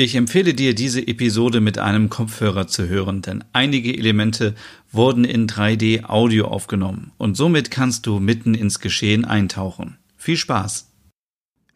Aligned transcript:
Ich 0.00 0.14
empfehle 0.14 0.54
dir, 0.54 0.74
diese 0.74 1.06
Episode 1.06 1.60
mit 1.60 1.76
einem 1.76 2.08
Kopfhörer 2.08 2.66
zu 2.66 2.88
hören, 2.88 3.20
denn 3.20 3.44
einige 3.52 3.94
Elemente 3.94 4.54
wurden 4.90 5.24
in 5.24 5.46
3D 5.46 6.04
Audio 6.04 6.46
aufgenommen 6.46 7.12
und 7.18 7.36
somit 7.36 7.70
kannst 7.70 8.06
du 8.06 8.18
mitten 8.18 8.54
ins 8.54 8.80
Geschehen 8.80 9.26
eintauchen. 9.26 9.98
Viel 10.16 10.38
Spaß! 10.38 10.86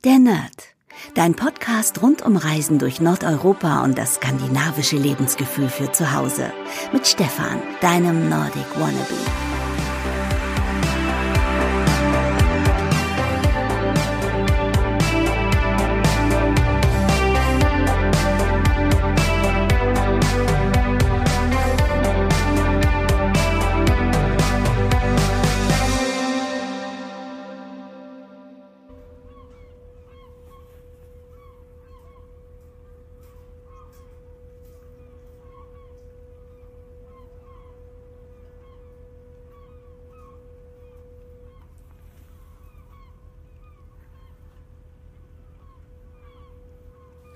Der 0.04 0.18
Nerd. 0.18 0.68
Dein 1.14 1.34
Podcast 1.34 2.00
rund 2.00 2.22
um 2.22 2.38
Reisen 2.38 2.78
durch 2.78 2.98
Nordeuropa 2.98 3.84
und 3.84 3.98
das 3.98 4.14
skandinavische 4.14 4.96
Lebensgefühl 4.96 5.68
für 5.68 5.92
zu 5.92 6.14
Hause. 6.14 6.50
Mit 6.94 7.06
Stefan, 7.06 7.60
deinem 7.82 8.30
Nordic 8.30 8.64
Wannabe. 8.76 9.53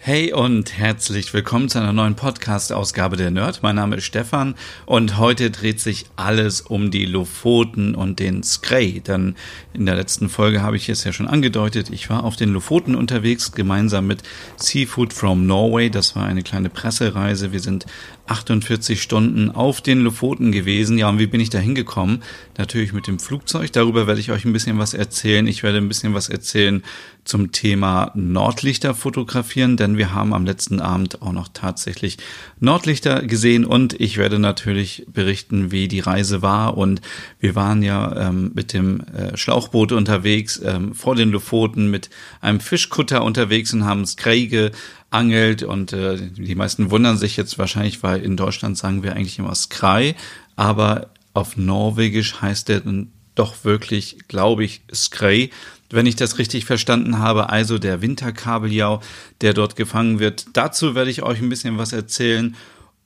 Hey 0.09 0.33
und 0.33 0.79
herzlich 0.79 1.35
willkommen 1.35 1.69
zu 1.69 1.79
einer 1.79 1.93
neuen 1.93 2.17
Podcast-Ausgabe 2.17 3.19
der 3.19 3.31
Nerd. 3.31 3.63
Mein 3.63 3.77
Name 3.77 3.97
ist 3.97 4.05
Stefan 4.05 4.55
und 4.87 5.19
heute 5.19 5.51
dreht 5.51 5.81
sich 5.81 6.07
alles 6.17 6.63
um 6.63 6.91
die 6.91 7.05
Lofoten 7.05 7.95
und 7.95 8.19
den 8.19 8.43
Skray. 8.43 9.01
Denn 9.01 9.35
in 9.75 9.85
der 9.85 9.97
letzten 9.97 10.31
Folge 10.31 10.63
habe 10.63 10.77
ich 10.77 10.89
es 10.89 11.05
ja 11.05 11.13
schon 11.13 11.29
angedeutet, 11.29 11.91
ich 11.91 12.09
war 12.09 12.25
auf 12.25 12.37
den 12.37 12.55
Lofoten 12.55 12.95
unterwegs, 12.95 13.53
gemeinsam 13.53 14.07
mit 14.07 14.23
Seafood 14.57 15.13
from 15.13 15.45
Norway. 15.45 15.91
Das 15.91 16.17
war 16.17 16.25
eine 16.25 16.43
kleine 16.43 16.71
Pressereise. 16.71 17.53
Wir 17.53 17.61
sind 17.61 17.85
48 18.29 19.03
Stunden 19.03 19.51
auf 19.51 19.83
den 19.83 20.01
Lofoten 20.01 20.53
gewesen. 20.53 20.97
Ja, 20.97 21.11
und 21.11 21.19
wie 21.19 21.27
bin 21.27 21.43
ich 21.43 21.51
da 21.51 21.59
hingekommen? 21.59 22.23
Natürlich 22.57 22.95
mit 22.95 23.09
dem 23.09 23.19
Flugzeug. 23.19 23.73
Darüber 23.73 24.07
werde 24.07 24.21
ich 24.21 24.31
euch 24.31 24.47
ein 24.47 24.55
bisschen 24.55 24.79
was 24.79 24.95
erzählen. 24.95 25.47
Ich 25.47 25.63
werde 25.63 25.77
ein 25.77 25.89
bisschen 25.89 26.15
was 26.15 26.31
erzählen 26.31 26.83
zum 27.29 27.53
Thema 27.53 28.11
Nordlichter 28.15 28.95
fotografieren, 28.95 29.77
denn 29.77 29.99
wir 29.99 30.15
haben 30.15 30.33
am 30.33 30.47
letzten 30.47 30.81
Abend 30.81 31.21
auch 31.21 31.33
noch 31.33 31.49
tatsächlich 31.53 32.17
Nordlichter 32.59 33.23
gesehen 33.23 33.67
und 33.67 34.01
ich 34.01 34.17
werde 34.17 34.39
natürlich 34.39 35.05
berichten, 35.13 35.71
wie 35.71 35.89
die 35.89 36.01
Reise 36.01 36.41
war. 36.41 36.79
Und 36.79 37.03
wir 37.39 37.55
waren 37.55 37.83
ja 37.83 38.29
ähm, 38.29 38.53
mit 38.55 38.73
dem 38.73 39.01
äh, 39.01 39.37
Schlauchboot 39.37 39.93
unterwegs, 39.93 40.59
ähm, 40.65 40.95
vor 40.95 41.15
den 41.15 41.31
Lofoten 41.31 41.91
mit 41.91 42.09
einem 42.41 42.61
Fischkutter 42.61 43.23
unterwegs 43.23 43.75
und 43.75 43.85
haben 43.85 44.07
Skräge 44.07 44.73
angelt 45.11 45.63
und 45.63 45.93
äh, 45.93 46.17
die 46.17 46.55
meisten 46.55 46.91
wundern 46.91 47.19
sich 47.19 47.37
jetzt 47.37 47.59
wahrscheinlich, 47.59 48.03
weil 48.03 48.23
in 48.23 48.39
Deutschland 48.39 48.79
sagen 48.79 49.03
wir 49.03 49.15
eigentlich 49.15 49.39
immer 49.39 49.55
Skrei, 49.55 50.17
aber 50.57 51.11
auf 51.35 51.59
Norwegisch 51.59 52.41
heißt 52.41 52.71
der 52.71 52.81
dann 52.81 53.13
doch 53.35 53.65
wirklich, 53.65 54.19
glaube 54.27 54.65
ich, 54.65 54.83
Skrei, 54.93 55.51
wenn 55.91 56.07
ich 56.07 56.17
das 56.17 56.39
richtig 56.39 56.65
verstanden 56.65 57.19
habe, 57.19 57.51
also 57.51 57.79
der 57.79 58.03
Winterkabeljau, 58.03 59.01
der 59.41 59.55
dort 59.55 59.77
gefangen 59.77 60.19
wird. 60.19 60.47
Dazu 60.53 60.95
werde 60.95 61.11
ich 61.11 61.23
euch 61.23 61.41
ein 61.41 61.49
bisschen 61.49 61.79
was 61.79 61.93
erzählen 61.93 62.57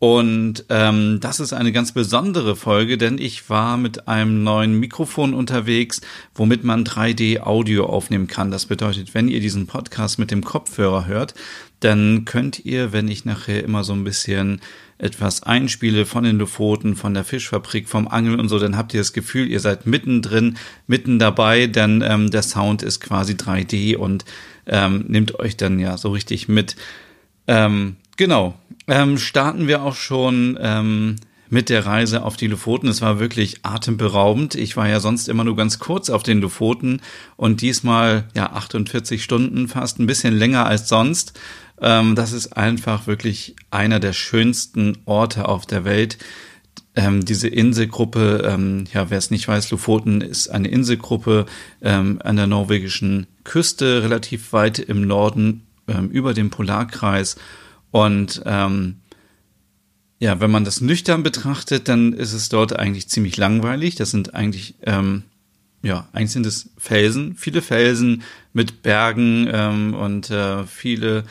und 0.03 0.64
ähm, 0.69 1.20
das 1.20 1.39
ist 1.39 1.53
eine 1.53 1.70
ganz 1.70 1.92
besondere 1.92 2.56
Folge, 2.56 2.98
denn 2.98 3.19
ich 3.19 3.48
war 3.48 3.77
mit 3.77 4.08
einem 4.08 4.42
neuen 4.42 4.81
Mikrofon 4.81 5.33
unterwegs, 5.33 6.01
womit 6.35 6.64
man 6.64 6.83
3D-Audio 6.83 7.86
aufnehmen 7.86 8.27
kann. 8.27 8.51
Das 8.51 8.67
bedeutet, 8.67 9.14
wenn 9.14 9.29
ihr 9.29 9.39
diesen 9.39 9.68
Podcast 9.68 10.18
mit 10.18 10.33
dem 10.33 10.42
Kopfhörer 10.42 11.07
hört, 11.07 11.35
dann 11.79 12.24
könnt 12.24 12.64
ihr, 12.64 12.92
wenn 12.92 13.07
ich 13.07 13.24
nachher 13.24 13.63
immer 13.63 13.85
so 13.85 13.92
ein 13.92 14.02
bisschen 14.02 14.61
etwas 14.98 15.45
einspiele 15.45 16.05
von 16.05 16.24
den 16.24 16.36
Lofoten, 16.36 16.96
von 16.96 17.14
der 17.14 17.23
Fischfabrik, 17.23 17.89
vom 17.89 18.08
Angeln 18.08 18.40
und 18.40 18.48
so, 18.48 18.58
dann 18.58 18.77
habt 18.77 18.95
ihr 18.95 19.01
das 19.01 19.13
Gefühl, 19.13 19.48
ihr 19.48 19.61
seid 19.61 19.86
mittendrin, 19.86 20.58
mitten 20.89 21.20
dabei, 21.20 21.69
denn 21.69 22.02
ähm, 22.05 22.29
der 22.29 22.42
Sound 22.42 22.83
ist 22.83 22.98
quasi 22.98 23.34
3D 23.34 23.95
und 23.95 24.24
ähm, 24.67 25.05
nimmt 25.07 25.39
euch 25.39 25.57
dann 25.57 25.79
ja 25.79 25.96
so 25.96 26.11
richtig 26.11 26.48
mit. 26.48 26.74
Ähm, 27.46 27.98
genau, 28.22 28.55
ähm, 28.86 29.18
starten 29.18 29.66
wir 29.66 29.83
auch 29.83 29.96
schon 29.96 30.56
ähm, 30.62 31.16
mit 31.50 31.68
der 31.70 31.86
Reise 31.86 32.22
auf 32.22 32.36
die 32.36 32.46
Lofoten. 32.46 32.86
Es 32.86 33.02
war 33.02 33.18
wirklich 33.18 33.64
atemberaubend. 33.64 34.55
Ich 34.55 34.77
war 34.77 34.88
ja 34.88 35.00
sonst 35.00 35.28
immer 35.28 35.42
nur 35.42 35.56
ganz 35.56 35.80
kurz 35.80 36.08
auf 36.08 36.22
den 36.22 36.40
Lofoten 36.40 37.00
und 37.36 37.62
diesmal 37.62 38.28
ja 38.33 38.52
48 38.52 39.24
Stunden 39.24 39.66
fast, 39.66 39.98
ein 39.98 40.06
bisschen 40.06 40.34
länger 40.34 40.66
als 40.66 40.88
sonst. 40.88 41.36
Ähm, 41.80 42.14
das 42.14 42.30
ist 42.30 42.56
einfach 42.56 43.08
wirklich 43.08 43.56
einer 43.72 43.98
der 43.98 44.12
schönsten 44.12 44.98
Orte 45.04 45.48
auf 45.48 45.66
der 45.66 45.84
Welt. 45.84 46.16
Ähm, 46.94 47.24
diese 47.24 47.48
Inselgruppe, 47.48 48.48
ähm, 48.48 48.84
ja, 48.94 49.10
wer 49.10 49.18
es 49.18 49.33
nicht 49.33 49.48
weiß, 49.48 49.72
Lofoten 49.72 50.20
ist 50.20 50.46
eine 50.46 50.68
Inselgruppe 50.68 51.46
ähm, 51.80 52.20
an 52.22 52.36
der 52.36 52.46
norwegischen 52.46 53.27
Küste, 53.42 54.04
relativ 54.04 54.52
weit 54.52 54.78
im 54.78 55.08
Norden 55.08 55.66
ähm, 55.89 56.08
über 56.08 56.34
dem 56.34 56.50
Polarkreis. 56.50 57.36
Und 57.92 58.42
ähm, 58.45 58.97
ja, 60.19 60.41
wenn 60.41 60.51
man 60.51 60.64
das 60.64 60.80
nüchtern 60.80 61.23
betrachtet, 61.23 61.89
dann 61.89 62.13
ist 62.13 62.33
es 62.33 62.48
dort 62.48 62.77
eigentlich 62.79 63.08
ziemlich 63.08 63.36
langweilig. 63.36 63.95
Das 63.95 64.11
sind 64.11 64.35
eigentlich, 64.35 64.75
ähm, 64.83 65.25
ja, 65.83 66.08
eigentlich 66.13 66.33
sind 66.33 66.47
es 66.47 66.70
Felsen, 66.79 67.36
viele 67.36 67.63
Felsen 67.63 68.23
mit 68.52 68.83
Bergen 68.83 69.48
ähm, 69.52 69.95
und 69.95 70.31
äh, 70.31 70.64
viele, 70.64 71.25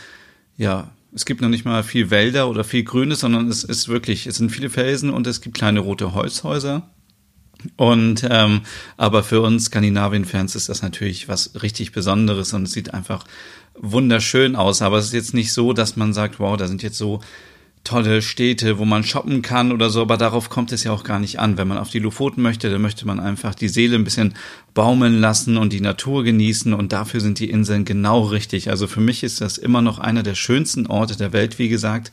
ja, 0.58 0.92
es 1.14 1.26
gibt 1.26 1.42
noch 1.42 1.50
nicht 1.50 1.66
mal 1.66 1.84
viel 1.84 2.10
Wälder 2.10 2.50
oder 2.50 2.64
viel 2.64 2.84
Grünes, 2.84 3.22
sondern 3.22 3.48
es 3.48 3.64
ist 3.64 3.90
wirklich, 3.90 4.28
es 4.28 4.36
sind 4.36 4.52
viele 4.52 4.70
Felsen 4.70 5.10
und 5.10 5.28
es 5.28 5.42
gibt 5.42 5.58
kleine 5.58 5.80
rote 5.80 6.14
Holzhäuser. 6.14 6.90
Und 7.76 8.28
ähm, 8.30 8.62
aber 8.98 9.24
für 9.24 9.42
uns 9.42 9.66
Skandinavien-Fans 9.66 10.56
ist 10.56 10.70
das 10.70 10.82
natürlich 10.82 11.28
was 11.28 11.62
richtig 11.62 11.92
Besonderes 11.92 12.54
und 12.54 12.64
es 12.64 12.72
sieht 12.72 12.94
einfach 12.94 13.26
wunderschön 13.81 14.56
aus. 14.56 14.81
Aber 14.81 14.97
es 14.97 15.08
ist 15.08 15.14
jetzt 15.14 15.34
nicht 15.34 15.52
so, 15.52 15.74
dass 15.74 15.97
man 15.97 16.14
sagt, 16.14 16.40
wow, 16.40 16.56
da 16.56 16.68
sind 16.68 16.84
jetzt 16.84 16.97
so 16.97 17.19
tolle 17.84 18.22
Städte, 18.22 18.78
wo 18.78 18.86
man 18.86 19.03
shoppen 19.03 19.42
kann 19.42 19.72
oder 19.72 19.90
so, 19.90 20.02
aber 20.02 20.18
darauf 20.18 20.50
kommt 20.50 20.72
es 20.72 20.84
ja 20.84 20.92
auch 20.92 21.03
gar 21.03 21.19
nicht 21.19 21.40
an. 21.40 21.58
Wenn 21.58 21.68
man 21.68 21.80
auf 21.80 21.90
die 21.90 22.00
Lofoten 22.00 22.41
möchte, 22.41 22.70
dann 22.70 22.81
möchte 22.81 23.08
man 23.08 23.20
einfach 23.20 23.56
die 23.56 23.70
Seele 23.70 23.96
ein 23.96 24.03
bisschen 24.03 24.36
baumeln 24.74 25.20
lassen 25.20 25.58
und 25.58 25.74
die 25.74 25.81
Natur 25.81 26.24
genießen 26.24 26.74
und 26.74 26.94
dafür 26.94 27.22
sind 27.22 27.40
die 27.40 27.50
Inseln 27.50 27.84
genau 27.84 28.22
richtig. 28.22 28.70
Also 28.70 28.86
für 28.86 29.02
mich 29.02 29.24
ist 29.24 29.41
das 29.41 29.58
immer 29.58 29.81
noch 29.81 29.97
einer 29.97 30.22
der 30.22 30.36
schönsten 30.36 30.86
Orte 30.88 31.18
der 31.18 31.34
Welt, 31.34 31.58
wie 31.58 31.70
gesagt. 31.70 32.12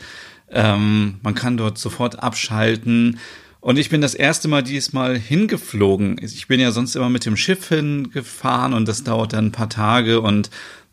Ähm, 0.50 1.16
man 1.22 1.34
kann 1.34 1.58
dort 1.58 1.76
sofort 1.76 2.22
abschalten. 2.22 3.18
Und 3.60 3.78
ich 3.78 3.90
bin 3.90 4.00
das 4.00 4.14
erste 4.14 4.48
Mal 4.48 4.62
diesmal 4.62 5.18
hingeflogen. 5.18 6.16
Ich 6.22 6.46
bin 6.46 6.60
ja 6.60 6.70
sonst 6.70 6.96
immer 6.96 7.10
mit 7.10 7.26
dem 7.26 7.36
Schiff 7.36 7.68
hingefahren 7.68 8.72
und 8.72 8.88
das 8.88 9.04
dauert 9.04 9.34
dann 9.34 9.46
ein 9.46 9.52
paar 9.52 9.68
Tage 9.68 10.22
und 10.22 10.48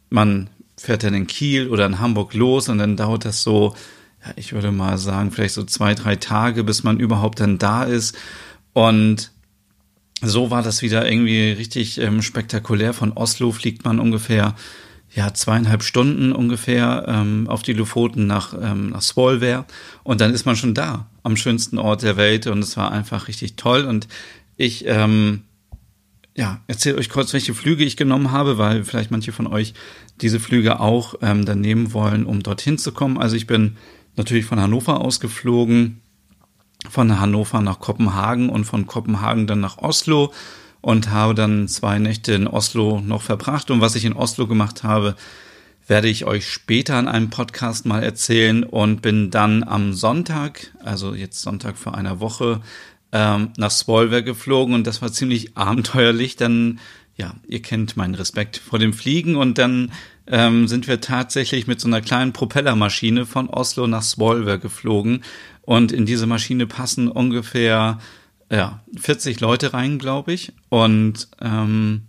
man 0.10 0.50
fährt 0.78 1.04
dann 1.04 1.14
in 1.14 1.28
Kiel 1.28 1.70
oder 1.70 1.86
in 1.86 2.00
Hamburg 2.00 2.34
los 2.34 2.70
und 2.70 2.78
dann 2.78 2.98
dauert 2.98 3.26
das 3.26 3.44
so, 3.44 3.76
ja, 4.26 4.34
ich 4.36 4.54
würde 4.54 4.72
mal 4.72 4.98
sagen, 4.98 5.32
vielleicht 5.32 5.54
so 5.54 5.64
zwei, 5.64 5.94
drei 5.94 6.16
Tage, 6.16 6.64
bis 6.64 6.84
man 6.84 7.00
überhaupt 7.00 7.40
dann 7.40 7.58
da 7.58 7.84
ist. 7.84 8.18
Und 8.74 9.32
so 10.22 10.52
war 10.52 10.64
das 10.64 10.82
wieder 10.82 11.10
irgendwie 11.10 11.52
richtig 11.52 12.00
ähm, 12.00 12.22
spektakulär. 12.22 12.94
Von 12.94 13.14
Oslo 13.14 13.52
fliegt 13.52 13.86
man 13.86 14.00
ungefähr 14.00 14.56
ja 15.16 15.34
zweieinhalb 15.34 15.82
Stunden 15.82 16.34
ungefähr 16.34 17.06
ähm, 17.08 17.48
auf 17.48 17.64
die 17.64 17.74
Lofoten 17.74 18.28
nach 18.28 18.54
ähm, 18.54 18.90
nach 18.90 19.02
Svolvær 19.02 19.66
und 20.04 20.20
dann 20.20 20.34
ist 20.34 20.46
man 20.46 20.58
schon 20.58 20.74
da 20.74 21.08
am 21.24 21.38
schönsten 21.38 21.78
Ort 21.78 22.04
der 22.04 22.18
Welt 22.18 22.48
und 22.48 22.60
es 22.60 22.76
war 22.76 22.92
einfach 22.92 23.30
richtig 23.30 23.56
toll 23.56 23.86
und 23.86 24.10
ich 24.58 24.86
ähm, 24.88 25.44
ja, 26.36 26.62
erzähle 26.68 26.98
euch 26.98 27.10
kurz, 27.10 27.32
welche 27.34 27.54
Flüge 27.54 27.86
ich 27.86 27.96
genommen 27.96 28.32
habe, 28.32 28.58
weil 28.58 28.84
vielleicht 28.84 29.10
manche 29.10 29.32
von 29.32 29.48
euch 29.48 29.74
diese 30.22 30.40
Flüge 30.40 30.80
auch 30.82 31.16
ähm, 31.22 31.46
dann 31.46 31.62
nehmen 31.62 31.94
wollen, 31.94 32.26
um 32.26 32.44
dorthin 32.44 32.78
zu 32.78 32.92
kommen. 32.92 33.18
Also 33.18 33.38
ich 33.38 33.48
bin 33.48 33.78
natürlich 34.18 34.46
von 34.46 34.60
Hannover 34.60 35.00
ausgeflogen, 35.00 36.02
von 36.90 37.20
Hannover 37.20 37.62
nach 37.62 37.80
Kopenhagen 37.80 38.50
und 38.50 38.66
von 38.66 38.86
Kopenhagen 38.86 39.48
dann 39.48 39.62
nach 39.62 39.78
Oslo 39.78 40.34
und 40.82 41.10
habe 41.10 41.36
dann 41.36 41.70
zwei 41.70 42.00
Nächte 42.00 42.34
in 42.34 42.48
Oslo 42.48 43.00
noch 43.00 43.22
verbracht. 43.22 43.72
Und 43.72 43.80
was 43.80 43.96
ich 43.96 44.04
in 44.04 44.14
Oslo 44.14 44.46
gemacht 44.46 44.84
habe, 44.84 45.16
werde 45.88 46.10
ich 46.10 46.26
euch 46.26 46.50
später 46.50 47.00
in 47.00 47.08
einem 47.08 47.30
Podcast 47.30 47.86
mal 47.86 48.04
erzählen 48.04 48.64
und 48.64 49.02
bin 49.02 49.32
dann 49.32 49.64
am 49.64 49.94
Sonntag, 49.94 50.72
also 50.84 51.14
jetzt 51.14 51.42
Sonntag 51.42 51.78
vor 51.78 51.96
einer 51.96 52.20
Woche, 52.20 52.62
ähm, 53.16 53.54
nach 53.56 53.72
Svolvær 53.72 54.22
geflogen 54.24 54.76
und 54.76 54.86
das 54.86 55.02
war 55.02 55.10
ziemlich 55.10 55.56
abenteuerlich. 55.58 56.36
Dann, 56.36 56.82
ja, 57.16 57.34
ihr 57.48 57.62
kennt 57.62 57.96
meinen 57.96 58.14
Respekt 58.14 58.58
vor 58.58 58.78
dem 58.78 58.92
Fliegen 58.92 59.38
und 59.38 59.58
dann 59.58 59.94
ähm, 60.28 60.68
sind 60.68 60.90
wir 60.90 61.00
tatsächlich 61.00 61.66
mit 61.66 61.80
so 61.80 61.88
einer 61.88 62.02
kleinen 62.02 62.34
Propellermaschine 62.34 63.26
von 63.26 63.50
Oslo 63.50 63.88
nach 63.88 64.04
Svolvær 64.04 64.58
geflogen. 64.58 65.24
Und 65.62 65.94
in 65.94 66.06
diese 66.06 66.28
Maschine 66.28 66.68
passen 66.68 67.08
ungefähr 67.08 68.00
ja, 68.52 68.84
40 69.00 69.40
Leute 69.40 69.74
rein, 69.74 69.98
glaube 69.98 70.34
ich. 70.34 70.52
Und 70.68 71.30
ähm, 71.40 72.08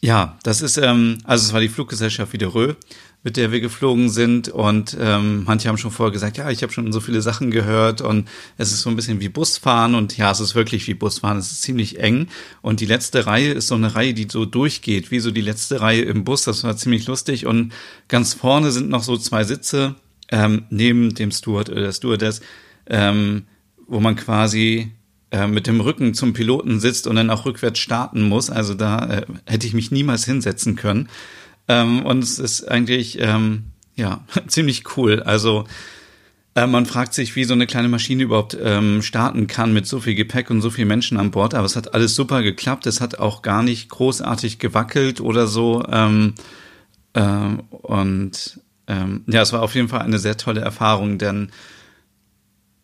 ja, 0.00 0.38
das 0.44 0.62
ist, 0.62 0.76
ähm, 0.76 1.18
also 1.24 1.46
es 1.46 1.52
war 1.52 1.60
die 1.60 1.68
Fluggesellschaft 1.68 2.32
Wiederö, 2.32 2.74
mit 3.22 3.36
der 3.36 3.52
wir 3.52 3.60
geflogen 3.60 4.08
sind. 4.08 4.48
Und 4.48 4.96
ähm, 4.98 5.44
manche 5.44 5.68
haben 5.68 5.76
schon 5.76 5.90
vorher 5.90 6.12
gesagt, 6.12 6.38
ja, 6.38 6.50
ich 6.50 6.62
habe 6.62 6.72
schon 6.72 6.90
so 6.92 7.00
viele 7.00 7.20
Sachen 7.20 7.50
gehört 7.50 8.00
und 8.00 8.28
es 8.56 8.72
ist 8.72 8.80
so 8.80 8.90
ein 8.90 8.96
bisschen 8.96 9.20
wie 9.20 9.28
Busfahren. 9.28 9.94
Und 9.94 10.16
ja, 10.16 10.30
es 10.30 10.40
ist 10.40 10.54
wirklich 10.54 10.86
wie 10.86 10.94
Busfahren, 10.94 11.38
es 11.38 11.52
ist 11.52 11.62
ziemlich 11.62 11.98
eng. 11.98 12.28
Und 12.62 12.80
die 12.80 12.86
letzte 12.86 13.26
Reihe 13.26 13.52
ist 13.52 13.68
so 13.68 13.74
eine 13.74 13.94
Reihe, 13.94 14.14
die 14.14 14.26
so 14.30 14.46
durchgeht, 14.46 15.10
wie 15.10 15.20
so 15.20 15.30
die 15.30 15.42
letzte 15.42 15.80
Reihe 15.80 16.02
im 16.02 16.24
Bus, 16.24 16.44
das 16.44 16.64
war 16.64 16.76
ziemlich 16.76 17.06
lustig. 17.06 17.46
Und 17.46 17.72
ganz 18.08 18.34
vorne 18.34 18.70
sind 18.70 18.88
noch 18.88 19.02
so 19.02 19.16
zwei 19.16 19.44
Sitze 19.44 19.96
ähm, 20.30 20.64
neben 20.70 21.14
dem 21.14 21.30
Steward 21.30 21.68
oder 21.68 21.82
der 21.82 21.92
Stewardess, 21.92 22.40
ähm, 22.86 23.42
wo 23.86 24.00
man 24.00 24.16
quasi 24.16 24.92
äh, 25.30 25.46
mit 25.46 25.66
dem 25.66 25.80
Rücken 25.80 26.14
zum 26.14 26.32
Piloten 26.32 26.80
sitzt 26.80 27.06
und 27.06 27.16
dann 27.16 27.30
auch 27.30 27.44
rückwärts 27.44 27.78
starten 27.78 28.22
muss. 28.22 28.50
Also 28.50 28.74
da 28.74 29.06
äh, 29.06 29.26
hätte 29.46 29.66
ich 29.66 29.74
mich 29.74 29.90
niemals 29.90 30.24
hinsetzen 30.24 30.74
können. 30.74 31.08
Ähm, 31.70 32.04
und 32.04 32.24
es 32.24 32.40
ist 32.40 32.64
eigentlich 32.68 33.20
ähm, 33.20 33.66
ja 33.94 34.24
ziemlich 34.48 34.96
cool. 34.96 35.22
Also 35.22 35.66
äh, 36.56 36.66
man 36.66 36.84
fragt 36.84 37.14
sich, 37.14 37.36
wie 37.36 37.44
so 37.44 37.54
eine 37.54 37.68
kleine 37.68 37.88
Maschine 37.88 38.24
überhaupt 38.24 38.58
ähm, 38.60 39.02
starten 39.02 39.46
kann 39.46 39.72
mit 39.72 39.86
so 39.86 40.00
viel 40.00 40.16
Gepäck 40.16 40.50
und 40.50 40.62
so 40.62 40.70
vielen 40.70 40.88
Menschen 40.88 41.16
an 41.16 41.30
Bord. 41.30 41.54
Aber 41.54 41.66
es 41.66 41.76
hat 41.76 41.94
alles 41.94 42.16
super 42.16 42.42
geklappt. 42.42 42.86
Es 42.86 43.00
hat 43.00 43.20
auch 43.20 43.42
gar 43.42 43.62
nicht 43.62 43.88
großartig 43.88 44.58
gewackelt 44.58 45.20
oder 45.20 45.46
so. 45.46 45.84
Ähm, 45.88 46.34
äh, 47.12 47.22
und 47.70 48.60
ähm, 48.88 49.22
ja, 49.28 49.42
es 49.42 49.52
war 49.52 49.62
auf 49.62 49.76
jeden 49.76 49.88
Fall 49.88 50.02
eine 50.02 50.18
sehr 50.18 50.36
tolle 50.36 50.62
Erfahrung, 50.62 51.18
denn 51.18 51.52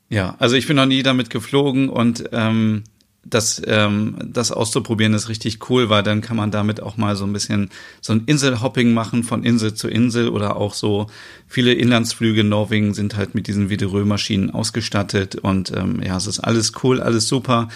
ja, 0.08 0.36
also 0.38 0.54
ich 0.54 0.68
bin 0.68 0.76
noch 0.76 0.86
nie 0.86 1.02
damit 1.02 1.30
geflogen 1.30 1.88
und 1.88 2.28
ähm, 2.30 2.84
das, 3.28 3.60
ähm, 3.66 4.16
das 4.24 4.52
auszuprobieren 4.52 5.14
ist 5.14 5.28
richtig 5.28 5.70
cool, 5.70 5.88
weil 5.88 6.02
dann 6.02 6.20
kann 6.20 6.36
man 6.36 6.50
damit 6.50 6.80
auch 6.80 6.96
mal 6.96 7.16
so 7.16 7.24
ein 7.24 7.32
bisschen 7.32 7.70
so 8.00 8.12
ein 8.12 8.24
Inselhopping 8.26 8.94
machen 8.94 9.24
von 9.24 9.42
Insel 9.42 9.74
zu 9.74 9.88
Insel 9.88 10.28
oder 10.28 10.56
auch 10.56 10.74
so 10.74 11.08
viele 11.46 11.72
Inlandsflüge 11.72 12.42
in 12.42 12.48
Norwegen 12.48 12.94
sind 12.94 13.16
halt 13.16 13.34
mit 13.34 13.46
diesen 13.46 13.68
Viderö-Maschinen 13.68 14.50
ausgestattet 14.50 15.36
und 15.36 15.72
ähm, 15.76 16.02
ja, 16.02 16.16
es 16.16 16.26
ist 16.26 16.40
alles 16.40 16.72
cool, 16.82 17.00
alles 17.00 17.28
super 17.28 17.68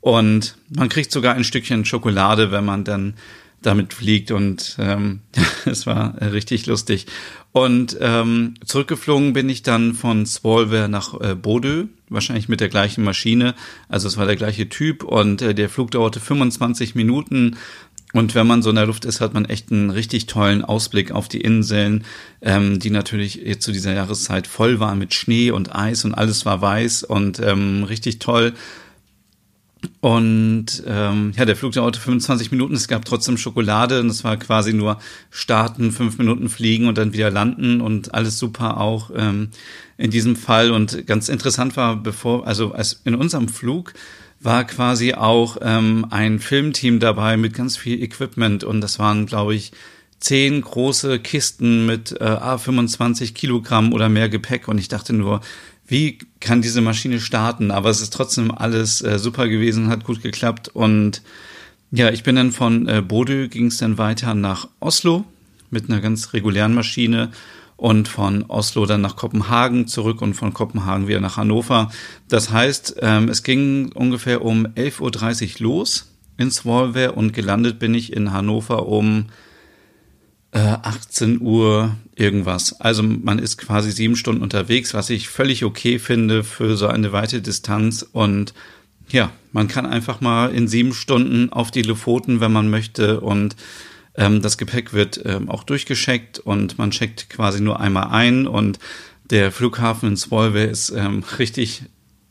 und 0.00 0.56
man 0.68 0.88
kriegt 0.88 1.12
sogar 1.12 1.34
ein 1.34 1.44
Stückchen 1.44 1.84
Schokolade, 1.84 2.50
wenn 2.50 2.64
man 2.64 2.84
dann 2.84 3.14
damit 3.62 3.94
fliegt 3.94 4.30
und 4.30 4.76
ähm, 4.78 5.20
es 5.64 5.86
war 5.86 6.20
richtig 6.20 6.66
lustig. 6.66 7.06
Und 7.56 7.96
ähm, 8.02 8.52
zurückgeflogen 8.66 9.32
bin 9.32 9.48
ich 9.48 9.62
dann 9.62 9.94
von 9.94 10.26
Svolvær 10.26 10.88
nach 10.88 11.18
äh, 11.18 11.34
Bodø, 11.34 11.84
wahrscheinlich 12.10 12.50
mit 12.50 12.60
der 12.60 12.68
gleichen 12.68 13.02
Maschine. 13.02 13.54
Also 13.88 14.08
es 14.08 14.18
war 14.18 14.26
der 14.26 14.36
gleiche 14.36 14.68
Typ 14.68 15.02
und 15.02 15.40
äh, 15.40 15.54
der 15.54 15.70
Flug 15.70 15.90
dauerte 15.90 16.20
25 16.20 16.94
Minuten. 16.94 17.56
Und 18.12 18.34
wenn 18.34 18.46
man 18.46 18.60
so 18.60 18.68
in 18.68 18.76
der 18.76 18.84
Luft 18.84 19.06
ist, 19.06 19.22
hat 19.22 19.32
man 19.32 19.46
echt 19.46 19.72
einen 19.72 19.88
richtig 19.88 20.26
tollen 20.26 20.66
Ausblick 20.66 21.12
auf 21.12 21.28
die 21.28 21.40
Inseln, 21.40 22.04
ähm, 22.42 22.78
die 22.78 22.90
natürlich 22.90 23.36
jetzt 23.36 23.64
zu 23.64 23.72
dieser 23.72 23.94
Jahreszeit 23.94 24.46
voll 24.46 24.78
waren 24.78 24.98
mit 24.98 25.14
Schnee 25.14 25.50
und 25.50 25.74
Eis 25.74 26.04
und 26.04 26.12
alles 26.12 26.44
war 26.44 26.60
weiß 26.60 27.04
und 27.04 27.40
ähm, 27.40 27.84
richtig 27.84 28.18
toll. 28.18 28.52
Und 30.00 30.82
ähm, 30.86 31.32
ja, 31.36 31.44
der 31.44 31.56
Flug 31.56 31.72
dauerte 31.72 32.00
25 32.00 32.50
Minuten. 32.50 32.74
Es 32.74 32.88
gab 32.88 33.04
trotzdem 33.04 33.36
Schokolade 33.36 34.00
und 34.00 34.08
es 34.08 34.24
war 34.24 34.36
quasi 34.36 34.72
nur 34.72 34.98
starten, 35.30 35.92
fünf 35.92 36.18
Minuten 36.18 36.48
fliegen 36.48 36.88
und 36.88 36.96
dann 36.98 37.12
wieder 37.12 37.30
landen 37.30 37.80
und 37.80 38.14
alles 38.14 38.38
super 38.38 38.80
auch 38.80 39.10
ähm, 39.14 39.50
in 39.98 40.10
diesem 40.10 40.36
Fall. 40.36 40.70
Und 40.70 41.06
ganz 41.06 41.28
interessant 41.28 41.76
war, 41.76 41.96
bevor, 41.96 42.46
also 42.46 42.72
als 42.72 43.00
in 43.04 43.14
unserem 43.14 43.48
Flug 43.48 43.92
war 44.40 44.64
quasi 44.64 45.14
auch 45.14 45.58
ähm, 45.60 46.06
ein 46.10 46.38
Filmteam 46.40 47.00
dabei 47.00 47.36
mit 47.36 47.54
ganz 47.54 47.76
viel 47.76 48.02
Equipment 48.02 48.64
und 48.64 48.80
das 48.80 48.98
waren, 48.98 49.26
glaube 49.26 49.54
ich, 49.54 49.72
zehn 50.20 50.60
große 50.60 51.18
Kisten 51.20 51.86
mit 51.86 52.12
äh, 52.20 52.58
25 52.58 53.34
Kilogramm 53.34 53.92
oder 53.92 54.08
mehr 54.08 54.28
Gepäck 54.28 54.68
und 54.68 54.78
ich 54.78 54.88
dachte 54.88 55.12
nur, 55.12 55.40
wie 55.86 56.18
kann 56.40 56.62
diese 56.62 56.80
Maschine 56.80 57.20
starten? 57.20 57.70
Aber 57.70 57.90
es 57.90 58.00
ist 58.00 58.12
trotzdem 58.12 58.50
alles 58.50 59.02
äh, 59.02 59.18
super 59.18 59.48
gewesen, 59.48 59.88
hat 59.88 60.04
gut 60.04 60.22
geklappt. 60.22 60.68
Und 60.68 61.22
ja, 61.90 62.10
ich 62.10 62.22
bin 62.22 62.36
dann 62.36 62.52
von 62.52 62.88
äh, 62.88 63.02
Bodø, 63.02 63.48
ging 63.48 63.66
es 63.66 63.78
dann 63.78 63.98
weiter 63.98 64.34
nach 64.34 64.68
Oslo 64.80 65.24
mit 65.70 65.88
einer 65.88 66.00
ganz 66.00 66.32
regulären 66.32 66.74
Maschine 66.74 67.30
und 67.76 68.08
von 68.08 68.44
Oslo 68.48 68.86
dann 68.86 69.02
nach 69.02 69.16
Kopenhagen 69.16 69.86
zurück 69.86 70.22
und 70.22 70.34
von 70.34 70.52
Kopenhagen 70.52 71.08
wieder 71.08 71.20
nach 71.20 71.36
Hannover. 71.36 71.90
Das 72.28 72.50
heißt, 72.50 72.96
ähm, 73.00 73.28
es 73.28 73.42
ging 73.42 73.92
ungefähr 73.92 74.44
um 74.44 74.66
11.30 74.66 75.60
Uhr 75.60 75.68
los 75.68 76.12
in 76.38 76.50
Svolvær 76.50 77.16
und 77.16 77.32
gelandet 77.32 77.78
bin 77.78 77.94
ich 77.94 78.12
in 78.12 78.32
Hannover 78.32 78.86
um 78.86 79.26
äh, 80.56 80.78
18 80.82 81.42
Uhr 81.42 81.94
irgendwas. 82.14 82.80
Also 82.80 83.02
man 83.02 83.38
ist 83.38 83.58
quasi 83.58 83.92
sieben 83.92 84.16
Stunden 84.16 84.42
unterwegs, 84.42 84.94
was 84.94 85.10
ich 85.10 85.28
völlig 85.28 85.64
okay 85.64 85.98
finde 85.98 86.44
für 86.44 86.78
so 86.78 86.86
eine 86.86 87.12
weite 87.12 87.42
Distanz. 87.42 88.02
Und 88.10 88.54
ja, 89.10 89.30
man 89.52 89.68
kann 89.68 89.84
einfach 89.84 90.22
mal 90.22 90.50
in 90.54 90.66
sieben 90.66 90.94
Stunden 90.94 91.52
auf 91.52 91.70
die 91.70 91.82
Lofoten, 91.82 92.40
wenn 92.40 92.52
man 92.52 92.70
möchte. 92.70 93.20
Und 93.20 93.54
ähm, 94.14 94.40
das 94.40 94.56
Gepäck 94.56 94.94
wird 94.94 95.20
ähm, 95.26 95.50
auch 95.50 95.62
durchgescheckt 95.62 96.38
und 96.38 96.78
man 96.78 96.90
checkt 96.90 97.28
quasi 97.28 97.60
nur 97.60 97.78
einmal 97.78 98.08
ein. 98.08 98.46
Und 98.46 98.78
der 99.28 99.52
Flughafen 99.52 100.08
in 100.08 100.16
Svolvær 100.16 100.70
ist 100.70 100.88
ähm, 100.88 101.22
richtig 101.38 101.82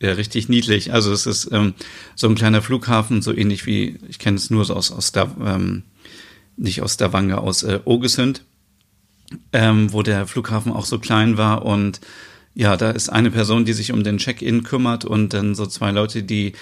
ja, 0.02 0.12
richtig 0.14 0.50
niedlich. 0.50 0.92
Also 0.92 1.14
es 1.14 1.26
ist 1.26 1.50
ähm, 1.54 1.74
so 2.16 2.28
ein 2.28 2.36
kleiner 2.36 2.62
Flughafen, 2.62 3.22
so 3.22 3.32
ähnlich 3.34 3.66
wie, 3.66 3.98
ich 4.10 4.20
kenne 4.20 4.36
es 4.36 4.50
nur 4.50 4.66
so 4.66 4.74
aus, 4.74 4.92
aus 4.92 5.14
der, 5.14 5.32
ähm, 5.42 5.84
nicht 6.58 6.82
aus 6.82 6.94
Stavanger, 6.94 7.42
aus 7.42 7.64
äh, 7.64 7.80
Ogesund 7.86 8.44
ähm, 9.54 9.92
wo 9.92 10.02
der 10.02 10.28
Flughafen 10.28 10.72
auch 10.72 10.86
so 10.86 11.00
klein 11.00 11.38
war 11.38 11.66
und 11.66 12.02
ja, 12.54 12.78
da 12.78 12.92
ist 12.92 13.10
eine 13.10 13.32
Person, 13.32 13.66
die 13.66 13.74
sich 13.74 13.92
um 13.92 14.04
den 14.04 14.18
Check-in 14.18 14.64
kümmert 14.64 15.04
und 15.04 15.34
dann 15.34 15.56
so 15.56 15.66
zwei 15.66 15.92
Leute, 15.92 16.24
die 16.24 16.54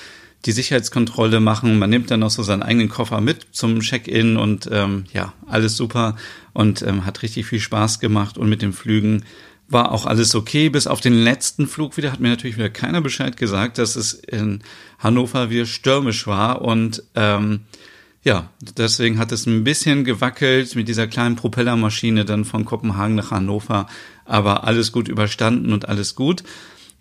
die 0.45 0.51
Sicherheitskontrolle 0.51 1.39
machen. 1.39 1.77
Man 1.77 1.89
nimmt 1.89 2.09
dann 2.09 2.21
noch 2.21 2.31
so 2.31 2.41
seinen 2.41 2.63
eigenen 2.63 2.89
Koffer 2.89 3.21
mit 3.21 3.45
zum 3.51 3.79
Check-in 3.79 4.35
und 4.35 4.67
ähm, 4.71 5.05
ja, 5.13 5.33
alles 5.45 5.77
super 5.77 6.15
und 6.51 6.81
ähm, 6.81 7.05
hat 7.05 7.21
richtig 7.21 7.45
viel 7.45 7.59
Spaß 7.59 7.99
gemacht 7.99 8.37
und 8.37 8.49
mit 8.49 8.61
den 8.61 8.73
Flügen 8.73 9.23
war 9.69 9.91
auch 9.91 10.05
alles 10.05 10.33
okay. 10.35 10.69
Bis 10.69 10.87
auf 10.87 10.99
den 10.99 11.13
letzten 11.13 11.67
Flug 11.67 11.95
wieder 11.95 12.11
hat 12.11 12.19
mir 12.19 12.29
natürlich 12.29 12.57
wieder 12.57 12.69
keiner 12.69 13.01
Bescheid 13.01 13.37
gesagt, 13.37 13.77
dass 13.77 13.95
es 13.95 14.13
in 14.13 14.63
Hannover 14.97 15.49
wieder 15.49 15.65
stürmisch 15.65 16.25
war 16.27 16.63
und 16.63 17.03
ähm, 17.15 17.61
ja, 18.23 18.49
deswegen 18.77 19.19
hat 19.19 19.31
es 19.33 19.45
ein 19.45 19.63
bisschen 19.63 20.05
gewackelt 20.05 20.75
mit 20.75 20.87
dieser 20.87 21.07
kleinen 21.07 21.35
Propellermaschine 21.35 22.23
dann 22.23 22.45
von 22.45 22.63
Kopenhagen 22.63 23.15
nach 23.15 23.31
Hannover, 23.31 23.87
aber 24.25 24.63
alles 24.63 24.93
gut 24.93 25.09
überstanden 25.09 25.73
und 25.73 25.89
alles 25.89 26.15
gut. 26.15 26.43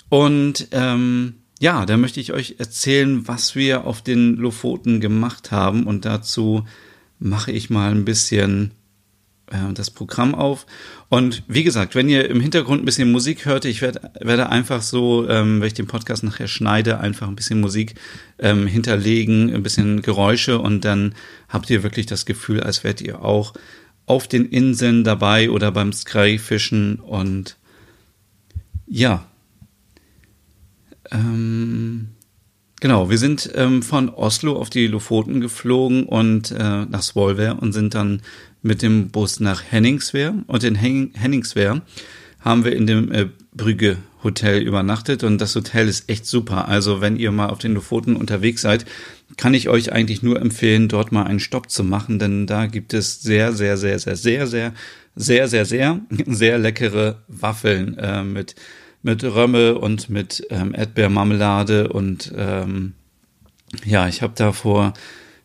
Und 0.08 0.68
ähm, 0.72 1.34
ja, 1.60 1.86
da 1.86 1.96
möchte 1.96 2.20
ich 2.20 2.32
euch 2.32 2.56
erzählen, 2.58 3.28
was 3.28 3.54
wir 3.54 3.86
auf 3.86 4.02
den 4.02 4.34
Lofoten 4.34 5.00
gemacht 5.00 5.52
haben 5.52 5.84
und 5.84 6.04
dazu 6.04 6.66
mache 7.20 7.52
ich 7.52 7.70
mal 7.70 7.92
ein 7.92 8.04
bisschen 8.04 8.72
äh, 9.46 9.72
das 9.72 9.90
Programm 9.90 10.34
auf. 10.34 10.66
Und 11.12 11.42
wie 11.46 11.62
gesagt, 11.62 11.94
wenn 11.94 12.08
ihr 12.08 12.30
im 12.30 12.40
Hintergrund 12.40 12.80
ein 12.80 12.86
bisschen 12.86 13.12
Musik 13.12 13.44
hört, 13.44 13.66
ich 13.66 13.82
werde, 13.82 14.12
werde 14.22 14.48
einfach 14.48 14.80
so, 14.80 15.28
ähm, 15.28 15.60
wenn 15.60 15.66
ich 15.66 15.74
den 15.74 15.86
Podcast 15.86 16.24
nachher 16.24 16.48
schneide, 16.48 17.00
einfach 17.00 17.28
ein 17.28 17.36
bisschen 17.36 17.60
Musik 17.60 17.96
ähm, 18.38 18.66
hinterlegen, 18.66 19.54
ein 19.54 19.62
bisschen 19.62 20.00
Geräusche 20.00 20.58
und 20.58 20.86
dann 20.86 21.14
habt 21.50 21.68
ihr 21.68 21.82
wirklich 21.82 22.06
das 22.06 22.24
Gefühl, 22.24 22.62
als 22.62 22.82
wärt 22.82 23.02
ihr 23.02 23.22
auch 23.22 23.52
auf 24.06 24.26
den 24.26 24.46
Inseln 24.46 25.04
dabei 25.04 25.50
oder 25.50 25.70
beim 25.70 25.92
Sky-Fischen 25.92 26.96
und 26.96 27.58
ja. 28.86 29.26
Ähm, 31.10 32.08
genau, 32.82 33.08
wir 33.08 33.16
sind 33.16 33.48
ähm, 33.54 33.80
von 33.80 34.08
Oslo 34.08 34.56
auf 34.56 34.68
die 34.68 34.88
Lofoten 34.88 35.40
geflogen 35.40 36.02
und 36.02 36.50
äh, 36.50 36.84
nach 36.84 37.02
Svolvær 37.02 37.62
und 37.62 37.72
sind 37.72 37.94
dann 37.94 38.22
mit 38.60 38.82
dem 38.82 39.08
Bus 39.08 39.38
nach 39.38 39.62
Henningswehr 39.70 40.34
und 40.48 40.64
in 40.64 40.74
Henningswehr 40.74 41.80
haben 42.40 42.64
wir 42.64 42.74
in 42.74 42.88
dem 42.88 43.12
äh, 43.12 43.28
Brügge 43.54 43.98
Hotel 44.24 44.62
übernachtet 44.62 45.22
und 45.22 45.40
das 45.40 45.54
Hotel 45.54 45.86
ist 45.86 46.10
echt 46.10 46.26
super. 46.26 46.66
Also 46.66 47.00
wenn 47.00 47.16
ihr 47.16 47.30
mal 47.30 47.50
auf 47.50 47.58
den 47.58 47.74
Lofoten 47.74 48.16
unterwegs 48.16 48.62
seid, 48.62 48.84
kann 49.36 49.54
ich 49.54 49.68
euch 49.68 49.92
eigentlich 49.92 50.24
nur 50.24 50.40
empfehlen, 50.40 50.88
dort 50.88 51.12
mal 51.12 51.24
einen 51.24 51.40
Stopp 51.40 51.70
zu 51.70 51.84
machen, 51.84 52.18
denn 52.18 52.48
da 52.48 52.66
gibt 52.66 52.94
es 52.94 53.22
sehr, 53.22 53.52
sehr, 53.52 53.76
sehr, 53.76 54.00
sehr, 54.00 54.16
sehr, 54.16 54.46
sehr, 54.48 54.74
sehr, 55.14 55.46
sehr, 55.46 55.64
sehr, 55.66 56.00
sehr 56.26 56.58
leckere 56.58 57.22
Waffeln 57.28 57.96
äh, 57.98 58.24
mit 58.24 58.56
mit 59.02 59.24
Römme 59.24 59.78
und 59.78 60.08
mit 60.08 60.46
ähm, 60.50 60.74
Erdbeermarmelade 60.74 61.88
und 61.88 62.32
ähm, 62.36 62.94
ja, 63.84 64.08
ich 64.08 64.22
habe 64.22 64.34
da 64.36 64.52
vor 64.52 64.92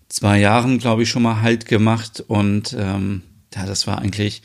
zwei 0.09 0.39
Jahren, 0.39 0.77
glaube 0.77 1.03
ich, 1.03 1.09
schon 1.09 1.23
mal 1.23 1.41
Halt 1.41 1.65
gemacht 1.65 2.23
und 2.27 2.75
ähm, 2.79 3.23
ja, 3.55 3.65
das 3.65 3.87
war 3.87 3.99
eigentlich, 3.99 4.41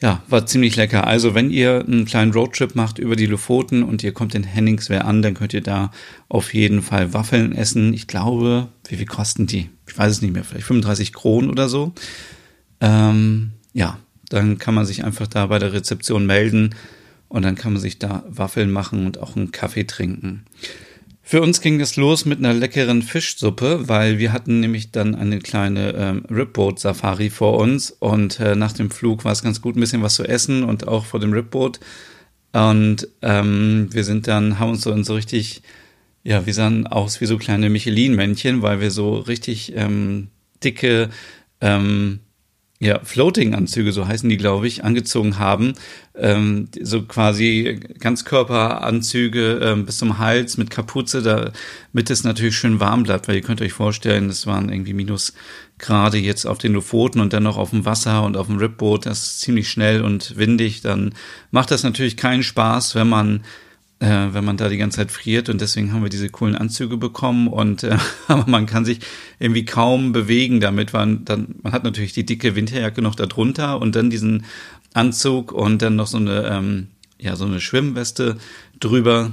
ja, 0.00 0.22
war 0.28 0.46
ziemlich 0.46 0.76
lecker. 0.76 1.06
Also 1.06 1.34
wenn 1.34 1.50
ihr 1.50 1.84
einen 1.86 2.04
kleinen 2.04 2.32
Roadtrip 2.32 2.74
macht 2.74 2.98
über 2.98 3.14
die 3.14 3.26
Lofoten 3.26 3.82
und 3.82 4.02
ihr 4.02 4.12
kommt 4.12 4.34
in 4.34 4.42
Henningswehr 4.42 5.04
an, 5.06 5.22
dann 5.22 5.34
könnt 5.34 5.54
ihr 5.54 5.60
da 5.60 5.90
auf 6.28 6.52
jeden 6.54 6.82
Fall 6.82 7.12
Waffeln 7.12 7.52
essen. 7.52 7.94
Ich 7.94 8.06
glaube, 8.06 8.68
wie 8.88 8.96
viel 8.96 9.06
kosten 9.06 9.46
die? 9.46 9.70
Ich 9.86 9.96
weiß 9.96 10.10
es 10.10 10.22
nicht 10.22 10.34
mehr, 10.34 10.44
vielleicht 10.44 10.66
35 10.66 11.12
Kronen 11.12 11.50
oder 11.50 11.68
so. 11.68 11.92
Ähm, 12.80 13.52
ja, 13.72 13.98
dann 14.28 14.58
kann 14.58 14.74
man 14.74 14.86
sich 14.86 15.04
einfach 15.04 15.26
da 15.26 15.46
bei 15.46 15.58
der 15.58 15.72
Rezeption 15.72 16.26
melden 16.26 16.74
und 17.32 17.42
dann 17.42 17.54
kann 17.54 17.72
man 17.72 17.80
sich 17.80 17.98
da 17.98 18.24
Waffeln 18.28 18.70
machen 18.70 19.06
und 19.06 19.18
auch 19.18 19.36
einen 19.36 19.52
Kaffee 19.52 19.84
trinken. 19.84 20.44
Für 21.22 21.40
uns 21.40 21.62
ging 21.62 21.80
es 21.80 21.96
los 21.96 22.26
mit 22.26 22.40
einer 22.40 22.52
leckeren 22.52 23.00
Fischsuppe, 23.00 23.88
weil 23.88 24.18
wir 24.18 24.34
hatten 24.34 24.60
nämlich 24.60 24.90
dann 24.90 25.14
eine 25.14 25.38
kleine 25.38 25.94
ähm, 25.94 26.24
Ripboat-Safari 26.30 27.30
vor 27.30 27.58
uns 27.58 27.90
und 27.90 28.38
äh, 28.38 28.54
nach 28.54 28.72
dem 28.72 28.90
Flug 28.90 29.24
war 29.24 29.32
es 29.32 29.42
ganz 29.42 29.62
gut, 29.62 29.76
ein 29.76 29.80
bisschen 29.80 30.02
was 30.02 30.16
zu 30.16 30.24
essen 30.24 30.62
und 30.62 30.86
auch 30.86 31.06
vor 31.06 31.20
dem 31.20 31.32
Ripboat. 31.32 31.80
Und 32.52 33.08
ähm, 33.22 33.88
wir 33.90 34.04
sind 34.04 34.28
dann, 34.28 34.58
haben 34.58 34.72
uns 34.72 34.82
so 34.82 35.02
so 35.02 35.14
richtig, 35.14 35.62
ja, 36.24 36.44
wir 36.44 36.52
sahen 36.52 36.86
aus 36.86 37.22
wie 37.22 37.26
so 37.26 37.38
kleine 37.38 37.70
Michelin-Männchen, 37.70 38.60
weil 38.60 38.82
wir 38.82 38.90
so 38.90 39.14
richtig 39.14 39.72
ähm, 39.74 40.28
dicke 40.62 41.08
ähm, 41.62 42.20
ja, 42.82 42.98
Floating-Anzüge, 43.04 43.92
so 43.92 44.08
heißen 44.08 44.28
die, 44.28 44.36
glaube 44.36 44.66
ich, 44.66 44.82
angezogen 44.82 45.38
haben. 45.38 45.74
Ähm, 46.16 46.68
so 46.80 47.02
quasi 47.02 47.78
Ganzkörperanzüge 48.00 49.60
ähm, 49.62 49.86
bis 49.86 49.98
zum 49.98 50.18
Hals 50.18 50.56
mit 50.56 50.70
Kapuze, 50.70 51.22
damit 51.22 52.10
es 52.10 52.24
natürlich 52.24 52.56
schön 52.56 52.80
warm 52.80 53.04
bleibt, 53.04 53.28
weil 53.28 53.36
ihr 53.36 53.42
könnt 53.42 53.62
euch 53.62 53.72
vorstellen, 53.72 54.28
es 54.28 54.48
waren 54.48 54.68
irgendwie 54.68 54.94
Minusgrade 54.94 56.18
jetzt 56.18 56.44
auf 56.44 56.58
den 56.58 56.72
Lofoten 56.72 57.20
und 57.20 57.32
dann 57.32 57.44
noch 57.44 57.56
auf 57.56 57.70
dem 57.70 57.84
Wasser 57.84 58.24
und 58.24 58.36
auf 58.36 58.48
dem 58.48 58.56
Ripboot, 58.56 59.06
das 59.06 59.22
ist 59.22 59.40
ziemlich 59.42 59.70
schnell 59.70 60.02
und 60.02 60.36
windig, 60.36 60.80
dann 60.80 61.14
macht 61.52 61.70
das 61.70 61.84
natürlich 61.84 62.16
keinen 62.16 62.42
Spaß, 62.42 62.96
wenn 62.96 63.08
man 63.08 63.44
äh, 64.02 64.34
wenn 64.34 64.44
man 64.44 64.56
da 64.56 64.68
die 64.68 64.78
ganze 64.78 64.96
Zeit 64.96 65.12
friert 65.12 65.48
und 65.48 65.60
deswegen 65.60 65.92
haben 65.92 66.02
wir 66.02 66.10
diese 66.10 66.28
coolen 66.28 66.56
Anzüge 66.56 66.96
bekommen 66.96 67.46
und 67.46 67.84
äh, 67.84 67.96
aber 68.28 68.50
man 68.50 68.66
kann 68.66 68.84
sich 68.84 68.98
irgendwie 69.38 69.64
kaum 69.64 70.12
bewegen 70.12 70.58
damit, 70.58 70.92
weil 70.92 71.18
dann 71.18 71.54
man 71.62 71.72
hat 71.72 71.84
natürlich 71.84 72.12
die 72.12 72.26
dicke 72.26 72.56
Winterjacke 72.56 73.00
noch 73.00 73.14
darunter 73.14 73.80
und 73.80 73.94
dann 73.94 74.10
diesen 74.10 74.44
Anzug 74.92 75.52
und 75.52 75.82
dann 75.82 75.94
noch 75.94 76.08
so 76.08 76.18
eine 76.18 76.46
ähm, 76.48 76.88
ja 77.18 77.36
so 77.36 77.44
eine 77.44 77.60
Schwimmweste 77.60 78.38
drüber. 78.80 79.30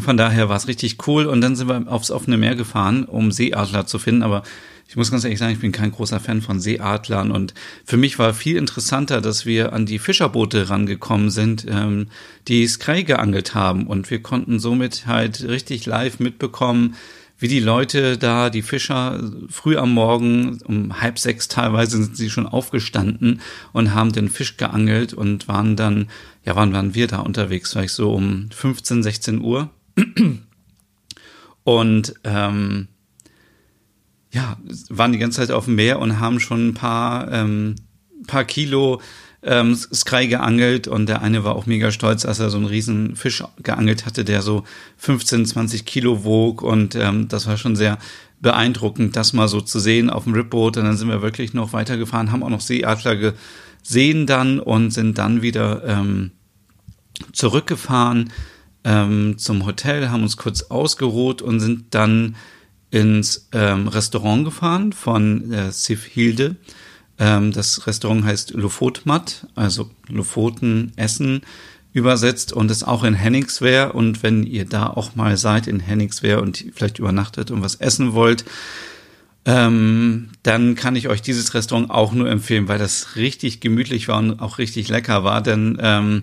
Von 0.00 0.16
daher 0.16 0.48
war 0.48 0.56
es 0.56 0.68
richtig 0.68 1.06
cool 1.06 1.26
und 1.26 1.40
dann 1.40 1.54
sind 1.54 1.68
wir 1.68 1.84
aufs 1.86 2.10
offene 2.10 2.36
Meer 2.36 2.56
gefahren, 2.56 3.04
um 3.04 3.30
Seeadler 3.30 3.86
zu 3.86 3.98
finden, 3.98 4.22
aber 4.22 4.42
ich 4.88 4.96
muss 4.96 5.10
ganz 5.10 5.24
ehrlich 5.24 5.38
sagen, 5.38 5.52
ich 5.52 5.60
bin 5.60 5.72
kein 5.72 5.90
großer 5.90 6.20
Fan 6.20 6.42
von 6.42 6.60
Seeadlern 6.60 7.30
und 7.30 7.54
für 7.84 7.96
mich 7.96 8.18
war 8.18 8.34
viel 8.34 8.56
interessanter, 8.56 9.20
dass 9.20 9.46
wir 9.46 9.72
an 9.72 9.86
die 9.86 9.98
Fischerboote 9.98 10.68
rangekommen 10.68 11.30
sind, 11.30 11.66
ähm, 11.68 12.08
die 12.46 12.66
Sky 12.66 13.04
geangelt 13.04 13.54
haben 13.54 13.86
und 13.86 14.10
wir 14.10 14.22
konnten 14.22 14.58
somit 14.58 15.06
halt 15.06 15.42
richtig 15.42 15.86
live 15.86 16.20
mitbekommen, 16.20 16.94
wie 17.38 17.48
die 17.48 17.60
Leute 17.60 18.16
da, 18.16 18.48
die 18.48 18.62
Fischer, 18.62 19.20
früh 19.50 19.76
am 19.76 19.92
Morgen, 19.92 20.58
um 20.64 21.00
halb 21.00 21.18
sechs 21.18 21.48
teilweise 21.48 22.02
sind 22.02 22.16
sie 22.16 22.30
schon 22.30 22.46
aufgestanden 22.46 23.40
und 23.72 23.92
haben 23.92 24.12
den 24.12 24.30
Fisch 24.30 24.56
geangelt 24.56 25.12
und 25.12 25.46
waren 25.46 25.76
dann, 25.76 26.08
ja, 26.44 26.56
wann 26.56 26.72
waren 26.72 26.94
wir 26.94 27.08
da 27.08 27.18
unterwegs? 27.18 27.72
Vielleicht 27.72 27.92
so 27.92 28.14
um 28.14 28.48
15, 28.50 29.02
16 29.02 29.40
Uhr. 29.42 29.70
Und 31.64 32.14
ähm, 32.24 32.88
ja, 34.32 34.56
waren 34.88 35.12
die 35.12 35.18
ganze 35.18 35.40
Zeit 35.40 35.50
auf 35.50 35.64
dem 35.64 35.74
Meer 35.76 35.98
und 35.98 36.20
haben 36.20 36.38
schon 36.40 36.68
ein 36.68 36.74
paar, 36.74 37.32
ähm, 37.32 37.74
paar 38.26 38.44
Kilo 38.44 39.00
ähm, 39.42 39.74
Sky 39.74 40.28
geangelt. 40.28 40.88
Und 40.88 41.08
der 41.08 41.22
eine 41.22 41.42
war 41.42 41.56
auch 41.56 41.66
mega 41.66 41.90
stolz, 41.90 42.24
als 42.24 42.38
er 42.38 42.50
so 42.50 42.58
einen 42.58 42.66
riesen 42.66 43.16
Fisch 43.16 43.42
geangelt 43.62 44.06
hatte, 44.06 44.24
der 44.24 44.42
so 44.42 44.64
15, 44.98 45.46
20 45.46 45.86
Kilo 45.86 46.24
wog. 46.24 46.62
Und 46.62 46.94
ähm, 46.94 47.28
das 47.28 47.46
war 47.46 47.56
schon 47.56 47.76
sehr 47.76 47.98
beeindruckend, 48.40 49.16
das 49.16 49.32
mal 49.32 49.48
so 49.48 49.60
zu 49.60 49.80
sehen 49.80 50.10
auf 50.10 50.24
dem 50.24 50.34
Ripboot. 50.34 50.76
Und 50.76 50.84
dann 50.84 50.96
sind 50.96 51.08
wir 51.08 51.22
wirklich 51.22 51.54
noch 51.54 51.72
weitergefahren, 51.72 52.30
haben 52.30 52.42
auch 52.42 52.50
noch 52.50 52.60
Seeadler 52.60 53.32
gesehen 53.82 54.26
dann 54.26 54.60
und 54.60 54.90
sind 54.90 55.18
dann 55.18 55.42
wieder 55.42 55.82
ähm, 55.84 56.32
zurückgefahren 57.32 58.30
ähm, 58.86 59.36
zum 59.36 59.66
Hotel, 59.66 60.08
haben 60.10 60.22
uns 60.22 60.36
kurz 60.36 60.62
ausgeruht 60.62 61.42
und 61.42 61.58
sind 61.60 61.86
dann 61.90 62.36
ins 62.90 63.48
ähm, 63.52 63.88
Restaurant 63.88 64.44
gefahren 64.44 64.92
von 64.92 65.52
äh, 65.52 65.72
Sif 65.72 66.04
Hilde. 66.04 66.54
Ähm, 67.18 67.52
das 67.52 67.86
Restaurant 67.88 68.24
heißt 68.24 68.52
Lofotmat, 68.52 69.48
also 69.56 69.90
Lofoten 70.08 70.92
Essen 70.94 71.42
übersetzt 71.92 72.52
und 72.52 72.70
ist 72.70 72.84
auch 72.84 73.02
in 73.02 73.14
Henningswehr. 73.14 73.94
Und 73.94 74.22
wenn 74.22 74.44
ihr 74.44 74.64
da 74.64 74.86
auch 74.86 75.16
mal 75.16 75.36
seid 75.36 75.66
in 75.66 75.80
Henningswehr 75.80 76.40
und 76.40 76.64
vielleicht 76.72 77.00
übernachtet 77.00 77.50
und 77.50 77.62
was 77.62 77.74
essen 77.74 78.12
wollt, 78.12 78.44
ähm, 79.46 80.28
dann 80.44 80.76
kann 80.76 80.94
ich 80.94 81.08
euch 81.08 81.22
dieses 81.22 81.54
Restaurant 81.54 81.90
auch 81.90 82.12
nur 82.12 82.30
empfehlen, 82.30 82.68
weil 82.68 82.78
das 82.78 83.16
richtig 83.16 83.60
gemütlich 83.60 84.06
war 84.06 84.18
und 84.18 84.40
auch 84.40 84.58
richtig 84.58 84.88
lecker 84.88 85.24
war. 85.24 85.42
Denn 85.42 85.78
ähm, 85.80 86.22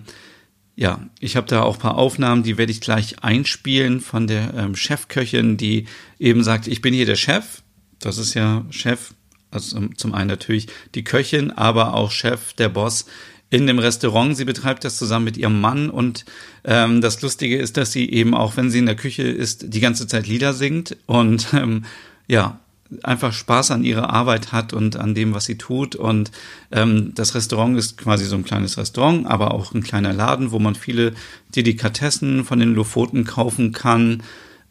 ja, 0.76 1.08
ich 1.20 1.36
habe 1.36 1.46
da 1.46 1.62
auch 1.62 1.78
paar 1.78 1.96
Aufnahmen, 1.96 2.42
die 2.42 2.58
werde 2.58 2.72
ich 2.72 2.80
gleich 2.80 3.22
einspielen 3.22 4.00
von 4.00 4.26
der 4.26 4.54
ähm, 4.54 4.74
Chefköchin, 4.74 5.56
die 5.56 5.86
eben 6.18 6.42
sagt, 6.42 6.66
ich 6.66 6.82
bin 6.82 6.92
hier 6.92 7.06
der 7.06 7.16
Chef. 7.16 7.62
Das 8.00 8.18
ist 8.18 8.34
ja 8.34 8.64
Chef, 8.70 9.14
also 9.50 9.88
zum 9.96 10.14
einen 10.14 10.28
natürlich 10.28 10.66
die 10.94 11.04
Köchin, 11.04 11.52
aber 11.52 11.94
auch 11.94 12.10
Chef, 12.10 12.54
der 12.54 12.68
Boss 12.68 13.06
in 13.50 13.68
dem 13.68 13.78
Restaurant. 13.78 14.36
Sie 14.36 14.44
betreibt 14.44 14.84
das 14.84 14.96
zusammen 14.96 15.26
mit 15.26 15.36
ihrem 15.36 15.60
Mann 15.60 15.90
und 15.90 16.24
ähm, 16.64 17.00
das 17.00 17.22
Lustige 17.22 17.56
ist, 17.56 17.76
dass 17.76 17.92
sie 17.92 18.10
eben 18.10 18.34
auch, 18.34 18.56
wenn 18.56 18.70
sie 18.70 18.78
in 18.78 18.86
der 18.86 18.96
Küche 18.96 19.22
ist, 19.22 19.72
die 19.72 19.80
ganze 19.80 20.08
Zeit 20.08 20.26
Lieder 20.26 20.54
singt 20.54 20.96
und 21.06 21.46
ähm, 21.52 21.84
ja, 22.26 22.58
einfach 23.02 23.32
Spaß 23.32 23.70
an 23.70 23.84
ihrer 23.84 24.10
Arbeit 24.10 24.52
hat 24.52 24.72
und 24.72 24.96
an 24.96 25.14
dem, 25.14 25.34
was 25.34 25.46
sie 25.46 25.56
tut. 25.56 25.96
Und 25.96 26.30
ähm, 26.70 27.12
das 27.14 27.34
Restaurant 27.34 27.76
ist 27.78 27.96
quasi 27.96 28.24
so 28.24 28.36
ein 28.36 28.44
kleines 28.44 28.76
Restaurant, 28.78 29.26
aber 29.26 29.54
auch 29.54 29.72
ein 29.72 29.82
kleiner 29.82 30.12
Laden, 30.12 30.50
wo 30.50 30.58
man 30.58 30.74
viele 30.74 31.14
Delikatessen 31.54 32.44
von 32.44 32.58
den 32.58 32.74
Lofoten 32.74 33.24
kaufen 33.24 33.72
kann. 33.72 34.22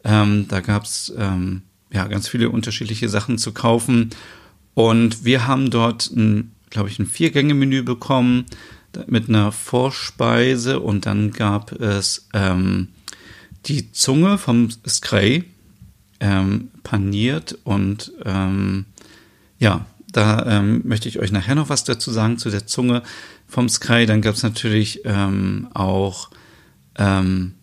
Ähm, 0.04 0.46
da 0.48 0.60
gab's 0.60 1.12
ähm, 1.16 1.62
ja 1.92 2.06
ganz 2.06 2.28
viele 2.28 2.50
unterschiedliche 2.50 3.08
Sachen 3.08 3.38
zu 3.38 3.52
kaufen. 3.52 4.10
Und 4.74 5.24
wir 5.24 5.46
haben 5.46 5.70
dort, 5.70 6.10
glaube 6.70 6.88
ich, 6.88 6.98
ein 6.98 7.06
Vier-Gänge-Menü 7.06 7.82
bekommen 7.82 8.46
mit 9.06 9.28
einer 9.28 9.52
Vorspeise 9.52 10.80
und 10.80 11.06
dann 11.06 11.30
gab 11.32 11.72
es 11.72 12.28
ähm, 12.32 12.88
die 13.66 13.92
Zunge 13.92 14.38
vom 14.38 14.68
Skray 14.86 15.44
ähm, 16.20 16.70
paniert 16.82 17.58
und 17.64 18.12
ähm, 18.24 18.86
ja, 19.58 19.86
da 20.12 20.46
ähm, 20.46 20.82
möchte 20.84 21.08
ich 21.08 21.18
euch 21.18 21.32
nachher 21.32 21.54
noch 21.54 21.68
was 21.68 21.84
dazu 21.84 22.10
sagen 22.10 22.38
zu 22.38 22.50
der 22.50 22.66
Zunge 22.66 23.02
vom 23.48 23.68
Sky. 23.68 24.06
Dann 24.06 24.22
gab 24.22 24.34
es 24.34 24.42
natürlich 24.42 25.00
ähm, 25.04 25.68
auch 25.74 26.30
ähm, 26.96 27.54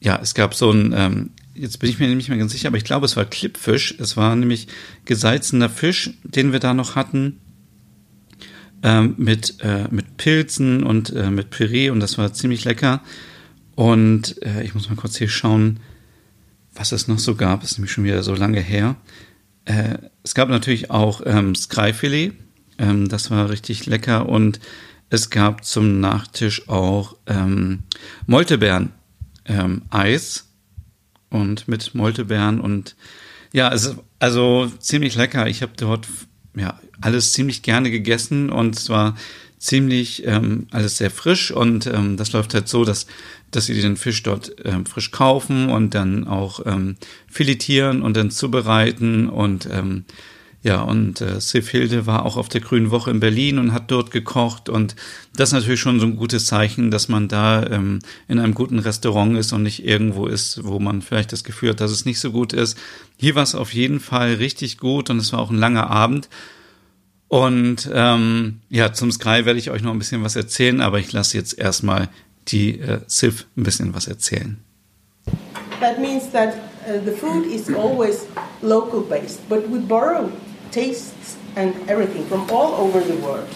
ja, 0.00 0.18
es 0.22 0.34
gab 0.34 0.54
so 0.54 0.70
ein 0.70 0.92
ähm, 0.96 1.30
jetzt 1.54 1.78
bin 1.78 1.88
ich 1.88 1.98
mir 1.98 2.08
nicht 2.14 2.28
mehr 2.28 2.38
ganz 2.38 2.52
sicher, 2.52 2.68
aber 2.68 2.76
ich 2.76 2.84
glaube, 2.84 3.06
es 3.06 3.16
war 3.16 3.24
Klippfisch. 3.24 3.94
Es 3.98 4.16
war 4.16 4.34
nämlich 4.36 4.68
gesalzener 5.04 5.70
Fisch, 5.70 6.10
den 6.22 6.52
wir 6.52 6.58
da 6.58 6.74
noch 6.74 6.96
hatten. 6.96 7.40
Ähm, 8.82 9.14
mit, 9.16 9.60
äh, 9.60 9.86
mit 9.90 10.18
Pilzen 10.18 10.82
und 10.82 11.10
äh, 11.10 11.30
mit 11.30 11.48
Püree 11.48 11.88
und 11.88 12.00
das 12.00 12.18
war 12.18 12.34
ziemlich 12.34 12.66
lecker. 12.66 13.02
Und 13.74 14.42
äh, 14.42 14.62
ich 14.62 14.74
muss 14.74 14.90
mal 14.90 14.96
kurz 14.96 15.16
hier 15.16 15.30
schauen, 15.30 15.80
was 16.74 16.92
es 16.92 17.08
noch 17.08 17.18
so 17.18 17.34
gab, 17.34 17.62
ist 17.62 17.78
nämlich 17.78 17.92
schon 17.92 18.04
wieder 18.04 18.22
so 18.22 18.34
lange 18.34 18.60
her. 18.60 18.96
Äh, 19.64 19.98
es 20.22 20.34
gab 20.34 20.48
natürlich 20.48 20.90
auch 20.90 21.22
ähm, 21.24 21.54
Skryfilet, 21.54 22.34
ähm, 22.78 23.08
das 23.08 23.30
war 23.30 23.50
richtig 23.50 23.86
lecker 23.86 24.28
und 24.28 24.60
es 25.10 25.30
gab 25.30 25.64
zum 25.64 26.00
Nachtisch 26.00 26.68
auch 26.68 27.16
ähm, 27.26 27.84
Moltebeeren 28.26 28.92
ähm, 29.44 29.82
Eis 29.90 30.48
und 31.30 31.68
mit 31.68 31.94
Moltebeeren 31.94 32.60
und 32.60 32.96
ja, 33.52 33.72
es 33.72 33.86
ist 33.86 33.96
also 34.18 34.66
ziemlich 34.80 35.14
lecker. 35.14 35.46
Ich 35.46 35.62
habe 35.62 35.72
dort 35.76 36.08
ja 36.56 36.80
alles 37.00 37.32
ziemlich 37.32 37.62
gerne 37.62 37.90
gegessen 37.90 38.50
und 38.50 38.76
es 38.76 38.88
war 38.88 39.16
ziemlich 39.64 40.26
ähm, 40.26 40.66
alles 40.70 40.98
sehr 40.98 41.10
frisch 41.10 41.50
und 41.50 41.86
ähm, 41.86 42.18
das 42.18 42.32
läuft 42.32 42.52
halt 42.52 42.68
so, 42.68 42.84
dass 42.84 43.06
dass 43.50 43.66
sie 43.66 43.80
den 43.80 43.96
Fisch 43.96 44.22
dort 44.22 44.54
ähm, 44.64 44.84
frisch 44.84 45.10
kaufen 45.10 45.70
und 45.70 45.94
dann 45.94 46.26
auch 46.26 46.60
ähm, 46.66 46.96
filetieren 47.28 48.02
und 48.02 48.16
dann 48.16 48.30
zubereiten 48.30 49.28
und 49.28 49.68
ähm, 49.70 50.04
ja, 50.62 50.80
und 50.80 51.20
äh, 51.20 51.40
Sif 51.40 51.68
Hilde 51.68 52.06
war 52.06 52.24
auch 52.24 52.38
auf 52.38 52.48
der 52.48 52.62
Grünen 52.62 52.90
Woche 52.90 53.10
in 53.10 53.20
Berlin 53.20 53.58
und 53.58 53.74
hat 53.74 53.90
dort 53.90 54.10
gekocht. 54.10 54.70
Und 54.70 54.96
das 55.36 55.50
ist 55.50 55.52
natürlich 55.52 55.80
schon 55.80 56.00
so 56.00 56.06
ein 56.06 56.16
gutes 56.16 56.46
Zeichen, 56.46 56.90
dass 56.90 57.10
man 57.10 57.28
da 57.28 57.66
ähm, 57.66 57.98
in 58.28 58.38
einem 58.38 58.54
guten 58.54 58.78
Restaurant 58.78 59.36
ist 59.36 59.52
und 59.52 59.62
nicht 59.62 59.84
irgendwo 59.84 60.26
ist, 60.26 60.64
wo 60.64 60.78
man 60.78 61.02
vielleicht 61.02 61.32
das 61.32 61.44
Gefühl 61.44 61.70
hat, 61.70 61.82
dass 61.82 61.90
es 61.90 62.06
nicht 62.06 62.18
so 62.18 62.32
gut 62.32 62.54
ist. 62.54 62.78
Hier 63.18 63.34
war 63.34 63.42
es 63.42 63.54
auf 63.54 63.74
jeden 63.74 64.00
Fall 64.00 64.34
richtig 64.36 64.78
gut 64.78 65.10
und 65.10 65.18
es 65.18 65.34
war 65.34 65.40
auch 65.40 65.50
ein 65.50 65.58
langer 65.58 65.90
Abend. 65.90 66.30
Und 67.34 67.90
ähm, 67.92 68.60
ja, 68.70 68.92
zum 68.92 69.10
Sky 69.10 69.44
werde 69.44 69.58
ich 69.58 69.68
euch 69.68 69.82
noch 69.82 69.90
ein 69.90 69.98
bisschen 69.98 70.22
was 70.22 70.36
erzählen, 70.36 70.80
aber 70.80 71.00
ich 71.00 71.12
lasse 71.12 71.36
jetzt 71.36 71.58
erstmal 71.58 72.08
die 72.46 72.78
äh, 72.78 73.00
Sif 73.08 73.46
ein 73.56 73.64
bisschen 73.64 73.92
was 73.92 74.06
erzählen. 74.06 74.62
That 75.80 75.98
means 75.98 76.30
that 76.30 76.54
uh, 76.86 77.04
the 77.04 77.10
food 77.10 77.44
is 77.46 77.68
always 77.74 78.26
local 78.62 79.00
based, 79.00 79.40
but 79.48 79.68
we 79.68 79.80
borrow 79.80 80.30
tastes 80.70 81.36
and 81.56 81.74
everything 81.88 82.24
from 82.28 82.48
all 82.52 82.74
over 82.74 83.00
the 83.00 83.16
world. 83.16 83.48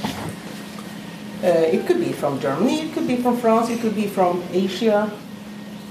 Uh, 1.45 1.73
it 1.73 1.87
could 1.87 2.01
be 2.01 2.13
from 2.13 2.41
Germany, 2.41 2.81
it 2.81 2.95
could 2.95 3.07
be 3.07 3.19
from 3.23 3.37
France, 3.37 3.71
it 3.71 3.81
could 3.81 3.95
be 3.95 4.09
from 4.09 4.43
Asia, 4.53 5.09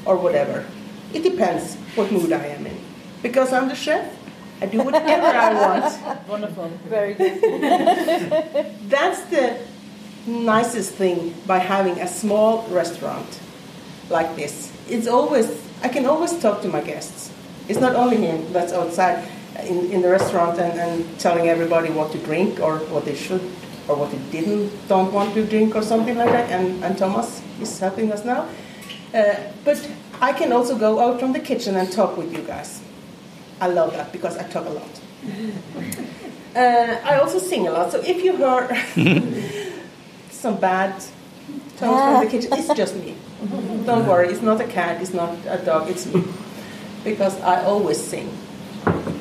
or 0.03 0.17
whatever. 0.17 0.65
It 1.13 1.23
depends 1.23 1.77
what 1.95 2.11
mood 2.11 2.33
I 2.33 2.47
am 2.47 2.65
in. 2.65 2.77
Because 3.23 3.53
I'm 3.53 3.69
the 3.69 3.75
chef, 3.75 4.03
I 4.61 4.65
do 4.65 4.81
whatever 4.81 5.27
I 5.27 5.53
want. 5.53 6.27
Wonderful. 6.27 6.67
Very 6.89 7.13
good. 7.13 7.41
That's 8.89 9.21
the 9.25 9.59
nicest 10.25 10.93
thing 10.93 11.33
by 11.45 11.59
having 11.59 11.99
a 11.99 12.07
small 12.07 12.67
restaurant 12.69 13.39
like 14.09 14.35
this. 14.35 14.71
It's 14.89 15.07
always, 15.07 15.63
I 15.83 15.89
can 15.89 16.05
always 16.05 16.37
talk 16.39 16.61
to 16.63 16.67
my 16.67 16.81
guests. 16.81 17.31
It's 17.67 17.79
not 17.79 17.95
only 17.95 18.17
him 18.17 18.51
that's 18.53 18.71
outside 18.71 19.27
in, 19.63 19.91
in 19.91 20.01
the 20.01 20.09
restaurant 20.09 20.57
and, 20.59 20.79
and 20.79 21.19
telling 21.19 21.49
everybody 21.49 21.89
what 21.89 22.11
to 22.13 22.17
drink 22.19 22.59
or 22.61 22.77
what 22.89 23.03
they 23.05 23.15
should 23.15 23.41
or 23.87 23.95
what 23.95 24.11
they 24.11 24.19
didn't 24.31 24.71
don't 24.87 25.11
want 25.11 25.33
to 25.33 25.45
drink 25.45 25.75
or 25.75 25.81
something 25.81 26.17
like 26.17 26.29
that. 26.29 26.49
And, 26.49 26.83
and 26.83 26.97
Thomas 26.97 27.41
is 27.61 27.77
helping 27.79 28.11
us 28.11 28.23
now. 28.23 28.47
Uh, 29.13 29.35
but 29.63 29.89
I 30.21 30.33
can 30.33 30.51
also 30.51 30.77
go 30.77 30.99
out 30.99 31.19
from 31.19 31.33
the 31.33 31.39
kitchen 31.39 31.75
and 31.75 31.91
talk 31.91 32.17
with 32.17 32.31
you 32.33 32.41
guys. 32.43 32.81
I 33.59 33.67
love 33.67 33.93
that 33.93 34.11
because 34.11 34.37
I 34.37 34.43
talk 34.43 34.65
a 34.65 34.69
lot. 34.69 35.01
Uh, 36.55 36.99
I 37.03 37.19
also 37.19 37.37
sing 37.37 37.67
a 37.67 37.71
lot. 37.71 37.91
So 37.91 37.99
if 37.99 38.23
you 38.23 38.35
hear 38.35 38.67
some 40.31 40.57
bad 40.59 40.93
tones 41.77 42.01
from 42.01 42.23
the 42.23 42.31
kitchen, 42.31 42.49
it's 42.53 42.73
just 42.73 42.95
me. 42.95 43.15
Don't 43.85 44.07
worry, 44.07 44.29
it's 44.29 44.41
not 44.41 44.59
a 44.59 44.63
cat, 44.65 44.99
it's 44.99 45.13
not 45.13 45.37
a 45.47 45.59
dog, 45.63 45.87
it's 45.87 46.07
me. 46.07 46.23
Because 47.03 47.39
I 47.41 47.63
always 47.63 48.01
sing. 48.03 48.35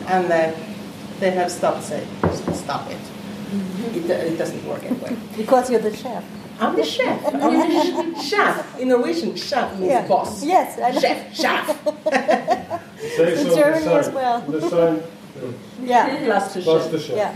And 0.06 0.32
uh, 0.32 0.52
they 1.20 1.30
have 1.32 1.50
stopped 1.50 1.82
saying, 1.82 2.08
stop 2.54 2.90
it. 2.90 2.96
It, 3.94 4.08
it 4.08 4.38
doesn't 4.38 4.64
work 4.66 4.82
anyway. 4.84 5.14
Because 5.36 5.70
you're 5.70 5.80
the 5.80 5.94
chef. 5.94 6.24
I'm 6.60 6.74
the 6.76 6.84
chef. 6.84 7.24
I'm 7.34 8.12
the 8.14 8.20
chef. 8.22 8.78
In 8.80 8.88
Norwegian, 8.88 9.36
chef 9.36 9.72
means 9.78 9.90
Yeah. 9.92 10.06
boss. 10.06 10.42
Yes, 10.44 10.78
I 10.78 10.90
know. 10.90 11.00
Chef, 11.00 11.34
chef. 11.34 11.66
Say 13.16 13.32
In 13.40 13.46
so 13.50 13.56
Germany 13.56 13.86
as 13.94 14.10
well. 14.10 14.40
The 14.40 14.60
sign, 14.70 15.02
Yeah. 15.82 16.24
Plus 16.24 16.54
the 16.54 16.60
plus 16.62 16.82
chef. 16.82 16.90
the 16.92 16.98
chef. 16.98 17.16
Yeah. 17.16 17.32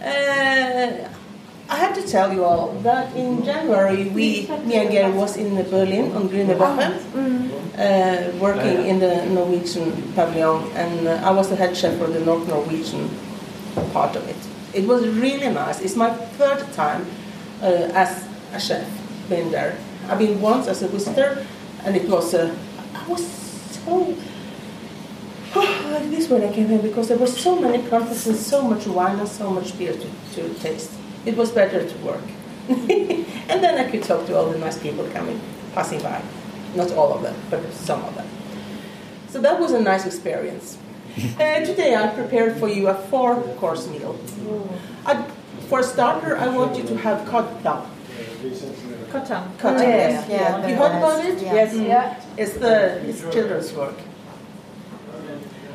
Uh, 0.00 1.08
I 1.70 1.76
have 1.76 1.94
to 1.96 2.02
tell 2.06 2.32
you 2.32 2.44
all 2.44 2.72
that 2.82 3.14
in 3.14 3.44
January, 3.44 4.04
we, 4.08 4.46
me 4.64 4.76
and 4.76 4.90
Gary 4.90 5.12
was 5.12 5.36
in 5.36 5.54
Berlin 5.70 6.12
on 6.16 6.28
Grünewoche, 6.30 6.88
uh, 7.76 8.36
working 8.38 8.86
in 8.86 9.00
the 9.00 9.26
Norwegian 9.26 9.92
pavilion, 10.14 10.64
and 10.74 11.06
uh, 11.06 11.20
I 11.22 11.30
was 11.30 11.50
the 11.50 11.56
head 11.56 11.76
chef 11.76 11.98
for 11.98 12.06
the 12.06 12.20
North 12.20 12.48
Norwegian 12.48 13.10
part 13.92 14.16
of 14.16 14.26
it. 14.28 14.36
It 14.72 14.86
was 14.88 15.06
really 15.08 15.48
nice. 15.50 15.80
It's 15.80 15.94
my 15.96 16.08
third 16.38 16.64
time 16.72 17.04
uh, 17.62 17.90
as 17.94 18.26
a 18.52 18.60
chef 18.60 18.86
been 19.28 19.50
there. 19.50 19.76
I've 20.08 20.18
been 20.18 20.40
once 20.40 20.66
as 20.66 20.82
a 20.82 20.88
visitor, 20.88 21.46
and 21.84 21.96
it 21.96 22.08
was 22.08 22.34
uh, 22.34 22.54
I 22.94 23.06
was 23.08 23.26
so 23.26 24.16
like 25.54 26.10
this 26.10 26.28
when 26.28 26.42
I 26.42 26.52
came 26.52 26.68
here 26.68 26.78
because 26.78 27.08
there 27.08 27.18
were 27.18 27.26
so 27.26 27.58
many 27.58 27.86
countries 27.88 28.26
and 28.26 28.36
so 28.36 28.62
much 28.62 28.86
wine 28.86 29.18
and 29.18 29.28
so 29.28 29.50
much 29.50 29.76
beer 29.78 29.92
to, 29.92 30.08
to 30.34 30.54
taste. 30.54 30.92
It 31.24 31.36
was 31.36 31.50
better 31.50 31.86
to 31.86 31.98
work. 31.98 32.24
and 32.68 33.62
then 33.64 33.78
I 33.78 33.90
could 33.90 34.02
talk 34.02 34.26
to 34.26 34.36
all 34.36 34.50
the 34.50 34.58
nice 34.58 34.78
people 34.78 35.08
coming, 35.10 35.40
passing 35.74 36.00
by. 36.02 36.22
Not 36.74 36.92
all 36.92 37.14
of 37.14 37.22
them, 37.22 37.34
but 37.50 37.72
some 37.72 38.04
of 38.04 38.14
them. 38.14 38.28
So 39.28 39.40
that 39.40 39.58
was 39.58 39.72
a 39.72 39.80
nice 39.80 40.06
experience. 40.06 40.78
uh, 41.40 41.60
today 41.60 41.96
I 41.96 42.08
prepared 42.08 42.58
for 42.58 42.68
you 42.68 42.88
a 42.88 42.94
four 42.94 43.40
course 43.56 43.88
meal. 43.88 44.18
I, 45.06 45.24
for 45.68 45.82
starter, 45.82 46.36
I 46.36 46.48
want 46.48 46.76
you 46.76 46.84
to 46.84 46.96
have 46.98 47.26
cod 47.28 47.46
plow. 47.60 47.86
Cotton. 49.10 49.42
Cod, 49.58 49.80
yes. 49.80 50.28
Yeah, 50.28 50.56
You 50.56 50.62
very 50.62 50.78
heard 50.78 50.98
about 50.98 51.24
it? 51.24 51.42
Yeah. 51.42 51.54
Yes. 51.54 51.74
Yeah. 51.74 52.22
It's 52.36 52.54
the 52.54 53.06
it's 53.08 53.20
children's 53.32 53.72
work. 53.72 53.94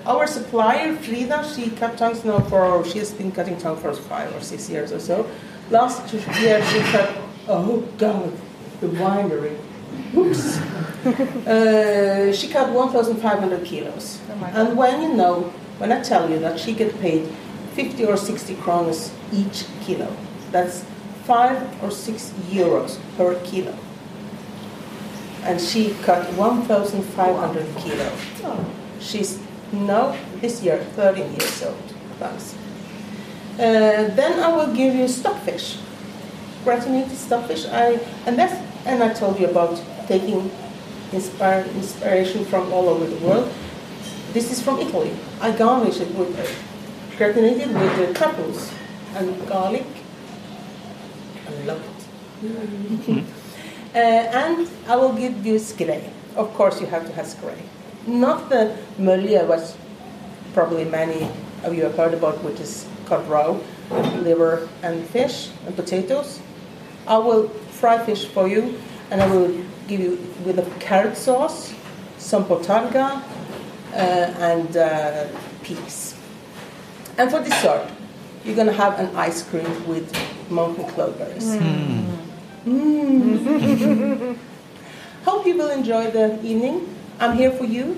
Our 0.06 0.28
supplier 0.28 0.96
Frida, 0.96 1.50
she 1.54 1.70
cut 1.70 1.98
tongues 1.98 2.26
now 2.26 2.40
for 2.40 2.84
she 2.86 3.00
has 3.00 3.14
been 3.14 3.32
cutting 3.32 3.58
tongue 3.58 3.78
for 3.78 3.94
five 3.94 4.36
or 4.36 4.42
six 4.42 4.70
years 4.70 4.92
or 4.92 5.00
so. 5.00 5.30
Last 5.70 6.14
year 6.14 6.64
she 6.66 6.80
cut 6.92 7.16
oh 7.48 7.88
god 7.98 8.34
the 8.82 8.88
winery. 8.88 9.58
Oops. 10.16 10.58
uh, 11.48 12.34
she 12.34 12.48
cut 12.48 12.70
1,500 12.72 13.66
kilos. 13.66 14.20
Oh 14.30 14.52
and 14.54 14.78
when 14.78 15.02
you 15.02 15.14
know, 15.14 15.54
when 15.78 15.92
I 15.92 16.02
tell 16.02 16.30
you 16.30 16.40
that 16.40 16.60
she 16.60 16.74
get 16.74 17.00
paid 17.00 17.30
50 17.76 18.06
or 18.06 18.18
60 18.18 18.56
kronas 18.56 19.12
each 19.32 19.66
kilo, 19.86 20.16
that's 20.52 20.86
five 21.26 21.58
or 21.84 21.92
six 21.92 22.32
euros 22.50 22.98
per 23.18 23.36
kilo. 23.44 23.74
And 25.44 25.60
she 25.60 25.94
cut 26.04 26.26
1,500 26.34 27.66
kilos. 27.78 28.12
She's 29.00 29.40
now, 29.72 30.16
this 30.40 30.62
year, 30.64 30.78
13 30.96 31.32
years 31.32 31.64
old. 31.64 31.76
Thanks. 32.20 32.56
Uh, 33.56 34.10
then 34.16 34.40
I 34.40 34.48
will 34.56 34.74
give 34.74 34.96
you 34.96 35.08
stockfish, 35.08 35.78
gratinated 36.64 37.18
stockfish. 37.18 37.66
I, 37.66 38.00
and, 38.26 38.38
that's, 38.38 38.54
and 38.86 39.04
I 39.04 39.14
told 39.14 39.40
you 39.40 39.48
about 39.48 39.82
taking 40.08 40.50
inspire, 41.12 41.66
inspiration 41.76 42.46
from 42.46 42.72
all 42.72 42.90
over 42.90 43.06
the 43.06 43.18
world. 43.26 43.52
This 44.32 44.52
is 44.52 44.62
from 44.62 44.80
Italy. 44.80 45.12
I 45.42 45.52
garnish 45.52 46.00
it 46.00 46.14
with 46.16 46.36
gratinated 47.18 47.74
with 47.74 48.18
truffles 48.18 48.72
and 49.16 49.48
garlic. 49.48 49.86
I 51.48 51.64
love 51.66 51.84
it. 52.44 53.24
Uh, 53.96 54.00
and 54.00 54.68
I 54.88 54.96
will 54.96 55.14
give 55.14 55.46
you 55.46 55.60
skrei. 55.60 56.10
Of 56.36 56.52
course, 56.56 56.82
you 56.82 56.88
have 56.88 57.06
to 57.06 57.14
have 57.14 57.28
skrei. 57.28 57.62
Not 58.08 58.50
the 58.50 58.76
mölje, 58.98 59.48
which 59.48 59.78
probably 60.56 60.84
many 60.84 61.30
of 61.64 61.76
you 61.76 61.84
have 61.84 61.96
heard 61.96 62.16
about, 62.16 62.44
which 62.44 62.60
is 62.60 62.88
cut 63.06 63.28
raw, 63.30 63.56
liver 64.18 64.68
and 64.82 65.06
fish 65.10 65.52
and 65.68 65.76
potatoes. 65.76 66.40
I 67.06 67.20
will 67.20 67.50
fry 67.50 68.04
fish 68.04 68.26
for 68.26 68.48
you, 68.48 68.80
and 69.12 69.22
I 69.22 69.28
will 69.28 69.54
give 69.88 70.00
you 70.00 70.18
with 70.44 70.58
a 70.58 70.66
carrot 70.80 71.16
sauce, 71.16 71.72
some 72.18 72.46
potarga, 72.46 73.22
uh, 73.94 73.96
and 73.96 74.76
uh, 74.76 75.28
peas. 75.62 76.13
And 77.18 77.30
for 77.30 77.44
dessert, 77.44 77.90
you're 78.44 78.56
gonna 78.56 78.74
have 78.74 79.00
an 79.00 79.16
ice 79.16 79.44
cream 79.44 79.88
with 79.88 80.12
mountain 80.50 80.86
cloudberries. 80.86 81.60
Mm. 82.66 84.38
Hope 85.26 85.46
you 85.46 85.58
will 85.58 85.70
enjoy 85.70 86.12
the 86.12 86.40
evening. 86.44 86.88
I'm 87.20 87.38
here 87.38 87.52
for 87.52 87.66
you. 87.66 87.96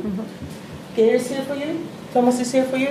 Geir 0.95 1.15
is 1.15 1.29
here 1.29 1.43
for 1.43 1.55
you. 1.55 1.87
Thomas 2.13 2.39
is 2.39 2.51
here 2.51 2.65
for 2.65 2.77
you. 2.77 2.89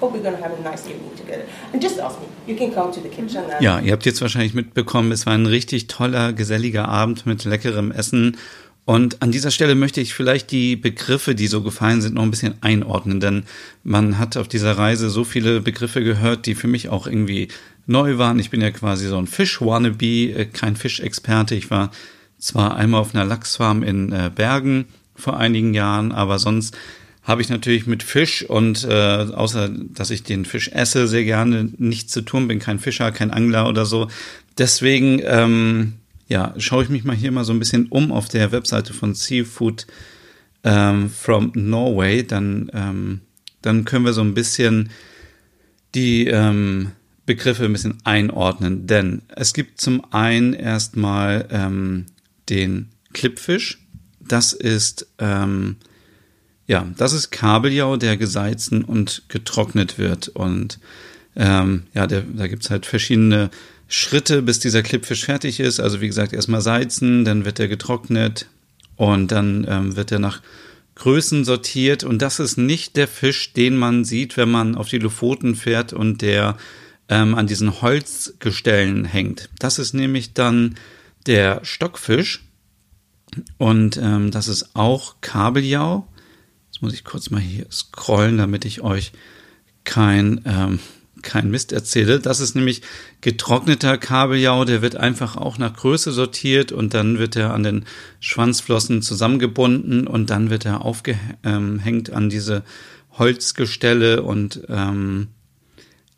Hope 0.00 0.12
we're 0.12 0.22
gonna 0.22 0.36
have 0.36 0.58
a 0.58 0.62
nice 0.62 0.86
evening 0.86 1.14
together. 1.16 1.44
And 1.72 1.80
just 1.80 1.98
ask 1.98 2.18
me. 2.20 2.26
You 2.46 2.56
can 2.56 2.72
come 2.72 2.92
to 2.92 3.00
the 3.00 3.08
kitchen. 3.08 3.44
And 3.50 3.62
Ja, 3.62 3.80
ihr 3.80 3.92
habt 3.92 4.04
jetzt 4.04 4.20
wahrscheinlich 4.20 4.54
mitbekommen, 4.54 5.10
es 5.12 5.26
war 5.26 5.32
ein 5.34 5.46
richtig 5.46 5.86
toller, 5.86 6.32
geselliger 6.32 6.88
Abend 6.88 7.26
mit 7.26 7.44
leckerem 7.44 7.90
Essen. 7.92 8.36
Und 8.86 9.20
an 9.20 9.32
dieser 9.32 9.50
Stelle 9.50 9.74
möchte 9.74 10.00
ich 10.00 10.14
vielleicht 10.14 10.52
die 10.52 10.76
Begriffe, 10.76 11.34
die 11.34 11.48
so 11.48 11.60
gefallen 11.60 12.00
sind, 12.00 12.14
noch 12.14 12.22
ein 12.22 12.30
bisschen 12.30 12.54
einordnen, 12.60 13.18
denn 13.18 13.42
man 13.82 14.16
hat 14.16 14.36
auf 14.36 14.46
dieser 14.46 14.78
Reise 14.78 15.10
so 15.10 15.24
viele 15.24 15.60
Begriffe 15.60 16.04
gehört, 16.04 16.46
die 16.46 16.54
für 16.54 16.68
mich 16.68 16.88
auch 16.88 17.08
irgendwie 17.08 17.48
neu 17.86 18.16
waren. 18.16 18.38
Ich 18.38 18.50
bin 18.50 18.60
ja 18.60 18.70
quasi 18.70 19.08
so 19.08 19.18
ein 19.18 19.26
Fisch-Wannabe, 19.26 20.06
äh, 20.06 20.44
kein 20.46 20.76
Fischexperte. 20.76 21.56
Ich 21.56 21.68
war 21.68 21.90
zwar 22.38 22.76
einmal 22.76 23.00
auf 23.00 23.12
einer 23.12 23.24
Lachsfarm 23.24 23.82
in 23.82 24.12
äh, 24.12 24.30
Bergen 24.32 24.84
vor 25.16 25.36
einigen 25.36 25.74
Jahren, 25.74 26.12
aber 26.12 26.38
sonst 26.38 26.76
habe 27.24 27.42
ich 27.42 27.48
natürlich 27.48 27.88
mit 27.88 28.04
Fisch 28.04 28.44
und 28.48 28.84
äh, 28.84 29.26
außer 29.34 29.68
dass 29.68 30.10
ich 30.10 30.22
den 30.22 30.44
Fisch 30.44 30.68
esse, 30.68 31.08
sehr 31.08 31.24
gerne 31.24 31.70
nichts 31.76 32.12
zu 32.12 32.22
tun, 32.22 32.46
bin 32.46 32.60
kein 32.60 32.78
Fischer, 32.78 33.10
kein 33.10 33.32
Angler 33.32 33.68
oder 33.68 33.84
so. 33.84 34.06
Deswegen 34.58 35.20
ähm, 35.24 35.94
ja, 36.26 36.54
schaue 36.58 36.84
ich 36.84 36.88
mich 36.88 37.04
mal 37.04 37.16
hier 37.16 37.32
mal 37.32 37.44
so 37.44 37.52
ein 37.52 37.58
bisschen 37.58 37.86
um 37.86 38.12
auf 38.12 38.28
der 38.28 38.52
Webseite 38.52 38.92
von 38.92 39.14
Seafood 39.14 39.86
ähm, 40.64 41.10
from 41.10 41.52
Norway, 41.54 42.24
dann, 42.24 42.70
ähm, 42.74 43.20
dann 43.62 43.84
können 43.84 44.04
wir 44.04 44.12
so 44.12 44.22
ein 44.22 44.34
bisschen 44.34 44.90
die 45.94 46.26
ähm, 46.26 46.92
Begriffe 47.26 47.64
ein 47.64 47.72
bisschen 47.72 47.98
einordnen. 48.04 48.86
Denn 48.86 49.22
es 49.28 49.54
gibt 49.54 49.80
zum 49.80 50.12
einen 50.12 50.52
erstmal 50.52 51.48
ähm, 51.50 52.06
den 52.48 52.90
Klippfisch. 53.12 53.78
Das 54.20 54.52
ist 54.52 55.06
ähm, 55.18 55.76
ja, 56.66 56.86
das 56.96 57.12
ist 57.12 57.30
Kabeljau, 57.30 57.96
der 57.96 58.16
gesalzen 58.16 58.82
und 58.82 59.22
getrocknet 59.28 59.98
wird. 59.98 60.28
Und 60.28 60.78
ähm, 61.36 61.84
ja, 61.94 62.06
der, 62.06 62.22
da 62.22 62.48
gibt's 62.48 62.70
halt 62.70 62.86
verschiedene 62.86 63.50
Schritte, 63.88 64.42
bis 64.42 64.58
dieser 64.58 64.82
Klippfisch 64.82 65.24
fertig 65.24 65.60
ist. 65.60 65.80
Also 65.80 66.00
wie 66.00 66.08
gesagt, 66.08 66.32
erstmal 66.32 66.60
salzen, 66.60 67.24
dann 67.24 67.44
wird 67.44 67.60
er 67.60 67.68
getrocknet 67.68 68.46
und 68.96 69.30
dann 69.30 69.66
ähm, 69.68 69.96
wird 69.96 70.12
er 70.12 70.18
nach 70.18 70.42
Größen 70.96 71.44
sortiert. 71.44 72.02
Und 72.04 72.22
das 72.22 72.40
ist 72.40 72.56
nicht 72.56 72.96
der 72.96 73.06
Fisch, 73.06 73.52
den 73.52 73.76
man 73.76 74.04
sieht, 74.04 74.36
wenn 74.36 74.50
man 74.50 74.74
auf 74.74 74.88
die 74.88 74.98
Lofoten 74.98 75.54
fährt 75.54 75.92
und 75.92 76.22
der 76.22 76.56
ähm, 77.08 77.34
an 77.34 77.46
diesen 77.46 77.80
Holzgestellen 77.80 79.04
hängt. 79.04 79.50
Das 79.58 79.78
ist 79.78 79.92
nämlich 79.92 80.32
dann 80.32 80.74
der 81.26 81.60
Stockfisch. 81.64 82.42
Und 83.58 83.98
ähm, 83.98 84.30
das 84.30 84.48
ist 84.48 84.74
auch 84.74 85.16
Kabeljau. 85.20 86.06
Jetzt 86.72 86.82
muss 86.82 86.94
ich 86.94 87.04
kurz 87.04 87.30
mal 87.30 87.40
hier 87.40 87.66
scrollen, 87.70 88.38
damit 88.38 88.64
ich 88.64 88.80
euch 88.80 89.12
kein 89.84 90.40
ähm, 91.26 91.32
kein 91.32 91.50
Mist 91.50 91.72
erzähle. 91.72 92.20
Das 92.20 92.40
ist 92.40 92.54
nämlich 92.54 92.82
getrockneter 93.20 93.98
Kabeljau, 93.98 94.64
der 94.64 94.82
wird 94.82 94.96
einfach 94.96 95.36
auch 95.36 95.58
nach 95.58 95.74
Größe 95.74 96.12
sortiert 96.12 96.72
und 96.72 96.94
dann 96.94 97.18
wird 97.18 97.36
er 97.36 97.52
an 97.52 97.62
den 97.62 97.84
Schwanzflossen 98.20 99.02
zusammengebunden 99.02 100.06
und 100.06 100.30
dann 100.30 100.50
wird 100.50 100.64
er 100.64 100.84
aufgehängt 100.84 102.10
an 102.10 102.30
diese 102.30 102.62
Holzgestelle 103.12 104.22
und 104.22 104.62
ähm, 104.68 105.28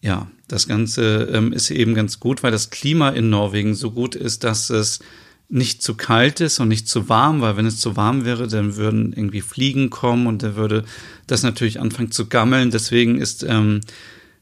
ja, 0.00 0.28
das 0.46 0.68
Ganze 0.68 1.28
ähm, 1.32 1.52
ist 1.52 1.70
eben 1.70 1.94
ganz 1.94 2.20
gut, 2.20 2.42
weil 2.42 2.52
das 2.52 2.70
Klima 2.70 3.10
in 3.10 3.30
Norwegen 3.30 3.74
so 3.74 3.90
gut 3.90 4.14
ist, 4.14 4.44
dass 4.44 4.70
es 4.70 5.00
nicht 5.48 5.82
zu 5.82 5.94
kalt 5.94 6.40
ist 6.40 6.60
und 6.60 6.68
nicht 6.68 6.88
zu 6.88 7.08
warm, 7.08 7.40
weil 7.40 7.56
wenn 7.56 7.66
es 7.66 7.80
zu 7.80 7.96
warm 7.96 8.24
wäre, 8.24 8.48
dann 8.48 8.76
würden 8.76 9.12
irgendwie 9.14 9.40
Fliegen 9.40 9.90
kommen 9.90 10.26
und 10.26 10.42
da 10.42 10.56
würde 10.56 10.84
das 11.26 11.42
natürlich 11.42 11.80
anfangen 11.80 12.10
zu 12.10 12.26
gammeln. 12.26 12.70
Deswegen 12.70 13.18
ist 13.18 13.44
ähm, 13.44 13.80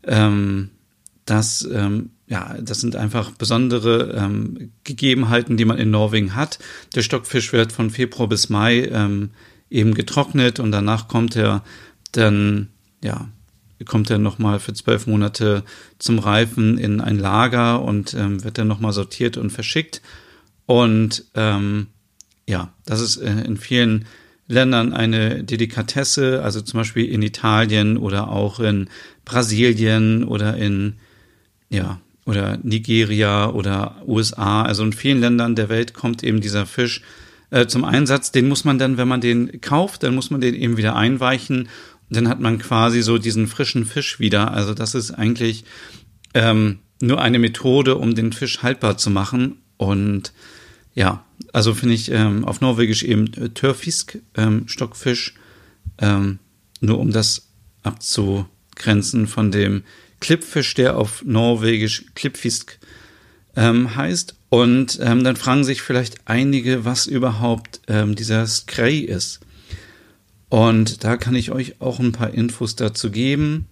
ähm, 0.07 0.71
das, 1.25 1.69
ähm, 1.71 2.11
ja, 2.27 2.57
das 2.61 2.81
sind 2.81 2.97
einfach 2.97 3.33
besondere 3.33 4.15
ähm, 4.17 4.73
Gegebenheiten, 4.85 5.57
die 5.57 5.65
man 5.65 5.79
in 5.79 5.91
Norwegen 5.91 6.35
hat. 6.35 6.59
Der 6.95 7.03
Stockfisch 7.03 7.53
wird 7.53 7.73
von 7.73 7.91
Februar 7.91 8.29
bis 8.29 8.49
Mai 8.49 8.85
ähm, 8.85 9.31
eben 9.71 9.95
getrocknet 9.95 10.61
und 10.61 10.71
danach 10.71 11.09
kommt 11.09 11.37
er 11.37 11.63
dann, 12.13 12.69
ja, 13.03 13.29
kommt 13.85 14.11
er 14.11 14.19
nochmal 14.19 14.59
für 14.59 14.73
zwölf 14.73 15.07
Monate 15.07 15.65
zum 15.99 16.19
Reifen 16.19 16.79
in 16.79 17.01
ein 17.01 17.19
Lager 17.19 17.83
und 17.83 18.15
ähm, 18.15 18.43
wird 18.43 18.59
dann 18.59 18.69
nochmal 18.69 18.93
sortiert 18.93 19.37
und 19.37 19.51
verschickt. 19.51 20.01
Und 20.65 21.25
ähm, 21.35 21.89
ja, 22.49 22.73
das 22.87 23.01
ist 23.01 23.19
äh, 23.19 23.43
in 23.43 23.57
vielen 23.57 24.07
Ländern 24.49 24.93
eine 24.93 25.43
Delikatesse, 25.43 26.43
also 26.43 26.61
zum 26.61 26.79
Beispiel 26.79 27.07
in 27.07 27.23
Italien 27.23 27.97
oder 27.97 28.29
auch 28.29 28.61
in 28.61 28.89
Brasilien 29.25 30.25
oder 30.25 30.57
in, 30.57 30.95
ja, 31.69 32.01
oder 32.27 32.59
Nigeria 32.63 33.51
oder 33.51 34.03
USA. 34.07 34.63
Also 34.63 34.85
in 34.85 34.93
vielen 34.93 35.21
Ländern 35.21 35.55
der 35.55 35.69
Welt 35.69 35.95
kommt 35.95 36.23
eben 36.23 36.41
dieser 36.41 36.67
Fisch 36.67 37.03
äh, 37.51 37.67
zum 37.67 37.85
Einsatz. 37.85 38.33
Den 38.33 38.49
muss 38.49 38.65
man 38.65 38.79
dann, 38.79 38.99
wenn 38.99 39.09
man 39.09 39.21
den 39.21 39.61
kauft, 39.61 40.03
dann 40.03 40.15
muss 40.15 40.31
man 40.31 40.41
den 40.41 40.55
eben 40.55 40.77
wieder 40.77 40.97
einweichen. 40.97 41.69
Dann 42.11 42.29
hat 42.29 42.41
man 42.41 42.59
quasi 42.59 43.03
so 43.03 43.19
diesen 43.19 43.47
frischen 43.47 43.85
Fisch 43.85 44.21
wieder. 44.21 44.53
Also 44.53 44.75
das 44.75 44.95
ist 44.95 45.13
eigentlich 45.13 45.65
ähm, 46.35 46.79
nur 47.01 47.21
eine 47.21 47.39
Methode, 47.39 47.97
um 47.97 48.15
den 48.15 48.33
Fisch 48.33 48.63
haltbar 48.63 48.97
zu 48.97 49.11
machen. 49.11 49.59
Und 49.77 50.33
ja, 50.95 51.26
also 51.57 51.73
finde 51.73 51.95
ich 51.95 52.11
ähm, 52.11 52.45
auf 52.45 52.61
Norwegisch 52.61 53.03
eben 53.03 53.33
äh, 53.33 53.49
Törfisk, 53.49 54.19
ähm, 54.37 54.69
Stockfisch, 54.69 55.33
ähm, 55.97 56.39
nur 56.83 56.99
um 56.99 57.13
das 57.13 57.49
abzugrenzen 57.83 59.27
von 59.27 59.51
dem 59.51 59.83
Klippfisch, 60.21 60.75
der 60.75 60.99
auf 60.99 61.25
Norwegisch 61.25 62.05
Klippfisk 62.15 62.79
ähm, 63.57 63.97
heißt. 63.97 64.35
Und 64.51 64.99
ähm, 65.01 65.25
dann 65.25 65.37
fragen 65.37 65.65
sich 65.65 65.81
vielleicht 65.81 66.29
einige, 66.29 66.85
was 66.85 67.07
überhaupt 67.07 67.81
ähm, 67.89 68.17
dieser 68.17 68.47
Skrei 68.47 68.97
ist. 68.97 69.41
Und 70.51 71.05
da 71.05 71.17
kann 71.17 71.35
ich 71.35 71.53
euch 71.53 71.81
auch 71.81 72.01
ein 72.01 72.13
paar 72.13 72.35
Infos 72.35 72.77
dazu 72.77 73.11
geben, 73.11 73.65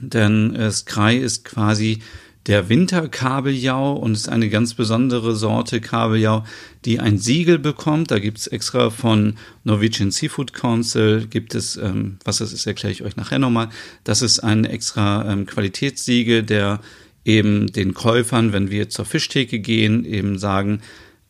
denn 0.00 0.56
äh, 0.56 0.70
Skrei 0.72 1.16
ist 1.16 1.44
quasi 1.44 2.00
der 2.46 2.68
Winterkabeljau 2.68 3.94
und 3.94 4.12
ist 4.12 4.28
eine 4.28 4.50
ganz 4.50 4.74
besondere 4.74 5.34
Sorte 5.34 5.80
Kabeljau, 5.80 6.44
die 6.84 7.00
ein 7.00 7.18
Siegel 7.18 7.58
bekommt. 7.58 8.10
Da 8.10 8.18
gibt's 8.18 8.46
extra 8.46 8.90
von 8.90 9.36
Norwegian 9.64 10.10
Seafood 10.10 10.52
Council, 10.52 11.26
gibt 11.26 11.54
es, 11.54 11.76
ähm, 11.76 12.18
was 12.24 12.38
das 12.38 12.52
ist, 12.52 12.66
erkläre 12.66 12.92
ich 12.92 13.02
euch 13.02 13.16
nachher 13.16 13.38
nochmal. 13.38 13.70
Das 14.04 14.20
ist 14.20 14.40
ein 14.40 14.64
extra 14.64 15.30
ähm, 15.30 15.46
Qualitätssiegel, 15.46 16.42
der 16.42 16.80
eben 17.24 17.68
den 17.68 17.94
Käufern, 17.94 18.52
wenn 18.52 18.70
wir 18.70 18.90
zur 18.90 19.06
Fischtheke 19.06 19.58
gehen, 19.58 20.04
eben 20.04 20.38
sagen, 20.38 20.82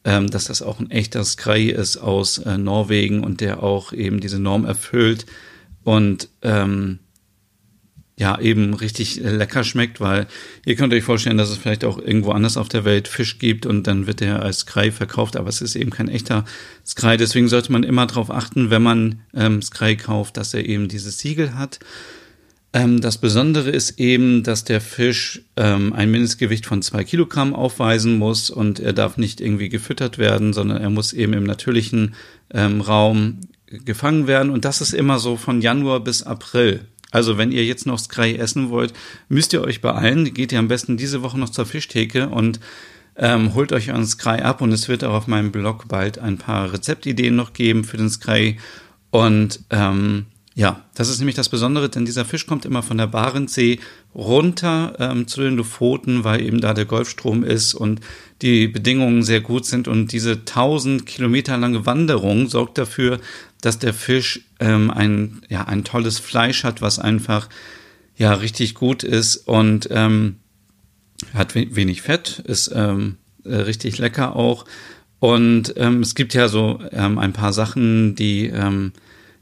ähm, 0.04 0.28
dass 0.28 0.46
das 0.46 0.62
auch 0.62 0.80
ein 0.80 0.90
echter 0.90 1.24
Skrei 1.24 1.62
ist 1.62 1.96
aus 1.96 2.38
äh, 2.38 2.58
Norwegen 2.58 3.22
und 3.22 3.40
der 3.40 3.62
auch 3.62 3.92
eben 3.92 4.18
diese 4.18 4.40
Norm 4.40 4.64
erfüllt. 4.64 5.26
Und 5.84 6.28
ähm, 6.42 6.98
ja 8.16 8.38
eben 8.38 8.74
richtig 8.74 9.16
lecker 9.16 9.64
schmeckt, 9.64 10.00
weil 10.00 10.26
ihr 10.64 10.76
könnt 10.76 10.92
euch 10.92 11.02
vorstellen, 11.02 11.36
dass 11.36 11.50
es 11.50 11.56
vielleicht 11.56 11.84
auch 11.84 11.98
irgendwo 11.98 12.30
anders 12.30 12.56
auf 12.56 12.68
der 12.68 12.84
Welt 12.84 13.08
Fisch 13.08 13.38
gibt 13.38 13.66
und 13.66 13.86
dann 13.86 14.06
wird 14.06 14.20
der 14.20 14.42
als 14.42 14.60
Skrei 14.60 14.92
verkauft, 14.92 15.36
aber 15.36 15.48
es 15.48 15.60
ist 15.60 15.74
eben 15.74 15.90
kein 15.90 16.08
echter 16.08 16.44
Skrei. 16.86 17.16
Deswegen 17.16 17.48
sollte 17.48 17.72
man 17.72 17.82
immer 17.82 18.06
darauf 18.06 18.30
achten, 18.30 18.70
wenn 18.70 18.82
man 18.82 19.20
ähm, 19.34 19.62
Skrei 19.62 19.96
kauft, 19.96 20.36
dass 20.36 20.54
er 20.54 20.64
eben 20.66 20.88
dieses 20.88 21.18
Siegel 21.18 21.54
hat. 21.56 21.80
Ähm, 22.72 23.00
das 23.00 23.18
Besondere 23.18 23.70
ist 23.70 23.98
eben, 23.98 24.44
dass 24.44 24.62
der 24.62 24.80
Fisch 24.80 25.42
ähm, 25.56 25.92
ein 25.92 26.10
Mindestgewicht 26.10 26.66
von 26.66 26.82
zwei 26.82 27.02
Kilogramm 27.02 27.52
aufweisen 27.52 28.18
muss 28.18 28.48
und 28.48 28.78
er 28.78 28.92
darf 28.92 29.16
nicht 29.16 29.40
irgendwie 29.40 29.68
gefüttert 29.68 30.18
werden, 30.18 30.52
sondern 30.52 30.80
er 30.80 30.90
muss 30.90 31.12
eben 31.12 31.32
im 31.32 31.44
natürlichen 31.44 32.14
ähm, 32.52 32.80
Raum 32.80 33.40
gefangen 33.66 34.28
werden 34.28 34.50
und 34.50 34.64
das 34.64 34.80
ist 34.80 34.92
immer 34.92 35.18
so 35.18 35.36
von 35.36 35.60
Januar 35.60 35.98
bis 35.98 36.22
April. 36.22 36.86
Also 37.14 37.38
wenn 37.38 37.52
ihr 37.52 37.64
jetzt 37.64 37.86
noch 37.86 38.00
Skrei 38.00 38.34
essen 38.34 38.70
wollt, 38.70 38.92
müsst 39.28 39.52
ihr 39.52 39.62
euch 39.62 39.80
beeilen. 39.80 40.34
Geht 40.34 40.50
ihr 40.50 40.58
am 40.58 40.66
besten 40.66 40.96
diese 40.96 41.22
Woche 41.22 41.38
noch 41.38 41.48
zur 41.48 41.64
Fischtheke 41.64 42.28
und 42.28 42.58
ähm, 43.14 43.54
holt 43.54 43.72
euch 43.72 43.92
euren 43.92 44.04
Skrei 44.04 44.44
ab 44.44 44.60
und 44.60 44.72
es 44.72 44.88
wird 44.88 45.04
auch 45.04 45.14
auf 45.14 45.28
meinem 45.28 45.52
Blog 45.52 45.86
bald 45.86 46.18
ein 46.18 46.38
paar 46.38 46.72
Rezeptideen 46.72 47.36
noch 47.36 47.52
geben 47.52 47.84
für 47.84 47.98
den 47.98 48.10
Skrei. 48.10 48.56
Und 49.12 49.60
ähm, 49.70 50.26
ja, 50.56 50.84
das 50.96 51.08
ist 51.08 51.20
nämlich 51.20 51.36
das 51.36 51.48
Besondere, 51.48 51.88
denn 51.88 52.04
dieser 52.04 52.24
Fisch 52.24 52.48
kommt 52.48 52.64
immer 52.64 52.82
von 52.82 52.98
der 52.98 53.06
Barentssee 53.06 53.78
runter 54.14 54.94
ähm, 54.98 55.26
zu 55.26 55.42
den 55.42 55.56
Lofoten, 55.56 56.24
weil 56.24 56.40
eben 56.40 56.60
da 56.60 56.74
der 56.74 56.84
Golfstrom 56.84 57.42
ist 57.42 57.74
und 57.74 58.00
die 58.42 58.68
Bedingungen 58.68 59.22
sehr 59.22 59.40
gut 59.40 59.66
sind. 59.66 59.88
Und 59.88 60.12
diese 60.12 60.32
1000 60.32 61.06
Kilometer 61.06 61.56
lange 61.56 61.86
Wanderung 61.86 62.48
sorgt 62.48 62.78
dafür, 62.78 63.20
dass 63.60 63.78
der 63.78 63.94
Fisch 63.94 64.42
ähm, 64.60 64.90
ein, 64.90 65.42
ja, 65.48 65.64
ein 65.64 65.84
tolles 65.84 66.18
Fleisch 66.18 66.64
hat, 66.64 66.82
was 66.82 66.98
einfach 66.98 67.48
ja 68.16 68.34
richtig 68.34 68.74
gut 68.74 69.02
ist 69.02 69.36
und 69.36 69.88
ähm, 69.90 70.36
hat 71.32 71.54
wenig 71.54 72.02
Fett, 72.02 72.42
ist 72.46 72.70
ähm, 72.74 73.16
äh, 73.44 73.54
richtig 73.56 73.98
lecker 73.98 74.36
auch. 74.36 74.64
Und 75.18 75.74
ähm, 75.76 76.00
es 76.00 76.14
gibt 76.14 76.34
ja 76.34 76.48
so 76.48 76.80
ähm, 76.92 77.18
ein 77.18 77.32
paar 77.32 77.52
Sachen, 77.52 78.14
die 78.14 78.46
ähm, 78.46 78.92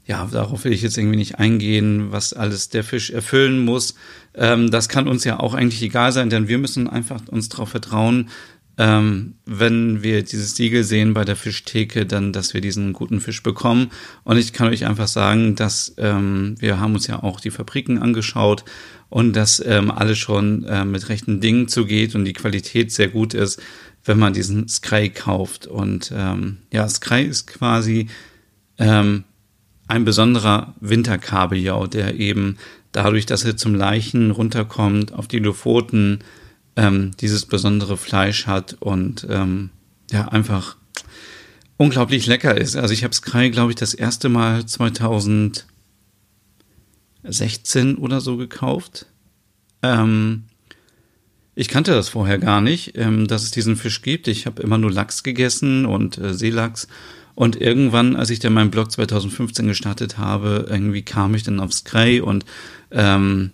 ja, 0.05 0.27
darauf 0.31 0.65
will 0.65 0.73
ich 0.73 0.81
jetzt 0.81 0.97
irgendwie 0.97 1.17
nicht 1.17 1.39
eingehen, 1.39 2.11
was 2.11 2.33
alles 2.33 2.69
der 2.69 2.83
Fisch 2.83 3.09
erfüllen 3.09 3.63
muss. 3.63 3.95
Ähm, 4.35 4.69
das 4.69 4.89
kann 4.89 5.07
uns 5.07 5.23
ja 5.23 5.39
auch 5.39 5.53
eigentlich 5.53 5.81
egal 5.81 6.11
sein, 6.11 6.29
denn 6.29 6.47
wir 6.47 6.57
müssen 6.57 6.89
einfach 6.89 7.21
uns 7.29 7.49
darauf 7.49 7.69
vertrauen, 7.69 8.29
ähm, 8.77 9.35
wenn 9.45 10.01
wir 10.01 10.23
dieses 10.23 10.55
Siegel 10.55 10.83
sehen 10.83 11.13
bei 11.13 11.23
der 11.23 11.35
Fischtheke, 11.35 12.05
dann, 12.05 12.33
dass 12.33 12.53
wir 12.53 12.61
diesen 12.61 12.91
guten 12.93 13.21
Fisch 13.21 13.43
bekommen. 13.43 13.91
Und 14.23 14.37
ich 14.37 14.51
kann 14.51 14.67
euch 14.67 14.85
einfach 14.85 15.07
sagen, 15.07 15.55
dass 15.55 15.93
ähm, 15.97 16.55
wir 16.59 16.79
haben 16.79 16.95
uns 16.95 17.05
ja 17.07 17.21
auch 17.21 17.39
die 17.39 17.51
Fabriken 17.51 17.99
angeschaut 17.99 18.65
und 19.09 19.35
dass 19.35 19.63
ähm, 19.63 19.91
alles 19.91 20.17
schon 20.17 20.63
äh, 20.65 20.85
mit 20.85 21.07
rechten 21.09 21.39
Dingen 21.39 21.67
zugeht 21.67 22.15
und 22.15 22.25
die 22.25 22.33
Qualität 22.33 22.91
sehr 22.91 23.09
gut 23.09 23.35
ist, 23.35 23.61
wenn 24.05 24.17
man 24.17 24.33
diesen 24.33 24.67
Skrei 24.67 25.07
kauft. 25.09 25.67
Und 25.67 26.11
ähm, 26.15 26.57
ja, 26.71 26.89
Skrei 26.89 27.21
ist 27.23 27.45
quasi 27.45 28.07
ähm, 28.79 29.23
ein 29.93 30.05
besonderer 30.05 30.73
Winterkabeljau, 30.79 31.85
der 31.85 32.19
eben 32.19 32.57
dadurch, 32.91 33.27
dass 33.27 33.45
er 33.45 33.55
zum 33.57 33.75
Leichen 33.75 34.31
runterkommt, 34.31 35.13
auf 35.13 35.27
die 35.27 35.37
Lofoten 35.37 36.19
ähm, 36.75 37.11
dieses 37.21 37.45
besondere 37.45 37.95
Fleisch 37.95 38.47
hat 38.47 38.75
und 38.79 39.27
ähm, 39.29 39.69
ja, 40.11 40.29
einfach 40.29 40.77
unglaublich 41.77 42.25
lecker 42.25 42.57
ist. 42.57 42.75
Also 42.75 42.91
ich 42.91 43.03
habe 43.03 43.13
Sky, 43.13 43.51
glaube 43.51 43.71
ich, 43.71 43.75
das 43.75 43.93
erste 43.93 44.29
Mal 44.29 44.65
2016 44.65 45.63
oder 47.95 48.19
so 48.19 48.37
gekauft. 48.37 49.05
Ähm, 49.83 50.45
ich 51.53 51.67
kannte 51.67 51.91
das 51.91 52.09
vorher 52.09 52.39
gar 52.39 52.61
nicht, 52.61 52.97
ähm, 52.97 53.27
dass 53.27 53.43
es 53.43 53.51
diesen 53.51 53.75
Fisch 53.75 54.01
gibt. 54.01 54.27
Ich 54.27 54.47
habe 54.47 54.63
immer 54.63 54.79
nur 54.79 54.91
Lachs 54.91 55.21
gegessen 55.21 55.85
und 55.85 56.17
äh, 56.17 56.33
Seelachs 56.33 56.87
und 57.35 57.59
irgendwann, 57.59 58.15
als 58.15 58.29
ich 58.29 58.39
dann 58.39 58.53
meinen 58.53 58.71
Blog 58.71 58.91
2015 58.91 59.67
gestartet 59.67 60.17
habe, 60.17 60.67
irgendwie 60.69 61.01
kam 61.01 61.33
ich 61.35 61.43
dann 61.43 61.59
aufs 61.59 61.83
Grey 61.83 62.21
und 62.21 62.45
ähm, 62.91 63.51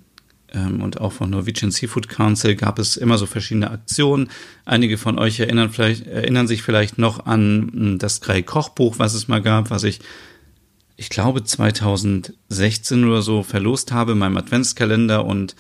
ähm, 0.53 0.81
und 0.81 0.99
auch 0.99 1.13
von 1.13 1.29
Norwegian 1.29 1.71
Seafood 1.71 2.09
Council 2.09 2.55
gab 2.55 2.79
es 2.79 2.97
immer 2.97 3.17
so 3.17 3.25
verschiedene 3.25 3.71
Aktionen. 3.71 4.29
Einige 4.65 4.97
von 4.97 5.19
euch 5.19 5.39
erinnern, 5.39 5.69
vielleicht, 5.69 6.07
erinnern 6.07 6.47
sich 6.47 6.63
vielleicht 6.63 6.97
noch 6.97 7.25
an 7.25 7.69
hm, 7.71 7.99
das 7.99 8.21
Grey 8.21 8.43
Kochbuch, 8.43 8.99
was 8.99 9.13
es 9.13 9.27
mal 9.27 9.41
gab, 9.41 9.69
was 9.69 9.83
ich, 9.83 9.99
ich 10.97 11.09
glaube, 11.09 11.43
2016 11.43 13.05
oder 13.05 13.21
so 13.21 13.43
verlost 13.43 13.91
habe 13.91 14.13
in 14.13 14.17
meinem 14.17 14.37
Adventskalender 14.37 15.25
und 15.25 15.55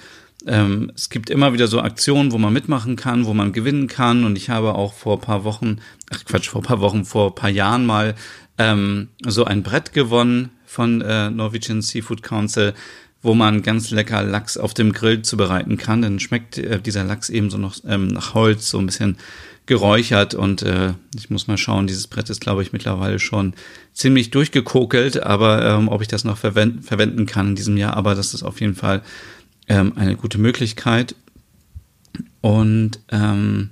ähm, 0.47 0.91
es 0.95 1.09
gibt 1.09 1.29
immer 1.29 1.53
wieder 1.53 1.67
so 1.67 1.81
Aktionen, 1.81 2.31
wo 2.31 2.37
man 2.37 2.53
mitmachen 2.53 2.95
kann, 2.95 3.25
wo 3.25 3.33
man 3.33 3.51
gewinnen 3.51 3.87
kann. 3.87 4.23
Und 4.23 4.37
ich 4.37 4.49
habe 4.49 4.75
auch 4.75 4.93
vor 4.93 5.19
paar 5.19 5.43
Wochen, 5.43 5.79
ach 6.11 6.23
Quatsch, 6.25 6.49
vor 6.49 6.61
paar 6.61 6.79
Wochen, 6.79 7.05
vor 7.05 7.35
paar 7.35 7.49
Jahren 7.49 7.85
mal 7.85 8.15
ähm, 8.57 9.09
so 9.25 9.45
ein 9.45 9.63
Brett 9.63 9.93
gewonnen 9.93 10.51
von 10.65 11.01
äh, 11.01 11.29
Norwegian 11.29 11.81
Seafood 11.81 12.23
Council, 12.23 12.73
wo 13.21 13.33
man 13.33 13.63
ganz 13.63 13.91
lecker 13.91 14.23
Lachs 14.23 14.55
auf 14.55 14.73
dem 14.73 14.93
Grill 14.93 15.23
zubereiten 15.23 15.77
kann. 15.77 16.01
Dann 16.01 16.19
schmeckt 16.19 16.57
äh, 16.57 16.79
dieser 16.79 17.03
Lachs 17.03 17.29
eben 17.29 17.49
so 17.49 17.57
noch 17.57 17.75
ähm, 17.85 18.07
nach 18.07 18.33
Holz, 18.33 18.69
so 18.69 18.79
ein 18.79 18.85
bisschen 18.85 19.17
geräuchert 19.69 20.33
und 20.33 20.63
äh, 20.63 20.93
ich 21.15 21.29
muss 21.29 21.45
mal 21.45 21.57
schauen, 21.57 21.85
dieses 21.85 22.07
Brett 22.07 22.31
ist, 22.31 22.41
glaube 22.41 22.63
ich, 22.63 22.73
mittlerweile 22.73 23.19
schon 23.19 23.53
ziemlich 23.93 24.31
durchgekokelt, 24.31 25.21
aber 25.21 25.63
ähm, 25.63 25.89
ob 25.89 26.01
ich 26.01 26.07
das 26.07 26.23
noch 26.23 26.37
verwenden, 26.37 26.81
verwenden 26.81 27.27
kann 27.27 27.49
in 27.49 27.55
diesem 27.55 27.77
Jahr, 27.77 27.95
aber 27.95 28.15
das 28.15 28.33
ist 28.33 28.41
auf 28.41 28.61
jeden 28.61 28.73
Fall 28.73 29.03
ähm, 29.69 29.93
eine 29.95 30.15
gute 30.15 30.37
Möglichkeit. 30.37 31.15
Und 32.41 32.99
ähm, 33.09 33.69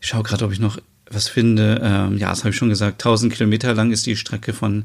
ich 0.00 0.08
schaue 0.08 0.22
gerade, 0.22 0.44
ob 0.44 0.52
ich 0.52 0.60
noch 0.60 0.78
was 1.10 1.28
finde. 1.28 1.80
Ähm, 1.82 2.18
ja, 2.18 2.30
das 2.30 2.40
habe 2.40 2.50
ich 2.50 2.56
schon 2.56 2.68
gesagt, 2.68 3.02
1000 3.02 3.32
Kilometer 3.32 3.74
lang 3.74 3.92
ist 3.92 4.06
die 4.06 4.16
Strecke 4.16 4.52
von 4.52 4.84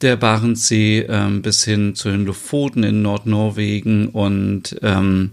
der 0.00 0.16
Barentssee 0.16 1.06
ähm, 1.08 1.42
bis 1.42 1.64
hin 1.64 1.94
zu 1.94 2.10
den 2.10 2.26
Lofoten 2.26 2.82
in 2.82 3.02
Nordnorwegen 3.02 4.08
und 4.08 4.76
ähm, 4.82 5.30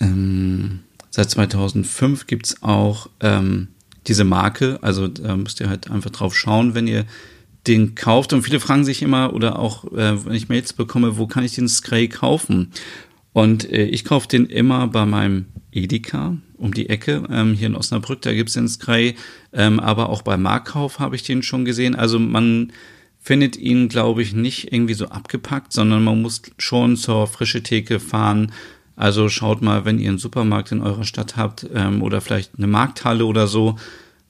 ähm, 0.00 0.80
seit 1.10 1.30
2005 1.30 2.26
gibt 2.26 2.46
es 2.46 2.62
auch 2.62 3.08
ähm, 3.20 3.68
diese 4.08 4.24
Marke, 4.24 4.78
also 4.82 5.06
da 5.06 5.36
müsst 5.36 5.60
ihr 5.60 5.68
halt 5.68 5.90
einfach 5.90 6.10
drauf 6.10 6.36
schauen, 6.36 6.74
wenn 6.74 6.88
ihr 6.88 7.04
den 7.66 7.94
kauft. 7.94 8.32
Und 8.32 8.42
viele 8.42 8.60
fragen 8.60 8.84
sich 8.84 9.02
immer, 9.02 9.32
oder 9.32 9.58
auch 9.58 9.84
äh, 9.92 10.24
wenn 10.24 10.34
ich 10.34 10.48
Mails 10.48 10.72
bekomme, 10.72 11.18
wo 11.18 11.26
kann 11.26 11.44
ich 11.44 11.54
den 11.54 11.68
Scray 11.68 12.08
kaufen? 12.08 12.70
Und 13.32 13.70
äh, 13.70 13.84
ich 13.84 14.04
kaufe 14.04 14.28
den 14.28 14.46
immer 14.46 14.86
bei 14.86 15.04
meinem 15.06 15.46
Edeka 15.72 16.36
um 16.56 16.72
die 16.72 16.88
Ecke, 16.88 17.24
ähm, 17.30 17.54
hier 17.54 17.66
in 17.66 17.74
Osnabrück, 17.74 18.22
da 18.22 18.32
gibt's 18.32 18.54
den 18.54 18.68
Scray, 18.68 19.16
ähm, 19.52 19.80
aber 19.80 20.08
auch 20.08 20.22
bei 20.22 20.36
Marktkauf 20.36 20.98
habe 20.98 21.16
ich 21.16 21.24
den 21.24 21.42
schon 21.42 21.64
gesehen. 21.64 21.94
Also 21.96 22.18
man 22.18 22.72
findet 23.20 23.56
ihn, 23.56 23.88
glaube 23.88 24.22
ich, 24.22 24.34
nicht 24.34 24.72
irgendwie 24.72 24.94
so 24.94 25.08
abgepackt, 25.08 25.72
sondern 25.72 26.04
man 26.04 26.22
muss 26.22 26.42
schon 26.58 26.96
zur 26.96 27.26
frische 27.26 27.62
Theke 27.62 27.98
fahren. 27.98 28.52
Also 28.96 29.28
schaut 29.28 29.62
mal, 29.62 29.84
wenn 29.84 29.98
ihr 29.98 30.10
einen 30.10 30.18
Supermarkt 30.18 30.70
in 30.72 30.80
eurer 30.80 31.04
Stadt 31.04 31.36
habt 31.36 31.66
ähm, 31.74 32.02
oder 32.02 32.20
vielleicht 32.20 32.52
eine 32.56 32.68
Markthalle 32.68 33.24
oder 33.24 33.46
so, 33.46 33.76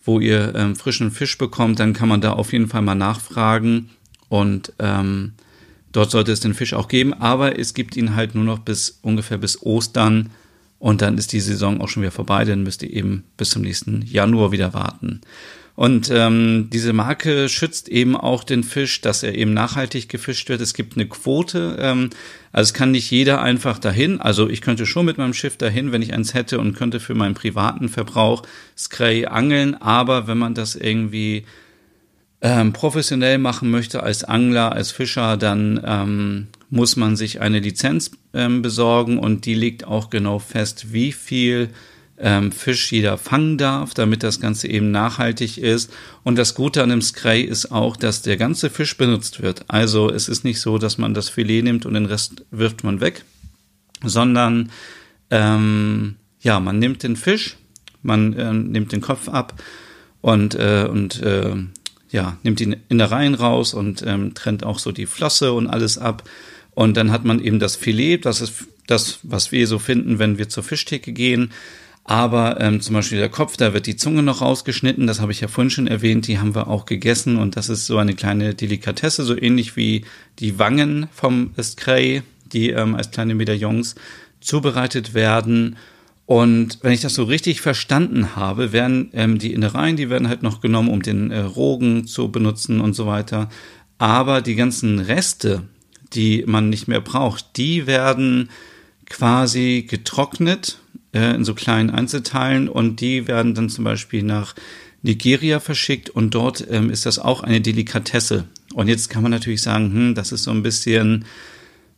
wo 0.04 0.20
ihr 0.20 0.54
ähm, 0.54 0.76
frischen 0.76 1.10
Fisch 1.10 1.38
bekommt, 1.38 1.80
dann 1.80 1.94
kann 1.94 2.08
man 2.08 2.20
da 2.20 2.32
auf 2.32 2.52
jeden 2.52 2.68
Fall 2.68 2.82
mal 2.82 2.94
nachfragen. 2.94 3.90
Und 4.28 4.72
ähm, 4.78 5.32
dort 5.92 6.10
sollte 6.10 6.32
es 6.32 6.40
den 6.40 6.54
Fisch 6.54 6.74
auch 6.74 6.88
geben, 6.88 7.14
aber 7.14 7.58
es 7.58 7.74
gibt 7.74 7.96
ihn 7.96 8.14
halt 8.14 8.34
nur 8.34 8.44
noch 8.44 8.58
bis 8.58 8.98
ungefähr 9.02 9.38
bis 9.38 9.62
Ostern. 9.62 10.30
Und 10.78 11.00
dann 11.00 11.16
ist 11.16 11.32
die 11.32 11.40
Saison 11.40 11.80
auch 11.80 11.88
schon 11.88 12.02
wieder 12.02 12.12
vorbei, 12.12 12.44
dann 12.44 12.62
müsst 12.62 12.82
ihr 12.82 12.92
eben 12.92 13.24
bis 13.36 13.50
zum 13.50 13.62
nächsten 13.62 14.02
Januar 14.02 14.52
wieder 14.52 14.74
warten. 14.74 15.22
Und 15.76 16.08
ähm, 16.12 16.68
diese 16.72 16.92
Marke 16.92 17.48
schützt 17.48 17.88
eben 17.88 18.16
auch 18.16 18.44
den 18.44 18.62
Fisch, 18.62 19.00
dass 19.00 19.24
er 19.24 19.34
eben 19.34 19.54
nachhaltig 19.54 20.08
gefischt 20.08 20.48
wird. 20.48 20.60
Es 20.60 20.72
gibt 20.72 20.96
eine 20.96 21.06
Quote, 21.06 21.76
ähm, 21.80 22.10
also 22.52 22.68
es 22.68 22.74
kann 22.74 22.92
nicht 22.92 23.10
jeder 23.10 23.42
einfach 23.42 23.80
dahin. 23.80 24.20
Also 24.20 24.48
ich 24.48 24.60
könnte 24.60 24.86
schon 24.86 25.06
mit 25.06 25.18
meinem 25.18 25.34
Schiff 25.34 25.56
dahin, 25.56 25.90
wenn 25.90 26.02
ich 26.02 26.14
eins 26.14 26.32
hätte 26.32 26.60
und 26.60 26.76
könnte 26.76 27.00
für 27.00 27.16
meinen 27.16 27.34
privaten 27.34 27.88
Verbrauch 27.88 28.44
Scray 28.78 29.26
angeln, 29.26 29.74
aber 29.74 30.28
wenn 30.28 30.38
man 30.38 30.54
das 30.54 30.76
irgendwie 30.76 31.44
ähm, 32.40 32.72
professionell 32.72 33.38
machen 33.38 33.70
möchte 33.70 34.04
als 34.04 34.22
Angler, 34.22 34.72
als 34.72 34.92
Fischer, 34.92 35.36
dann 35.36 35.80
ähm, 35.84 36.46
muss 36.70 36.94
man 36.94 37.16
sich 37.16 37.40
eine 37.40 37.58
Lizenz 37.58 38.12
ähm, 38.32 38.62
besorgen 38.62 39.18
und 39.18 39.44
die 39.44 39.54
legt 39.54 39.84
auch 39.84 40.08
genau 40.10 40.38
fest, 40.38 40.92
wie 40.92 41.10
viel 41.10 41.70
ähm, 42.18 42.52
Fisch 42.52 42.92
jeder 42.92 43.18
fangen 43.18 43.58
darf, 43.58 43.94
damit 43.94 44.22
das 44.22 44.40
Ganze 44.40 44.68
eben 44.68 44.90
nachhaltig 44.90 45.58
ist. 45.58 45.92
Und 46.22 46.36
das 46.36 46.54
Gute 46.54 46.82
an 46.82 46.90
dem 46.90 47.02
Scray 47.02 47.42
ist 47.42 47.72
auch, 47.72 47.96
dass 47.96 48.22
der 48.22 48.36
ganze 48.36 48.70
Fisch 48.70 48.96
benutzt 48.96 49.42
wird. 49.42 49.64
Also 49.68 50.10
es 50.10 50.28
ist 50.28 50.44
nicht 50.44 50.60
so, 50.60 50.78
dass 50.78 50.98
man 50.98 51.14
das 51.14 51.28
Filet 51.28 51.62
nimmt 51.62 51.86
und 51.86 51.94
den 51.94 52.06
Rest 52.06 52.44
wirft 52.50 52.84
man 52.84 53.00
weg, 53.00 53.24
sondern 54.04 54.70
ähm, 55.30 56.16
ja, 56.40 56.60
man 56.60 56.78
nimmt 56.78 57.02
den 57.02 57.16
Fisch, 57.16 57.56
man 58.02 58.32
äh, 58.34 58.52
nimmt 58.52 58.92
den 58.92 59.00
Kopf 59.00 59.28
ab 59.28 59.62
und, 60.20 60.54
äh, 60.54 60.86
und 60.88 61.20
äh, 61.22 61.56
ja, 62.10 62.38
nimmt 62.44 62.60
die 62.60 62.76
Innereien 62.88 63.34
raus 63.34 63.74
und 63.74 64.04
ähm, 64.06 64.34
trennt 64.34 64.62
auch 64.64 64.78
so 64.78 64.92
die 64.92 65.06
Flosse 65.06 65.52
und 65.52 65.66
alles 65.66 65.98
ab. 65.98 66.22
Und 66.70 66.96
dann 66.96 67.10
hat 67.10 67.24
man 67.24 67.40
eben 67.40 67.58
das 67.58 67.76
Filet, 67.76 68.18
das 68.18 68.40
ist 68.40 68.66
das, 68.86 69.18
was 69.22 69.52
wir 69.52 69.66
so 69.66 69.78
finden, 69.78 70.18
wenn 70.18 70.38
wir 70.38 70.48
zur 70.48 70.62
Fischtheke 70.62 71.12
gehen. 71.12 71.50
Aber 72.06 72.60
ähm, 72.60 72.82
zum 72.82 72.94
Beispiel 72.94 73.18
der 73.18 73.30
Kopf, 73.30 73.56
da 73.56 73.72
wird 73.72 73.86
die 73.86 73.96
Zunge 73.96 74.22
noch 74.22 74.42
rausgeschnitten, 74.42 75.06
das 75.06 75.20
habe 75.20 75.32
ich 75.32 75.40
ja 75.40 75.48
vorhin 75.48 75.70
schon 75.70 75.86
erwähnt, 75.86 76.26
die 76.26 76.38
haben 76.38 76.54
wir 76.54 76.68
auch 76.68 76.84
gegessen 76.84 77.38
und 77.38 77.56
das 77.56 77.70
ist 77.70 77.86
so 77.86 77.96
eine 77.96 78.14
kleine 78.14 78.54
Delikatesse, 78.54 79.24
so 79.24 79.34
ähnlich 79.34 79.74
wie 79.76 80.04
die 80.38 80.58
Wangen 80.58 81.08
vom 81.12 81.52
Escray, 81.56 82.22
die 82.52 82.70
ähm, 82.70 82.94
als 82.94 83.10
kleine 83.10 83.34
Medaillons 83.34 83.94
zubereitet 84.40 85.14
werden. 85.14 85.76
Und 86.26 86.78
wenn 86.82 86.92
ich 86.92 87.00
das 87.00 87.14
so 87.14 87.24
richtig 87.24 87.62
verstanden 87.62 88.36
habe, 88.36 88.72
werden 88.72 89.08
ähm, 89.14 89.38
die 89.38 89.54
Innereien, 89.54 89.96
die 89.96 90.10
werden 90.10 90.28
halt 90.28 90.42
noch 90.42 90.60
genommen, 90.60 90.90
um 90.90 91.00
den 91.00 91.30
äh, 91.30 91.40
Rogen 91.40 92.06
zu 92.06 92.30
benutzen 92.30 92.80
und 92.80 92.92
so 92.92 93.06
weiter. 93.06 93.48
Aber 93.96 94.42
die 94.42 94.56
ganzen 94.56 94.98
Reste, 94.98 95.62
die 96.12 96.44
man 96.46 96.68
nicht 96.68 96.86
mehr 96.86 97.00
braucht, 97.00 97.56
die 97.56 97.86
werden 97.86 98.50
quasi 99.06 99.86
getrocknet 99.88 100.78
äh, 101.14 101.34
in 101.34 101.44
so 101.44 101.54
kleinen 101.54 101.90
Einzelteilen 101.90 102.68
und 102.68 103.00
die 103.00 103.26
werden 103.28 103.54
dann 103.54 103.70
zum 103.70 103.84
Beispiel 103.84 104.22
nach 104.22 104.54
Nigeria 105.02 105.60
verschickt 105.60 106.10
und 106.10 106.34
dort 106.34 106.66
ähm, 106.70 106.90
ist 106.90 107.06
das 107.06 107.18
auch 107.18 107.42
eine 107.42 107.60
Delikatesse. 107.60 108.44
Und 108.74 108.88
jetzt 108.88 109.10
kann 109.10 109.22
man 109.22 109.30
natürlich 109.30 109.62
sagen, 109.62 109.92
hm, 109.92 110.14
das 110.14 110.32
ist 110.32 110.44
so 110.44 110.50
ein 110.50 110.62
bisschen 110.62 111.24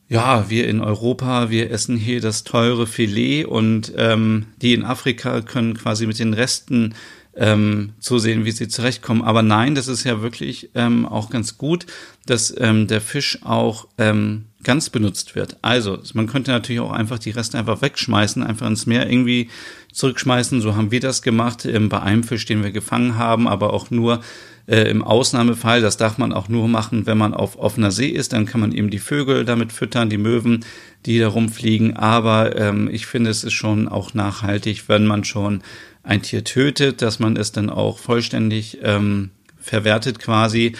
ja, 0.09 0.49
wir 0.51 0.69
in 0.69 0.81
Europa, 0.81 1.51
wir 1.51 1.71
essen 1.71 1.97
hier 1.97 2.21
das 2.21 2.45
teure 2.45 2.87
Filet 2.87 3.45
und 3.45 3.93
ähm, 3.97 4.47
die 4.63 4.73
in 4.73 4.85
Afrika 4.85 5.41
können 5.41 5.75
quasi 5.75 6.07
mit 6.07 6.19
den 6.19 6.33
Resten 6.33 6.95
ähm, 7.35 7.93
zusehen, 7.99 8.45
wie 8.45 8.53
sie 8.53 8.69
zurechtkommen. 8.69 9.23
Aber 9.23 9.43
nein, 9.43 9.75
das 9.75 9.89
ist 9.89 10.05
ja 10.05 10.23
wirklich 10.23 10.71
ähm, 10.75 11.07
auch 11.07 11.31
ganz 11.31 11.59
gut, 11.59 11.87
dass 12.25 12.55
ähm, 12.59 12.87
der 12.87 13.01
Fisch 13.01 13.41
auch 13.43 13.89
ähm, 13.99 14.45
ganz 14.67 14.91
benutzt 14.91 15.37
wird. 15.37 15.57
Also 15.63 15.99
man 16.13 16.27
könnte 16.27 16.51
natürlich 16.51 16.81
auch 16.81 16.91
einfach 16.91 17.21
die 17.21 17.31
Reste 17.31 17.57
einfach 17.57 17.83
wegschmeißen, 17.83 18.43
einfach 18.43 18.67
ins 18.67 18.85
Meer 18.85 19.09
irgendwie 19.09 19.49
zurückschmeißen. 19.93 20.61
So 20.61 20.75
haben 20.75 20.91
wir 20.91 20.99
das 20.99 21.23
gemacht 21.23 21.65
ähm, 21.65 21.89
bei 21.89 22.03
einem 22.03 22.25
Fisch, 22.25 22.47
den 22.47 22.65
wir 22.65 22.73
gefangen 22.73 23.17
haben, 23.17 23.47
aber 23.47 23.73
auch 23.73 23.91
nur 23.91 24.21
äh, 24.67 24.91
im 24.91 25.05
Ausnahmefall, 25.05 25.81
das 25.81 25.97
darf 25.97 26.19
man 26.19 26.33
auch 26.33 26.49
nur 26.49 26.67
machen, 26.67 27.07
wenn 27.07 27.17
man 27.17 27.33
auf 27.33 27.57
offener 27.57 27.93
See 27.93 28.09
ist, 28.09 28.33
dann 28.33 28.45
kann 28.45 28.61
man 28.61 28.73
eben 28.73 28.91
die 28.91 28.99
Vögel 28.99 29.45
damit 29.45 29.73
füttern, 29.73 30.11
die 30.11 30.19
Möwen, 30.19 30.65
die 31.07 31.21
da 31.21 31.29
rumfliegen. 31.29 31.97
Aber 31.97 32.57
ähm, 32.57 32.91
ich 32.91 33.07
finde, 33.07 33.31
es 33.31 33.45
ist 33.45 33.53
schon 33.53 33.87
auch 33.87 34.15
nachhaltig, 34.15 34.89
wenn 34.89 35.07
man 35.07 35.23
schon 35.23 35.63
ein 36.03 36.23
Tier 36.23 36.43
tötet, 36.43 37.03
dass 37.03 37.21
man 37.21 37.37
es 37.37 37.53
dann 37.53 37.71
auch 37.71 37.99
vollständig 38.01 38.79
ähm, 38.83 39.31
verwertet 39.61 40.19
quasi. 40.19 40.73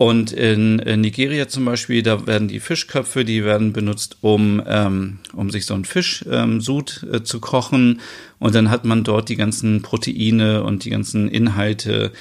Und 0.00 0.32
in, 0.32 0.76
Nigeria 0.76 1.46
zum 1.46 1.66
Beispiel, 1.66 2.02
da 2.02 2.26
werden 2.26 2.48
die 2.48 2.58
Fischköpfe, 2.58 3.22
die 3.22 3.44
werden 3.44 3.74
benutzt, 3.74 4.16
um, 4.22 4.62
ähm, 4.66 5.18
um 5.34 5.50
sich 5.50 5.66
so 5.66 5.74
ein 5.74 5.84
Fischsud 5.84 7.02
ähm, 7.02 7.14
äh, 7.14 7.22
zu 7.22 7.38
kochen. 7.38 8.00
Und 8.38 8.54
dann 8.54 8.70
hat 8.70 8.86
man 8.86 9.04
dort 9.04 9.28
die 9.28 9.36
ganzen 9.36 9.82
Proteine 9.82 10.64
und 10.64 10.86
die 10.86 10.90
ganzen 10.90 11.28
Inhalte 11.28 12.12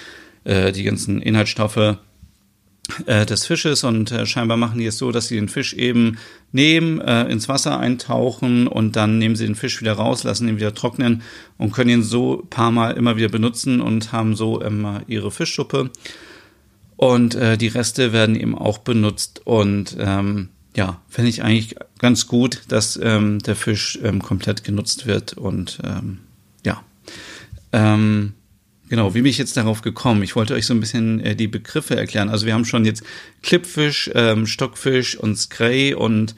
äh, 0.43 0.73
die 0.73 0.83
ganzen 0.83 1.21
Inhaltsstoffe 1.21 1.95
äh, 3.05 3.25
des 3.25 3.45
Fisches 3.45 3.85
und 3.85 4.11
äh, 4.11 4.25
scheinbar 4.25 4.57
machen 4.57 4.79
die 4.79 4.85
es 4.85 4.97
so, 4.97 5.13
dass 5.13 5.29
sie 5.29 5.35
den 5.35 5.47
Fisch 5.47 5.73
eben 5.73 6.17
nehmen, 6.51 6.99
äh, 6.99 7.31
ins 7.31 7.47
Wasser 7.47 7.79
eintauchen 7.79 8.67
und 8.67 8.97
dann 8.97 9.19
nehmen 9.19 9.37
sie 9.37 9.45
den 9.45 9.55
Fisch 9.55 9.79
wieder 9.79 9.93
raus, 9.93 10.25
lassen 10.25 10.49
ihn 10.49 10.57
wieder 10.57 10.73
trocknen 10.73 11.21
und 11.57 11.71
können 11.71 11.91
ihn 11.91 12.03
so 12.03 12.45
paar 12.49 12.71
Mal 12.71 12.97
immer 12.97 13.15
wieder 13.15 13.29
benutzen 13.29 13.79
und 13.79 14.11
haben 14.11 14.35
so 14.35 14.59
immer 14.59 15.01
ihre 15.07 15.31
Fischsuppe. 15.31 15.91
Und 16.99 17.33
äh, 17.35 17.57
die 17.57 17.69
Reste 17.69 18.11
werden 18.11 18.35
eben 18.35 18.57
auch 18.57 18.79
benutzt 18.79 19.39
und 19.45 19.95
ähm, 19.97 20.49
ja, 20.75 20.99
finde 21.07 21.29
ich 21.29 21.41
eigentlich 21.45 21.77
ganz 21.97 22.27
gut, 22.27 22.63
dass 22.67 22.99
ähm, 23.01 23.39
der 23.39 23.55
Fisch 23.55 23.97
ähm, 24.03 24.21
komplett 24.21 24.65
genutzt 24.65 25.05
wird 25.05 25.31
und 25.31 25.79
ähm, 25.85 26.19
ja. 26.65 26.83
Ähm, 27.71 28.33
genau, 28.89 29.13
wie 29.13 29.21
bin 29.21 29.29
ich 29.29 29.37
jetzt 29.37 29.55
darauf 29.55 29.81
gekommen? 29.81 30.23
Ich 30.23 30.35
wollte 30.35 30.53
euch 30.55 30.65
so 30.65 30.73
ein 30.73 30.81
bisschen 30.81 31.21
äh, 31.21 31.37
die 31.37 31.47
Begriffe 31.47 31.95
erklären. 31.95 32.27
Also 32.27 32.45
wir 32.45 32.53
haben 32.53 32.65
schon 32.65 32.83
jetzt 32.83 33.03
Klippfisch, 33.43 34.11
ähm, 34.13 34.45
Stockfisch 34.45 35.15
und 35.15 35.37
Scray 35.37 35.93
und 35.93 36.35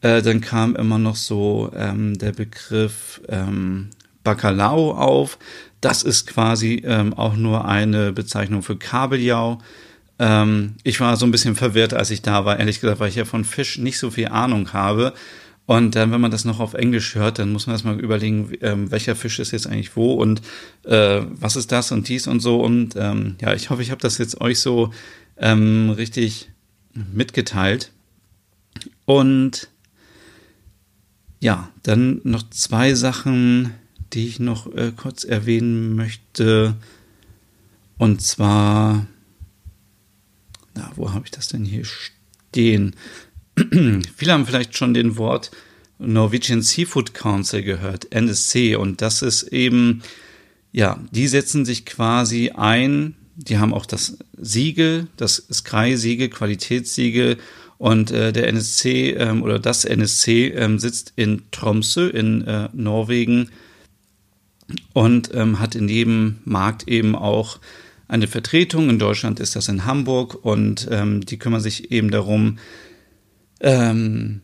äh, 0.00 0.22
dann 0.22 0.40
kam 0.40 0.76
immer 0.76 0.98
noch 0.98 1.16
so 1.16 1.72
ähm, 1.74 2.16
der 2.18 2.30
Begriff 2.30 3.20
ähm, 3.28 3.90
Bacalao 4.22 4.92
auf. 4.92 5.40
Das 5.80 6.04
ist 6.04 6.28
quasi 6.28 6.84
ähm, 6.86 7.14
auch 7.14 7.34
nur 7.34 7.64
eine 7.64 8.12
Bezeichnung 8.12 8.62
für 8.62 8.76
Kabeljau. 8.76 9.58
Ähm, 10.24 10.76
ich 10.84 11.00
war 11.00 11.18
so 11.18 11.26
ein 11.26 11.30
bisschen 11.30 11.54
verwirrt, 11.54 11.92
als 11.92 12.10
ich 12.10 12.22
da 12.22 12.46
war, 12.46 12.58
ehrlich 12.58 12.80
gesagt, 12.80 12.98
weil 12.98 13.10
ich 13.10 13.16
ja 13.16 13.26
von 13.26 13.44
Fisch 13.44 13.76
nicht 13.76 13.98
so 13.98 14.10
viel 14.10 14.28
Ahnung 14.28 14.72
habe. 14.72 15.12
Und 15.66 15.94
dann, 15.96 16.12
wenn 16.12 16.20
man 16.20 16.30
das 16.30 16.46
noch 16.46 16.60
auf 16.60 16.72
Englisch 16.72 17.14
hört, 17.14 17.38
dann 17.38 17.52
muss 17.52 17.66
man 17.66 17.74
erstmal 17.74 18.00
überlegen, 18.00 18.52
ähm, 18.62 18.90
welcher 18.90 19.16
Fisch 19.16 19.38
ist 19.38 19.50
jetzt 19.50 19.66
eigentlich 19.66 19.96
wo 19.96 20.14
und 20.14 20.40
äh, 20.84 21.20
was 21.28 21.56
ist 21.56 21.72
das 21.72 21.92
und 21.92 22.08
dies 22.08 22.26
und 22.26 22.40
so. 22.40 22.60
Und 22.60 22.96
ähm, 22.96 23.36
ja, 23.42 23.52
ich 23.52 23.68
hoffe, 23.68 23.82
ich 23.82 23.90
habe 23.90 24.00
das 24.00 24.16
jetzt 24.16 24.40
euch 24.40 24.60
so 24.60 24.92
ähm, 25.36 25.90
richtig 25.90 26.50
mitgeteilt. 27.12 27.92
Und 29.04 29.68
ja, 31.40 31.68
dann 31.82 32.22
noch 32.24 32.48
zwei 32.48 32.94
Sachen, 32.94 33.74
die 34.14 34.26
ich 34.26 34.40
noch 34.40 34.72
äh, 34.74 34.92
kurz 34.96 35.24
erwähnen 35.24 35.94
möchte. 35.96 36.76
Und 37.98 38.22
zwar, 38.22 39.06
na, 40.74 40.90
wo 40.96 41.12
habe 41.12 41.24
ich 41.24 41.30
das 41.30 41.48
denn 41.48 41.64
hier 41.64 41.84
stehen? 41.84 42.96
Viele 44.16 44.32
haben 44.32 44.46
vielleicht 44.46 44.76
schon 44.76 44.94
den 44.94 45.16
Wort 45.16 45.50
Norwegian 45.98 46.62
Seafood 46.62 47.14
Council 47.14 47.62
gehört, 47.62 48.12
NSC, 48.12 48.76
und 48.76 49.00
das 49.00 49.22
ist 49.22 49.44
eben, 49.44 50.02
ja, 50.72 51.00
die 51.12 51.28
setzen 51.28 51.64
sich 51.64 51.86
quasi 51.86 52.50
ein, 52.50 53.14
die 53.36 53.58
haben 53.58 53.72
auch 53.72 53.86
das 53.86 54.18
Siegel, 54.36 55.08
das 55.16 55.46
Sky-Siegel, 55.52 56.28
Qualitätssiegel, 56.28 57.38
und 57.78 58.10
äh, 58.12 58.32
der 58.32 58.48
NSC 58.48 59.10
ähm, 59.10 59.42
oder 59.42 59.58
das 59.58 59.84
NSC 59.84 60.48
ähm, 60.48 60.78
sitzt 60.78 61.12
in 61.16 61.42
Tromsø 61.50 62.08
in 62.08 62.42
äh, 62.42 62.68
Norwegen 62.72 63.50
und 64.92 65.34
ähm, 65.34 65.58
hat 65.58 65.74
in 65.74 65.88
jedem 65.88 66.38
Markt 66.44 66.88
eben 66.88 67.14
auch 67.16 67.58
eine 68.08 68.26
Vertretung. 68.28 68.90
In 68.90 68.98
Deutschland 68.98 69.40
ist 69.40 69.56
das 69.56 69.68
in 69.68 69.84
Hamburg 69.84 70.44
und 70.44 70.88
ähm, 70.90 71.24
die 71.24 71.38
kümmern 71.38 71.60
sich 71.60 71.90
eben 71.90 72.10
darum, 72.10 72.58
ähm, 73.60 74.40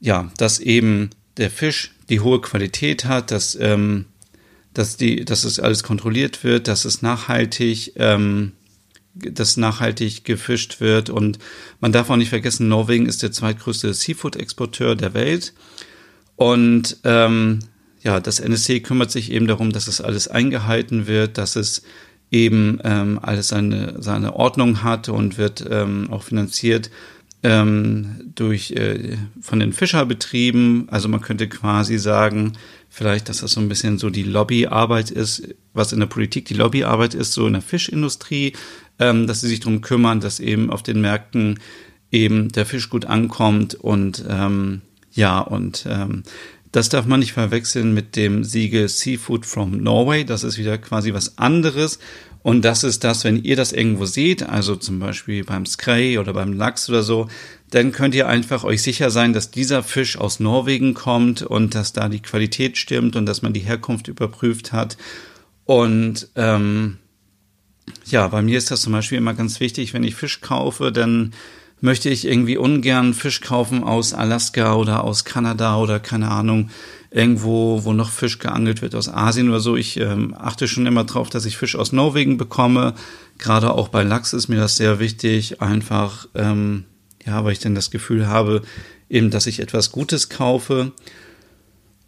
ja, 0.00 0.30
dass 0.36 0.58
eben 0.58 1.10
der 1.36 1.50
Fisch 1.50 1.92
die 2.08 2.20
hohe 2.20 2.40
Qualität 2.40 3.04
hat, 3.04 3.30
dass, 3.30 3.56
ähm, 3.60 4.06
dass, 4.74 4.96
die, 4.96 5.24
dass 5.24 5.44
es 5.44 5.60
alles 5.60 5.82
kontrolliert 5.82 6.44
wird, 6.44 6.68
dass 6.68 6.84
es 6.84 7.02
nachhaltig, 7.02 7.92
ähm, 7.96 8.52
dass 9.14 9.56
nachhaltig 9.56 10.24
gefischt 10.24 10.80
wird. 10.80 11.08
Und 11.10 11.38
man 11.80 11.92
darf 11.92 12.10
auch 12.10 12.16
nicht 12.16 12.30
vergessen, 12.30 12.68
Norwegen 12.68 13.06
ist 13.06 13.22
der 13.22 13.32
zweitgrößte 13.32 13.94
Seafood-Exporteur 13.94 14.96
der 14.96 15.14
Welt. 15.14 15.54
Und 16.36 16.98
ähm, 17.04 17.60
ja, 18.02 18.20
das 18.20 18.40
NSC 18.40 18.80
kümmert 18.80 19.10
sich 19.10 19.30
eben 19.30 19.46
darum, 19.46 19.70
dass 19.72 19.86
es 19.86 20.00
alles 20.00 20.28
eingehalten 20.28 21.06
wird, 21.06 21.38
dass 21.38 21.56
es 21.56 21.82
eben 22.32 22.78
ähm, 22.82 23.20
alles 23.22 23.48
seine, 23.48 24.02
seine 24.02 24.34
Ordnung 24.34 24.82
hat 24.82 25.08
und 25.08 25.38
wird 25.38 25.64
ähm, 25.70 26.08
auch 26.10 26.24
finanziert 26.24 26.90
ähm, 27.42 28.32
durch 28.34 28.70
äh, 28.72 29.18
von 29.40 29.60
den 29.60 29.72
Fischerbetrieben. 29.72 30.88
Also 30.90 31.08
man 31.08 31.20
könnte 31.20 31.48
quasi 31.48 31.98
sagen, 31.98 32.54
vielleicht, 32.88 33.28
dass 33.28 33.38
das 33.38 33.52
so 33.52 33.60
ein 33.60 33.68
bisschen 33.68 33.98
so 33.98 34.10
die 34.10 34.22
Lobbyarbeit 34.22 35.10
ist, 35.10 35.54
was 35.74 35.92
in 35.92 36.00
der 36.00 36.06
Politik 36.06 36.46
die 36.46 36.54
Lobbyarbeit 36.54 37.14
ist, 37.14 37.32
so 37.32 37.46
in 37.46 37.52
der 37.52 37.62
Fischindustrie, 37.62 38.54
ähm, 38.98 39.26
dass 39.26 39.42
sie 39.42 39.48
sich 39.48 39.60
darum 39.60 39.82
kümmern, 39.82 40.20
dass 40.20 40.40
eben 40.40 40.70
auf 40.70 40.82
den 40.82 41.00
Märkten 41.00 41.58
eben 42.10 42.48
der 42.50 42.64
Fisch 42.66 42.88
gut 42.88 43.04
ankommt 43.04 43.74
und 43.74 44.24
ähm, 44.28 44.80
ja 45.10 45.40
und 45.40 45.86
ähm, 45.88 46.22
das 46.72 46.88
darf 46.88 47.06
man 47.06 47.20
nicht 47.20 47.34
verwechseln 47.34 47.92
mit 47.92 48.16
dem 48.16 48.44
Siegel 48.44 48.88
Seafood 48.88 49.44
from 49.44 49.82
Norway. 49.82 50.24
Das 50.24 50.42
ist 50.42 50.56
wieder 50.56 50.78
quasi 50.78 51.12
was 51.12 51.36
anderes. 51.36 51.98
Und 52.42 52.64
das 52.64 52.82
ist 52.82 53.04
das, 53.04 53.24
wenn 53.24 53.42
ihr 53.44 53.56
das 53.56 53.72
irgendwo 53.72 54.06
seht, 54.06 54.42
also 54.42 54.74
zum 54.74 54.98
Beispiel 54.98 55.44
beim 55.44 55.66
Skrei 55.66 56.18
oder 56.18 56.32
beim 56.32 56.54
Lachs 56.54 56.88
oder 56.88 57.02
so, 57.02 57.28
dann 57.70 57.92
könnt 57.92 58.14
ihr 58.14 58.26
einfach 58.26 58.64
euch 58.64 58.82
sicher 58.82 59.10
sein, 59.10 59.32
dass 59.32 59.50
dieser 59.50 59.82
Fisch 59.82 60.18
aus 60.18 60.40
Norwegen 60.40 60.94
kommt 60.94 61.42
und 61.42 61.74
dass 61.74 61.92
da 61.92 62.08
die 62.08 62.20
Qualität 62.20 62.78
stimmt 62.78 63.16
und 63.16 63.26
dass 63.26 63.42
man 63.42 63.52
die 63.52 63.60
Herkunft 63.60 64.08
überprüft 64.08 64.72
hat. 64.72 64.96
Und 65.64 66.28
ähm, 66.34 66.98
ja, 68.06 68.26
bei 68.28 68.42
mir 68.42 68.58
ist 68.58 68.70
das 68.70 68.82
zum 68.82 68.92
Beispiel 68.92 69.18
immer 69.18 69.34
ganz 69.34 69.60
wichtig, 69.60 69.94
wenn 69.94 70.04
ich 70.04 70.16
Fisch 70.16 70.40
kaufe, 70.40 70.90
dann 70.90 71.32
möchte 71.82 72.08
ich 72.08 72.26
irgendwie 72.26 72.56
ungern 72.56 73.12
Fisch 73.12 73.40
kaufen 73.40 73.82
aus 73.82 74.14
Alaska 74.14 74.74
oder 74.74 75.04
aus 75.04 75.24
Kanada 75.24 75.76
oder 75.76 75.98
keine 76.00 76.30
Ahnung, 76.30 76.70
irgendwo, 77.10 77.84
wo 77.84 77.92
noch 77.92 78.10
Fisch 78.10 78.38
geangelt 78.38 78.82
wird 78.82 78.94
aus 78.94 79.08
Asien 79.08 79.50
oder 79.50 79.60
so. 79.60 79.76
Ich 79.76 79.98
ähm, 79.98 80.34
achte 80.38 80.68
schon 80.68 80.86
immer 80.86 81.04
drauf, 81.04 81.28
dass 81.28 81.44
ich 81.44 81.58
Fisch 81.58 81.74
aus 81.76 81.92
Norwegen 81.92 82.38
bekomme. 82.38 82.94
Gerade 83.36 83.72
auch 83.72 83.88
bei 83.88 84.04
Lachs 84.04 84.32
ist 84.32 84.48
mir 84.48 84.56
das 84.56 84.76
sehr 84.76 85.00
wichtig, 85.00 85.60
einfach, 85.60 86.28
ähm, 86.36 86.84
ja, 87.26 87.44
weil 87.44 87.52
ich 87.52 87.58
dann 87.58 87.74
das 87.74 87.90
Gefühl 87.90 88.28
habe, 88.28 88.62
eben, 89.10 89.30
dass 89.30 89.48
ich 89.48 89.58
etwas 89.58 89.90
Gutes 89.90 90.28
kaufe. 90.28 90.92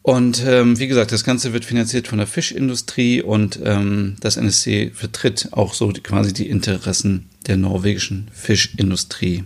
Und 0.03 0.41
ähm, 0.47 0.79
wie 0.79 0.87
gesagt, 0.87 1.11
das 1.11 1.25
Ganze 1.25 1.53
wird 1.53 1.65
finanziert 1.65 2.07
von 2.07 2.19
der 2.19 2.29
Fischindustrie 2.29 3.23
und 3.23 3.59
ähm, 3.65 4.17
das 4.21 4.37
NSC 4.37 4.93
vertritt 4.95 5.49
auch 5.51 5.75
so 5.75 5.93
quasi 6.03 6.33
die 6.33 6.49
Interessen 6.49 7.29
der 7.49 7.57
norwegischen 7.57 8.29
Fischindustrie. 8.33 9.45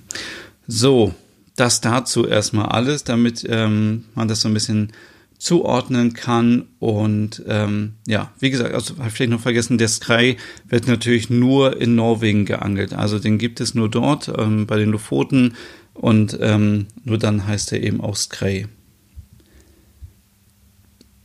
So, 0.67 1.15
das 1.57 1.81
dazu 1.81 2.27
erstmal 2.27 2.67
alles, 2.67 3.05
damit 3.05 3.45
ähm, 3.49 4.05
man 4.15 4.29
das 4.29 4.43
so 4.43 4.49
ein 4.49 4.55
bisschen 4.55 4.93
zuordnen 5.39 6.13
kann. 6.13 6.67
Und 6.79 7.43
ähm, 7.47 7.95
ja, 8.07 8.33
wie 8.41 8.51
gesagt, 8.51 8.75
also 8.75 8.99
habe 8.99 9.09
ich 9.09 9.15
vielleicht 9.15 9.31
noch 9.31 9.41
vergessen, 9.41 9.79
der 9.79 9.89
Sky 9.89 10.37
wird 10.69 10.87
natürlich 10.87 11.31
nur 11.31 11.81
in 11.81 11.95
Norwegen 11.95 12.45
geangelt. 12.45 12.93
Also 12.93 13.19
den 13.19 13.39
gibt 13.39 13.61
es 13.61 13.75
nur 13.75 13.89
dort 13.89 14.31
ähm, 14.37 14.67
bei 14.67 14.77
den 14.77 14.91
Lofoten 14.91 15.55
und 15.95 16.37
ähm, 16.41 16.87
nur 17.05 17.19
dann 17.19 17.47
heißt 17.47 17.73
er 17.73 17.83
eben 17.83 18.01
auch 18.01 18.17
Sky. 18.17 18.67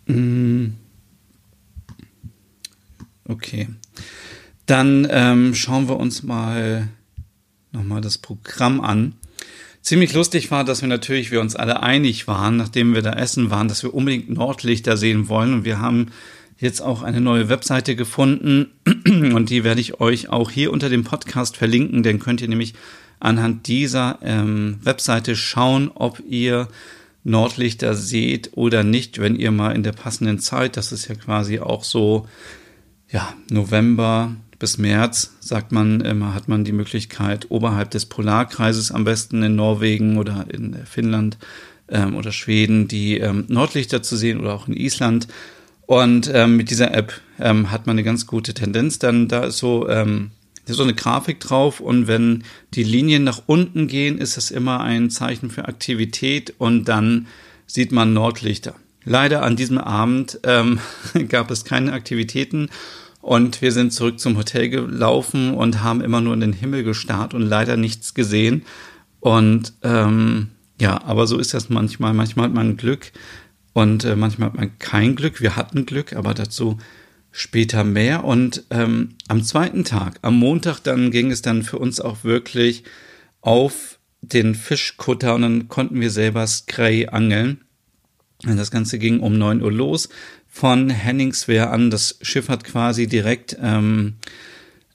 Mm. 0.08 0.74
Okay. 3.26 3.68
Dann 4.65 5.08
ähm, 5.10 5.56
schauen 5.56 5.88
wir 5.89 5.97
uns 5.97 6.23
mal 6.23 6.88
nochmal 7.71 8.02
das 8.02 8.17
Programm 8.17 8.82
an. 8.82 9.13
Ziemlich 9.82 10.13
lustig 10.13 10.49
war, 10.52 10.63
dass 10.63 10.82
wir 10.82 10.88
natürlich, 10.88 11.32
wir 11.32 11.41
uns 11.41 11.58
alle 11.58 11.84
einig 11.84 12.28
waren, 12.28 12.56
nachdem 12.56 12.93
wir 12.93 13.02
da 13.02 13.13
essen 13.13 13.49
waren, 13.49 13.67
dass 13.67 13.84
wir 13.84 13.93
unbedingt 13.93 14.30
Nordlichter 14.30 14.95
sehen 14.95 15.28
wollen. 15.28 15.54
Und 15.54 15.65
wir 15.65 15.80
haben 15.80 16.08
jetzt 16.58 16.82
auch 16.82 17.04
eine 17.04 17.19
neue 17.19 17.49
Webseite 17.49 17.97
gefunden 17.97 18.67
und 18.86 19.49
die 19.49 19.65
werde 19.65 19.82
ich 19.82 19.99
euch 19.99 20.30
auch 20.30 20.49
hier 20.49 20.71
unter 20.71 20.88
dem 20.88 21.04
Podcast 21.04 21.58
verlinken. 21.58 22.04
Denn 22.04 22.19
könnt 22.19 22.39
ihr 22.39 22.47
nämlich 22.47 22.76
anhand 23.19 23.67
dieser 23.67 24.19
ähm, 24.21 24.78
Webseite 24.82 25.36
schauen, 25.36 25.91
ob 25.93 26.21
ihr 26.26 26.69
Nordlichter 27.26 27.93
seht 27.93 28.52
oder 28.54 28.84
nicht, 28.84 29.19
wenn 29.19 29.36
ihr 29.36 29.52
mal 29.52 29.76
in 29.76 29.84
der 29.84 29.93
passenden 29.93 30.39
Zeit, 30.39 30.78
das 30.78 30.91
ist 30.91 31.08
ja 31.08 31.15
quasi 31.15 31.60
auch 31.60 31.84
so, 31.84 32.28
ja, 33.10 33.34
November 33.49 34.36
bis 34.63 34.78
März, 34.78 35.34
sagt 35.41 35.73
man 35.73 35.99
immer, 35.99 36.34
hat 36.34 36.47
man 36.47 36.63
die 36.63 36.71
Möglichkeit, 36.71 37.47
oberhalb 37.49 37.91
des 37.91 38.06
Polarkreises 38.06 38.93
am 38.93 39.04
besten 39.04 39.43
in 39.43 39.58
Norwegen 39.58 40.17
oder 40.17 40.45
in 40.47 40.73
Finnland 40.86 41.38
ähm, 41.89 42.15
oder 42.15 42.32
Schweden 42.32 42.88
die 42.88 43.17
ähm, 43.17 43.43
Nordlichter 43.49 44.02
zu 44.02 44.15
sehen 44.15 44.39
oder 44.39 44.54
auch 44.54 44.69
in 44.69 44.78
Island. 44.78 45.28
Und 45.86 46.32
ähm, 46.34 46.56
mit 46.56 46.69
dieser 46.69 46.93
App 46.93 47.12
ähm, 47.41 47.71
hat 47.71 47.88
man 47.88 47.95
eine 47.95 48.06
ganz 48.06 48.26
gute 48.26 48.54
Tendenz. 48.54 48.99
Dann 48.99 49.28
da 49.28 49.43
ist 49.43 49.58
so 49.58 49.89
ähm, 49.89 50.32
ist 50.65 50.78
so 50.78 50.84
eine 50.84 50.93
Grafik 50.93 51.41
drauf 51.41 51.82
und 51.82 52.08
wenn 52.08 52.45
die 52.73 52.84
Linien 52.84 53.26
nach 53.26 53.41
unten 53.47 53.89
gehen, 53.89 54.17
ist 54.17 54.38
das 54.38 54.49
immer 54.49 54.80
ein 54.80 55.10
Zeichen 55.10 55.49
für 55.49 55.67
Aktivität 55.67 56.54
und 56.58 56.85
dann 56.85 57.27
sieht 57.67 57.92
man 57.92 58.13
Nordlichter. 58.13 58.75
Leider 59.04 59.44
an 59.44 59.58
diesem 59.58 59.77
Abend 59.77 60.40
ähm, 60.46 60.79
gab 61.27 61.52
es 61.52 61.65
keine 61.65 61.92
Aktivitäten 61.92 62.69
und 63.24 63.62
wir 63.62 63.71
sind 63.71 63.94
zurück 63.94 64.19
zum 64.19 64.36
Hotel 64.36 64.67
gelaufen 64.67 65.54
und 65.54 65.82
haben 65.82 66.02
immer 66.02 66.19
nur 66.19 66.34
in 66.34 66.42
den 66.42 66.52
Himmel 66.52 66.84
gestarrt 66.84 67.34
und 67.34 67.42
leider 67.42 67.78
nichts 67.78 68.13
gesehen. 68.13 68.63
Und 69.21 69.71
ähm, 69.82 70.50
ja, 70.82 71.02
aber 71.02 71.26
so 71.26 71.38
ist 71.38 71.54
das 71.54 71.69
manchmal. 71.69 72.13
Manchmal 72.13 72.48
hat 72.48 72.54
man 72.54 72.76
Glück 72.76 73.13
und 73.71 74.04
äh, 74.04 74.17
manchmal 74.17 74.50
hat 74.50 74.58
man 74.58 74.78
kein 74.78 75.15
Glück. 75.15 75.40
Wir 75.40 75.56
hatten 75.56 75.86
Glück, 75.86 76.12
aber 76.12 76.34
dazu 76.34 76.80
später 77.32 77.86
mehr. 77.86 78.26
Und 78.26 78.65
ähm, 78.71 79.15
am 79.30 79.42
zweiten 79.42 79.86
Tag, 79.86 80.19
am 80.21 80.38
Montag, 80.38 80.82
dann 80.82 81.10
ging 81.10 81.32
es 81.32 81.42
dann 81.42 81.63
für 81.63 81.80
uns 81.80 82.02
auch 82.02 82.26
wirklich 82.26 82.84
auf 83.40 84.00
den 84.19 84.54
Fischkutter 84.54 85.36
und 85.36 85.44
dann 85.44 85.69
konnten 85.69 86.02
wir 86.02 86.10
selber 86.10 86.46
Skrei 86.46 87.08
angeln. 87.08 87.62
Das 88.42 88.69
Ganze 88.69 89.00
ging 89.00 89.21
um 89.21 89.38
neun 89.38 89.62
Uhr 89.62 89.71
los. 89.71 90.10
Von 90.54 90.91
Henningswehr 90.91 91.71
an. 91.71 91.89
Das 91.89 92.19
Schiff 92.21 92.47
hat 92.47 92.63
quasi 92.63 93.08
direkt 93.08 93.58
ähm, 93.60 94.13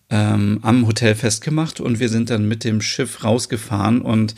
ähm, 0.09 0.61
am 0.63 0.87
Hotel 0.87 1.17
festgemacht 1.17 1.81
und 1.81 1.99
wir 1.99 2.09
sind 2.09 2.31
dann 2.31 2.47
mit 2.47 2.63
dem 2.63 2.81
Schiff 2.81 3.25
rausgefahren 3.25 4.01
und 4.01 4.37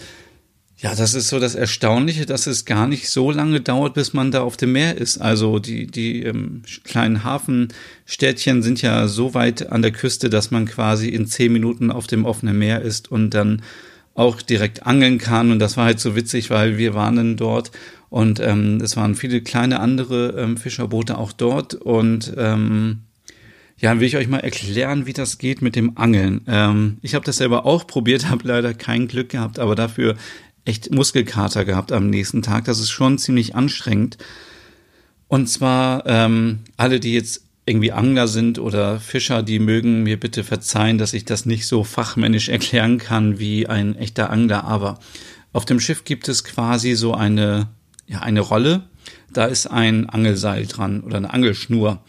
ja, 0.79 0.95
das 0.95 1.13
ist 1.13 1.29
so 1.29 1.39
das 1.39 1.55
Erstaunliche, 1.55 2.25
dass 2.25 2.47
es 2.47 2.65
gar 2.65 2.89
nicht 2.89 3.11
so 3.11 3.31
lange 3.31 3.61
dauert, 3.61 3.93
bis 3.93 4.15
man 4.15 4.31
da 4.31 4.41
auf 4.41 4.57
dem 4.57 4.73
Meer 4.73 4.97
ist. 4.97 5.19
Also 5.19 5.59
die, 5.59 5.87
die 5.87 6.23
ähm, 6.23 6.63
kleinen 6.85 7.23
Hafenstädtchen 7.23 8.63
sind 8.63 8.81
ja 8.81 9.07
so 9.07 9.35
weit 9.35 9.71
an 9.71 9.83
der 9.83 9.93
Küste, 9.93 10.31
dass 10.31 10.51
man 10.51 10.65
quasi 10.65 11.11
in 11.11 11.27
zehn 11.27 11.53
Minuten 11.53 11.91
auf 11.91 12.07
dem 12.07 12.25
offenen 12.25 12.59
Meer 12.59 12.81
ist 12.81 13.11
und 13.11 13.35
dann 13.35 13.61
auch 14.15 14.43
direkt 14.43 14.87
angeln 14.87 15.19
kann. 15.19 15.51
Und 15.51 15.59
das 15.59 15.77
war 15.77 15.85
halt 15.85 16.01
so 16.01 16.17
witzig, 16.17 16.51
weil 16.51 16.79
wir 16.79 16.95
waren 16.95 17.17
dann 17.17 17.37
dort 17.37 17.71
und 18.11 18.41
ähm, 18.41 18.81
es 18.83 18.97
waren 18.97 19.15
viele 19.15 19.41
kleine 19.41 19.79
andere 19.81 20.35
ähm, 20.37 20.57
Fischerboote 20.57 21.17
auch 21.17 21.33
dort. 21.33 21.75
Und 21.75 22.35
ähm, 22.37 23.03
ja, 23.79 23.99
will 23.99 24.07
ich 24.07 24.17
euch 24.17 24.29
mal 24.29 24.41
erklären, 24.41 25.07
wie 25.07 25.13
das 25.13 25.39
geht 25.39 25.63
mit 25.63 25.77
dem 25.77 25.97
Angeln. 25.97 26.43
Ähm, 26.49 26.99
ich 27.03 27.15
habe 27.15 27.25
das 27.25 27.37
selber 27.37 27.65
auch 27.65 27.87
probiert, 27.87 28.29
habe 28.31 28.47
leider 28.47 28.75
kein 28.75 29.07
Glück 29.07 29.31
gehabt, 29.31 29.59
aber 29.59 29.77
dafür 29.77 30.17
echt 30.65 30.93
Muskelkater 30.93 31.65
gehabt 31.65 31.93
am 31.93 32.11
nächsten 32.11 32.43
Tag. 32.43 32.65
Das 32.65 32.81
ist 32.81 32.91
schon 32.91 33.17
ziemlich 33.17 33.55
anstrengend. 33.55 34.19
Und 35.29 35.49
zwar 35.49 36.05
ähm, 36.07 36.61
alle, 36.77 36.99
die 36.99 37.15
jetzt 37.15 37.45
irgendwie 37.71 37.93
Angler 37.93 38.29
sind 38.29 38.59
oder 38.59 39.01
Fischer, 39.01 39.43
die 39.43 39.61
mögen 39.61 40.03
mir 40.03 40.19
bitte 40.19 40.45
verzeihen, 40.45 40.99
dass 40.99 41.15
ich 41.15 41.25
das 41.25 41.47
nicht 41.47 41.67
so 41.67 41.85
fachmännisch 41.85 42.49
erklären 42.49 42.99
kann 42.99 43.39
wie 43.39 43.67
ein 43.69 43.95
echter 43.95 44.31
Angler. 44.31 44.65
Aber 44.65 44.99
auf 45.53 45.65
dem 45.65 45.81
Schiff 45.81 46.05
gibt 46.05 46.29
es 46.29 46.45
quasi 46.45 46.95
so 46.95 47.15
eine, 47.15 47.69
ja, 48.07 48.21
eine 48.21 48.41
Rolle. 48.41 48.83
Da 49.33 49.47
ist 49.47 49.69
ein 49.69 50.11
Angelseil 50.11 50.67
dran 50.67 51.01
oder 51.01 51.17
eine 51.17 51.33
Angelschnur. 51.33 52.03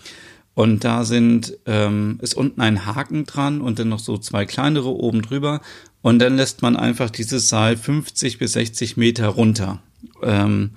Und 0.53 0.83
da 0.83 1.05
sind, 1.05 1.57
ähm, 1.65 2.17
ist 2.21 2.33
unten 2.33 2.59
ein 2.59 2.85
Haken 2.85 3.25
dran 3.25 3.61
und 3.61 3.79
dann 3.79 3.89
noch 3.89 3.99
so 3.99 4.17
zwei 4.17 4.45
kleinere 4.45 4.89
oben 4.89 5.21
drüber. 5.21 5.61
Und 6.01 6.19
dann 6.19 6.35
lässt 6.35 6.61
man 6.61 6.75
einfach 6.75 7.09
dieses 7.09 7.47
Seil 7.47 7.77
50 7.77 8.39
bis 8.39 8.53
60 8.53 8.97
Meter 8.97 9.27
runter. 9.27 9.81
Ähm, 10.23 10.71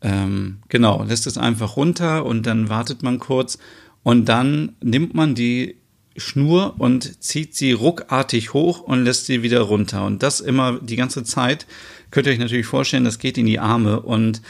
ähm, 0.00 0.58
genau, 0.68 1.02
lässt 1.02 1.26
es 1.26 1.38
einfach 1.38 1.76
runter 1.76 2.24
und 2.24 2.46
dann 2.46 2.68
wartet 2.68 3.02
man 3.02 3.18
kurz 3.18 3.58
und 4.02 4.26
dann 4.26 4.76
nimmt 4.80 5.14
man 5.14 5.34
die 5.34 5.76
Schnur 6.18 6.74
und 6.78 7.22
zieht 7.22 7.54
sie 7.54 7.72
ruckartig 7.72 8.52
hoch 8.52 8.80
und 8.80 9.04
lässt 9.04 9.26
sie 9.26 9.42
wieder 9.42 9.60
runter. 9.60 10.04
Und 10.04 10.22
das 10.22 10.40
immer 10.40 10.78
die 10.80 10.96
ganze 10.96 11.24
Zeit. 11.24 11.66
Könnt 12.10 12.26
ihr 12.26 12.32
euch 12.32 12.38
natürlich 12.38 12.66
vorstellen, 12.66 13.04
das 13.04 13.18
geht 13.18 13.38
in 13.38 13.46
die 13.46 13.58
Arme. 13.58 14.00
Und 14.00 14.42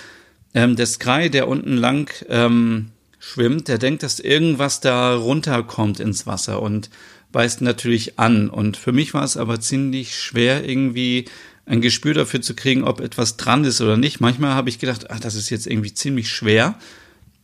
ähm, 0.54 0.76
der 0.76 0.86
Sky, 0.86 1.28
der 1.30 1.48
unten 1.48 1.76
lang 1.76 2.10
ähm, 2.28 2.90
schwimmt, 3.18 3.68
der 3.68 3.78
denkt, 3.78 4.02
dass 4.02 4.20
irgendwas 4.20 4.80
da 4.80 5.14
runterkommt 5.14 6.00
ins 6.00 6.26
Wasser 6.26 6.62
und 6.62 6.88
beißt 7.32 7.60
natürlich 7.60 8.18
an. 8.18 8.48
Und 8.48 8.76
für 8.76 8.92
mich 8.92 9.12
war 9.12 9.24
es 9.24 9.36
aber 9.36 9.60
ziemlich 9.60 10.16
schwer, 10.16 10.66
irgendwie 10.66 11.26
ein 11.66 11.82
Gespür 11.82 12.14
dafür 12.14 12.40
zu 12.40 12.54
kriegen, 12.54 12.84
ob 12.84 13.00
etwas 13.00 13.36
dran 13.36 13.64
ist 13.64 13.82
oder 13.82 13.98
nicht. 13.98 14.20
Manchmal 14.20 14.54
habe 14.54 14.70
ich 14.70 14.78
gedacht, 14.78 15.10
ach, 15.10 15.20
das 15.20 15.34
ist 15.34 15.50
jetzt 15.50 15.66
irgendwie 15.66 15.92
ziemlich 15.92 16.30
schwer 16.30 16.78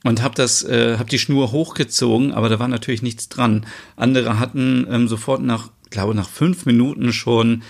und 0.05 0.23
habe 0.23 0.35
das, 0.37 0.63
äh, 0.63 0.99
habe 0.99 1.11
die 1.11 1.19
Schnur 1.19 1.51
hochgezogen, 1.51 2.33
aber 2.33 2.49
da 2.49 2.61
war 2.61 2.69
natürlich 2.69 3.03
nichts 3.03 3.29
dran. 3.29 3.67
Andere 3.97 4.39
hatten 4.39 4.87
ähm, 4.89 5.09
sofort 5.09 5.43
nach, 5.43 5.71
glaube 5.91 6.15
nach 6.15 6.29
fünf 6.29 6.67
Minuten 6.67 7.13
schon 7.13 7.63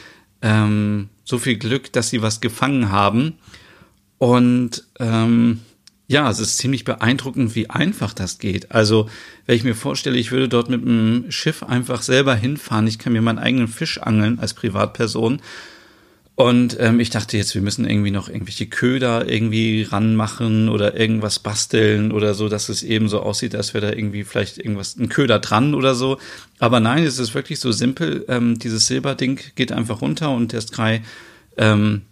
ähm, 0.42 1.08
so 1.24 1.38
viel 1.38 1.56
Glück, 1.56 1.92
dass 1.92 2.10
sie 2.10 2.20
was 2.20 2.40
gefangen 2.40 2.90
haben. 2.90 3.34
Und 4.18 4.84
ähm, 4.98 5.60
ja, 6.06 6.28
es 6.28 6.38
ist 6.38 6.58
ziemlich 6.58 6.84
beeindruckend, 6.84 7.54
wie 7.54 7.70
einfach 7.70 8.12
das 8.12 8.38
geht. 8.38 8.72
Also, 8.72 9.08
wenn 9.46 9.56
ich 9.56 9.64
mir 9.64 9.74
vorstelle, 9.74 10.18
ich 10.18 10.32
würde 10.32 10.48
dort 10.48 10.68
mit 10.68 10.82
einem 10.82 11.30
Schiff 11.30 11.62
einfach 11.62 12.02
selber 12.02 12.34
hinfahren, 12.34 12.86
ich 12.86 12.98
kann 12.98 13.14
mir 13.14 13.22
meinen 13.22 13.38
eigenen 13.38 13.68
Fisch 13.68 13.98
angeln 13.98 14.38
als 14.38 14.54
Privatperson. 14.54 15.40
Und 16.36 16.76
ähm, 16.80 16.98
ich 16.98 17.10
dachte 17.10 17.36
jetzt, 17.36 17.54
wir 17.54 17.62
müssen 17.62 17.88
irgendwie 17.88 18.10
noch 18.10 18.28
irgendwelche 18.28 18.66
Köder 18.66 19.30
irgendwie 19.30 19.82
ranmachen 19.82 20.68
oder 20.68 20.98
irgendwas 20.98 21.38
basteln 21.38 22.10
oder 22.10 22.34
so, 22.34 22.48
dass 22.48 22.68
es 22.68 22.82
eben 22.82 23.08
so 23.08 23.20
aussieht, 23.20 23.54
als 23.54 23.72
wäre 23.72 23.86
da 23.86 23.96
irgendwie 23.96 24.24
vielleicht 24.24 24.58
irgendwas, 24.58 24.96
ein 24.96 25.08
Köder 25.08 25.38
dran 25.38 25.74
oder 25.74 25.94
so. 25.94 26.18
Aber 26.58 26.80
nein, 26.80 27.04
es 27.04 27.20
ist 27.20 27.34
wirklich 27.34 27.60
so 27.60 27.70
simpel. 27.70 28.24
Ähm, 28.28 28.58
dieses 28.58 28.88
Silberding 28.88 29.38
geht 29.54 29.70
einfach 29.70 30.02
runter 30.02 30.30
und 30.30 30.52
der 30.52 30.62
Sky, 30.62 31.02
ähm, 31.56 32.02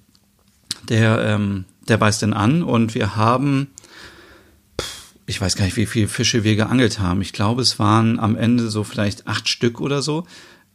der, 0.88 1.24
ähm, 1.24 1.64
der 1.88 1.96
beißt 1.96 2.22
den 2.22 2.32
an 2.32 2.62
und 2.62 2.94
wir 2.94 3.16
haben 3.16 3.68
ich 5.26 5.40
weiß 5.40 5.56
gar 5.56 5.64
nicht, 5.64 5.76
wie 5.76 5.86
viele 5.86 6.08
Fische 6.08 6.44
wir 6.44 6.56
geangelt 6.56 6.98
haben. 6.98 7.22
Ich 7.22 7.32
glaube, 7.32 7.62
es 7.62 7.78
waren 7.78 8.18
am 8.18 8.36
Ende 8.36 8.68
so 8.68 8.84
vielleicht 8.84 9.26
acht 9.26 9.48
Stück 9.48 9.80
oder 9.80 10.02
so. 10.02 10.26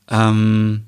Ähm, 0.10 0.86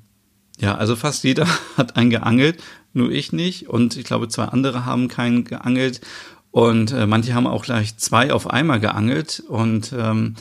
ja, 0.60 0.74
also 0.74 0.94
fast 0.94 1.24
jeder 1.24 1.46
hat 1.76 1.96
einen 1.96 2.10
geangelt, 2.10 2.62
nur 2.92 3.10
ich 3.10 3.32
nicht. 3.32 3.68
Und 3.68 3.96
ich 3.96 4.04
glaube, 4.04 4.28
zwei 4.28 4.44
andere 4.44 4.84
haben 4.84 5.08
keinen 5.08 5.44
geangelt. 5.44 6.00
Und 6.50 6.92
äh, 6.92 7.06
manche 7.06 7.34
haben 7.34 7.46
auch 7.46 7.64
gleich 7.64 7.96
zwei 7.96 8.32
auf 8.32 8.50
einmal 8.50 8.80
geangelt. 8.80 9.42
Und 9.48 9.92
ähm, 9.96 10.34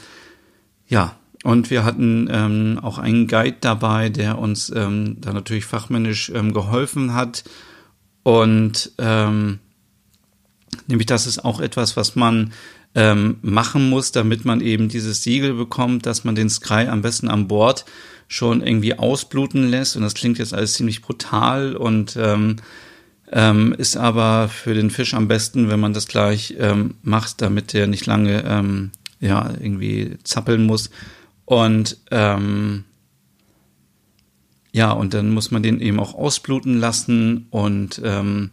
ja, 0.88 1.16
und 1.44 1.70
wir 1.70 1.86
hatten 1.86 2.28
ähm, 2.32 2.80
auch 2.82 2.98
einen 2.98 3.28
Guide 3.28 3.58
dabei, 3.62 4.10
der 4.10 4.40
uns 4.40 4.72
ähm, 4.76 5.18
da 5.22 5.32
natürlich 5.32 5.66
fachmännisch 5.66 6.32
ähm, 6.36 6.54
geholfen 6.54 7.14
hat. 7.14 7.44
Und 8.24 8.92
ähm, 8.98 9.60
nämlich 10.88 11.06
das 11.06 11.28
ist 11.28 11.46
auch 11.46 11.62
etwas, 11.62 11.96
was 11.96 12.16
man 12.16 12.52
ähm, 12.94 13.38
machen 13.42 13.90
muss, 13.90 14.12
damit 14.12 14.44
man 14.44 14.60
eben 14.60 14.90
dieses 14.90 15.24
Siegel 15.24 15.54
bekommt, 15.54 16.06
dass 16.06 16.26
man 16.26 16.36
den 16.36 16.50
Sky 16.50 16.88
am 16.90 17.02
besten 17.02 17.30
an 17.30 17.48
Bord 17.48 17.86
schon 18.30 18.62
irgendwie 18.62 18.98
ausbluten 18.98 19.68
lässt. 19.68 19.98
Und 19.98 20.04
das 20.04 20.14
klingt 20.14 20.38
jetzt 20.38 20.54
alles 20.54 20.74
ziemlich 20.74 21.02
brutal 21.02 21.76
und 21.76 22.16
ähm, 22.16 22.58
ähm, 23.32 23.74
ist 23.78 23.98
aber 23.98 24.48
für 24.48 24.74
den 24.74 24.92
Fisch 24.92 25.14
am 25.14 25.28
besten, 25.28 25.70
wenn 25.70 25.80
man 25.80 25.94
das 25.94 26.08
gleich 26.08 26.56
ähm, 26.58 26.96
macht, 27.02 27.42
damit 27.42 27.74
der 27.74 27.88
nicht 27.88 28.06
lange 28.06 28.44
ähm, 28.46 28.92
ja 29.20 29.52
irgendwie 29.60 30.18
zappeln 30.24 30.66
muss. 30.66 30.92
Und 31.46 31.98
ähm, 32.12 32.86
ja, 34.72 34.92
und 34.92 35.16
dann 35.16 35.32
muss 35.32 35.50
man 35.50 35.64
den 35.64 35.82
eben 35.82 36.00
auch 36.00 36.14
ausbluten 36.14 36.80
lassen. 36.80 37.48
Und 37.50 38.00
ähm, 38.04 38.52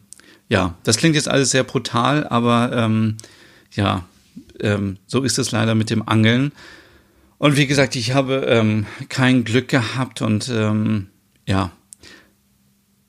ja, 0.48 0.74
das 0.84 0.96
klingt 0.96 1.16
jetzt 1.16 1.28
alles 1.28 1.50
sehr 1.50 1.64
brutal, 1.64 2.26
aber 2.26 2.72
ähm, 2.72 3.18
ja, 3.72 4.06
ähm, 4.60 4.96
so 5.06 5.22
ist 5.22 5.38
es 5.38 5.52
leider 5.52 5.74
mit 5.74 5.90
dem 5.90 6.08
Angeln. 6.08 6.52
Und 7.38 7.56
wie 7.56 7.66
gesagt, 7.66 7.96
ich 7.96 8.14
habe 8.14 8.46
ähm, 8.48 8.86
kein 9.08 9.44
Glück 9.44 9.68
gehabt 9.68 10.22
und 10.22 10.48
ähm, 10.48 11.08
ja, 11.46 11.70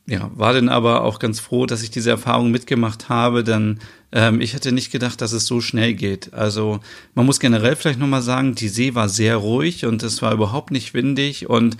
ja, 0.09 0.31
war 0.35 0.53
dann 0.53 0.69
aber 0.69 1.03
auch 1.03 1.19
ganz 1.19 1.41
froh, 1.41 1.65
dass 1.65 1.83
ich 1.83 1.91
diese 1.91 2.09
Erfahrung 2.09 2.49
mitgemacht 2.49 3.09
habe, 3.09 3.43
denn 3.43 3.79
ähm, 4.13 4.39
ich 4.39 4.53
hätte 4.53 4.71
nicht 4.71 4.89
gedacht, 4.89 5.19
dass 5.19 5.33
es 5.33 5.45
so 5.45 5.59
schnell 5.59 5.93
geht. 5.95 6.33
Also 6.33 6.79
man 7.13 7.25
muss 7.25 7.41
generell 7.41 7.75
vielleicht 7.75 7.99
nochmal 7.99 8.21
sagen, 8.21 8.55
die 8.55 8.69
See 8.69 8.95
war 8.95 9.09
sehr 9.09 9.35
ruhig 9.35 9.85
und 9.85 10.03
es 10.03 10.21
war 10.21 10.31
überhaupt 10.33 10.71
nicht 10.71 10.93
windig 10.93 11.49
und 11.49 11.75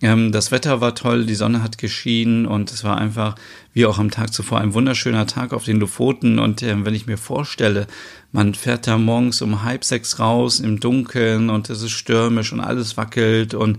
das 0.00 0.52
Wetter 0.52 0.82
war 0.82 0.94
toll, 0.94 1.24
die 1.24 1.34
Sonne 1.34 1.62
hat 1.62 1.78
geschienen 1.78 2.44
und 2.44 2.70
es 2.70 2.84
war 2.84 2.98
einfach, 2.98 3.34
wie 3.72 3.86
auch 3.86 3.98
am 3.98 4.10
Tag 4.10 4.32
zuvor, 4.32 4.60
ein 4.60 4.74
wunderschöner 4.74 5.26
Tag 5.26 5.54
auf 5.54 5.64
den 5.64 5.80
Lofoten. 5.80 6.38
Und 6.38 6.62
ähm, 6.62 6.84
wenn 6.84 6.94
ich 6.94 7.06
mir 7.06 7.16
vorstelle, 7.16 7.86
man 8.30 8.54
fährt 8.54 8.86
da 8.86 8.98
morgens 8.98 9.40
um 9.40 9.62
halb 9.62 9.84
sechs 9.84 10.18
raus 10.18 10.60
im 10.60 10.80
Dunkeln 10.80 11.48
und 11.48 11.70
es 11.70 11.80
ist 11.80 11.92
stürmisch 11.92 12.52
und 12.52 12.60
alles 12.60 12.98
wackelt 12.98 13.54
und 13.54 13.78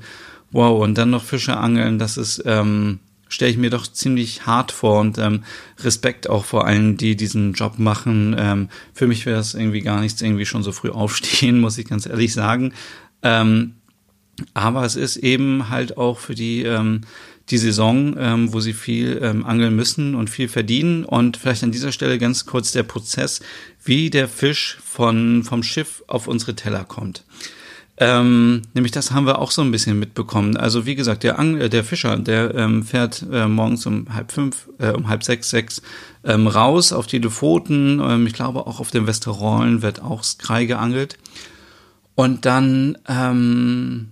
wow, 0.52 0.82
und 0.82 0.98
dann 0.98 1.12
noch 1.12 1.24
Fische 1.24 1.56
angeln, 1.58 2.00
das 2.00 2.18
ist, 2.18 2.42
ähm, 2.46 3.00
stelle 3.30 3.52
ich 3.52 3.58
mir 3.58 3.70
doch 3.70 3.86
ziemlich 3.86 4.48
hart 4.48 4.72
vor 4.72 5.02
und 5.02 5.20
ähm, 5.20 5.44
Respekt 5.80 6.30
auch 6.30 6.46
vor 6.46 6.66
allen, 6.66 6.98
die 6.98 7.16
diesen 7.16 7.54
Job 7.54 7.78
machen. 7.78 8.36
Ähm, 8.40 8.70
für 8.94 9.06
mich 9.06 9.28
wäre 9.28 9.38
das 9.38 9.54
irgendwie 9.54 9.82
gar 9.82 10.02
nichts, 10.02 10.22
irgendwie 10.22 10.48
schon 10.48 10.64
so 10.64 10.72
früh 10.72 10.90
aufstehen, 10.90 11.60
muss 11.62 11.78
ich 11.78 11.88
ganz 11.88 12.08
ehrlich 12.08 12.34
sagen. 12.34 12.74
Ähm, 13.22 13.77
aber 14.54 14.84
es 14.84 14.96
ist 14.96 15.18
eben 15.18 15.70
halt 15.70 15.98
auch 15.98 16.20
für 16.20 16.36
die, 16.36 16.64
ähm, 16.64 17.02
die 17.50 17.58
Saison, 17.58 18.16
ähm, 18.18 18.54
wo 18.54 18.60
sie 18.60 18.74
viel 18.74 19.20
ähm, 19.22 19.46
angeln 19.46 19.76
müssen 19.76 20.16
und 20.16 20.30
viel 20.30 20.50
verdienen. 20.50 21.06
Und 21.06 21.38
vielleicht 21.38 21.64
an 21.64 21.72
dieser 21.72 21.92
Stelle 21.92 22.18
ganz 22.18 22.46
kurz 22.46 22.72
der 22.72 22.84
Prozess, 22.84 23.42
wie 23.84 24.10
der 24.10 24.28
Fisch 24.28 24.78
von, 24.84 25.44
vom 25.44 25.64
Schiff 25.64 26.04
auf 26.08 26.28
unsere 26.28 26.56
Teller 26.56 26.84
kommt. 26.84 27.24
Ähm, 28.00 28.62
nämlich 28.76 28.92
das 28.92 29.12
haben 29.12 29.26
wir 29.26 29.40
auch 29.40 29.50
so 29.50 29.64
ein 29.64 29.72
bisschen 29.72 29.98
mitbekommen. 29.98 30.56
Also 30.56 30.86
wie 30.86 30.94
gesagt, 30.94 31.24
der, 31.24 31.40
Angel, 31.40 31.64
äh, 31.64 31.70
der 31.70 31.84
Fischer, 31.84 32.16
der 32.18 32.54
ähm, 32.54 32.84
fährt 32.84 33.26
äh, 33.32 33.48
morgens 33.48 33.88
um 33.88 34.14
halb 34.14 34.32
fünf, 34.32 34.70
äh, 34.78 34.92
um 34.92 35.08
halb 35.08 35.24
sechs, 35.24 35.50
sechs 35.50 35.82
ähm, 36.24 36.46
raus 36.46 36.94
auf 36.94 37.08
die 37.08 37.18
Lofoten. 37.18 38.00
Ähm, 38.00 38.28
ich 38.28 38.34
glaube 38.34 38.68
auch 38.68 38.80
auf 38.80 38.92
dem 38.92 39.08
Westerrollen 39.08 39.82
wird 39.82 40.02
auch 40.02 40.24
Skrei 40.24 40.66
geangelt. 40.66 41.18
Und 42.14 42.46
dann 42.46 43.00
ähm, 43.08 44.10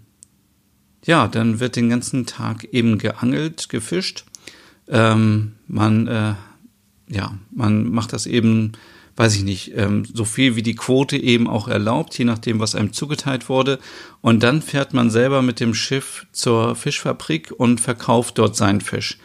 ja, 1.06 1.28
dann 1.28 1.60
wird 1.60 1.76
den 1.76 1.90
ganzen 1.90 2.26
Tag 2.26 2.66
eben 2.66 2.98
geangelt, 2.98 3.70
gefischt. 3.70 4.26
Ähm, 4.88 5.54
man, 5.68 6.08
äh, 6.08 6.34
ja, 7.08 7.38
man 7.52 7.90
macht 7.90 8.14
das 8.14 8.26
eben 8.26 8.74
weiß 9.16 9.36
ich 9.36 9.44
nicht, 9.44 9.72
ähm, 9.76 10.04
so 10.12 10.26
viel 10.26 10.56
wie 10.56 10.62
die 10.62 10.76
Quote 10.76 11.18
eben 11.18 11.48
auch 11.48 11.68
erlaubt, 11.68 12.18
je 12.18 12.26
nachdem, 12.26 12.60
was 12.60 12.76
einem 12.76 12.92
zugeteilt 12.92 13.48
wurde. 13.48 13.80
Und 14.22 14.44
dann 14.44 14.62
fährt 14.62 14.94
man 14.94 15.10
selber 15.10 15.42
mit 15.42 15.60
dem 15.60 15.74
Schiff 15.74 16.28
zur 16.32 16.76
Fischfabrik 16.76 17.54
und 17.56 17.80
verkauft 17.80 18.38
dort 18.38 18.56
seinen 18.56 18.82
Fisch. 18.82 19.18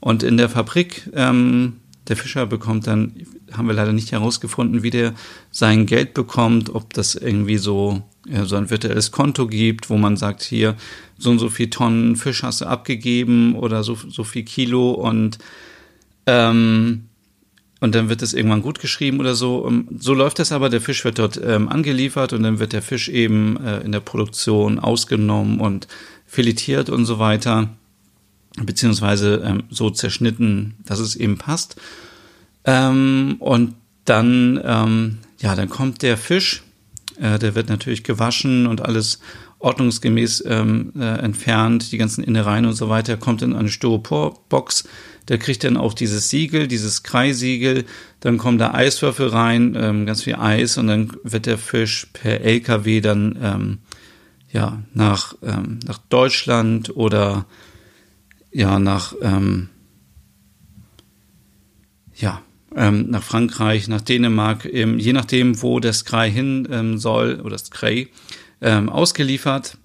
Und 0.00 0.22
in 0.22 0.36
der 0.36 0.48
Fabrik, 0.48 1.10
ähm, 1.14 1.78
der 2.08 2.16
Fischer 2.16 2.46
bekommt 2.46 2.86
dann, 2.86 3.14
haben 3.52 3.66
wir 3.66 3.74
leider 3.74 3.92
nicht 3.92 4.12
herausgefunden, 4.12 4.82
wie 4.82 4.90
der 4.90 5.14
sein 5.50 5.86
Geld 5.86 6.14
bekommt, 6.14 6.74
ob 6.74 6.92
das 6.92 7.14
irgendwie 7.14 7.58
so, 7.58 8.02
ja, 8.26 8.44
so 8.44 8.56
ein 8.56 8.70
virtuelles 8.70 9.10
Konto 9.12 9.46
gibt, 9.46 9.90
wo 9.90 9.96
man 9.96 10.16
sagt, 10.16 10.42
hier, 10.42 10.76
so 11.18 11.30
und 11.30 11.38
so 11.38 11.48
viel 11.48 11.70
Tonnen 11.70 12.16
Fisch 12.16 12.42
hast 12.42 12.60
du 12.60 12.66
abgegeben 12.66 13.54
oder 13.54 13.82
so, 13.82 13.94
so 13.94 14.24
viel 14.24 14.44
Kilo 14.44 14.92
und 14.92 15.38
ähm, 16.26 17.08
und 17.80 17.94
dann 17.94 18.08
wird 18.08 18.22
es 18.22 18.34
irgendwann 18.34 18.62
gut 18.62 18.80
geschrieben 18.80 19.20
oder 19.20 19.34
so. 19.34 19.66
Ähm, 19.68 19.88
so 19.98 20.14
läuft 20.14 20.38
das 20.38 20.52
aber. 20.52 20.68
Der 20.68 20.80
Fisch 20.80 21.04
wird 21.04 21.18
dort 21.18 21.40
ähm, 21.42 21.68
angeliefert 21.68 22.32
und 22.32 22.42
dann 22.42 22.58
wird 22.58 22.72
der 22.72 22.82
Fisch 22.82 23.08
eben 23.08 23.56
äh, 23.64 23.80
in 23.80 23.92
der 23.92 24.00
Produktion 24.00 24.78
ausgenommen 24.78 25.60
und 25.60 25.86
filetiert 26.26 26.90
und 26.90 27.04
so 27.04 27.18
weiter, 27.18 27.70
beziehungsweise 28.60 29.42
ähm, 29.44 29.62
so 29.70 29.90
zerschnitten, 29.90 30.74
dass 30.84 30.98
es 30.98 31.14
eben 31.14 31.38
passt. 31.38 31.80
Ähm, 32.68 33.36
und 33.38 33.76
dann, 34.04 34.60
ähm, 34.62 35.18
ja, 35.38 35.54
dann 35.54 35.70
kommt 35.70 36.02
der 36.02 36.18
Fisch, 36.18 36.62
äh, 37.18 37.38
der 37.38 37.54
wird 37.54 37.70
natürlich 37.70 38.04
gewaschen 38.04 38.66
und 38.66 38.82
alles 38.82 39.20
ordnungsgemäß 39.58 40.44
ähm, 40.46 40.92
äh, 40.94 41.18
entfernt, 41.18 41.90
die 41.92 41.96
ganzen 41.96 42.22
Innereien 42.22 42.66
und 42.66 42.74
so 42.74 42.90
weiter, 42.90 43.16
kommt 43.16 43.40
in 43.40 43.54
eine 43.54 43.70
Styroporbox. 43.70 44.84
Der 45.28 45.38
kriegt 45.38 45.64
dann 45.64 45.78
auch 45.78 45.94
dieses 45.94 46.28
Siegel, 46.28 46.68
dieses 46.68 47.02
Kreisiegel. 47.02 47.86
Dann 48.20 48.36
kommen 48.36 48.58
da 48.58 48.74
Eiswürfel 48.74 49.28
rein, 49.28 49.74
ähm, 49.74 50.04
ganz 50.04 50.24
viel 50.24 50.34
Eis 50.36 50.76
und 50.76 50.88
dann 50.88 51.16
wird 51.24 51.46
der 51.46 51.56
Fisch 51.56 52.08
per 52.12 52.42
LKW 52.42 53.00
dann 53.00 53.38
ähm, 53.42 53.78
ja 54.52 54.82
nach 54.92 55.34
ähm, 55.42 55.80
nach 55.86 55.98
Deutschland 56.10 56.94
oder 56.94 57.46
ja 58.52 58.78
nach 58.78 59.14
ähm, 59.22 59.70
ja 62.14 62.42
ähm, 62.74 63.10
nach 63.10 63.22
Frankreich, 63.22 63.88
nach 63.88 64.00
Dänemark, 64.00 64.64
eben, 64.64 64.98
je 64.98 65.12
nachdem, 65.12 65.62
wo 65.62 65.80
das 65.80 65.98
Skrei 65.98 66.30
hin 66.30 66.68
ähm, 66.70 66.98
soll 66.98 67.40
oder 67.40 67.50
das 67.50 67.66
Skrei 67.66 68.08
ähm, 68.60 68.88
ausgeliefert. 68.88 69.78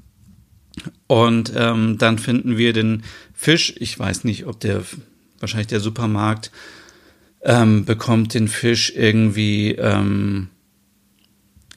Und 1.08 1.54
ähm, 1.56 1.98
dann 1.98 2.18
finden 2.18 2.58
wir 2.58 2.74
den 2.74 3.04
Fisch. 3.34 3.74
Ich 3.78 3.98
weiß 3.98 4.24
nicht, 4.24 4.46
ob 4.48 4.60
der, 4.60 4.84
wahrscheinlich 5.40 5.68
der 5.68 5.80
Supermarkt, 5.80 6.52
ähm, 7.44 7.86
bekommt 7.86 8.34
den 8.34 8.48
Fisch 8.48 8.92
irgendwie 8.96 9.72
ähm, 9.74 10.50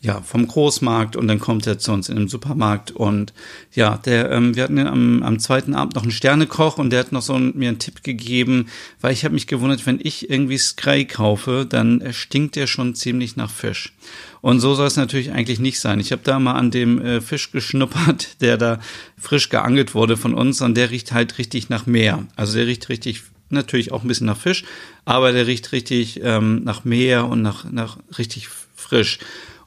ja, 0.06 0.22
vom 0.22 0.46
Großmarkt 0.46 1.16
und 1.16 1.26
dann 1.26 1.40
kommt 1.40 1.66
er 1.66 1.80
zu 1.80 1.90
uns 1.90 2.08
in 2.08 2.14
den 2.14 2.28
Supermarkt 2.28 2.92
und 2.92 3.32
ja, 3.74 3.98
der, 3.98 4.30
ähm, 4.30 4.54
wir 4.54 4.62
hatten 4.62 4.78
am, 4.78 5.24
am 5.24 5.40
zweiten 5.40 5.74
Abend 5.74 5.96
noch 5.96 6.04
einen 6.04 6.12
Sternekoch 6.12 6.78
und 6.78 6.90
der 6.90 7.00
hat 7.00 7.10
noch 7.10 7.22
so 7.22 7.34
einen, 7.34 7.58
mir 7.58 7.70
einen 7.70 7.80
Tipp 7.80 8.04
gegeben, 8.04 8.68
weil 9.00 9.12
ich 9.12 9.24
habe 9.24 9.34
mich 9.34 9.48
gewundert, 9.48 9.84
wenn 9.84 9.98
ich 10.00 10.30
irgendwie 10.30 10.58
Sky 10.58 11.06
kaufe, 11.06 11.66
dann 11.68 12.04
stinkt 12.12 12.54
der 12.54 12.68
schon 12.68 12.94
ziemlich 12.94 13.34
nach 13.34 13.50
Fisch. 13.50 13.94
Und 14.42 14.60
so 14.60 14.76
soll 14.76 14.86
es 14.86 14.94
natürlich 14.94 15.32
eigentlich 15.32 15.58
nicht 15.58 15.80
sein. 15.80 15.98
Ich 15.98 16.12
habe 16.12 16.22
da 16.22 16.38
mal 16.38 16.54
an 16.54 16.70
dem 16.70 17.04
äh, 17.04 17.20
Fisch 17.20 17.50
geschnuppert, 17.50 18.36
der 18.40 18.56
da 18.58 18.78
frisch 19.18 19.48
geangelt 19.48 19.96
wurde 19.96 20.16
von 20.16 20.34
uns 20.34 20.60
und 20.60 20.76
der 20.76 20.92
riecht 20.92 21.10
halt 21.10 21.36
richtig 21.38 21.68
nach 21.68 21.86
Meer. 21.86 22.24
Also 22.36 22.54
der 22.54 22.68
riecht 22.68 22.88
richtig 22.90 23.24
natürlich 23.50 23.90
auch 23.90 24.02
ein 24.02 24.08
bisschen 24.08 24.28
nach 24.28 24.38
Fisch, 24.38 24.62
aber 25.04 25.32
der 25.32 25.48
riecht 25.48 25.72
richtig 25.72 26.20
ähm, 26.22 26.62
nach 26.62 26.84
Meer 26.84 27.26
und 27.26 27.42
nach, 27.42 27.64
nach 27.72 27.98
richtig 28.18 28.48
frisch. 28.76 29.18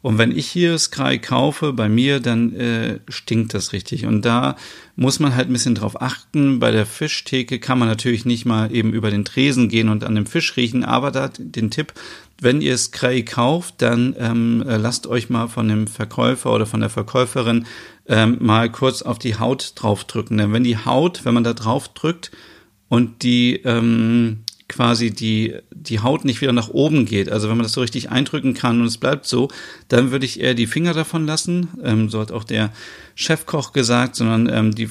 Und 0.02 0.18
wenn 0.18 0.36
ich 0.36 0.48
hier 0.48 0.78
Sky 0.78 1.20
kaufe 1.20 1.74
bei 1.74 1.90
mir, 1.90 2.20
dann 2.20 2.56
äh, 2.56 3.00
stinkt 3.10 3.54
das 3.54 3.74
richtig. 3.74 4.06
Und 4.06 4.24
da 4.24 4.56
muss 4.96 5.20
man 5.20 5.36
halt 5.36 5.50
ein 5.50 5.54
bisschen 5.54 5.76
drauf 5.76 6.02
achten. 6.02 6.60
Bei 6.60 6.72
der 6.72 6.86
Fischtheke 6.86 7.60
kann 7.60 7.80
man 7.80 7.90
natürlich 7.90 8.26
nicht 8.26 8.46
mal 8.46 8.74
eben 8.74 8.94
über 8.94 9.12
den 9.12 9.26
Tresen 9.26 9.68
gehen 9.68 9.90
und 9.90 10.06
an 10.06 10.16
dem 10.16 10.26
Fisch 10.26 10.56
riechen. 10.56 10.86
Aber 10.86 11.12
da 11.12 11.30
den 11.38 11.70
Tipp, 11.70 11.94
wenn 12.42 12.62
ihr 12.62 12.78
Sky 12.78 13.24
kauft, 13.24 13.76
dann 13.82 14.16
ähm, 14.18 14.64
äh, 14.66 14.78
lasst 14.78 15.06
euch 15.06 15.30
mal 15.30 15.48
von 15.48 15.68
dem 15.68 15.88
Verkäufer 15.88 16.54
oder 16.54 16.66
von 16.66 16.80
der 16.80 16.90
Verkäuferin 16.90 17.66
ähm, 18.08 18.38
mal 18.40 18.72
kurz 18.72 19.02
auf 19.02 19.20
die 19.20 19.38
Haut 19.38 19.74
draufdrücken. 19.76 20.38
Denn 20.38 20.54
wenn 20.54 20.64
die 20.64 20.78
Haut, 20.78 21.26
wenn 21.26 21.34
man 21.34 21.44
da 21.44 21.54
drauf 21.54 21.90
drückt 21.90 22.32
und 22.88 23.24
die 23.24 23.58
ähm, 23.66 24.44
quasi 24.70 25.12
die, 25.12 25.56
die 25.72 26.00
Haut 26.00 26.24
nicht 26.24 26.40
wieder 26.40 26.54
nach 26.54 26.70
oben 26.70 27.06
geht, 27.06 27.30
also 27.30 27.50
wenn 27.50 27.58
man 27.58 27.64
das 27.64 27.74
so 27.74 27.82
richtig 27.82 28.10
eindrücken 28.10 28.54
kann 28.54 28.80
und 28.80 28.88
es 28.88 28.98
bleibt 28.98 29.26
so, 29.26 29.50
dann 29.90 30.12
würde 30.12 30.26
ich 30.26 30.40
eher 30.40 30.54
die 30.54 30.68
Finger 30.68 30.94
davon 30.94 31.26
lassen. 31.26 31.68
Ähm, 31.84 32.10
so 32.10 32.22
hat 32.22 32.32
auch 32.32 32.46
der 32.46 32.72
Chefkoch 33.16 33.74
gesagt, 33.74 34.16
sondern 34.16 34.48
ähm, 34.48 34.74
die 34.74 34.90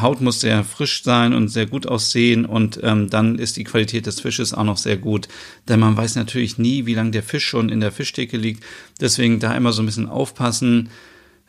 Haut 0.00 0.20
muss 0.20 0.40
sehr 0.40 0.62
frisch 0.62 1.02
sein 1.02 1.32
und 1.32 1.48
sehr 1.48 1.66
gut 1.66 1.86
aussehen 1.86 2.44
und 2.44 2.80
ähm, 2.82 3.08
dann 3.10 3.38
ist 3.38 3.56
die 3.56 3.64
Qualität 3.64 4.06
des 4.06 4.20
Fisches 4.20 4.52
auch 4.52 4.64
noch 4.64 4.76
sehr 4.76 4.96
gut. 4.96 5.28
Denn 5.68 5.80
man 5.80 5.96
weiß 5.96 6.16
natürlich 6.16 6.58
nie, 6.58 6.86
wie 6.86 6.94
lange 6.94 7.10
der 7.10 7.22
Fisch 7.22 7.46
schon 7.46 7.68
in 7.68 7.80
der 7.80 7.92
Fischtheke 7.92 8.36
liegt. 8.36 8.62
Deswegen 9.00 9.40
da 9.40 9.54
immer 9.54 9.72
so 9.72 9.82
ein 9.82 9.86
bisschen 9.86 10.08
aufpassen. 10.08 10.90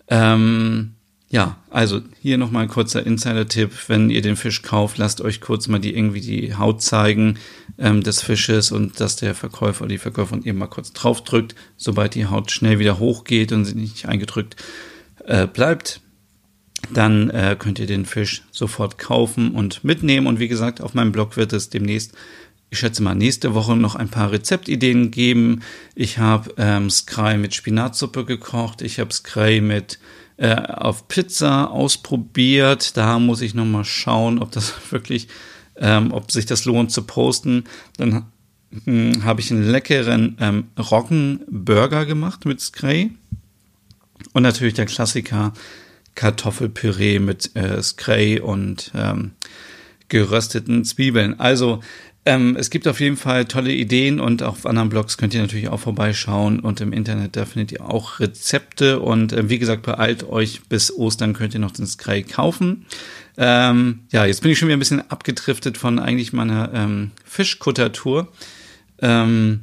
Ähm, 0.07 0.93
ja, 1.29 1.57
also 1.69 2.01
hier 2.21 2.37
nochmal 2.37 2.63
ein 2.63 2.69
kurzer 2.69 3.05
Insider-Tipp. 3.05 3.71
Wenn 3.87 4.09
ihr 4.09 4.21
den 4.21 4.37
Fisch 4.37 4.61
kauft, 4.61 4.97
lasst 4.97 5.19
euch 5.19 5.41
kurz 5.41 5.67
mal 5.67 5.79
die 5.79 5.93
irgendwie 5.93 6.21
die 6.21 6.55
Haut 6.55 6.81
zeigen 6.81 7.37
ähm, 7.77 8.01
des 8.01 8.21
Fisches 8.21 8.71
und 8.71 8.99
dass 9.01 9.17
der 9.17 9.35
Verkäufer 9.35 9.81
oder 9.81 9.89
die 9.89 9.97
Verkäuferin 9.97 10.45
eben 10.45 10.57
mal 10.57 10.67
kurz 10.67 10.93
draufdrückt, 10.93 11.53
sobald 11.75 12.15
die 12.15 12.27
Haut 12.27 12.51
schnell 12.51 12.79
wieder 12.79 12.99
hochgeht 12.99 13.51
und 13.51 13.65
sie 13.65 13.75
nicht 13.75 14.07
eingedrückt 14.07 14.55
äh, 15.25 15.47
bleibt. 15.47 15.99
Dann 16.93 17.29
äh, 17.31 17.57
könnt 17.59 17.79
ihr 17.79 17.87
den 17.87 18.05
Fisch 18.05 18.43
sofort 18.51 18.97
kaufen 18.97 19.51
und 19.51 19.83
mitnehmen. 19.83 20.27
Und 20.27 20.39
wie 20.39 20.47
gesagt, 20.47 20.79
auf 20.79 20.93
meinem 20.93 21.11
Blog 21.11 21.35
wird 21.35 21.51
es 21.51 21.69
demnächst 21.69 22.13
ich 22.69 22.79
schätze 22.79 23.01
mal, 23.01 23.15
nächste 23.15 23.53
Woche 23.53 23.77
noch 23.77 23.95
ein 23.95 24.09
paar 24.09 24.31
Rezeptideen 24.31 25.09
geben. 25.09 25.61
Ich 25.95 26.17
habe 26.17 26.53
ähm, 26.57 26.89
Skrei 26.89 27.37
mit 27.37 27.55
Spinatsuppe 27.55 28.25
gekocht. 28.25 28.81
Ich 28.81 28.99
habe 28.99 29.13
Skrei 29.13 29.61
mit 29.61 29.99
äh, 30.37 30.55
auf 30.55 31.07
Pizza 31.07 31.71
ausprobiert. 31.71 32.95
Da 32.95 33.19
muss 33.19 33.41
ich 33.41 33.53
noch 33.53 33.65
mal 33.65 33.85
schauen, 33.85 34.39
ob 34.39 34.51
das 34.51 34.73
wirklich, 34.91 35.27
ähm, 35.75 36.11
ob 36.11 36.31
sich 36.31 36.45
das 36.45 36.65
lohnt 36.65 36.91
zu 36.91 37.03
posten. 37.03 37.65
Dann 37.97 38.25
hm, 38.85 39.23
habe 39.23 39.41
ich 39.41 39.51
einen 39.51 39.69
leckeren 39.69 40.37
ähm, 40.39 40.67
Roggenburger 40.77 42.05
gemacht 42.05 42.45
mit 42.45 42.61
Scray. 42.61 43.11
Und 44.33 44.43
natürlich 44.43 44.73
der 44.73 44.85
Klassiker 44.85 45.53
Kartoffelpüree 46.15 47.19
mit 47.19 47.55
äh, 47.55 47.81
Scray 47.81 48.39
und 48.39 48.91
ähm, 48.95 49.31
gerösteten 50.09 50.83
Zwiebeln. 50.83 51.39
Also 51.39 51.81
ähm, 52.27 52.57
es 52.59 52.69
gibt 52.69 52.89
auf 52.89 52.99
jeden 52.99 53.15
Fall 53.15 53.45
tolle 53.45 53.71
Ideen 53.71 54.19
und 54.19 54.43
auf 54.43 54.65
anderen 54.65 54.89
Blogs 54.89 55.17
könnt 55.17 55.33
ihr 55.33 55.41
natürlich 55.41 55.69
auch 55.69 55.79
vorbeischauen 55.79 56.59
und 56.59 56.81
im 56.81 56.91
Internet, 56.91 57.37
da 57.37 57.45
findet 57.45 57.71
ihr 57.71 57.85
auch 57.85 58.19
Rezepte 58.19 58.99
und 58.99 59.31
äh, 59.31 59.49
wie 59.49 59.59
gesagt, 59.59 59.83
beeilt 59.83 60.27
euch 60.27 60.61
bis 60.67 60.93
Ostern 60.93 61.31
könnt 61.31 61.53
ihr 61.53 61.61
noch 61.61 61.71
den 61.71 61.87
Sky 61.87 62.23
kaufen. 62.23 62.85
Ähm, 63.37 64.01
ja, 64.11 64.25
jetzt 64.25 64.41
bin 64.41 64.51
ich 64.51 64.59
schon 64.59 64.67
wieder 64.67 64.75
ein 64.75 64.79
bisschen 64.79 65.09
abgedriftet 65.09 65.77
von 65.77 65.99
eigentlich 65.99 66.33
meiner 66.33 66.73
ähm, 66.73 67.11
Fischkuttertour. 67.23 68.27
Ähm, 69.01 69.61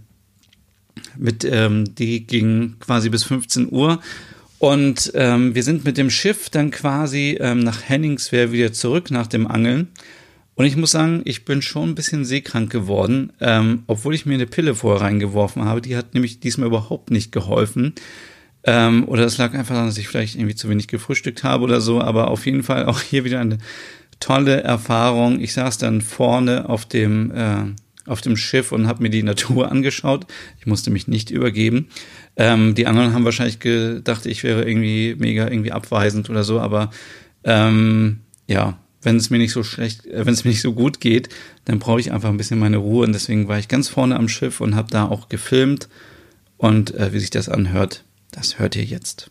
mit, 1.18 1.44
ähm, 1.44 1.94
die 1.94 2.26
ging 2.26 2.76
quasi 2.80 3.10
bis 3.10 3.24
15 3.24 3.70
Uhr. 3.70 4.00
Und 4.58 5.12
ähm, 5.14 5.54
wir 5.54 5.62
sind 5.62 5.84
mit 5.84 5.98
dem 5.98 6.08
Schiff 6.08 6.48
dann 6.48 6.70
quasi 6.70 7.36
ähm, 7.40 7.60
nach 7.60 7.82
Henningswehr 7.86 8.52
wieder 8.52 8.72
zurück 8.72 9.10
nach 9.10 9.26
dem 9.26 9.46
Angeln. 9.46 9.88
Und 10.56 10.66
ich 10.66 10.76
muss 10.76 10.92
sagen, 10.92 11.22
ich 11.24 11.44
bin 11.44 11.62
schon 11.62 11.90
ein 11.90 11.94
bisschen 11.94 12.24
seekrank 12.24 12.70
geworden, 12.70 13.32
ähm, 13.40 13.82
obwohl 13.86 14.14
ich 14.14 14.24
mir 14.24 14.34
eine 14.34 14.46
Pille 14.46 14.74
vorher 14.74 15.02
reingeworfen 15.02 15.64
habe. 15.64 15.80
Die 15.80 15.96
hat 15.96 16.14
nämlich 16.14 16.38
diesmal 16.40 16.68
überhaupt 16.68 17.10
nicht 17.10 17.32
geholfen. 17.32 17.94
Ähm, 18.62 19.06
oder 19.08 19.24
es 19.24 19.36
lag 19.36 19.52
einfach 19.52 19.74
daran, 19.74 19.88
dass 19.88 19.98
ich 19.98 20.08
vielleicht 20.08 20.36
irgendwie 20.36 20.54
zu 20.54 20.68
wenig 20.68 20.88
gefrühstückt 20.88 21.42
habe 21.42 21.64
oder 21.64 21.80
so. 21.80 22.00
Aber 22.00 22.28
auf 22.28 22.46
jeden 22.46 22.62
Fall 22.62 22.86
auch 22.86 23.00
hier 23.00 23.24
wieder 23.24 23.40
eine 23.40 23.58
tolle 24.20 24.62
Erfahrung. 24.62 25.40
Ich 25.40 25.52
saß 25.52 25.78
dann 25.78 26.00
vorne 26.00 26.68
auf 26.68 26.86
dem, 26.86 27.32
äh, 27.32 27.64
auf 28.06 28.20
dem 28.20 28.36
Schiff 28.36 28.70
und 28.70 28.86
habe 28.86 29.02
mir 29.02 29.10
die 29.10 29.24
Natur 29.24 29.70
angeschaut. 29.72 30.26
Ich 30.60 30.66
musste 30.66 30.92
mich 30.92 31.08
nicht 31.08 31.30
übergeben. 31.30 31.88
Ähm, 32.36 32.76
die 32.76 32.86
anderen 32.86 33.12
haben 33.12 33.24
wahrscheinlich 33.24 33.58
gedacht, 33.58 34.24
ich 34.26 34.44
wäre 34.44 34.64
irgendwie 34.64 35.16
mega 35.18 35.48
irgendwie 35.48 35.72
abweisend 35.72 36.30
oder 36.30 36.44
so. 36.44 36.60
Aber 36.60 36.90
ähm, 37.42 38.20
ja, 38.46 38.78
wenn 39.04 39.16
es 39.16 39.30
mir 39.30 39.38
nicht 39.38 39.52
so 39.52 39.62
schlecht, 39.62 40.06
äh, 40.06 40.26
wenn 40.26 40.34
es 40.34 40.44
mir 40.44 40.50
nicht 40.50 40.62
so 40.62 40.72
gut 40.72 41.00
geht, 41.00 41.28
dann 41.64 41.78
brauche 41.78 42.00
ich 42.00 42.12
einfach 42.12 42.30
ein 42.30 42.36
bisschen 42.36 42.58
meine 42.58 42.78
Ruhe 42.78 43.06
und 43.06 43.12
deswegen 43.12 43.48
war 43.48 43.58
ich 43.58 43.68
ganz 43.68 43.88
vorne 43.88 44.16
am 44.16 44.28
Schiff 44.28 44.60
und 44.60 44.74
habe 44.74 44.90
da 44.90 45.06
auch 45.06 45.28
gefilmt 45.28 45.88
und 46.56 46.94
äh, 46.94 47.12
wie 47.12 47.20
sich 47.20 47.30
das 47.30 47.48
anhört, 47.48 48.04
das 48.32 48.58
hört 48.58 48.76
ihr 48.76 48.84
jetzt. 48.84 49.30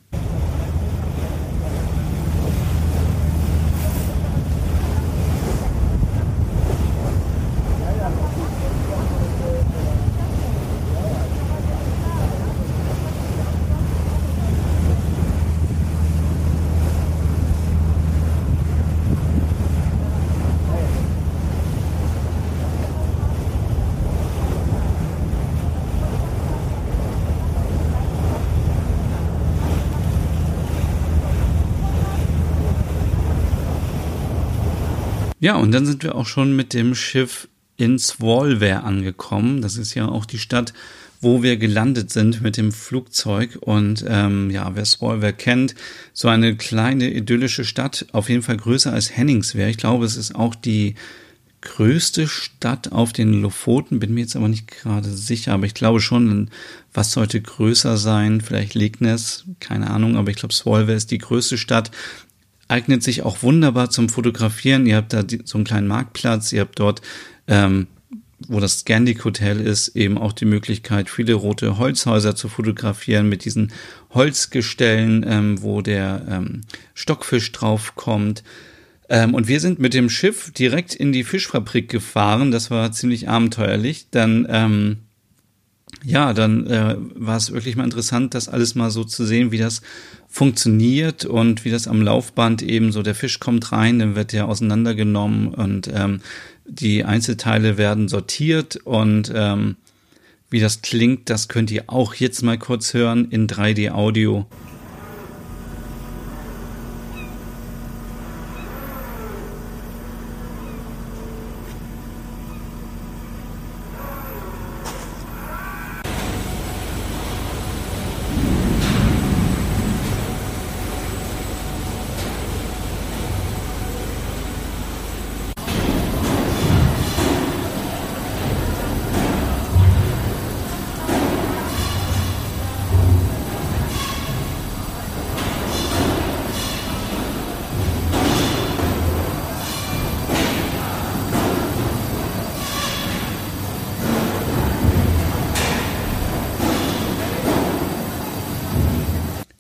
Ja, 35.43 35.57
und 35.57 35.73
dann 35.73 35.85
sind 35.85 36.03
wir 36.03 36.15
auch 36.15 36.25
schon 36.25 36.55
mit 36.55 36.73
dem 36.73 36.95
Schiff 36.95 37.49
in 37.75 37.99
Svolvær 37.99 38.85
angekommen. 38.85 39.61
Das 39.61 39.75
ist 39.75 39.93
ja 39.93 40.07
auch 40.07 40.25
die 40.25 40.37
Stadt, 40.37 40.71
wo 41.19 41.43
wir 41.43 41.57
gelandet 41.57 42.11
sind 42.11 42.41
mit 42.41 42.55
dem 42.55 42.71
Flugzeug. 42.71 43.57
Und 43.59 44.05
ähm, 44.07 44.51
ja, 44.51 44.73
wer 44.73 44.85
Svolvær 44.85 45.33
kennt, 45.33 45.75
so 46.13 46.29
eine 46.29 46.55
kleine 46.55 47.13
idyllische 47.13 47.65
Stadt, 47.65 48.05
auf 48.13 48.29
jeden 48.29 48.41
Fall 48.41 48.55
größer 48.55 48.93
als 48.93 49.17
Henningswehr. 49.17 49.67
Ich 49.67 49.75
glaube, 49.75 50.05
es 50.05 50.15
ist 50.15 50.33
auch 50.33 50.55
die 50.55 50.95
größte 51.59 52.27
Stadt 52.27 52.93
auf 52.93 53.11
den 53.11 53.41
Lofoten, 53.41 53.99
bin 53.99 54.13
mir 54.13 54.21
jetzt 54.21 54.37
aber 54.37 54.47
nicht 54.47 54.67
gerade 54.67 55.09
sicher, 55.09 55.53
aber 55.53 55.65
ich 55.65 55.73
glaube 55.73 55.99
schon, 55.99 56.49
was 56.93 57.11
sollte 57.11 57.41
größer 57.41 57.97
sein? 57.97 58.41
Vielleicht 58.41 58.75
Legnes, 58.75 59.45
keine 59.59 59.89
Ahnung, 59.89 60.15
aber 60.15 60.29
ich 60.29 60.37
glaube, 60.37 60.53
Svolvær 60.53 60.95
ist 60.95 61.11
die 61.11 61.17
größte 61.17 61.57
Stadt. 61.57 61.91
Eignet 62.67 63.03
sich 63.03 63.23
auch 63.23 63.43
wunderbar 63.43 63.89
zum 63.89 64.09
Fotografieren. 64.09 64.85
Ihr 64.85 64.95
habt 64.95 65.13
da 65.13 65.23
so 65.43 65.57
einen 65.57 65.65
kleinen 65.65 65.87
Marktplatz, 65.87 66.51
ihr 66.53 66.61
habt 66.61 66.79
dort 66.79 67.01
ähm, 67.47 67.87
wo 68.47 68.59
das 68.59 68.79
Scandic 68.79 69.23
Hotel 69.25 69.59
ist, 69.59 69.95
eben 69.95 70.17
auch 70.17 70.33
die 70.33 70.45
Möglichkeit, 70.45 71.09
viele 71.09 71.33
rote 71.33 71.77
Holzhäuser 71.77 72.35
zu 72.35 72.49
fotografieren 72.49 73.29
mit 73.29 73.45
diesen 73.45 73.71
Holzgestellen, 74.13 75.25
ähm, 75.27 75.61
wo 75.61 75.81
der 75.81 76.25
ähm, 76.29 76.61
Stockfisch 76.93 77.51
draufkommt. 77.51 78.43
Ähm, 79.09 79.33
und 79.33 79.47
wir 79.47 79.59
sind 79.59 79.79
mit 79.79 79.93
dem 79.93 80.09
Schiff 80.09 80.51
direkt 80.51 80.93
in 80.93 81.11
die 81.11 81.23
Fischfabrik 81.23 81.89
gefahren. 81.89 82.51
Das 82.51 82.71
war 82.71 82.91
ziemlich 82.91 83.29
abenteuerlich. 83.29 84.07
Dann, 84.11 84.47
ähm, 84.49 84.97
ja, 86.03 86.33
dann 86.33 86.67
äh, 86.67 86.95
war 87.15 87.37
es 87.37 87.51
wirklich 87.51 87.75
mal 87.75 87.83
interessant, 87.83 88.33
das 88.33 88.49
alles 88.49 88.75
mal 88.75 88.91
so 88.91 89.03
zu 89.03 89.25
sehen, 89.25 89.51
wie 89.51 89.57
das 89.57 89.81
funktioniert 90.27 91.25
und 91.25 91.63
wie 91.63 91.71
das 91.71 91.87
am 91.87 92.01
Laufband 92.01 92.61
eben 92.61 92.91
so, 92.91 93.03
der 93.03 93.15
Fisch 93.15 93.39
kommt 93.39 93.71
rein, 93.71 93.99
dann 93.99 94.15
wird 94.15 94.33
der 94.33 94.47
auseinandergenommen 94.47 95.49
und 95.49 95.89
ähm, 95.93 96.21
die 96.65 97.03
Einzelteile 97.03 97.77
werden 97.77 98.07
sortiert 98.07 98.77
und 98.77 99.31
ähm, 99.35 99.75
wie 100.49 100.59
das 100.59 100.81
klingt, 100.81 101.29
das 101.29 101.47
könnt 101.47 101.71
ihr 101.71 101.85
auch 101.87 102.13
jetzt 102.15 102.41
mal 102.43 102.57
kurz 102.57 102.93
hören 102.93 103.29
in 103.29 103.47
3D 103.47 103.91
Audio. 103.91 104.45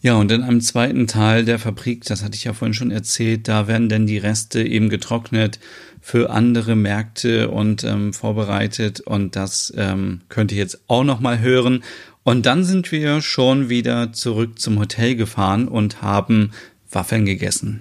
Ja, 0.03 0.15
und 0.15 0.33
in 0.33 0.43
einem 0.43 0.59
zweiten 0.59 1.07
Teil 1.07 1.45
der 1.45 1.59
Fabrik, 1.59 2.03
das 2.03 2.25
hatte 2.25 2.35
ich 2.35 2.43
ja 2.43 2.51
vorhin 2.51 2.73
schon 2.73 2.91
erzählt, 2.91 3.47
da 3.47 3.69
werden 3.69 3.87
dann 3.87 4.05
die 4.05 4.17
Reste 4.17 4.61
eben 4.61 4.89
getrocknet 4.89 5.59
für 6.01 6.29
andere 6.29 6.75
Märkte 6.75 7.49
und 7.49 7.85
ähm, 7.85 8.11
vorbereitet. 8.11 8.99
Und 8.99 9.37
das 9.37 9.73
ähm, 9.77 10.19
könnt 10.27 10.51
ihr 10.51 10.57
jetzt 10.57 10.81
auch 10.87 11.05
nochmal 11.05 11.39
hören. 11.39 11.85
Und 12.23 12.45
dann 12.45 12.65
sind 12.65 12.91
wir 12.91 13.21
schon 13.21 13.69
wieder 13.69 14.11
zurück 14.11 14.59
zum 14.59 14.77
Hotel 14.77 15.15
gefahren 15.15 15.69
und 15.69 16.01
haben 16.01 16.51
Waffeln 16.91 17.23
gegessen. 17.23 17.79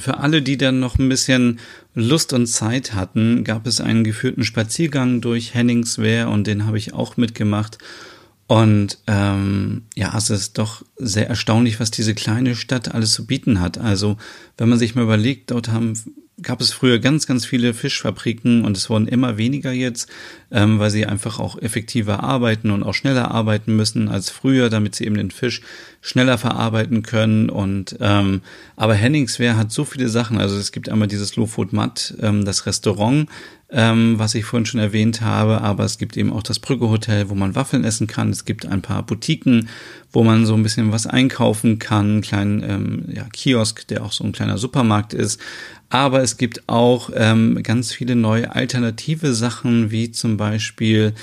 Für 0.00 0.18
alle, 0.18 0.42
die 0.42 0.56
dann 0.56 0.80
noch 0.80 0.98
ein 0.98 1.08
bisschen 1.08 1.60
Lust 1.94 2.32
und 2.32 2.46
Zeit 2.46 2.94
hatten, 2.94 3.44
gab 3.44 3.66
es 3.66 3.80
einen 3.80 4.04
geführten 4.04 4.44
Spaziergang 4.44 5.20
durch 5.20 5.54
Henningswehr 5.54 6.28
und 6.28 6.46
den 6.46 6.66
habe 6.66 6.78
ich 6.78 6.92
auch 6.94 7.16
mitgemacht. 7.16 7.78
Und 8.50 8.98
ähm, 9.06 9.82
ja, 9.94 10.12
es 10.18 10.28
ist 10.28 10.58
doch 10.58 10.84
sehr 10.96 11.28
erstaunlich, 11.28 11.78
was 11.78 11.92
diese 11.92 12.16
kleine 12.16 12.56
Stadt 12.56 12.92
alles 12.92 13.12
zu 13.12 13.24
bieten 13.24 13.60
hat. 13.60 13.78
Also, 13.78 14.16
wenn 14.58 14.68
man 14.68 14.76
sich 14.76 14.96
mal 14.96 15.04
überlegt, 15.04 15.52
dort 15.52 15.68
haben 15.68 15.94
gab 16.42 16.60
es 16.60 16.72
früher 16.72 16.98
ganz, 16.98 17.26
ganz 17.26 17.44
viele 17.44 17.74
Fischfabriken 17.74 18.64
und 18.64 18.76
es 18.76 18.90
wurden 18.90 19.06
immer 19.06 19.36
weniger 19.36 19.70
jetzt, 19.70 20.08
ähm, 20.50 20.80
weil 20.80 20.90
sie 20.90 21.06
einfach 21.06 21.38
auch 21.38 21.60
effektiver 21.60 22.24
arbeiten 22.24 22.70
und 22.70 22.82
auch 22.82 22.94
schneller 22.94 23.30
arbeiten 23.30 23.76
müssen 23.76 24.08
als 24.08 24.30
früher, 24.30 24.68
damit 24.68 24.94
sie 24.94 25.04
eben 25.04 25.16
den 25.16 25.30
Fisch 25.30 25.60
schneller 26.00 26.38
verarbeiten 26.38 27.02
können. 27.02 27.50
Und 27.50 27.96
ähm, 28.00 28.42
aber 28.74 28.94
Henningswehr 28.94 29.56
hat 29.56 29.70
so 29.70 29.84
viele 29.84 30.08
Sachen. 30.08 30.38
Also 30.38 30.56
es 30.56 30.72
gibt 30.72 30.88
einmal 30.88 31.08
dieses 31.08 31.36
Lofot 31.36 31.72
Matt, 31.72 32.14
ähm, 32.20 32.44
das 32.44 32.66
Restaurant, 32.66 33.28
ähm, 33.72 34.18
was 34.18 34.34
ich 34.34 34.44
vorhin 34.44 34.66
schon 34.66 34.80
erwähnt 34.80 35.20
habe, 35.20 35.60
aber 35.60 35.84
es 35.84 35.98
gibt 35.98 36.16
eben 36.16 36.32
auch 36.32 36.42
das 36.42 36.58
Brücke 36.58 36.88
Hotel, 36.88 37.30
wo 37.30 37.34
man 37.34 37.54
Waffeln 37.54 37.84
essen 37.84 38.06
kann. 38.06 38.30
Es 38.30 38.44
gibt 38.44 38.66
ein 38.66 38.82
paar 38.82 39.04
Boutiquen, 39.04 39.68
wo 40.12 40.24
man 40.24 40.46
so 40.46 40.54
ein 40.54 40.62
bisschen 40.62 40.92
was 40.92 41.06
einkaufen 41.06 41.78
kann, 41.78 42.10
einen 42.10 42.20
kleinen 42.20 42.62
ähm, 42.62 43.04
ja, 43.12 43.24
Kiosk, 43.32 43.86
der 43.88 44.04
auch 44.04 44.12
so 44.12 44.24
ein 44.24 44.32
kleiner 44.32 44.58
Supermarkt 44.58 45.14
ist. 45.14 45.40
Aber 45.88 46.22
es 46.22 46.36
gibt 46.36 46.68
auch 46.68 47.10
ähm, 47.14 47.60
ganz 47.62 47.92
viele 47.92 48.16
neue 48.16 48.54
alternative 48.54 49.34
Sachen, 49.34 49.90
wie 49.90 50.10
zum 50.12 50.36
Beispiel 50.36 51.14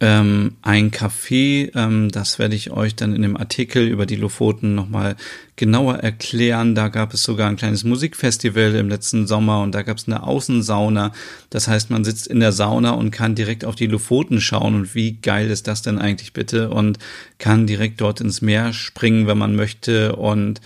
ähm, 0.00 0.56
ein 0.62 0.90
Café. 0.90 1.70
Ähm, 1.74 2.10
das 2.10 2.38
werde 2.38 2.54
ich 2.54 2.70
euch 2.70 2.94
dann 2.94 3.14
in 3.14 3.22
dem 3.22 3.36
Artikel 3.36 3.86
über 3.88 4.06
die 4.06 4.16
Lofoten 4.16 4.74
nochmal 4.74 5.16
genauer 5.56 5.96
erklären. 5.96 6.74
Da 6.74 6.88
gab 6.88 7.14
es 7.14 7.24
sogar 7.24 7.48
ein 7.48 7.56
kleines 7.56 7.82
Musikfestival 7.82 8.76
im 8.76 8.88
letzten 8.88 9.26
Sommer 9.26 9.60
und 9.62 9.74
da 9.74 9.82
gab 9.82 9.96
es 9.96 10.06
eine 10.06 10.22
Außensauna. 10.22 11.12
Das 11.50 11.66
heißt, 11.66 11.90
man 11.90 12.04
sitzt 12.04 12.28
in 12.28 12.38
der 12.38 12.52
Sauna 12.52 12.92
und 12.92 13.10
kann 13.10 13.34
direkt 13.34 13.64
auf 13.64 13.74
die 13.74 13.88
Lofoten 13.88 14.40
schauen. 14.40 14.74
Und 14.74 14.94
wie 14.94 15.14
geil 15.14 15.50
ist 15.50 15.66
das 15.66 15.82
denn 15.82 15.98
eigentlich 15.98 16.32
bitte? 16.32 16.70
Und 16.70 16.98
kann 17.38 17.66
direkt 17.66 18.00
dort 18.00 18.20
ins 18.20 18.40
Meer 18.40 18.72
springen, 18.72 19.26
wenn 19.26 19.38
man 19.38 19.56
möchte. 19.56 20.14
Und 20.14 20.60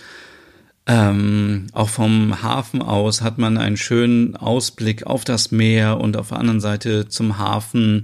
ähm, 0.87 1.69
auch 1.73 1.89
vom 1.89 2.43
Hafen 2.43 2.83
aus 2.83 3.23
hat 3.23 3.39
man 3.39 3.57
einen 3.57 3.79
schönen 3.79 4.37
Ausblick 4.37 5.07
auf 5.07 5.25
das 5.25 5.53
Meer 5.53 6.01
und 6.01 6.19
auf 6.19 6.29
der 6.29 6.39
anderen 6.39 6.61
Seite 6.61 7.09
zum 7.09 7.39
Hafen. 7.39 8.03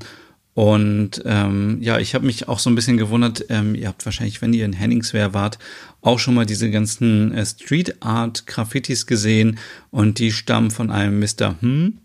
Und 0.58 1.22
ähm, 1.24 1.78
ja, 1.80 2.00
ich 2.00 2.16
habe 2.16 2.26
mich 2.26 2.48
auch 2.48 2.58
so 2.58 2.68
ein 2.68 2.74
bisschen 2.74 2.96
gewundert, 2.96 3.44
ähm, 3.48 3.76
ihr 3.76 3.86
habt 3.86 4.04
wahrscheinlich, 4.04 4.42
wenn 4.42 4.52
ihr 4.52 4.64
in 4.64 4.72
Henningswehr 4.72 5.32
wart, 5.32 5.56
auch 6.00 6.18
schon 6.18 6.34
mal 6.34 6.46
diese 6.46 6.68
ganzen 6.68 7.32
äh, 7.32 7.46
Street 7.46 8.02
Art 8.02 8.44
Graffitis 8.48 9.06
gesehen 9.06 9.60
und 9.92 10.18
die 10.18 10.32
stammen 10.32 10.72
von 10.72 10.90
einem 10.90 11.20
Mr. 11.20 11.54
Hm. 11.60 11.98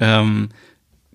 Ähm, 0.00 0.48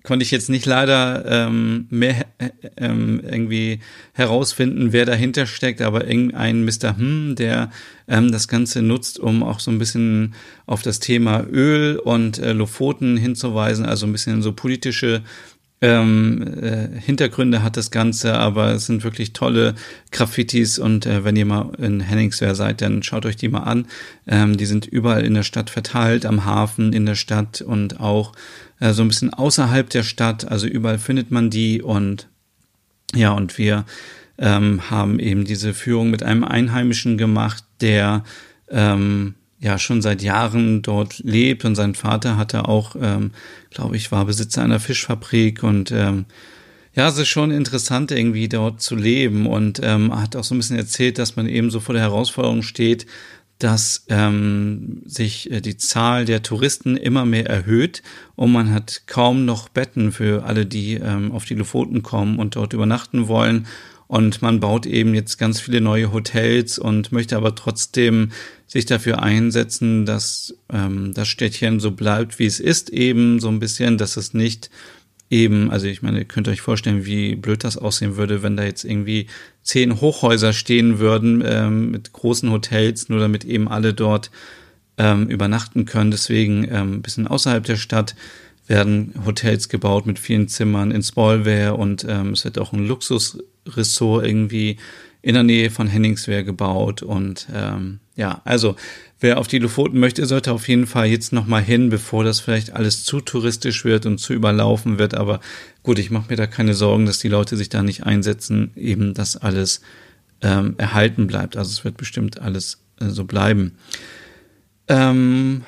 konnte 0.02 0.22
ich 0.22 0.30
jetzt 0.30 0.48
nicht 0.48 0.64
leider 0.64 1.26
ähm, 1.26 1.88
mehr 1.90 2.24
äh, 2.38 2.48
ähm, 2.78 3.20
irgendwie 3.22 3.80
herausfinden, 4.14 4.94
wer 4.94 5.04
dahinter 5.04 5.44
steckt, 5.44 5.82
aber 5.82 6.08
irgendein 6.08 6.64
Mr. 6.64 6.96
Hm, 6.96 7.34
der 7.36 7.70
ähm, 8.06 8.32
das 8.32 8.48
Ganze 8.48 8.80
nutzt, 8.80 9.18
um 9.18 9.42
auch 9.42 9.60
so 9.60 9.70
ein 9.70 9.78
bisschen 9.78 10.34
auf 10.64 10.80
das 10.80 11.00
Thema 11.00 11.44
Öl 11.52 11.98
und 11.98 12.38
äh, 12.38 12.54
Lofoten 12.54 13.18
hinzuweisen, 13.18 13.84
also 13.84 14.06
ein 14.06 14.12
bisschen 14.12 14.40
so 14.40 14.54
politische 14.54 15.22
ähm, 15.80 16.42
äh, 16.60 16.88
Hintergründe 17.00 17.62
hat 17.62 17.76
das 17.76 17.90
Ganze, 17.90 18.34
aber 18.34 18.72
es 18.72 18.86
sind 18.86 19.04
wirklich 19.04 19.32
tolle 19.32 19.74
Graffitis 20.10 20.78
und 20.78 21.06
äh, 21.06 21.24
wenn 21.24 21.36
ihr 21.36 21.46
mal 21.46 21.72
in 21.78 22.00
Henningswehr 22.00 22.54
seid, 22.54 22.80
dann 22.80 23.02
schaut 23.02 23.26
euch 23.26 23.36
die 23.36 23.48
mal 23.48 23.60
an. 23.60 23.86
Ähm, 24.26 24.56
die 24.56 24.66
sind 24.66 24.86
überall 24.86 25.24
in 25.24 25.34
der 25.34 25.44
Stadt 25.44 25.70
verteilt, 25.70 26.26
am 26.26 26.44
Hafen, 26.44 26.92
in 26.92 27.06
der 27.06 27.14
Stadt 27.14 27.60
und 27.60 28.00
auch 28.00 28.32
äh, 28.80 28.92
so 28.92 29.02
ein 29.02 29.08
bisschen 29.08 29.32
außerhalb 29.32 29.88
der 29.88 30.02
Stadt. 30.02 30.50
Also 30.50 30.66
überall 30.66 30.98
findet 30.98 31.30
man 31.30 31.48
die 31.48 31.80
und 31.80 32.28
ja, 33.14 33.30
und 33.30 33.56
wir 33.56 33.84
ähm, 34.36 34.90
haben 34.90 35.20
eben 35.20 35.44
diese 35.44 35.74
Führung 35.74 36.10
mit 36.10 36.22
einem 36.22 36.44
Einheimischen 36.44 37.18
gemacht, 37.18 37.64
der 37.80 38.24
ähm, 38.68 39.34
ja 39.60 39.78
schon 39.78 40.02
seit 40.02 40.22
Jahren 40.22 40.82
dort 40.82 41.18
lebt 41.20 41.64
und 41.64 41.74
sein 41.74 41.94
Vater 41.94 42.36
hatte 42.36 42.68
auch, 42.68 42.94
ähm, 43.00 43.32
glaube 43.70 43.96
ich, 43.96 44.12
war 44.12 44.24
Besitzer 44.24 44.62
einer 44.62 44.80
Fischfabrik 44.80 45.62
und 45.62 45.90
ähm, 45.90 46.26
ja, 46.94 47.08
es 47.08 47.18
ist 47.18 47.28
schon 47.28 47.50
interessant, 47.50 48.10
irgendwie 48.10 48.48
dort 48.48 48.80
zu 48.80 48.96
leben 48.96 49.46
und 49.46 49.80
ähm, 49.82 50.18
hat 50.20 50.34
auch 50.36 50.44
so 50.44 50.54
ein 50.54 50.58
bisschen 50.58 50.78
erzählt, 50.78 51.18
dass 51.18 51.36
man 51.36 51.46
eben 51.46 51.70
so 51.70 51.80
vor 51.80 51.92
der 51.92 52.02
Herausforderung 52.02 52.62
steht, 52.62 53.06
dass 53.58 54.04
ähm, 54.08 55.02
sich 55.04 55.50
äh, 55.50 55.60
die 55.60 55.76
Zahl 55.76 56.24
der 56.24 56.42
Touristen 56.42 56.96
immer 56.96 57.24
mehr 57.24 57.46
erhöht 57.46 58.02
und 58.36 58.52
man 58.52 58.72
hat 58.72 59.02
kaum 59.06 59.44
noch 59.44 59.68
Betten 59.68 60.12
für 60.12 60.44
alle, 60.44 60.66
die 60.66 60.94
ähm, 60.94 61.32
auf 61.32 61.44
die 61.44 61.54
Lofoten 61.54 62.02
kommen 62.02 62.38
und 62.38 62.56
dort 62.56 62.72
übernachten 62.72 63.28
wollen. 63.28 63.66
Und 64.08 64.40
man 64.40 64.58
baut 64.58 64.86
eben 64.86 65.14
jetzt 65.14 65.36
ganz 65.36 65.60
viele 65.60 65.82
neue 65.82 66.12
Hotels 66.12 66.78
und 66.78 67.12
möchte 67.12 67.36
aber 67.36 67.54
trotzdem 67.54 68.32
sich 68.66 68.86
dafür 68.86 69.22
einsetzen, 69.22 70.06
dass 70.06 70.54
ähm, 70.72 71.12
das 71.14 71.28
Städtchen 71.28 71.78
so 71.78 71.90
bleibt, 71.90 72.38
wie 72.38 72.46
es 72.46 72.58
ist, 72.58 72.90
eben 72.90 73.38
so 73.38 73.48
ein 73.48 73.60
bisschen, 73.60 73.98
dass 73.98 74.16
es 74.16 74.34
nicht 74.34 74.70
eben, 75.30 75.70
also 75.70 75.86
ich 75.86 76.02
meine, 76.02 76.20
ihr 76.20 76.24
könnt 76.24 76.48
euch 76.48 76.62
vorstellen, 76.62 77.04
wie 77.04 77.34
blöd 77.36 77.64
das 77.64 77.76
aussehen 77.76 78.16
würde, 78.16 78.42
wenn 78.42 78.56
da 78.56 78.64
jetzt 78.64 78.84
irgendwie 78.84 79.26
zehn 79.62 80.00
Hochhäuser 80.00 80.54
stehen 80.54 80.98
würden 80.98 81.42
ähm, 81.46 81.90
mit 81.90 82.12
großen 82.12 82.50
Hotels, 82.50 83.10
nur 83.10 83.20
damit 83.20 83.44
eben 83.44 83.68
alle 83.68 83.92
dort 83.92 84.30
ähm, 84.96 85.28
übernachten 85.28 85.84
können. 85.84 86.10
Deswegen 86.10 86.64
ähm, 86.64 86.94
ein 86.94 87.02
bisschen 87.02 87.26
außerhalb 87.26 87.64
der 87.64 87.76
Stadt 87.76 88.14
werden 88.66 89.14
Hotels 89.24 89.68
gebaut 89.68 90.06
mit 90.06 90.18
vielen 90.18 90.48
Zimmern 90.48 90.90
in 90.90 91.02
Spolware 91.02 91.74
und 91.74 92.06
ähm, 92.08 92.32
es 92.32 92.44
wird 92.44 92.58
auch 92.58 92.72
ein 92.72 92.86
Luxusressort 93.64 94.26
irgendwie 94.26 94.76
in 95.22 95.34
der 95.34 95.42
Nähe 95.42 95.70
von 95.70 95.88
Henningswehr 95.88 96.44
gebaut 96.44 97.02
und 97.02 97.48
ähm, 97.52 98.00
ja, 98.16 98.40
also 98.44 98.76
wer 99.20 99.38
auf 99.38 99.48
die 99.48 99.58
Lofoten 99.58 99.98
möchte, 99.98 100.24
sollte 100.26 100.52
auf 100.52 100.68
jeden 100.68 100.86
Fall 100.86 101.06
jetzt 101.06 101.32
nochmal 101.32 101.62
hin, 101.62 101.88
bevor 101.88 102.24
das 102.24 102.40
vielleicht 102.40 102.72
alles 102.72 103.04
zu 103.04 103.20
touristisch 103.20 103.84
wird 103.84 104.06
und 104.06 104.18
zu 104.18 104.32
überlaufen 104.32 104.98
wird. 104.98 105.14
Aber 105.14 105.40
gut, 105.82 105.98
ich 105.98 106.10
mache 106.10 106.30
mir 106.30 106.36
da 106.36 106.46
keine 106.46 106.74
Sorgen, 106.74 107.06
dass 107.06 107.18
die 107.18 107.28
Leute 107.28 107.56
sich 107.56 107.68
da 107.68 107.82
nicht 107.82 108.04
einsetzen, 108.04 108.70
eben 108.76 109.14
dass 109.14 109.36
alles 109.36 109.80
ähm, 110.40 110.74
erhalten 110.78 111.26
bleibt. 111.26 111.56
Also 111.56 111.72
es 111.72 111.84
wird 111.84 111.96
bestimmt 111.96 112.40
alles 112.40 112.78
äh, 113.00 113.08
so 113.08 113.24
bleiben. 113.24 113.72
Ähm, 114.86 115.64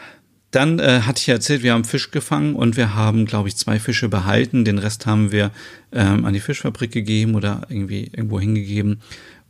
dann 0.50 0.78
äh, 0.80 1.02
hatte 1.02 1.20
ich 1.20 1.28
erzählt, 1.28 1.62
wir 1.62 1.72
haben 1.72 1.84
Fisch 1.84 2.10
gefangen 2.10 2.56
und 2.56 2.76
wir 2.76 2.94
haben, 2.94 3.24
glaube 3.24 3.48
ich, 3.48 3.56
zwei 3.56 3.78
Fische 3.78 4.08
behalten. 4.08 4.64
Den 4.64 4.78
Rest 4.78 5.06
haben 5.06 5.30
wir 5.30 5.52
ähm, 5.92 6.24
an 6.24 6.32
die 6.32 6.40
Fischfabrik 6.40 6.90
gegeben 6.90 7.34
oder 7.34 7.62
irgendwie 7.68 8.10
irgendwo 8.12 8.40
hingegeben. 8.40 9.00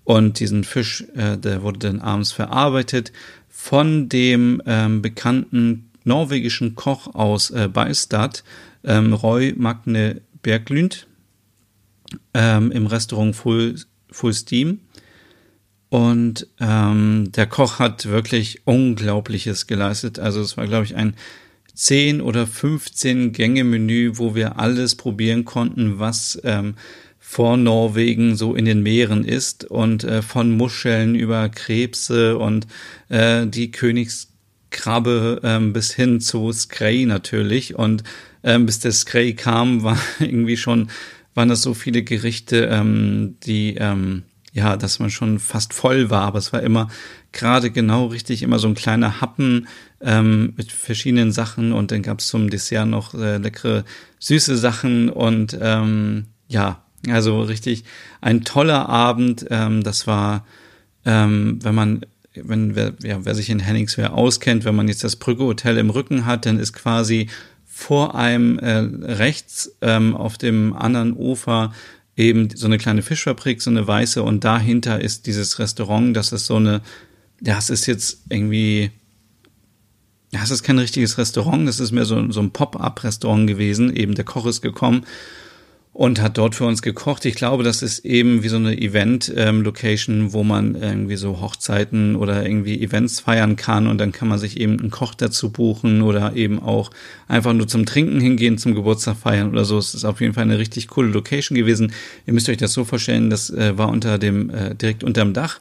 Und 0.05 0.41
diesen 0.41 0.65
Fisch, 0.65 1.05
äh, 1.15 1.39
der 1.39 1.63
wurde 1.63 1.79
dann 1.79 2.01
abends 2.01 2.33
verarbeitet 2.33 3.13
von 3.49 4.09
dem 4.09 4.63
ähm, 4.67 5.03
bekannten 5.03 5.91
norwegischen 6.05 6.75
Koch 6.75 7.15
aus 7.15 7.51
äh, 7.51 7.69
Beistad, 7.69 8.43
ähm, 8.85 9.13
Roy 9.13 9.55
Magne 9.57 10.21
Berglund, 10.43 11.07
ähm, 12.35 12.73
im 12.73 12.87
Restaurant 12.87 13.37
Full, 13.37 13.77
Full 14.11 14.33
Steam. 14.33 14.81
Und 15.91 16.47
ähm, 16.61 17.33
der 17.35 17.47
Koch 17.47 17.81
hat 17.81 18.07
wirklich 18.07 18.63
Unglaubliches 18.65 19.67
geleistet. 19.67 20.19
Also 20.19 20.41
es 20.41 20.57
war, 20.57 20.67
glaube 20.67 20.85
ich, 20.85 20.95
ein 20.95 21.15
10 21.75 22.21
oder 22.21 22.47
15 22.47 23.33
Gänge 23.33 23.65
Menü, 23.65 24.13
wo 24.15 24.35
wir 24.35 24.59
alles 24.59 24.95
probieren 24.95 25.45
konnten, 25.45 25.99
was 25.99 26.41
ähm, 26.45 26.75
vor 27.19 27.57
Norwegen 27.57 28.37
so 28.37 28.55
in 28.55 28.65
den 28.65 28.83
Meeren 28.83 29.25
ist 29.25 29.65
und 29.65 30.05
äh, 30.05 30.23
von 30.23 30.57
Muscheln 30.57 31.15
über 31.15 31.49
Krebse 31.49 32.39
und 32.39 32.67
äh, 33.09 33.47
die 33.47 33.71
Königskrabbe 33.71 35.41
ähm, 35.43 35.73
bis 35.73 35.93
hin 35.93 36.21
zu 36.21 36.53
Skrei 36.53 37.05
natürlich 37.05 37.77
und 37.77 38.05
ähm, 38.45 38.67
bis 38.67 38.79
der 38.81 38.93
Skrei 38.93 39.33
kam, 39.33 39.83
war 39.85 39.99
irgendwie 40.19 40.57
schon 40.57 40.91
waren 41.35 41.49
das 41.49 41.63
so 41.63 41.75
viele 41.75 42.03
Gerichte, 42.03 42.69
ähm, 42.71 43.37
die 43.45 43.77
ähm, 43.79 44.25
ja, 44.53 44.77
dass 44.77 44.99
man 44.99 45.11
schon 45.11 45.39
fast 45.39 45.73
voll 45.75 46.11
war, 46.11 46.23
aber 46.23 46.39
es 46.39 46.53
war 46.53 46.63
immer 46.63 46.89
gerade 47.33 47.71
genau 47.71 48.07
richtig, 48.07 48.43
immer 48.43 48.59
so 48.59 48.69
ein 48.69 48.75
kleiner 48.75 49.21
Happen 49.21 49.69
ähm, 50.01 50.55
mit 50.57 50.73
verschiedenen 50.73 51.31
Sachen 51.33 51.73
und 51.73 51.93
dann 51.93 52.03
gab 52.03 52.19
es 52.19 52.29
zum 52.29 52.51
Dessert 52.51 52.89
noch 52.89 53.15
äh, 53.15 53.37
leckere 53.37 53.85
süße 54.19 54.57
Sachen 54.57 55.09
und 55.09 55.57
ähm, 55.61 56.27
ja, 56.49 56.83
also 57.09 57.43
richtig 57.43 57.85
ein 58.21 58.45
toller 58.45 58.89
Abend. 58.89 59.47
Ähm, 59.51 59.83
das 59.83 60.07
war, 60.07 60.45
ähm, 61.05 61.59
wenn 61.63 61.75
man, 61.75 62.07
wenn 62.35 62.75
wer, 62.75 62.95
ja, 63.03 63.25
wer 63.25 63.35
sich 63.35 63.51
in 63.51 63.61
Henningswehr 63.61 64.15
auskennt, 64.15 64.65
wenn 64.65 64.75
man 64.75 64.89
jetzt 64.89 65.05
das 65.05 65.17
Brügge 65.17 65.45
Hotel 65.45 65.79
im 65.79 65.91
Rücken 65.91 66.27
hat, 66.27 66.45
dann 66.45 66.59
ist 66.59 66.73
quasi 66.73 67.29
vor 67.65 68.15
einem 68.15 68.59
äh, 68.59 68.79
rechts 68.79 69.77
ähm, 69.81 70.15
auf 70.17 70.37
dem 70.37 70.75
anderen 70.75 71.17
Ufer 71.17 71.73
eben 72.21 72.51
so 72.55 72.67
eine 72.67 72.79
kleine 72.79 73.03
Fischfabrik, 73.03 73.63
so 73.63 73.71
eine 73.71 73.87
weiße, 73.87 74.23
und 74.23 74.45
dahinter 74.45 75.01
ist 75.01 75.27
dieses 75.27 75.59
Restaurant. 75.59 76.17
Das 76.17 76.33
ist 76.33 76.47
so 76.47 76.57
eine, 76.57 76.83
ja, 77.41 77.59
es 77.59 77.71
ist 77.71 77.87
jetzt 77.87 78.23
irgendwie, 78.29 78.91
ja, 80.33 80.41
es 80.43 80.51
ist 80.51 80.63
kein 80.63 80.79
richtiges 80.79 81.19
Restaurant, 81.19 81.67
das 81.67 81.81
ist 81.81 81.93
mehr 81.93 82.05
so, 82.05 82.31
so 82.31 82.41
ein 82.41 82.53
Pop-up-Restaurant 82.53 83.47
gewesen. 83.47 83.95
Eben 83.95 84.15
der 84.15 84.25
Koch 84.25 84.47
ist 84.47 84.61
gekommen 84.61 85.05
und 86.01 86.23
hat 86.23 86.39
dort 86.39 86.55
für 86.55 86.65
uns 86.65 86.81
gekocht. 86.81 87.27
Ich 87.27 87.35
glaube, 87.35 87.63
das 87.63 87.83
ist 87.83 88.07
eben 88.07 88.43
wie 88.43 88.49
so 88.49 88.57
eine 88.57 88.75
Event-Location, 88.75 90.19
ähm, 90.19 90.33
wo 90.33 90.43
man 90.43 90.75
irgendwie 90.75 91.17
so 91.17 91.43
Hochzeiten 91.43 92.17
oder 92.17 92.43
irgendwie 92.43 92.83
Events 92.83 93.21
feiern 93.21 93.57
kann 93.57 93.87
und 93.87 93.99
dann 93.99 94.11
kann 94.11 94.27
man 94.27 94.39
sich 94.39 94.59
eben 94.59 94.81
einen 94.81 94.89
Koch 94.89 95.13
dazu 95.13 95.51
buchen 95.51 96.01
oder 96.01 96.35
eben 96.37 96.59
auch 96.59 96.91
einfach 97.29 97.53
nur 97.53 97.69
zum 97.69 97.85
Trinken 97.85 98.19
hingehen, 98.19 98.57
zum 98.57 98.75
Geburtstag 98.75 99.19
feiern 99.19 99.51
oder 99.51 99.67
so. 99.67 99.77
Es 99.77 99.93
ist 99.93 100.07
auf 100.07 100.23
jeden 100.23 100.33
Fall 100.33 100.45
eine 100.45 100.59
richtig 100.59 100.89
coole 100.89 101.11
Location 101.11 101.55
gewesen. 101.55 101.93
Ihr 102.25 102.33
müsst 102.33 102.49
euch 102.49 102.57
das 102.57 102.73
so 102.73 102.87
vorstellen, 102.87 103.29
das 103.29 103.51
äh, 103.51 103.77
war 103.77 103.91
unter 103.91 104.17
dem, 104.17 104.49
äh, 104.49 104.75
direkt 104.75 105.05
unterm 105.05 105.35
Dach 105.35 105.59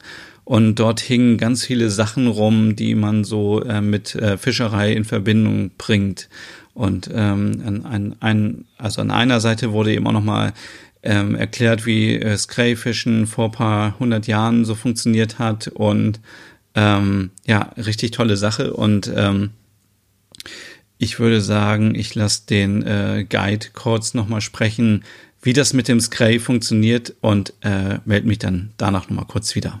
und 0.50 0.76
dort 0.76 1.00
hingen 1.00 1.36
ganz 1.36 1.64
viele 1.64 1.90
Sachen 1.90 2.26
rum, 2.26 2.74
die 2.74 2.94
man 2.94 3.24
so 3.24 3.62
äh, 3.62 3.80
mit 3.80 4.14
äh, 4.14 4.36
Fischerei 4.36 4.92
in 4.92 5.04
Verbindung 5.04 5.70
bringt. 5.76 6.28
Und 6.80 7.10
ähm, 7.12 7.62
an, 7.66 7.84
an, 7.84 8.16
ein, 8.20 8.64
also 8.78 9.02
an 9.02 9.10
einer 9.10 9.40
Seite 9.40 9.72
wurde 9.72 9.92
eben 9.92 10.06
auch 10.06 10.12
nochmal 10.12 10.54
ähm, 11.02 11.34
erklärt, 11.34 11.84
wie 11.84 12.16
äh, 12.16 12.38
Scray-Fischen 12.38 13.26
vor 13.26 13.52
paar 13.52 13.98
hundert 13.98 14.26
Jahren 14.26 14.64
so 14.64 14.74
funktioniert 14.74 15.38
hat. 15.38 15.68
Und 15.68 16.20
ähm, 16.74 17.32
ja, 17.44 17.70
richtig 17.76 18.12
tolle 18.12 18.38
Sache. 18.38 18.72
Und 18.72 19.12
ähm, 19.14 19.50
ich 20.96 21.20
würde 21.20 21.42
sagen, 21.42 21.94
ich 21.94 22.14
lasse 22.14 22.46
den 22.48 22.82
äh, 22.86 23.26
Guide 23.28 23.66
kurz 23.74 24.14
nochmal 24.14 24.40
sprechen, 24.40 25.04
wie 25.42 25.52
das 25.52 25.74
mit 25.74 25.86
dem 25.86 26.00
Scray 26.00 26.38
funktioniert 26.38 27.14
und 27.20 27.52
äh, 27.60 27.98
melde 28.06 28.26
mich 28.26 28.38
dann 28.38 28.72
danach 28.78 29.10
nochmal 29.10 29.26
kurz 29.28 29.54
wieder. 29.54 29.80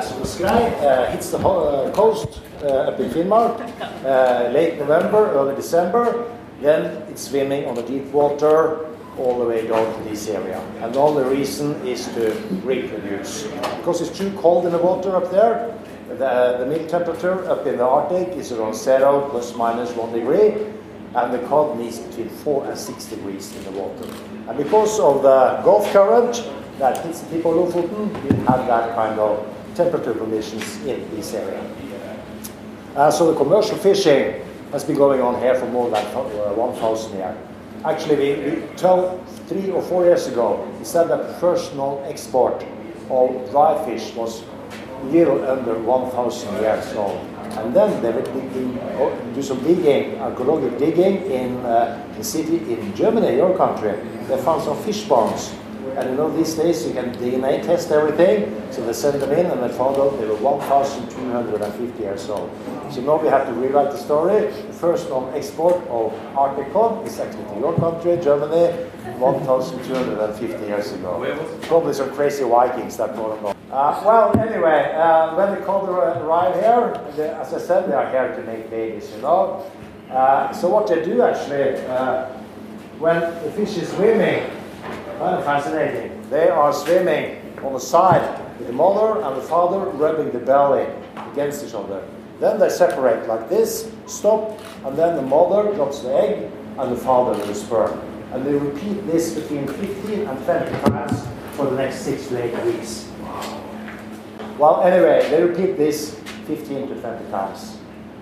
So 0.00 0.14
the 0.24 0.26
Scray 0.26 0.72
uh, 0.80 1.12
hits 1.12 1.30
the 1.30 1.36
uh, 1.36 1.90
coast 1.92 2.40
up 2.62 3.00
in 3.00 3.10
Finnmark, 3.10 3.60
uh, 4.04 4.50
late 4.52 4.78
November, 4.78 5.30
early 5.32 5.54
December. 5.54 6.30
Then 6.60 7.02
it's 7.10 7.22
swimming 7.22 7.66
on 7.66 7.74
the 7.74 7.82
deep 7.82 8.04
water 8.12 8.86
all 9.18 9.38
the 9.38 9.44
way 9.44 9.66
down 9.66 9.98
to 9.98 10.08
this 10.08 10.28
area. 10.28 10.60
And 10.80 10.96
all 10.96 11.14
the 11.14 11.24
reason 11.24 11.74
is 11.86 12.06
to 12.14 12.30
reproduce. 12.64 13.44
Because 13.78 14.00
it's 14.00 14.16
too 14.16 14.32
cold 14.38 14.64
in 14.66 14.72
the 14.72 14.78
water 14.78 15.16
up 15.16 15.30
there, 15.30 15.76
the, 16.08 16.56
the 16.58 16.66
milk 16.66 16.88
temperature 16.88 17.44
up 17.50 17.66
in 17.66 17.78
the 17.78 17.84
Arctic 17.84 18.28
is 18.36 18.52
around 18.52 18.74
zero 18.74 19.28
plus 19.30 19.54
minus 19.56 19.90
one 19.92 20.12
degree, 20.12 20.54
and 21.14 21.32
the 21.32 21.40
cod 21.48 21.78
needs 21.78 21.98
between 21.98 22.28
four 22.28 22.64
and 22.66 22.78
six 22.78 23.06
degrees 23.06 23.54
in 23.56 23.64
the 23.64 23.70
water. 23.72 24.08
And 24.48 24.56
because 24.56 24.98
of 25.00 25.22
the 25.22 25.60
Gulf 25.64 25.90
current 25.92 26.48
that 26.78 27.04
hits 27.04 27.20
the 27.20 27.36
tip 27.36 27.44
of 27.44 27.54
Lofoten, 27.54 28.08
you 28.24 28.36
have 28.46 28.66
that 28.66 28.94
kind 28.94 29.18
of 29.18 29.46
temperature 29.74 30.14
conditions 30.14 30.76
in 30.86 31.08
this 31.14 31.34
area. 31.34 31.62
Uh, 32.94 33.10
so 33.10 33.32
the 33.32 33.38
commercial 33.38 33.76
fishing 33.78 34.44
has 34.70 34.84
been 34.84 34.96
going 34.96 35.22
on 35.22 35.40
here 35.40 35.54
for 35.54 35.66
more 35.66 35.88
than 35.90 36.04
uh, 36.14 36.52
1,000 36.52 37.16
years. 37.16 37.36
Actually, 37.86 38.16
we, 38.16 38.50
we 38.50 38.76
12, 38.76 39.46
three 39.48 39.70
or 39.70 39.80
four 39.80 40.04
years 40.04 40.26
ago, 40.26 40.68
we 40.78 40.84
said 40.84 41.08
that 41.08 41.26
the 41.26 41.32
first 41.34 41.74
known 41.74 42.04
export 42.04 42.62
of 43.08 43.50
dry 43.50 43.82
fish 43.86 44.14
was 44.14 44.44
little 45.04 45.42
under 45.48 45.78
1,000 45.78 46.60
years 46.60 46.92
old. 46.92 47.18
And 47.56 47.74
then 47.74 48.02
they 48.02 48.12
would 48.12 49.34
do 49.34 49.42
some 49.42 49.62
digging, 49.64 50.20
archaeological 50.20 50.78
digging 50.78 51.30
in 51.30 51.56
uh, 51.64 52.06
the 52.18 52.24
city 52.24 52.58
in 52.74 52.94
Germany, 52.94 53.36
your 53.36 53.56
country. 53.56 53.98
They 54.28 54.36
found 54.42 54.62
some 54.62 54.76
fish 54.82 55.04
bones 55.04 55.54
And 55.96 56.10
you 56.10 56.16
know, 56.16 56.34
these 56.36 56.54
days 56.54 56.86
you 56.86 56.92
can 56.92 57.14
DNA 57.16 57.62
test 57.62 57.90
everything, 57.90 58.62
so 58.70 58.84
they 58.84 58.92
send 58.92 59.20
them 59.20 59.32
in 59.32 59.46
and 59.46 59.62
they 59.62 59.68
found 59.76 59.96
out 59.96 60.18
they 60.18 60.26
were 60.26 60.36
1,250 60.36 62.02
years 62.02 62.28
old. 62.28 62.50
So 62.90 63.00
now 63.02 63.16
we 63.20 63.28
have 63.28 63.46
to 63.46 63.52
rewrite 63.52 63.90
the 63.90 63.98
story. 63.98 64.46
The 64.46 64.72
first 64.72 65.08
known 65.08 65.34
export 65.34 65.76
of 65.88 66.12
Arctic 66.36 66.72
cod 66.72 67.06
is 67.06 67.18
actually 67.20 67.44
to 67.44 67.60
your 67.60 67.76
country, 67.76 68.16
Germany, 68.22 68.72
1,250 69.18 70.66
years 70.66 70.92
ago. 70.92 71.58
Probably 71.62 71.92
some 71.92 72.10
crazy 72.14 72.44
Vikings 72.44 72.96
that 72.96 73.14
brought 73.14 73.42
them 73.42 73.52
uh, 73.72 74.02
well, 74.04 74.38
anyway, 74.38 74.92
uh, 74.94 75.34
when 75.34 75.58
the 75.58 75.64
cod 75.64 75.88
arrive 75.88 76.54
here, 76.56 77.12
they, 77.16 77.30
as 77.30 77.54
I 77.54 77.58
said, 77.58 77.88
they 77.88 77.94
are 77.94 78.10
here 78.10 78.36
to 78.36 78.42
make 78.42 78.68
babies, 78.68 79.10
you 79.16 79.22
know. 79.22 79.64
Uh, 80.10 80.52
so 80.52 80.68
what 80.68 80.86
they 80.88 81.02
do 81.02 81.22
actually, 81.22 81.80
uh, 81.86 82.26
when 82.98 83.18
the 83.18 83.50
fish 83.52 83.78
is 83.78 83.88
swimming, 83.88 84.44
fascinating. 85.18 86.28
They 86.30 86.48
are 86.48 86.72
swimming 86.72 87.40
on 87.62 87.72
the 87.72 87.80
side 87.80 88.38
with 88.58 88.66
the 88.66 88.72
mother 88.72 89.20
and 89.22 89.36
the 89.36 89.42
father 89.42 89.78
rubbing 89.90 90.32
the 90.32 90.38
belly 90.38 90.86
against 91.32 91.64
each 91.64 91.74
other. 91.74 92.02
Then 92.40 92.58
they 92.58 92.68
separate 92.68 93.28
like 93.28 93.48
this, 93.48 93.90
stop, 94.06 94.58
and 94.84 94.96
then 94.96 95.16
the 95.16 95.22
mother 95.22 95.72
drops 95.74 96.00
the 96.00 96.14
egg 96.14 96.50
and 96.78 96.92
the 96.92 96.96
father 96.96 97.34
the 97.46 97.54
sperm. 97.54 98.00
And 98.32 98.44
they 98.46 98.54
repeat 98.54 99.06
this 99.06 99.34
between 99.38 99.68
15 99.68 100.26
and 100.26 100.44
20 100.44 100.90
times 100.90 101.22
for 101.52 101.66
the 101.66 101.76
next 101.76 102.00
six 102.00 102.28
to 102.28 102.42
eight 102.42 102.64
weeks. 102.64 103.08
Well, 104.58 104.82
anyway, 104.82 105.28
they 105.30 105.42
repeat 105.42 105.76
this 105.76 106.18
15 106.46 106.88
to 106.88 107.00
20 107.00 107.30
times. 107.30 107.78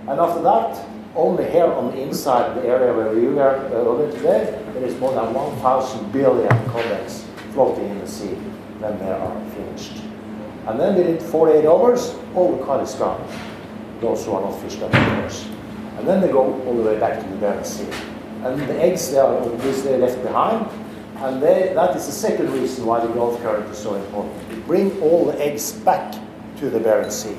And 0.09 0.19
after 0.19 0.43
that, 0.43 0.85
only 1.17 1.51
here 1.51 1.67
on 1.67 1.91
the 1.91 2.01
inside 2.01 2.57
the 2.57 2.69
area 2.69 2.93
where 2.93 3.11
we 3.11 3.27
are 3.39 3.57
earlier 3.73 4.09
uh, 4.09 4.13
today, 4.13 4.65
there 4.75 4.85
is 4.85 4.99
more 5.01 5.13
than 5.13 5.35
1,000 5.35 6.13
billion 6.13 6.49
codex 6.71 7.27
floating 7.53 7.89
in 7.89 7.99
the 7.99 8.07
sea 8.07 8.35
when 8.79 8.99
they 8.99 9.11
are 9.11 9.51
finished. 9.51 10.03
And 10.67 10.79
then 10.79 10.95
within 10.97 11.19
48 11.19 11.67
hours, 11.67 12.15
all 12.35 12.57
the 12.57 12.65
cod 12.65 12.83
is 12.83 12.95
gone. 12.95 13.27
Those 14.01 14.25
who 14.25 14.33
are 14.33 14.43
not 14.43 14.61
fished 14.61 14.81
up, 14.83 14.95
of 14.95 15.21
course. 15.21 15.49
And 15.99 16.07
then 16.07 16.21
they 16.21 16.29
go 16.29 16.63
all 16.63 16.77
the 16.77 16.83
way 16.83 16.99
back 16.99 17.21
to 17.21 17.29
the 17.29 17.37
Barents 17.37 17.67
Sea. 17.67 17.89
And 18.45 18.61
the 18.61 18.81
eggs 18.81 19.11
they 19.11 19.19
are 19.19 19.37
obviously 19.37 19.97
left 19.97 20.23
behind. 20.23 20.67
And 21.17 21.43
they, 21.43 21.73
that 21.75 21.97
is 21.97 22.07
the 22.07 22.13
second 22.13 22.51
reason 22.53 22.87
why 22.87 23.05
the 23.05 23.13
Gulf 23.13 23.43
current 23.43 23.69
is 23.71 23.79
so 23.79 23.95
important. 23.97 24.67
Bring 24.67 24.99
all 25.03 25.27
the 25.27 25.39
eggs 25.45 25.73
back 25.73 26.15
to 26.59 26.71
the 26.71 26.79
Barents 26.79 27.13
Sea. 27.13 27.37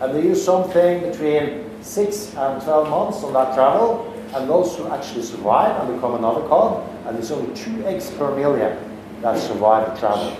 And 0.00 0.14
they 0.14 0.22
use 0.22 0.42
something 0.42 1.00
between 1.10 1.69
6 1.82 2.34
and 2.36 2.62
12 2.62 2.88
months 2.88 3.22
on 3.24 3.32
that 3.32 3.54
travel. 3.54 4.12
And 4.34 4.48
those 4.48 4.76
who 4.76 4.86
actually 4.88 5.22
survive 5.22 5.80
and 5.80 5.94
become 5.96 6.14
another 6.14 6.46
cod, 6.46 6.88
and 7.04 7.16
there's 7.16 7.32
only 7.32 7.52
two 7.54 7.84
eggs 7.84 8.10
per 8.12 8.32
million 8.34 8.78
that 9.22 9.38
survive 9.38 9.92
the 9.92 9.98
travel. 9.98 10.36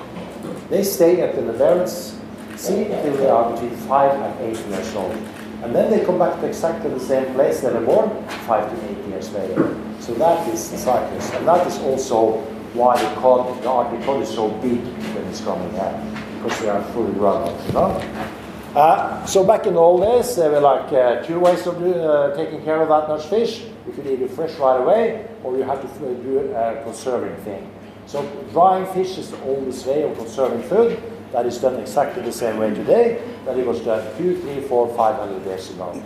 They 0.68 0.84
stay 0.84 1.28
in 1.36 1.46
the 1.46 1.52
Barents 1.52 2.16
Sea 2.56 2.84
until 2.84 3.16
they 3.16 3.28
are 3.28 3.50
between 3.52 3.70
5 3.70 4.20
and 4.20 4.56
8 4.56 4.66
years 4.66 4.94
old. 4.94 5.12
And 5.62 5.74
then 5.74 5.90
they 5.90 6.04
come 6.04 6.18
back 6.18 6.38
to 6.40 6.46
exactly 6.46 6.90
the 6.90 7.00
same 7.00 7.34
place 7.34 7.60
they 7.60 7.72
were 7.72 7.80
born 7.80 8.24
5 8.46 8.70
to 8.70 9.00
8 9.00 9.06
years 9.08 9.32
later. 9.32 9.76
So 9.98 10.14
that 10.14 10.46
is 10.48 10.70
the 10.70 10.78
cycles. 10.78 11.30
And 11.32 11.48
that 11.48 11.66
is 11.66 11.78
also 11.80 12.38
why 12.74 13.02
the 13.02 13.20
cod, 13.20 13.62
the 13.62 13.68
Arctic 13.68 14.04
cod 14.04 14.22
is 14.22 14.28
so 14.28 14.50
big 14.62 14.80
when 15.14 15.26
it's 15.26 15.40
coming 15.40 15.70
here. 15.72 16.22
Because 16.42 16.60
they 16.60 16.68
are 16.68 16.82
fully 16.92 17.12
grown 17.12 17.48
up, 17.48 17.66
you 17.66 17.72
know? 17.72 18.39
Uh, 18.74 19.26
so 19.26 19.42
back 19.44 19.66
in 19.66 19.74
the 19.74 19.80
old 19.80 20.02
days, 20.02 20.36
there 20.36 20.50
were 20.50 20.60
like 20.60 20.92
uh, 20.92 21.22
two 21.24 21.40
ways 21.40 21.66
of 21.66 21.76
do, 21.78 21.92
uh, 21.92 22.36
taking 22.36 22.62
care 22.62 22.80
of 22.80 22.88
that 22.88 23.08
much 23.08 23.26
fish. 23.26 23.64
You 23.86 23.92
could 23.92 24.06
it 24.06 24.30
fresh 24.30 24.54
right 24.58 24.80
away, 24.80 25.26
or 25.42 25.56
you 25.56 25.64
had 25.64 25.82
to 25.82 25.88
do 26.22 26.54
a 26.54 26.80
conserving 26.84 27.36
thing. 27.42 27.68
So 28.06 28.22
drying 28.52 28.86
fish 28.94 29.18
is 29.18 29.30
the 29.30 29.42
oldest 29.42 29.86
way 29.86 30.02
of 30.02 30.16
conserving 30.16 30.62
food. 30.68 31.02
That 31.32 31.46
is 31.46 31.58
done 31.58 31.80
exactly 31.80 32.22
the 32.22 32.32
same 32.32 32.58
way 32.58 32.74
today 32.74 33.22
that 33.44 33.56
it 33.56 33.66
was 33.66 33.80
done 33.80 34.04
two, 34.16 34.40
three, 34.40 34.60
four, 34.62 34.88
five 34.96 35.16
hundred 35.16 35.44
years 35.46 35.70
ago. 35.70 36.02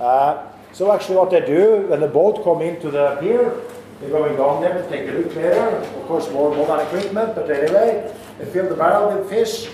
Uh, 0.00 0.48
so 0.72 0.92
actually 0.92 1.16
what 1.16 1.30
they 1.30 1.44
do 1.44 1.86
when 1.88 2.00
the 2.00 2.08
boat 2.08 2.42
come 2.42 2.62
into 2.62 2.90
the 2.90 3.16
pier, 3.20 3.54
they're 4.00 4.10
going 4.10 4.36
down 4.36 4.60
there 4.60 4.82
to 4.82 4.88
take 4.88 5.08
a 5.08 5.12
look 5.12 5.34
later. 5.36 5.76
Of 5.76 6.06
course 6.06 6.30
more 6.30 6.54
modern 6.54 6.84
equipment, 6.86 7.34
but 7.36 7.48
anyway, 7.50 8.12
they 8.38 8.46
fill 8.46 8.68
the 8.68 8.74
barrel 8.74 9.16
with 9.16 9.28
fish. 9.28 9.68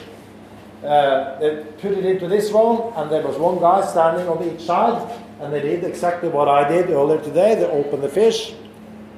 Uh, 0.84 1.38
they 1.40 1.64
put 1.80 1.92
it 1.92 2.04
into 2.04 2.28
this 2.28 2.52
one, 2.52 2.92
and 2.96 3.10
there 3.10 3.22
was 3.22 3.36
one 3.36 3.58
guy 3.58 3.84
standing 3.84 4.28
on 4.28 4.42
each 4.44 4.60
side, 4.60 5.00
and 5.40 5.52
they 5.52 5.60
did 5.60 5.82
exactly 5.84 6.28
what 6.28 6.48
I 6.48 6.68
did 6.68 6.90
earlier 6.90 7.20
today. 7.20 7.56
They 7.56 7.66
opened 7.66 8.02
the 8.02 8.08
fish, 8.08 8.54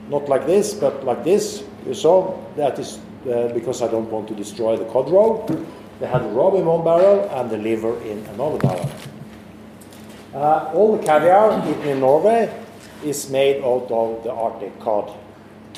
not 0.09 0.29
like 0.29 0.47
this, 0.47 0.73
but 0.73 1.05
like 1.05 1.23
this. 1.23 1.63
You 1.87 1.95
saw 1.95 2.39
that 2.57 2.79
is 2.79 2.99
uh, 3.27 3.53
because 3.53 3.83
I 3.83 3.89
don't 3.89 4.11
want 4.11 4.29
to 4.29 4.35
destroy 4.35 4.77
the 4.77 4.87
cod 4.87 5.11
roe. 5.11 5.47
They 6.01 6.07
had 6.07 6.23
the 6.23 6.29
roe 6.29 6.57
in 6.57 6.65
one 6.65 6.83
barrel 6.83 7.29
and 7.31 7.51
the 7.51 7.59
liver 7.59 8.01
in 8.03 8.25
another 8.29 8.57
barrel. 8.57 8.91
Uh, 10.33 10.71
all 10.73 10.97
the 10.97 11.05
caviar 11.05 11.59
eaten 11.69 11.89
in 11.89 12.01
Norway 12.01 12.49
is 13.05 13.29
made 13.31 13.63
out 13.63 13.91
of 13.91 14.23
the 14.23 14.33
Arctic 14.33 14.79
cod. 14.81 15.13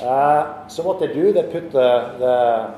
Uh, 0.01 0.68
so 0.68 0.83
what 0.83 1.01
they 1.01 1.12
do, 1.12 1.33
they 1.33 1.43
put 1.43 1.72
the, 1.72 2.14
the, 2.18 2.74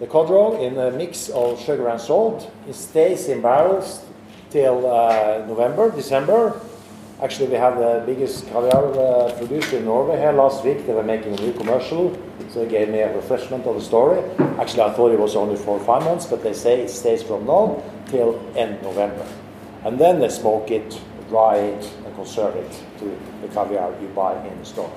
the 0.00 0.06
cod 0.06 0.30
roe 0.30 0.60
in 0.60 0.78
a 0.78 0.90
mix 0.90 1.28
of 1.30 1.60
sugar 1.60 1.88
and 1.88 2.00
salt. 2.00 2.50
It 2.68 2.74
stays 2.74 3.28
in 3.28 3.42
barrels 3.42 4.04
till 4.50 4.86
uh, 4.86 5.44
November, 5.46 5.90
December. 5.90 6.60
Actually, 7.22 7.48
we 7.48 7.54
have 7.54 7.78
the 7.78 8.02
biggest 8.04 8.46
caviar 8.48 8.84
uh, 8.98 9.32
producer 9.38 9.76
in 9.76 9.84
Norway 9.84 10.18
here 10.18 10.32
last 10.32 10.64
week. 10.64 10.86
They 10.86 10.92
were 10.92 11.04
making 11.04 11.38
a 11.38 11.40
new 11.40 11.52
commercial, 11.52 12.18
so 12.50 12.64
they 12.64 12.70
gave 12.70 12.88
me 12.88 12.98
a 12.98 13.14
refreshment 13.14 13.64
of 13.64 13.76
the 13.76 13.80
story. 13.80 14.20
Actually, 14.58 14.82
I 14.82 14.90
thought 14.90 15.12
it 15.12 15.20
was 15.20 15.36
only 15.36 15.56
for 15.56 15.78
five 15.80 16.02
months, 16.02 16.26
but 16.26 16.42
they 16.42 16.52
say 16.52 16.80
it 16.80 16.90
stays 16.90 17.22
from 17.22 17.46
now 17.46 17.80
till 18.06 18.42
end 18.56 18.82
November. 18.82 19.24
And 19.84 19.98
then 19.98 20.18
they 20.18 20.28
smoke 20.28 20.70
it, 20.70 21.00
dry 21.28 21.58
it, 21.58 21.92
and 22.04 22.14
conserve 22.16 22.56
it 22.56 22.72
to 22.98 23.18
the 23.40 23.48
caviar 23.54 23.94
you 24.00 24.08
buy 24.08 24.34
in 24.44 24.58
the 24.58 24.64
store. 24.64 24.92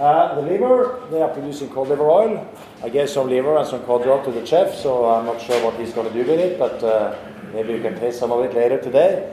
Uh, 0.00 0.34
the 0.36 0.40
liver, 0.40 0.98
they 1.10 1.20
are 1.20 1.28
producing 1.28 1.68
cod 1.68 1.88
liver 1.88 2.08
oil. 2.08 2.48
I 2.82 2.88
gave 2.88 3.10
some 3.10 3.28
liver 3.28 3.58
and 3.58 3.68
some 3.68 3.84
cod 3.84 4.06
roe 4.06 4.24
to 4.24 4.32
the 4.32 4.46
chef, 4.46 4.74
so 4.74 5.04
I'm 5.04 5.26
not 5.26 5.38
sure 5.42 5.62
what 5.62 5.78
he's 5.78 5.92
going 5.92 6.08
to 6.08 6.14
do 6.14 6.20
with 6.20 6.40
it, 6.40 6.58
but 6.58 6.82
uh, 6.82 7.14
maybe 7.52 7.74
you 7.74 7.82
can 7.82 8.00
taste 8.00 8.18
some 8.18 8.32
of 8.32 8.42
it 8.42 8.54
later 8.54 8.80
today. 8.80 9.30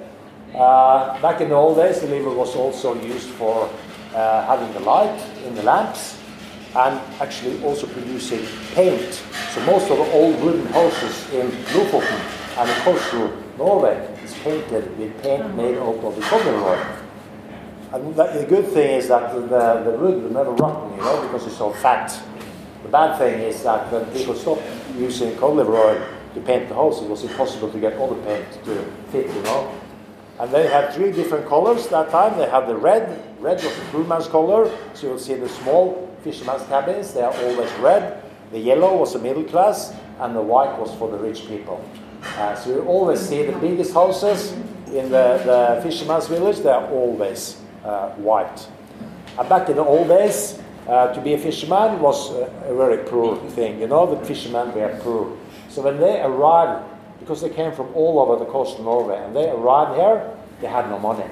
Uh, 0.53 1.21
back 1.21 1.39
in 1.39 1.47
the 1.47 1.55
old 1.55 1.77
days, 1.77 2.01
the 2.01 2.07
liver 2.07 2.31
was 2.31 2.53
also 2.57 3.01
used 3.01 3.29
for 3.29 3.69
uh, 4.13 4.45
having 4.45 4.69
the 4.73 4.81
light 4.81 5.17
in 5.45 5.55
the 5.55 5.63
lamps 5.63 6.19
and 6.75 6.99
actually 7.21 7.63
also 7.63 7.87
producing 7.87 8.45
paint. 8.75 9.23
So 9.53 9.65
most 9.65 9.89
of 9.89 9.97
the 9.97 10.11
old 10.11 10.37
wooden 10.41 10.65
houses 10.65 11.31
in 11.31 11.49
Lofoten 11.71 12.19
and 12.57 12.69
in 12.69 12.75
coastal 12.83 13.31
Norway 13.57 13.95
is 14.21 14.33
painted 14.43 14.97
with 14.99 15.23
paint 15.23 15.55
made 15.55 15.77
out 15.77 16.03
of 16.03 16.13
the 16.13 16.21
cod 16.23 16.45
liver 16.45 16.59
oil. 16.59 16.96
And 17.93 18.15
the 18.15 18.45
good 18.49 18.67
thing 18.67 18.97
is 18.97 19.07
that 19.07 19.33
the, 19.33 19.89
the 19.89 19.97
wood 19.97 20.23
will 20.23 20.31
never 20.31 20.51
rotten, 20.51 20.97
you 20.97 21.01
know, 21.01 21.21
because 21.21 21.47
it's 21.47 21.57
so 21.57 21.71
fat. 21.71 22.19
The 22.83 22.89
bad 22.89 23.17
thing 23.17 23.39
is 23.39 23.63
that 23.63 23.91
when 23.91 24.05
people 24.11 24.35
stopped 24.35 24.63
using 24.97 25.35
cod 25.37 25.55
liver 25.55 25.75
oil 25.75 26.07
to 26.33 26.41
paint 26.41 26.67
the 26.67 26.75
house, 26.75 27.01
it 27.01 27.09
was 27.09 27.23
impossible 27.23 27.71
to 27.71 27.79
get 27.79 27.97
all 27.97 28.13
the 28.13 28.21
paint 28.23 28.45
to 28.65 28.83
fit, 29.11 29.33
you 29.33 29.41
know. 29.43 29.73
And 30.39 30.51
they 30.51 30.67
had 30.67 30.93
three 30.93 31.11
different 31.11 31.47
colors 31.47 31.87
that 31.87 32.11
time. 32.11 32.37
They 32.37 32.49
had 32.49 32.67
the 32.67 32.75
red. 32.75 33.23
Red 33.39 33.63
was 33.63 33.75
the 33.75 33.81
poor 33.91 34.03
man's 34.03 34.27
color. 34.27 34.69
So 34.93 35.07
you'll 35.07 35.19
see 35.19 35.35
the 35.35 35.49
small 35.49 36.07
fisherman's 36.23 36.63
cabins, 36.67 37.13
they 37.13 37.21
are 37.21 37.33
always 37.33 37.71
red. 37.79 38.21
The 38.51 38.59
yellow 38.59 38.97
was 38.97 39.13
the 39.13 39.19
middle 39.19 39.43
class, 39.43 39.93
and 40.19 40.35
the 40.35 40.41
white 40.41 40.77
was 40.77 40.93
for 40.95 41.09
the 41.09 41.17
rich 41.17 41.47
people. 41.47 41.83
Uh, 42.23 42.55
so 42.55 42.69
you 42.69 42.81
always 42.83 43.21
see 43.21 43.43
the 43.43 43.57
biggest 43.57 43.93
houses 43.93 44.51
in 44.91 45.09
the, 45.09 45.41
the 45.45 45.79
fisherman's 45.83 46.27
village, 46.27 46.59
they 46.59 46.69
are 46.69 46.87
always 46.89 47.57
white. 47.83 48.67
And 49.37 49.47
back 49.49 49.69
in 49.69 49.75
the 49.75 49.83
old 49.83 50.07
days, 50.07 50.59
uh, 50.87 51.13
to 51.13 51.21
be 51.21 51.33
a 51.33 51.37
fisherman 51.37 51.99
was 51.99 52.31
a, 52.31 52.45
a 52.65 52.75
very 52.75 53.03
poor 53.09 53.35
thing. 53.51 53.79
You 53.79 53.87
know, 53.87 54.15
the 54.15 54.25
fishermen 54.25 54.73
were 54.73 54.97
poor. 55.01 55.37
So 55.69 55.81
when 55.81 55.99
they 55.99 56.21
arrived 56.21 56.85
because 57.19 57.41
they 57.41 57.49
came 57.49 57.73
from 57.73 57.93
all 57.93 58.19
over 58.19 58.43
the 58.43 58.49
coast 58.49 58.79
of 58.79 58.85
Norway 58.85 59.21
and 59.23 59.35
they 59.35 59.49
arrived 59.49 59.97
here, 59.97 60.31
they 60.61 60.67
had 60.67 60.89
no 60.89 60.97
money. 60.97 61.25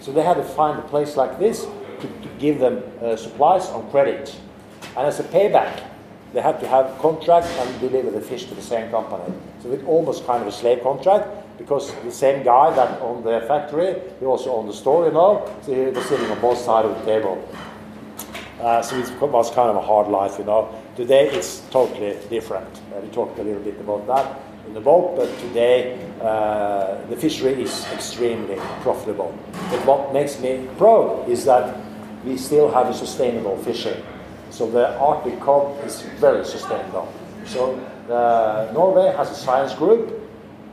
So 0.00 0.12
they 0.12 0.22
had 0.22 0.34
to 0.34 0.42
find 0.42 0.78
a 0.78 0.82
place 0.82 1.16
like 1.16 1.38
this 1.38 1.66
to, 2.00 2.08
to 2.08 2.28
give 2.38 2.58
them 2.58 2.82
uh, 3.00 3.16
supplies 3.16 3.66
on 3.68 3.88
credit. 3.90 4.36
And 4.96 5.06
as 5.06 5.20
a 5.20 5.24
payback, 5.24 5.84
they 6.32 6.42
had 6.42 6.58
to 6.60 6.68
have 6.68 6.98
contracts 6.98 7.48
and 7.58 7.80
deliver 7.80 8.10
the 8.10 8.20
fish 8.20 8.46
to 8.46 8.54
the 8.54 8.62
same 8.62 8.90
company. 8.90 9.32
So 9.62 9.70
it's 9.72 9.84
almost 9.84 10.26
kind 10.26 10.42
of 10.42 10.48
a 10.48 10.52
slave 10.52 10.82
contract 10.82 11.45
because 11.58 11.94
the 12.04 12.12
same 12.12 12.42
guy 12.42 12.74
that 12.74 13.00
owned 13.00 13.24
the 13.24 13.40
factory, 13.46 13.96
he 14.20 14.26
also 14.26 14.54
owned 14.54 14.68
the 14.68 14.74
store, 14.74 15.06
you 15.06 15.12
know, 15.12 15.50
so 15.62 15.74
he 15.74 15.90
was 15.90 16.04
sitting 16.06 16.30
on 16.30 16.40
both 16.40 16.58
sides 16.58 16.88
of 16.88 16.98
the 16.98 17.04
table. 17.04 17.48
Uh, 18.60 18.80
so 18.80 18.96
it 18.96 19.20
was 19.20 19.50
kind 19.50 19.68
of 19.68 19.76
a 19.76 19.80
hard 19.80 20.08
life, 20.08 20.38
you 20.38 20.44
know. 20.44 20.74
Today 20.96 21.28
it's 21.30 21.60
totally 21.70 22.16
different. 22.30 22.68
Uh, 22.94 23.00
we 23.00 23.08
talked 23.08 23.38
a 23.38 23.42
little 23.42 23.62
bit 23.62 23.78
about 23.80 24.06
that 24.06 24.40
in 24.66 24.74
the 24.74 24.80
boat, 24.80 25.14
but 25.16 25.28
today 25.40 25.98
uh, 26.22 26.96
the 27.08 27.16
fishery 27.16 27.62
is 27.62 27.86
extremely 27.92 28.56
profitable. 28.80 29.36
But 29.70 29.84
what 29.84 30.12
makes 30.12 30.40
me 30.40 30.66
proud 30.78 31.28
is 31.28 31.44
that 31.44 31.76
we 32.24 32.36
still 32.38 32.70
have 32.72 32.88
a 32.88 32.94
sustainable 32.94 33.56
fishing. 33.58 34.02
So 34.50 34.70
the 34.70 34.98
Arctic 34.98 35.38
cod 35.40 35.84
is 35.84 36.00
very 36.18 36.44
sustainable. 36.44 37.12
So 37.44 37.74
uh, 38.08 38.70
Norway 38.72 39.14
has 39.16 39.30
a 39.30 39.34
science 39.34 39.74
group 39.74 40.25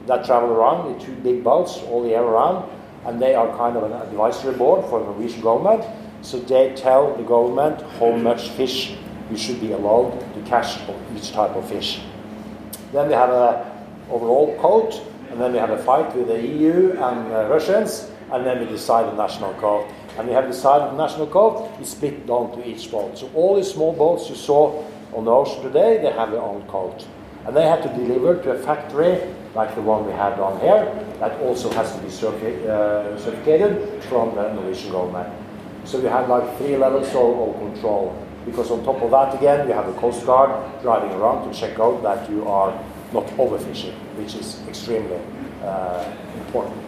that 0.07 0.25
travel 0.25 0.49
around 0.49 0.93
with 0.93 1.05
two 1.05 1.13
big 1.15 1.43
boats 1.43 1.77
all 1.89 2.05
year 2.05 2.23
round, 2.23 2.69
and 3.05 3.21
they 3.21 3.35
are 3.35 3.47
kind 3.57 3.75
of 3.77 3.83
an 3.83 3.93
advisory 3.93 4.53
board 4.53 4.85
for 4.89 4.99
the 4.99 5.05
Norwegian 5.05 5.41
government. 5.41 5.83
So 6.21 6.39
they 6.39 6.73
tell 6.75 7.15
the 7.15 7.23
government 7.23 7.81
how 7.99 8.11
much 8.11 8.49
fish 8.49 8.95
you 9.29 9.37
should 9.37 9.59
be 9.59 9.71
allowed 9.71 10.19
to 10.33 10.41
catch 10.45 10.77
of 10.87 10.95
each 11.15 11.31
type 11.31 11.51
of 11.51 11.67
fish. 11.67 12.01
Then 12.91 13.07
we 13.07 13.13
have 13.13 13.29
a 13.29 13.71
overall 14.09 14.57
code, 14.59 14.93
and 15.31 15.39
then 15.41 15.51
we 15.51 15.57
have 15.57 15.71
a 15.71 15.81
fight 15.83 16.15
with 16.15 16.27
the 16.27 16.41
EU 16.41 16.91
and 16.91 17.31
uh, 17.31 17.47
Russians, 17.49 18.09
and 18.31 18.45
then 18.45 18.59
we 18.59 18.65
decide 18.65 19.11
the 19.11 19.15
national 19.15 19.53
code. 19.55 19.89
And 20.17 20.27
we 20.27 20.33
have 20.33 20.47
decided 20.47 20.93
the 20.93 20.97
national 20.97 21.27
code 21.27 21.81
is 21.81 21.89
split 21.89 22.27
down 22.27 22.51
to 22.55 22.67
each 22.67 22.91
boat. 22.91 23.17
So 23.17 23.29
all 23.33 23.55
these 23.55 23.71
small 23.71 23.93
boats 23.93 24.29
you 24.29 24.35
saw 24.35 24.83
on 25.13 25.25
the 25.25 25.31
ocean 25.31 25.63
today, 25.63 25.97
they 26.01 26.11
have 26.11 26.31
their 26.31 26.41
own 26.41 26.61
code. 26.67 27.03
And 27.45 27.55
they 27.55 27.63
have 27.63 27.81
to 27.83 27.89
deliver 27.89 28.41
to 28.43 28.51
a 28.51 28.59
factory 28.59 29.19
like 29.55 29.75
the 29.75 29.81
one 29.81 30.05
we 30.05 30.11
have 30.13 30.37
down 30.37 30.59
here, 30.59 30.85
that 31.19 31.39
also 31.41 31.69
has 31.71 31.93
to 31.93 31.99
be 32.01 32.07
certifi- 32.07 32.65
uh, 32.65 33.17
certificated 33.19 34.03
from 34.05 34.35
the 34.35 34.53
Norwegian 34.53 34.91
government. 34.91 35.29
So 35.85 35.99
we 35.99 36.07
have 36.07 36.29
like 36.29 36.57
three 36.57 36.77
levels 36.77 37.09
of, 37.09 37.15
of 37.15 37.55
control. 37.59 38.17
Because 38.45 38.71
on 38.71 38.83
top 38.83 39.01
of 39.01 39.11
that, 39.11 39.35
again, 39.35 39.67
you 39.67 39.73
have 39.73 39.85
the 39.85 39.99
Coast 39.99 40.25
Guard 40.25 40.51
driving 40.81 41.11
around 41.11 41.47
to 41.47 41.57
check 41.57 41.79
out 41.79 42.01
that 42.03 42.29
you 42.29 42.47
are 42.47 42.73
not 43.13 43.25
overfishing, 43.37 43.93
which 44.17 44.35
is 44.35 44.61
extremely 44.67 45.19
uh, 45.63 46.11
important. 46.39 46.83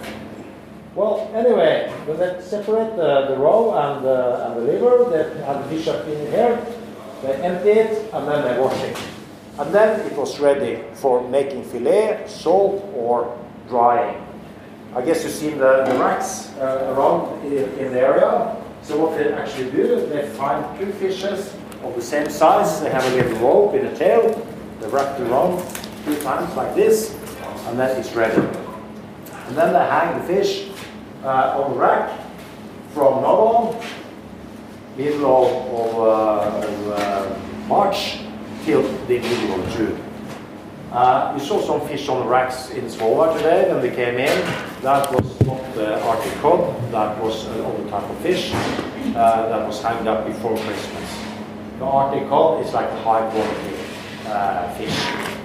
Well, 0.95 1.29
anyway, 1.33 1.91
when 2.05 2.17
they 2.17 2.41
separate 2.41 2.95
the, 2.95 3.27
the 3.27 3.37
roe 3.37 3.73
and 3.75 4.03
the, 4.03 4.47
and 4.47 4.55
the 4.57 4.61
liver, 4.71 5.09
they 5.11 5.43
have 5.45 5.63
the 5.63 5.75
fish 5.75 5.87
up 5.87 6.05
in 6.07 6.31
here, 6.31 6.65
they 7.21 7.33
empty 7.35 7.69
it, 7.69 8.13
and 8.13 8.27
then 8.27 8.43
they 8.43 8.59
wash 8.59 8.81
it. 8.83 8.97
And 9.57 9.73
then 9.73 9.99
it 10.01 10.17
was 10.17 10.39
ready 10.39 10.83
for 10.93 11.27
making 11.29 11.63
fillet, 11.63 12.25
salt, 12.27 12.83
or 12.93 13.37
drying. 13.69 14.21
I 14.93 15.01
guess 15.01 15.23
you've 15.23 15.33
seen 15.33 15.57
the, 15.57 15.83
the 15.85 15.97
racks 15.97 16.51
uh, 16.57 16.93
around 16.95 17.45
in, 17.45 17.69
in 17.79 17.93
the 17.93 18.01
area. 18.01 18.55
So 18.81 18.99
what 18.99 19.17
they 19.17 19.31
actually 19.31 19.71
do, 19.71 19.81
is 19.81 20.09
they 20.09 20.27
find 20.37 20.79
two 20.79 20.91
fishes 20.93 21.53
of 21.83 21.95
the 21.95 22.01
same 22.01 22.29
size. 22.29 22.81
They 22.81 22.89
have 22.89 23.05
a 23.05 23.15
little 23.15 23.37
rope 23.39 23.75
in 23.75 23.85
the 23.85 23.95
tail. 23.95 24.21
They 24.79 24.87
wrap 24.87 25.19
it 25.19 25.27
around 25.27 25.63
two 26.03 26.21
times 26.21 26.53
like 26.55 26.75
this, 26.75 27.15
and 27.67 27.79
then 27.79 27.97
it's 27.99 28.13
ready. 28.13 28.41
And 29.47 29.55
then 29.55 29.73
they 29.73 29.79
hang 29.79 30.19
the 30.19 30.27
fish 30.27 30.69
uh, 31.23 31.61
on 31.61 31.71
the 31.71 31.79
rack 31.79 32.19
from 32.93 33.21
now 33.21 33.35
on, 33.35 33.85
middle 34.97 35.25
of, 35.25 35.95
of, 35.95 36.89
uh, 36.89 36.93
uh, 36.93 37.39
March 37.67 38.24
till 38.65 38.81
the 39.07 39.19
middle 39.19 39.63
of. 39.63 39.99
Uh, 40.91 41.33
we 41.37 41.45
saw 41.45 41.61
some 41.61 41.87
fish 41.87 42.07
on 42.09 42.23
the 42.23 42.25
racks 42.25 42.69
in 42.71 42.85
Svolvær 42.85 43.37
today 43.37 43.71
when 43.71 43.81
we 43.81 43.89
came 43.89 44.15
in. 44.17 44.35
That 44.81 45.11
was 45.11 45.25
not 45.41 45.61
the 45.75 46.01
Arctic 46.01 46.33
cod, 46.41 46.73
that 46.91 47.21
was 47.21 47.45
another 47.47 47.89
type 47.89 48.09
of 48.09 48.17
fish 48.19 48.51
uh, 48.53 49.49
that 49.49 49.67
was 49.67 49.81
hanged 49.83 50.07
up 50.07 50.25
before 50.25 50.57
Christmas. 50.57 51.09
The 51.79 51.85
Arctic 51.85 52.27
cod 52.29 52.65
is 52.65 52.73
like 52.73 52.89
a 52.89 53.01
high 53.01 53.29
quality 53.29 53.75
uh, 54.27 54.73
fish 54.75 54.97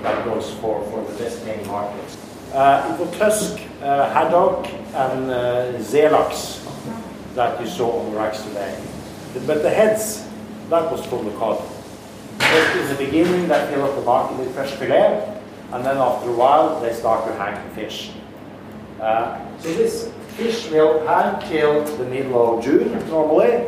that 0.03 0.25
goes 0.25 0.55
for, 0.55 0.83
for 0.91 1.05
the 1.05 1.19
best 1.19 1.45
paying 1.45 1.67
markets. 1.67 2.17
Uh, 2.55 2.95
it 2.95 3.05
was 3.05 3.19
tusk, 3.19 3.61
uh, 3.83 4.09
haddock, 4.15 4.67
and 4.95 5.31
uh, 5.31 5.73
that 7.35 7.61
you 7.61 7.67
saw 7.67 8.01
on 8.01 8.13
the 8.13 8.17
racks 8.17 8.43
today. 8.43 8.81
But 9.47 9.63
the 9.63 9.71
heads, 9.71 10.27
that 10.69 10.91
was 10.91 11.05
from 11.07 11.25
the 11.25 11.33
cod. 11.33 11.61
Just 12.41 12.77
in 12.77 12.89
the 12.89 13.05
beginning, 13.05 13.49
they 13.49 13.67
fill 13.73 13.85
up 13.85 13.95
the 13.95 14.03
market 14.03 14.39
with 14.39 14.55
fresh 14.55 14.73
fillet, 14.73 15.41
and 15.73 15.85
then 15.85 15.97
after 15.99 16.31
a 16.31 16.33
while, 16.33 16.81
they 16.81 16.93
start 16.93 17.27
to 17.27 17.35
hang 17.35 17.55
the 17.69 17.75
fish. 17.75 18.11
Uh, 19.01 19.39
so 19.59 19.73
this 19.75 20.13
fish 20.37 20.71
will 20.71 21.07
hang 21.07 21.41
till 21.49 21.85
the 21.97 22.05
middle 22.05 22.59
of 22.59 22.65
June 22.65 22.93
normally. 23.09 23.67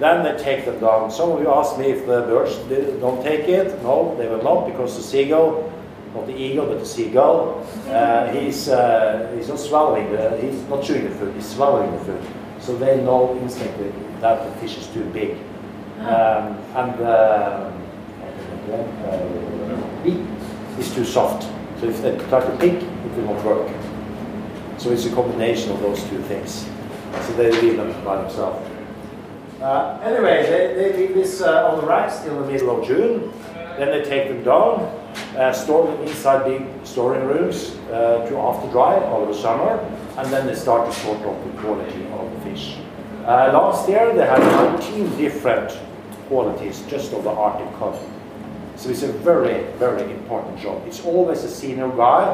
Then 0.00 0.24
they 0.24 0.42
take 0.42 0.64
them 0.64 0.80
down. 0.80 1.10
Some 1.10 1.30
of 1.32 1.40
you 1.40 1.48
asked 1.48 1.78
me 1.78 1.86
if 1.86 2.06
the 2.06 2.22
birds 2.22 2.56
don't 3.00 3.22
take 3.22 3.48
it. 3.48 3.80
No, 3.82 4.16
they 4.16 4.28
will 4.28 4.42
not 4.42 4.66
because 4.66 4.96
the 4.96 5.02
seagull, 5.02 5.72
not 6.14 6.26
the 6.26 6.36
eagle, 6.36 6.66
but 6.66 6.80
the 6.80 6.86
seagull, 6.86 7.64
uh, 7.88 8.32
he's, 8.32 8.68
uh, 8.68 9.32
he's 9.36 9.48
not 9.48 9.60
swallowing 9.60 10.10
the, 10.10 10.36
he's 10.40 10.60
not 10.68 10.82
chewing 10.82 11.04
the 11.04 11.14
food, 11.14 11.34
he's 11.34 11.48
swallowing 11.48 11.92
the 11.92 12.04
food. 12.04 12.22
So 12.60 12.76
they 12.76 13.00
know 13.02 13.38
instantly 13.40 13.92
that 14.20 14.44
the 14.44 14.60
fish 14.60 14.78
is 14.78 14.86
too 14.88 15.04
big. 15.06 15.36
Um, 16.00 16.58
and 16.74 17.00
uh, 17.00 17.70
beak 20.02 20.20
is 20.78 20.94
too 20.94 21.04
soft. 21.04 21.44
So 21.80 21.88
if 21.88 22.02
they 22.02 22.16
try 22.28 22.40
to 22.40 22.56
pick, 22.58 22.82
it 22.82 23.12
will 23.16 23.34
not 23.34 23.44
work. 23.44 23.70
So 24.78 24.90
it's 24.90 25.06
a 25.06 25.14
combination 25.14 25.72
of 25.72 25.80
those 25.80 26.02
two 26.04 26.22
things. 26.22 26.68
So 27.22 27.32
they 27.34 27.50
leave 27.60 27.76
them 27.76 27.92
by 28.04 28.20
themselves. 28.22 28.70
Uh, 29.60 29.98
anyway, 30.02 30.42
they, 30.42 30.74
they 30.74 30.98
leave 30.98 31.14
this 31.14 31.40
uh, 31.40 31.70
on 31.70 31.80
the 31.80 31.86
racks 31.86 32.20
till 32.20 32.42
the 32.42 32.52
middle 32.52 32.78
of 32.78 32.86
June. 32.86 33.32
Then 33.78 33.90
they 33.90 34.08
take 34.08 34.28
them 34.28 34.44
down, 34.44 34.80
uh, 35.36 35.52
store 35.52 35.86
them 35.86 36.06
inside 36.06 36.44
big 36.44 36.66
storing 36.84 37.26
rooms 37.26 37.76
uh, 37.90 38.26
to 38.28 38.36
after 38.38 38.70
dry 38.70 38.96
over 38.96 39.32
the 39.32 39.38
summer, 39.38 39.78
and 40.16 40.32
then 40.32 40.46
they 40.46 40.54
start 40.54 40.90
to 40.90 41.00
sort 41.00 41.20
out 41.22 41.44
the 41.44 41.60
quality 41.60 42.04
of 42.06 42.30
the 42.32 42.50
fish. 42.50 42.78
Uh, 43.22 43.50
last 43.52 43.88
year 43.88 44.14
they 44.14 44.26
had 44.26 44.38
19 44.40 45.16
different 45.16 45.78
qualities 46.28 46.84
just 46.88 47.12
of 47.12 47.24
the 47.24 47.30
Arctic 47.30 47.72
cod. 47.78 47.98
So 48.76 48.90
it's 48.90 49.02
a 49.02 49.12
very, 49.12 49.64
very 49.78 50.02
important 50.12 50.58
job. 50.58 50.82
It's 50.86 51.04
always 51.04 51.44
a 51.44 51.50
senior 51.50 51.88
guy 51.88 52.24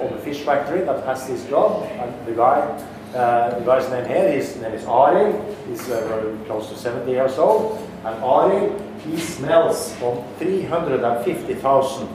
of 0.00 0.12
the 0.12 0.18
fish 0.18 0.40
factory 0.40 0.80
that 0.80 1.04
has 1.04 1.26
this 1.28 1.44
job, 1.48 1.84
and 1.84 2.26
the 2.26 2.32
guy, 2.32 2.60
uh, 3.14 3.58
the 3.58 3.64
guy's 3.64 3.88
name 3.90 4.06
here, 4.06 4.32
his 4.32 4.56
name 4.56 4.72
is 4.72 4.84
Ari. 4.86 5.32
He's 5.68 5.88
uh, 5.88 6.06
very 6.08 6.36
close 6.46 6.68
to 6.70 6.76
70 6.76 7.10
years 7.10 7.38
old, 7.38 7.78
and 8.04 8.22
Ari, 8.24 8.72
he 9.04 9.16
smells 9.16 9.94
from 9.96 10.22
350,000 10.38 12.08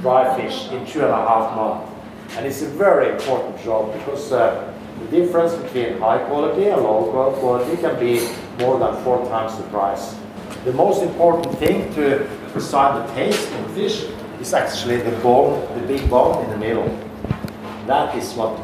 dry 0.00 0.36
fish 0.36 0.70
in 0.72 0.86
two 0.86 1.00
and 1.00 1.10
a 1.10 1.16
half 1.16 1.56
months, 1.56 1.90
and 2.36 2.46
it's 2.46 2.60
a 2.60 2.68
very 2.68 3.14
important 3.14 3.58
job 3.62 3.92
because 3.94 4.30
uh, 4.30 4.74
the 5.00 5.20
difference 5.20 5.54
between 5.54 5.98
high 5.98 6.18
quality 6.28 6.68
and 6.68 6.82
low 6.82 7.32
quality 7.40 7.76
can 7.78 7.98
be 7.98 8.28
more 8.58 8.78
than 8.78 9.02
four 9.04 9.24
times 9.28 9.56
the 9.56 9.62
price. 9.64 10.16
The 10.66 10.72
most 10.72 11.00
important 11.00 11.56
thing 11.60 11.94
to 11.94 12.28
decide 12.52 13.08
the 13.08 13.14
taste 13.14 13.48
of 13.52 13.70
fish 13.70 14.04
is 14.40 14.52
actually 14.52 14.96
the 14.96 15.12
bone, 15.18 15.62
the 15.80 15.86
big 15.86 16.10
bone 16.10 16.42
in 16.42 16.50
the 16.50 16.56
middle. 16.56 16.88
That 17.86 18.16
is 18.16 18.34
what 18.34 18.60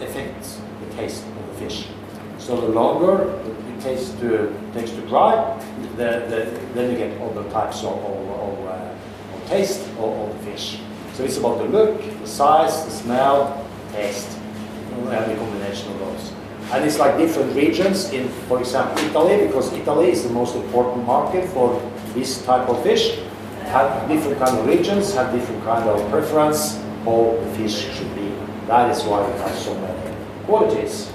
affects 0.00 0.60
the 0.78 0.94
taste 0.94 1.24
of 1.26 1.48
the 1.48 1.54
fish. 1.54 1.88
So 2.38 2.60
the 2.60 2.68
longer 2.68 3.42
it 3.44 3.80
takes 3.80 4.10
to 4.20 4.54
takes 4.72 4.92
to 4.92 5.00
dry, 5.08 5.58
the, 5.96 6.06
the, 6.30 6.60
then 6.74 6.92
you 6.92 6.96
get 6.96 7.20
other 7.20 7.42
types 7.50 7.82
of, 7.82 7.98
of, 7.98 8.30
of, 8.30 8.66
uh, 8.68 9.34
of 9.34 9.48
taste 9.48 9.82
of, 9.98 9.98
of 9.98 10.38
the 10.38 10.52
fish. 10.52 10.78
So 11.14 11.24
it's 11.24 11.38
about 11.38 11.58
the 11.58 11.64
look, 11.64 12.00
the 12.20 12.28
size, 12.28 12.84
the 12.84 12.92
smell, 12.92 13.66
the 13.88 13.94
taste, 13.94 14.38
and 14.94 15.08
the 15.08 15.34
combination 15.34 15.90
of 15.90 15.98
those. 15.98 16.41
And 16.72 16.84
it's 16.86 16.98
like 16.98 17.18
different 17.18 17.54
regions 17.54 18.10
in, 18.12 18.28
for 18.48 18.58
example, 18.58 18.96
Italy, 19.04 19.46
because 19.46 19.70
Italy 19.74 20.10
is 20.10 20.22
the 20.22 20.30
most 20.30 20.56
important 20.56 21.04
market 21.06 21.46
for 21.50 21.78
this 22.14 22.42
type 22.46 22.66
of 22.68 22.82
fish. 22.82 23.18
Have 23.66 24.08
different 24.08 24.38
kind 24.38 24.58
of 24.58 24.66
regions, 24.66 25.14
have 25.14 25.32
different 25.32 25.62
kind 25.64 25.88
of 25.88 26.10
preference 26.10 26.80
how 27.04 27.36
the 27.38 27.54
fish 27.56 27.92
should 27.94 28.14
be. 28.14 28.32
That 28.66 28.90
is 28.90 29.02
why 29.04 29.20
we 29.28 29.38
have 29.40 29.54
so 29.54 29.74
many 29.74 30.16
qualities. 30.44 31.12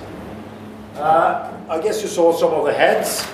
Uh, 0.96 1.52
I 1.70 1.82
guess 1.82 2.02
you 2.02 2.08
saw 2.08 2.34
some 2.36 2.54
of 2.54 2.66
the 2.66 2.74
heads. 2.74 3.26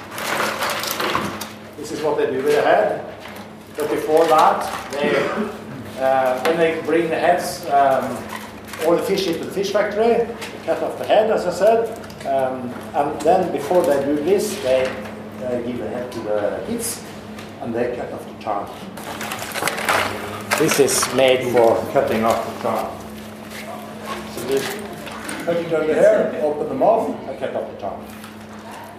This 1.77 1.91
is 1.91 2.01
what 2.01 2.17
they 2.17 2.27
do 2.27 2.37
with 2.37 2.55
the 2.55 2.61
head. 2.61 3.03
But 3.75 3.89
before 3.89 4.25
that, 4.27 4.91
they, 4.91 5.15
uh, 6.01 6.41
when 6.45 6.57
they 6.57 6.81
bring 6.85 7.09
the 7.09 7.19
heads, 7.19 7.65
um, 7.65 8.05
all 8.85 8.95
the 8.95 9.03
fish 9.03 9.27
into 9.27 9.43
the 9.45 9.51
fish 9.51 9.71
factory, 9.71 10.27
cut 10.65 10.81
off 10.83 10.97
the 10.97 11.05
head, 11.05 11.31
as 11.31 11.45
I 11.45 11.51
said, 11.51 12.02
um, 12.25 12.73
and 12.95 13.21
then 13.21 13.51
before 13.51 13.81
they 13.83 14.03
do 14.05 14.15
this, 14.23 14.55
they 14.63 14.85
uh, 15.43 15.61
give 15.61 15.77
the 15.77 15.89
head 15.89 16.11
to 16.11 16.19
the 16.21 16.63
kids, 16.67 17.03
and 17.61 17.73
they 17.73 17.95
cut 17.95 18.11
off 18.11 18.25
the 18.25 18.43
tongue. 18.43 18.69
This 20.57 20.79
is 20.79 21.13
made 21.15 21.51
for 21.51 21.75
cutting 21.91 22.23
off 22.23 22.45
the 22.45 22.61
tongue. 22.61 22.99
So 24.35 24.47
this 24.47 24.65
cutting 25.45 25.73
under 25.73 25.93
here, 25.93 26.39
open 26.43 26.69
the 26.69 26.75
mouth, 26.75 27.09
and 27.27 27.39
cut 27.39 27.55
off 27.55 27.69
the 27.71 27.77
tongue. 27.77 28.07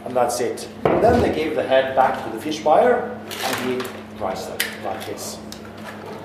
And 0.05 0.14
that's 0.14 0.41
it. 0.41 0.68
And 0.85 1.03
then 1.03 1.22
they 1.22 1.35
give 1.35 1.55
the 1.55 1.62
head 1.62 1.97
back 1.97 2.22
to 2.25 2.37
the 2.37 2.43
fish 2.43 2.61
buyer, 2.61 3.18
and 3.45 3.57
he 3.70 3.89
dries 4.18 4.47
them 4.47 4.59
like 4.85 5.07
this. 5.07 5.39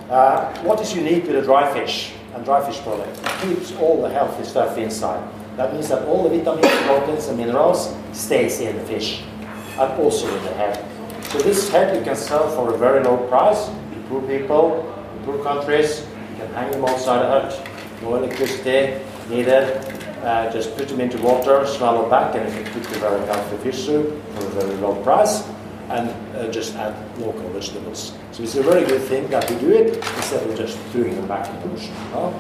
Uh, 0.10 0.54
what 0.64 0.82
is 0.82 0.94
unique 0.94 1.26
with 1.28 1.38
a 1.38 1.42
dry 1.44 1.72
fish 1.72 2.14
and 2.34 2.44
dry 2.44 2.66
fish 2.66 2.82
product? 2.82 3.18
It 3.18 3.56
keeps 3.56 3.72
all 3.74 4.02
the 4.02 4.10
healthy 4.10 4.44
stuff 4.44 4.78
inside. 4.78 5.24
That 5.60 5.74
means 5.74 5.90
that 5.90 6.08
all 6.08 6.24
the 6.24 6.30
vitamins, 6.30 6.72
proteins, 6.88 7.28
and 7.28 7.38
minerals 7.38 7.94
stays 8.14 8.62
in 8.62 8.78
the 8.78 8.84
fish, 8.86 9.24
and 9.78 9.92
also 10.02 10.34
in 10.34 10.44
the 10.46 10.54
head. 10.54 10.80
So 11.32 11.40
this 11.40 11.68
head 11.70 11.98
you 11.98 12.02
can 12.02 12.16
sell 12.16 12.50
for 12.52 12.74
a 12.74 12.78
very 12.78 13.04
low 13.04 13.18
price. 13.28 13.68
You 13.94 14.02
poor 14.08 14.22
people, 14.22 14.88
in 15.18 15.26
poor 15.26 15.44
countries, 15.44 16.08
you 16.32 16.38
can 16.38 16.54
hang 16.54 16.72
them 16.72 16.86
outside 16.86 17.26
a 17.26 17.28
hut, 17.28 17.70
no 18.02 18.16
electricity 18.16 19.04
needed, 19.28 19.84
uh, 20.24 20.50
just 20.50 20.78
put 20.78 20.88
them 20.88 21.02
into 21.02 21.22
water, 21.22 21.68
swallow 21.68 22.10
back, 22.10 22.36
and 22.36 22.48
you 22.48 22.64
can 22.64 22.74
cook 22.74 22.84
the 22.94 23.00
very 23.00 23.26
healthy 23.26 23.58
fish 23.58 23.84
soup 23.84 24.16
for 24.36 24.46
a 24.46 24.50
very 24.62 24.76
low 24.76 24.96
price, 25.04 25.46
and 25.90 26.10
uh, 26.38 26.50
just 26.50 26.74
add 26.76 26.96
local 27.20 27.50
vegetables. 27.50 28.14
So 28.32 28.44
it's 28.44 28.56
a 28.56 28.64
very 28.64 28.86
good 28.86 29.02
thing 29.02 29.28
that 29.28 29.52
we 29.52 29.60
do 29.60 29.72
it 29.72 29.98
instead 29.98 30.50
of 30.50 30.56
just 30.56 30.80
throwing 30.94 31.16
them 31.16 31.28
back 31.28 31.50
in 31.50 31.60
the 31.60 31.76
ocean. 31.76 31.94
no? 32.14 32.34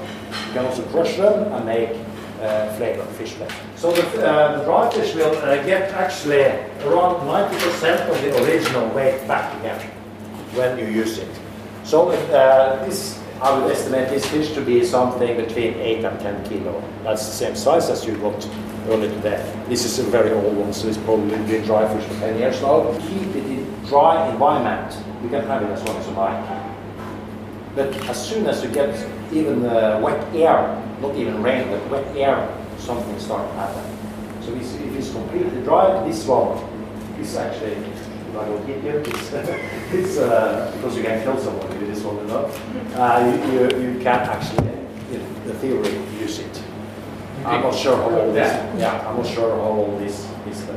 You 0.48 0.54
can 0.54 0.66
also 0.66 0.84
crush 0.84 1.18
them 1.18 1.52
and 1.52 1.66
make 1.66 2.09
flavor, 2.78 3.02
of 3.02 3.16
fish 3.16 3.34
flavor. 3.34 3.54
So 3.76 3.92
the, 3.92 4.02
uh, 4.26 4.58
the 4.58 4.64
dry 4.64 4.90
fish 4.92 5.16
will 5.16 5.36
uh, 5.38 5.56
get 5.64 5.92
actually 5.92 6.44
around 6.88 7.28
90% 7.28 8.10
of 8.10 8.22
the 8.22 8.44
original 8.44 8.88
weight 8.90 9.28
back 9.28 9.58
again 9.60 9.80
when 10.54 10.78
you 10.80 10.86
use 10.86 11.18
it. 11.18 11.30
So 11.84 12.10
uh, 12.10 12.86
this, 12.86 13.20
I 13.42 13.58
would 13.58 13.72
estimate 13.72 14.10
this 14.10 14.26
fish 14.28 14.54
to 14.54 14.62
be 14.62 14.86
something 14.86 15.36
between 15.38 15.74
8 15.76 16.06
and 16.06 16.20
10 16.20 16.50
kilo. 16.50 16.84
That's 17.04 17.26
the 17.26 17.32
same 17.32 17.56
size 17.56 17.90
as 17.90 18.06
you 18.06 18.18
got 18.18 18.48
earlier 18.88 19.10
today. 19.10 19.66
This 19.68 19.86
is 19.86 20.00
a 20.00 20.04
very 20.04 20.32
old 20.32 20.56
one, 20.58 20.74
so 20.74 20.88
it's 20.88 20.98
probably 20.98 21.36
been 21.46 21.64
dry 21.66 21.88
fish 21.94 22.06
for 22.06 22.20
10 22.20 22.38
years 22.38 22.62
now. 22.62 22.98
Keep 23.00 23.36
it 23.36 23.46
in 23.46 23.86
dry 23.86 24.30
environment. 24.32 24.98
You 25.24 25.30
can 25.30 25.46
have 25.48 25.62
it 25.64 25.70
as 25.70 25.84
long 25.84 25.98
as 25.98 26.08
you 26.08 26.14
like. 26.14 26.70
But 27.76 28.10
as 28.10 28.30
soon 28.30 28.48
as 28.48 28.64
you 28.64 28.70
get 28.70 28.94
even 29.32 29.66
uh, 29.66 30.00
wet 30.02 30.36
air, 30.36 30.84
not 31.02 31.16
even 31.16 31.42
rain, 31.42 31.70
but 31.70 31.90
wet 31.90 32.16
air, 32.16 32.48
something 32.78 33.20
starts 33.20 33.50
to 33.52 33.58
happen. 33.58 33.84
So 34.42 34.54
it's, 34.56 34.74
if 34.76 34.96
it's 34.96 35.12
completely 35.12 35.62
dry, 35.64 36.06
this 36.08 36.26
one 36.26 36.58
is 37.20 37.36
actually, 37.36 37.74
if 37.74 38.36
I 38.36 38.46
don't 38.46 38.66
hit 38.66 38.84
you, 38.84 39.00
it's, 39.06 39.34
it's 39.94 40.18
uh, 40.18 40.72
because 40.76 40.98
you 40.98 41.04
can 41.04 41.24
kill 41.24 41.38
someone 41.38 41.68
with 41.68 41.88
this 41.88 42.04
one, 42.04 42.18
you 42.18 42.24
know. 42.26 42.46
Uh, 42.96 43.40
you, 43.46 43.52
you, 43.52 43.94
you 43.94 44.00
can 44.00 44.20
actually, 44.22 44.70
in 45.12 45.44
the 45.46 45.54
theory, 45.56 45.94
use 46.20 46.40
it. 46.40 46.64
I'm 47.46 47.62
not 47.62 47.76
sure 47.76 47.96
how 47.96 48.10
old 48.10 48.36
this, 48.36 48.52
yeah, 48.80 49.08
I'm 49.08 49.18
not 49.18 49.26
sure 49.26 49.56
how 49.56 49.70
old 49.70 50.00
this 50.02 50.28
is, 50.50 50.68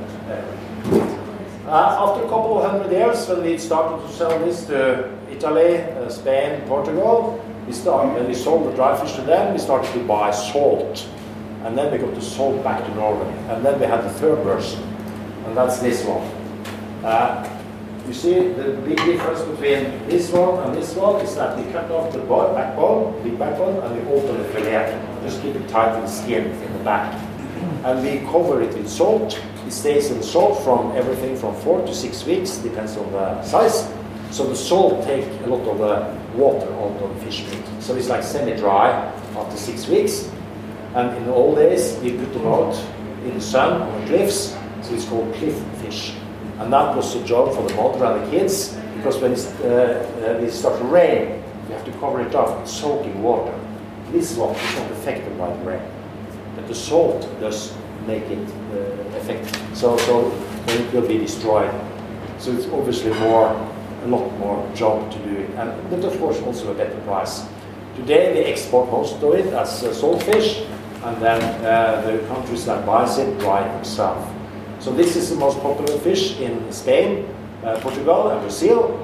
uh, 1.67 1.97
after 1.99 2.25
a 2.25 2.29
couple 2.29 2.59
of 2.63 2.71
hundred 2.71 2.93
years, 2.93 3.27
when 3.29 3.43
we 3.43 3.57
started 3.57 4.07
to 4.07 4.13
sell 4.13 4.39
this 4.41 4.67
to 4.67 5.11
Italy, 5.31 5.79
uh, 5.79 6.09
Spain, 6.09 6.61
Portugal, 6.69 7.42
we 7.67 7.73
started, 7.73 8.15
when 8.15 8.29
we 8.29 8.35
sold 8.35 8.71
the 8.71 8.75
dry 8.75 8.99
fish 9.01 9.15
to 9.17 9.23
them, 9.23 9.53
we 9.53 9.59
started 9.59 9.93
to 9.93 10.05
buy 10.05 10.31
salt. 10.31 11.09
And 11.65 11.79
then 11.79 11.93
we 11.93 11.99
got 11.99 12.15
the 12.15 12.21
salt 12.21 12.63
back 12.65 12.85
to 12.85 12.95
Norway. 12.95 13.33
And 13.49 13.65
then 13.65 13.79
we 13.79 13.87
had 13.87 14.03
the 14.03 14.11
third 14.11 14.43
version, 14.43 14.83
and 15.47 15.57
that's 15.57 15.79
this 15.79 16.05
one. 16.05 16.27
Uh, 17.05 17.49
you 18.07 18.13
see 18.13 18.35
the 18.49 18.73
big 18.85 18.97
difference 18.97 19.43
between 19.43 20.09
this 20.09 20.31
one 20.33 20.59
and 20.65 20.75
this 20.75 20.93
one 20.97 21.21
is 21.21 21.37
that 21.37 21.57
we 21.57 21.71
cut 21.71 21.89
off 21.93 22.13
the 22.13 22.19
bo- 22.19 22.53
backbone, 22.53 23.23
big 23.23 23.39
backbone, 23.39 23.81
and 23.85 23.95
we 23.95 24.13
open 24.13 24.39
the 24.39 24.45
fillet. 24.49 25.01
Just 25.23 25.41
keep 25.41 25.55
it 25.55 25.69
tight 25.69 25.95
in 25.95 26.01
the 26.01 26.09
skin 26.09 26.47
in 26.47 26.73
the 26.73 26.85
back. 26.85 27.15
And 27.85 28.03
we 28.03 28.19
cover 28.31 28.61
it 28.61 28.75
with 28.77 28.89
salt. 28.89 29.41
It 29.65 29.71
stays 29.71 30.11
in 30.11 30.21
salt 30.21 30.63
from 30.65 30.91
everything 30.97 31.37
from 31.37 31.55
four 31.61 31.81
to 31.87 31.95
six 31.95 32.27
weeks, 32.27 32.57
depends 32.57 32.97
on 32.97 33.11
the 33.13 33.41
size. 33.45 33.89
So 34.33 34.47
the 34.47 34.57
salt 34.57 35.05
take 35.05 35.27
a 35.45 35.47
lot 35.47 35.69
of 35.69 35.79
the 35.79 36.39
water 36.39 36.73
out 36.73 37.03
of 37.03 37.15
the 37.15 37.25
fish 37.27 37.45
meat. 37.45 37.65
So 37.81 37.95
it's 37.97 38.09
like 38.09 38.23
semi-dry 38.23 38.89
after 39.37 39.57
six 39.59 39.87
weeks. 39.87 40.31
And 40.95 41.15
in 41.19 41.27
the 41.27 41.35
old 41.35 41.57
days, 41.57 41.99
we 42.03 42.17
put 42.17 42.33
them 42.33 42.47
out 42.47 42.75
in 43.25 43.35
the 43.35 43.41
sun 43.41 43.83
on 43.83 44.01
the 44.01 44.07
cliffs. 44.07 44.57
So 44.81 44.95
it's 44.95 45.05
called 45.05 45.35
cliff 45.35 45.63
fish. 45.83 46.15
And 46.59 46.73
that 46.73 46.97
was 46.97 47.13
the 47.13 47.23
job 47.27 47.55
for 47.55 47.69
the 47.69 47.75
mother 47.75 48.07
and 48.07 48.27
the 48.27 48.31
kids 48.31 48.75
because 48.97 49.19
when 49.19 49.33
it's, 49.33 49.47
uh, 49.61 50.09
uh, 50.23 50.45
it 50.45 50.51
starts 50.51 50.79
to 50.79 50.85
rain, 50.85 51.43
you 51.69 51.75
have 51.75 51.85
to 51.85 51.93
cover 51.99 52.21
it 52.23 52.35
up 52.35 52.61
with 52.61 52.71
soaking 52.71 53.23
water. 53.23 53.53
This 54.13 54.37
one 54.37 54.55
is 54.55 54.77
not 54.77 54.91
affected 54.93 55.37
by 55.37 55.55
the 55.55 55.65
rain, 55.65 55.83
but 56.55 56.69
the 56.69 56.75
salt 56.75 57.21
does 57.41 57.75
make 58.07 58.23
it 58.25 58.49
uh, 58.49 59.19
effective. 59.19 59.61
So, 59.77 59.97
so 59.99 60.31
it 60.69 60.93
will 60.93 61.07
be 61.07 61.19
destroyed. 61.19 61.71
So 62.39 62.53
it's 62.53 62.67
obviously 62.67 63.13
more, 63.15 63.49
a 64.05 64.09
lot 64.09 64.31
more 64.39 64.69
job 64.75 65.11
to 65.13 65.19
do 65.19 65.37
and 65.57 65.91
but 65.91 66.05
of 66.05 66.19
course 66.19 66.41
also 66.43 66.73
a 66.73 66.75
better 66.75 66.99
price. 67.01 67.45
Today 67.97 68.33
we 68.33 68.41
export 68.51 68.91
most 68.91 69.23
of 69.23 69.35
it 69.35 69.53
as 69.53 69.85
uh, 69.85 69.93
salt 69.93 70.23
fish, 70.23 70.65
and 71.05 71.21
then 71.21 71.43
uh, 71.65 72.01
the 72.01 72.27
countries 72.27 72.65
that 72.65 72.87
buys 72.87 73.19
it 73.19 73.39
buy 73.45 73.67
it 73.67 73.73
themselves. 73.75 74.27
So 74.81 74.93
this 74.93 75.15
is 75.15 75.29
the 75.31 75.37
most 75.37 75.61
popular 75.61 75.99
fish 75.99 76.41
in 76.41 76.73
Spain, 76.73 77.29
uh, 77.63 77.79
Portugal, 77.81 78.31
and 78.31 78.41
Brazil. 78.41 78.99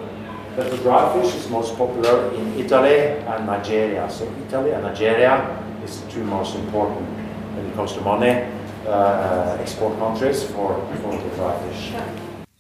But 0.57 0.71
the 0.71 0.79
dry 0.79 1.13
fish 1.13 1.35
is 1.37 1.49
most 1.51 1.77
popular 1.77 2.35
in 2.35 2.59
Italy 2.59 2.99
and 3.29 3.47
Nigeria. 3.47 4.11
So 4.11 4.25
Italy 4.49 4.73
and 4.73 4.83
Nigeria 4.83 5.63
is 5.85 6.01
the 6.01 6.11
two 6.11 6.25
most 6.25 6.57
important 6.57 7.07
when 7.55 7.67
it 7.67 7.75
comes 7.75 7.93
to 7.93 8.01
money 8.01 8.43
uh, 8.87 9.57
export 9.61 9.97
countries 9.99 10.43
for, 10.43 10.75
for 11.03 11.13
the 11.13 11.37
dry 11.37 11.55
fish. 11.69 11.93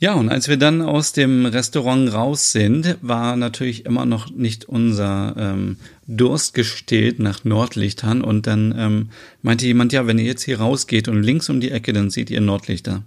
Ja, 0.01 0.15
und 0.15 0.29
als 0.29 0.47
wir 0.47 0.57
dann 0.57 0.81
aus 0.81 1.13
dem 1.13 1.45
Restaurant 1.45 2.13
raus 2.13 2.53
sind, 2.53 2.97
war 3.03 3.35
natürlich 3.35 3.85
immer 3.85 4.07
noch 4.07 4.31
nicht 4.31 4.65
unser 4.67 5.35
ähm, 5.37 5.77
Durst 6.07 6.55
gestillt 6.55 7.19
nach 7.19 7.43
Nordlichtern. 7.43 8.23
Und 8.23 8.47
dann 8.47 8.73
ähm, 8.79 9.11
meinte 9.43 9.67
jemand, 9.67 9.93
ja, 9.93 10.07
wenn 10.07 10.19
ihr 10.19 10.25
jetzt 10.25 10.45
hier 10.45 10.61
rausgeht 10.61 11.09
und 11.09 11.25
links 11.25 11.51
um 11.51 11.61
die 11.61 11.73
Ecke, 11.73 11.93
dann 11.93 12.11
seht 12.11 12.31
ihr 12.31 12.41
Nordlichter. 12.41 13.03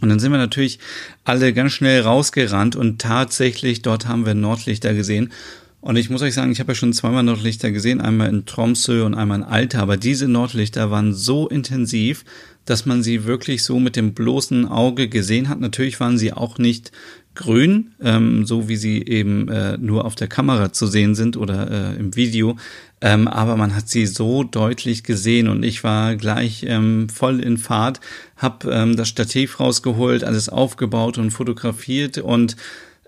Und 0.00 0.08
dann 0.08 0.18
sind 0.18 0.32
wir 0.32 0.38
natürlich 0.38 0.78
alle 1.24 1.52
ganz 1.52 1.72
schnell 1.72 2.00
rausgerannt 2.00 2.76
und 2.76 3.00
tatsächlich 3.00 3.82
dort 3.82 4.06
haben 4.06 4.24
wir 4.24 4.34
Nordlichter 4.34 4.94
gesehen. 4.94 5.32
Und 5.80 5.96
ich 5.96 6.08
muss 6.08 6.22
euch 6.22 6.34
sagen, 6.34 6.52
ich 6.52 6.60
habe 6.60 6.72
ja 6.72 6.76
schon 6.76 6.92
zweimal 6.92 7.22
Nordlichter 7.22 7.70
gesehen, 7.70 8.00
einmal 8.00 8.28
in 8.28 8.46
Tromsø 8.46 9.04
und 9.04 9.14
einmal 9.14 9.38
in 9.38 9.44
Alta, 9.44 9.80
aber 9.80 9.96
diese 9.96 10.26
Nordlichter 10.26 10.90
waren 10.90 11.14
so 11.14 11.48
intensiv, 11.48 12.24
dass 12.68 12.86
man 12.86 13.02
sie 13.02 13.24
wirklich 13.24 13.62
so 13.62 13.80
mit 13.80 13.96
dem 13.96 14.14
bloßen 14.14 14.66
Auge 14.66 15.08
gesehen 15.08 15.48
hat. 15.48 15.60
Natürlich 15.60 16.00
waren 16.00 16.18
sie 16.18 16.32
auch 16.32 16.58
nicht 16.58 16.92
grün, 17.34 17.92
ähm, 18.02 18.44
so 18.44 18.68
wie 18.68 18.76
sie 18.76 19.06
eben 19.06 19.48
äh, 19.48 19.78
nur 19.78 20.04
auf 20.04 20.16
der 20.16 20.28
Kamera 20.28 20.72
zu 20.72 20.86
sehen 20.86 21.14
sind 21.14 21.36
oder 21.36 21.70
äh, 21.70 21.96
im 21.98 22.16
Video. 22.16 22.56
Ähm, 23.00 23.28
aber 23.28 23.56
man 23.56 23.76
hat 23.76 23.88
sie 23.88 24.06
so 24.06 24.42
deutlich 24.42 25.04
gesehen 25.04 25.48
und 25.48 25.62
ich 25.62 25.84
war 25.84 26.16
gleich 26.16 26.64
ähm, 26.66 27.08
voll 27.08 27.40
in 27.40 27.56
Fahrt, 27.56 28.00
hab 28.36 28.64
ähm, 28.64 28.96
das 28.96 29.08
Stativ 29.08 29.60
rausgeholt, 29.60 30.24
alles 30.24 30.48
aufgebaut 30.48 31.16
und 31.16 31.30
fotografiert 31.30 32.18
und 32.18 32.56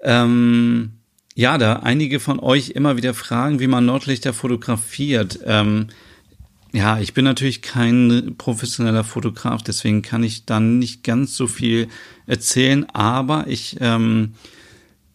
ähm, 0.03 0.93
ja, 1.35 1.59
da 1.59 1.75
einige 1.75 2.21
von 2.21 2.39
euch 2.39 2.71
immer 2.71 2.97
wieder 2.97 3.15
fragen, 3.15 3.61
wie 3.61 3.67
man 3.67 3.85
Nordlichter 3.85 4.33
fotografiert. 4.33 5.41
Ähm, 5.45 5.89
ja, 6.73 7.01
ich 7.01 7.15
bin 7.15 7.25
natürlich 7.25 7.63
kein 7.63 8.35
professioneller 8.39 9.05
Fotograf, 9.05 9.63
deswegen 9.63 10.03
kann 10.03 10.23
ich 10.23 10.47
dann 10.47 10.79
nicht 10.79 11.03
ganz 11.05 11.37
so 11.37 11.47
viel 11.47 11.89
erzählen, 12.27 12.89
aber 12.91 13.47
ich 13.49 13.77
ähm, 13.81 14.35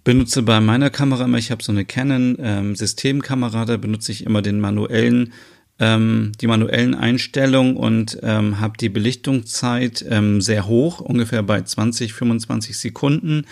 benutze 0.03 0.43
bei 0.43 0.59
meiner 0.59 0.89
Kamera 0.89 1.25
immer, 1.25 1.37
ich 1.37 1.51
habe 1.51 1.63
so 1.63 1.71
eine 1.71 1.85
Canon 1.85 2.37
ähm, 2.39 2.75
Systemkamera, 2.75 3.65
da 3.65 3.77
benutze 3.77 4.11
ich 4.11 4.25
immer 4.25 4.41
den 4.41 4.59
manuellen 4.59 5.33
ähm, 5.79 6.31
die 6.39 6.47
manuellen 6.47 6.95
Einstellungen 6.95 7.75
und 7.75 8.17
ähm, 8.23 8.59
habe 8.59 8.77
die 8.77 8.89
Belichtungszeit 8.89 10.05
ähm, 10.09 10.41
sehr 10.41 10.67
hoch, 10.67 10.99
ungefähr 10.99 11.43
bei 11.43 11.61
20, 11.61 12.13
25 12.13 12.77
Sekunden, 12.77 13.45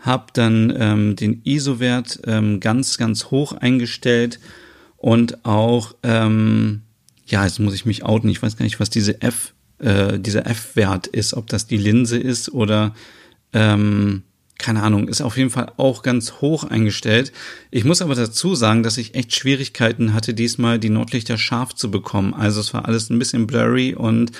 habe 0.00 0.26
dann 0.32 0.74
ähm, 0.76 1.16
den 1.16 1.40
ISO-Wert 1.44 2.20
ähm, 2.26 2.60
ganz, 2.60 2.98
ganz 2.98 3.26
hoch 3.26 3.52
eingestellt 3.52 4.40
und 4.96 5.44
auch 5.44 5.94
ähm, 6.02 6.82
ja, 7.28 7.44
jetzt 7.44 7.60
muss 7.60 7.74
ich 7.74 7.86
mich 7.86 8.04
outen. 8.04 8.28
Ich 8.30 8.42
weiß 8.42 8.56
gar 8.56 8.64
nicht, 8.64 8.80
was 8.80 8.90
diese 8.90 9.22
F, 9.22 9.54
äh, 9.78 10.18
dieser 10.18 10.46
F-Wert 10.46 11.06
ist, 11.06 11.34
ob 11.34 11.46
das 11.46 11.66
die 11.66 11.76
Linse 11.76 12.18
ist 12.18 12.52
oder 12.52 12.94
ähm, 13.52 14.22
keine 14.58 14.82
Ahnung, 14.82 15.06
ist 15.06 15.22
auf 15.22 15.36
jeden 15.36 15.50
Fall 15.50 15.72
auch 15.76 16.02
ganz 16.02 16.40
hoch 16.40 16.64
eingestellt. 16.64 17.32
Ich 17.70 17.84
muss 17.84 18.02
aber 18.02 18.16
dazu 18.16 18.56
sagen, 18.56 18.82
dass 18.82 18.98
ich 18.98 19.14
echt 19.14 19.34
Schwierigkeiten 19.34 20.12
hatte, 20.12 20.34
diesmal 20.34 20.80
die 20.80 20.90
Nordlichter 20.90 21.38
scharf 21.38 21.74
zu 21.74 21.92
bekommen. 21.92 22.34
Also 22.34 22.60
es 22.60 22.74
war 22.74 22.86
alles 22.86 23.08
ein 23.08 23.20
bisschen 23.20 23.46
blurry 23.46 23.94
und 23.94 24.32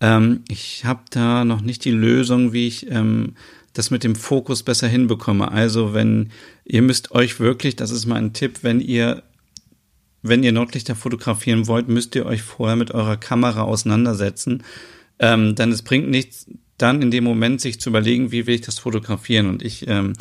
ähm, 0.00 0.42
ich 0.48 0.84
habe 0.84 1.02
da 1.10 1.44
noch 1.44 1.60
nicht 1.60 1.84
die 1.84 1.92
Lösung, 1.92 2.52
wie 2.52 2.66
ich 2.66 2.90
ähm, 2.90 3.34
das 3.72 3.92
mit 3.92 4.02
dem 4.02 4.16
Fokus 4.16 4.64
besser 4.64 4.88
hinbekomme. 4.88 5.50
Also 5.52 5.94
wenn 5.94 6.30
ihr 6.64 6.82
müsst 6.82 7.12
euch 7.12 7.38
wirklich, 7.38 7.76
das 7.76 7.92
ist 7.92 8.06
mein 8.06 8.32
Tipp, 8.32 8.58
wenn 8.62 8.80
ihr 8.80 9.22
wenn 10.22 10.42
ihr 10.42 10.52
Nordlichter 10.52 10.94
fotografieren 10.94 11.66
wollt, 11.66 11.88
müsst 11.88 12.14
ihr 12.14 12.26
euch 12.26 12.42
vorher 12.42 12.76
mit 12.76 12.92
eurer 12.92 13.16
Kamera 13.16 13.62
auseinandersetzen. 13.62 14.62
Ähm, 15.18 15.54
dann 15.54 15.72
es 15.72 15.82
bringt 15.82 16.08
nichts, 16.10 16.46
dann 16.78 17.02
in 17.02 17.10
dem 17.10 17.24
Moment 17.24 17.60
sich 17.60 17.80
zu 17.80 17.90
überlegen, 17.90 18.32
wie 18.32 18.46
will 18.46 18.54
ich 18.54 18.60
das 18.62 18.78
fotografieren. 18.78 19.48
Und 19.48 19.62
ich 19.62 19.86
ähm, 19.86 20.14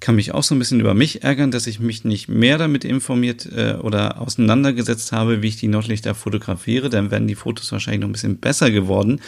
kann 0.00 0.16
mich 0.16 0.32
auch 0.32 0.42
so 0.42 0.54
ein 0.54 0.58
bisschen 0.58 0.80
über 0.80 0.94
mich 0.94 1.22
ärgern, 1.22 1.50
dass 1.50 1.66
ich 1.66 1.80
mich 1.80 2.04
nicht 2.04 2.28
mehr 2.28 2.58
damit 2.58 2.84
informiert 2.84 3.48
äh, 3.54 3.74
oder 3.74 4.20
auseinandergesetzt 4.20 5.12
habe, 5.12 5.42
wie 5.42 5.48
ich 5.48 5.56
die 5.56 5.68
Nordlichter 5.68 6.14
fotografiere. 6.14 6.90
Dann 6.90 7.10
wären 7.10 7.26
die 7.26 7.34
Fotos 7.34 7.72
wahrscheinlich 7.72 8.00
noch 8.00 8.08
ein 8.08 8.12
bisschen 8.12 8.38
besser 8.38 8.70
geworden. 8.70 9.20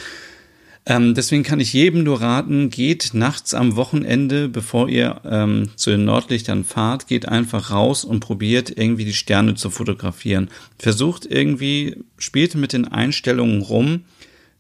Ähm, 0.87 1.15
deswegen 1.15 1.45
kann 1.45 1.61
ich 1.61 1.73
jedem 1.73 2.03
nur 2.03 2.21
raten, 2.21 2.69
geht 2.69 3.15
nachts 3.15 3.55
am 3.55 3.75
Wochenende, 3.75 4.49
bevor 4.49 4.91
ihr 4.91 5.21
ähm, 5.25 5.71
zu 5.77 5.91
den 5.91 6.05
Nordlichtern 6.05 6.65
fahrt, 6.65 7.07
geht 7.07 7.27
einfach 7.27 7.71
raus 7.71 8.05
und 8.05 8.21
probiert 8.21 8.71
irgendwie 8.77 9.07
die 9.07 9.15
Sterne 9.15 9.55
zu 9.55 9.71
fotografieren. 9.71 10.51
Versucht 10.79 11.25
irgendwie, 11.25 12.05
spielt 12.19 12.55
mit 12.55 12.75
den 12.75 12.87
Einstellungen 12.87 13.63
rum, 13.63 14.03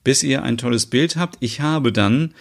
bis 0.02 0.22
ihr 0.22 0.42
ein 0.42 0.56
tolles 0.56 0.86
Bild 0.86 1.16
habt. 1.16 1.36
Ich 1.40 1.60
habe 1.60 1.92
dann, 1.92 2.32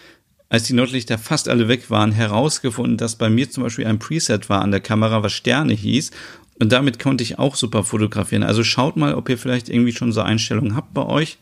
als 0.47 0.64
die 0.64 0.73
Nordlichter 0.73 1.18
fast 1.18 1.49
alle 1.49 1.68
weg 1.68 1.89
waren, 1.89 2.14
herausgefunden, 2.14 2.95
dass 2.95 3.18
bei 3.18 3.30
mir 3.30 3.49
zum 3.49 3.64
Beispiel 3.64 3.85
ein 3.85 3.99
Preset 3.99 4.49
war 4.49 4.61
an 4.61 4.72
der 4.72 4.80
Kamera, 4.80 5.23
was 5.23 5.34
Sterne 5.34 5.73
hieß. 5.73 6.11
Und 6.60 6.72
damit 6.72 6.99
konnte 6.99 7.23
ich 7.23 7.38
auch 7.38 7.55
super 7.55 7.84
fotografieren. 7.84 8.43
Also 8.43 8.64
schaut 8.64 8.95
mal, 8.95 9.15
ob 9.15 9.27
ihr 9.27 9.38
vielleicht 9.38 9.68
irgendwie 9.68 9.91
schon 9.91 10.14
so 10.14 10.22
Einstellungen 10.22 10.76
habt 10.76 10.93
bei 10.93 11.05
euch. 11.05 11.38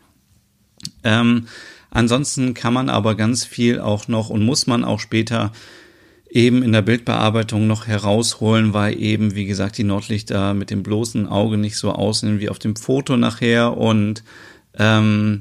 Ähm, 1.03 1.47
Ansonsten 1.91 2.53
kann 2.53 2.73
man 2.73 2.89
aber 2.89 3.15
ganz 3.15 3.45
viel 3.45 3.79
auch 3.79 4.07
noch 4.07 4.29
und 4.29 4.43
muss 4.43 4.65
man 4.65 4.83
auch 4.83 4.99
später 4.99 5.51
eben 6.29 6.63
in 6.63 6.71
der 6.71 6.81
Bildbearbeitung 6.81 7.67
noch 7.67 7.85
herausholen, 7.85 8.73
weil 8.73 8.97
eben, 8.97 9.35
wie 9.35 9.45
gesagt, 9.45 9.77
die 9.77 9.83
Nordlichter 9.83 10.53
mit 10.53 10.69
dem 10.71 10.81
bloßen 10.81 11.27
Auge 11.27 11.57
nicht 11.57 11.75
so 11.75 11.91
aussehen 11.91 12.39
wie 12.39 12.49
auf 12.49 12.59
dem 12.59 12.77
Foto 12.77 13.17
nachher. 13.17 13.77
Und 13.77 14.23
ähm, 14.79 15.39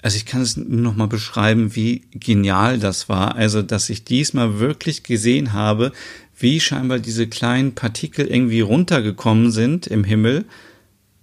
also 0.00 0.16
ich 0.16 0.24
kann 0.24 0.40
es 0.40 0.56
nur 0.56 0.80
noch 0.80 0.96
mal 0.96 1.06
beschreiben, 1.06 1.76
wie 1.76 2.06
genial 2.12 2.78
das 2.78 3.10
war. 3.10 3.36
Also, 3.36 3.60
dass 3.60 3.90
ich 3.90 4.04
diesmal 4.04 4.58
wirklich 4.58 5.02
gesehen 5.02 5.52
habe, 5.52 5.92
wie 6.38 6.60
scheinbar 6.60 6.98
diese 6.98 7.26
kleinen 7.26 7.74
Partikel 7.74 8.26
irgendwie 8.26 8.62
runtergekommen 8.62 9.50
sind 9.50 9.86
im 9.86 10.04
Himmel, 10.04 10.46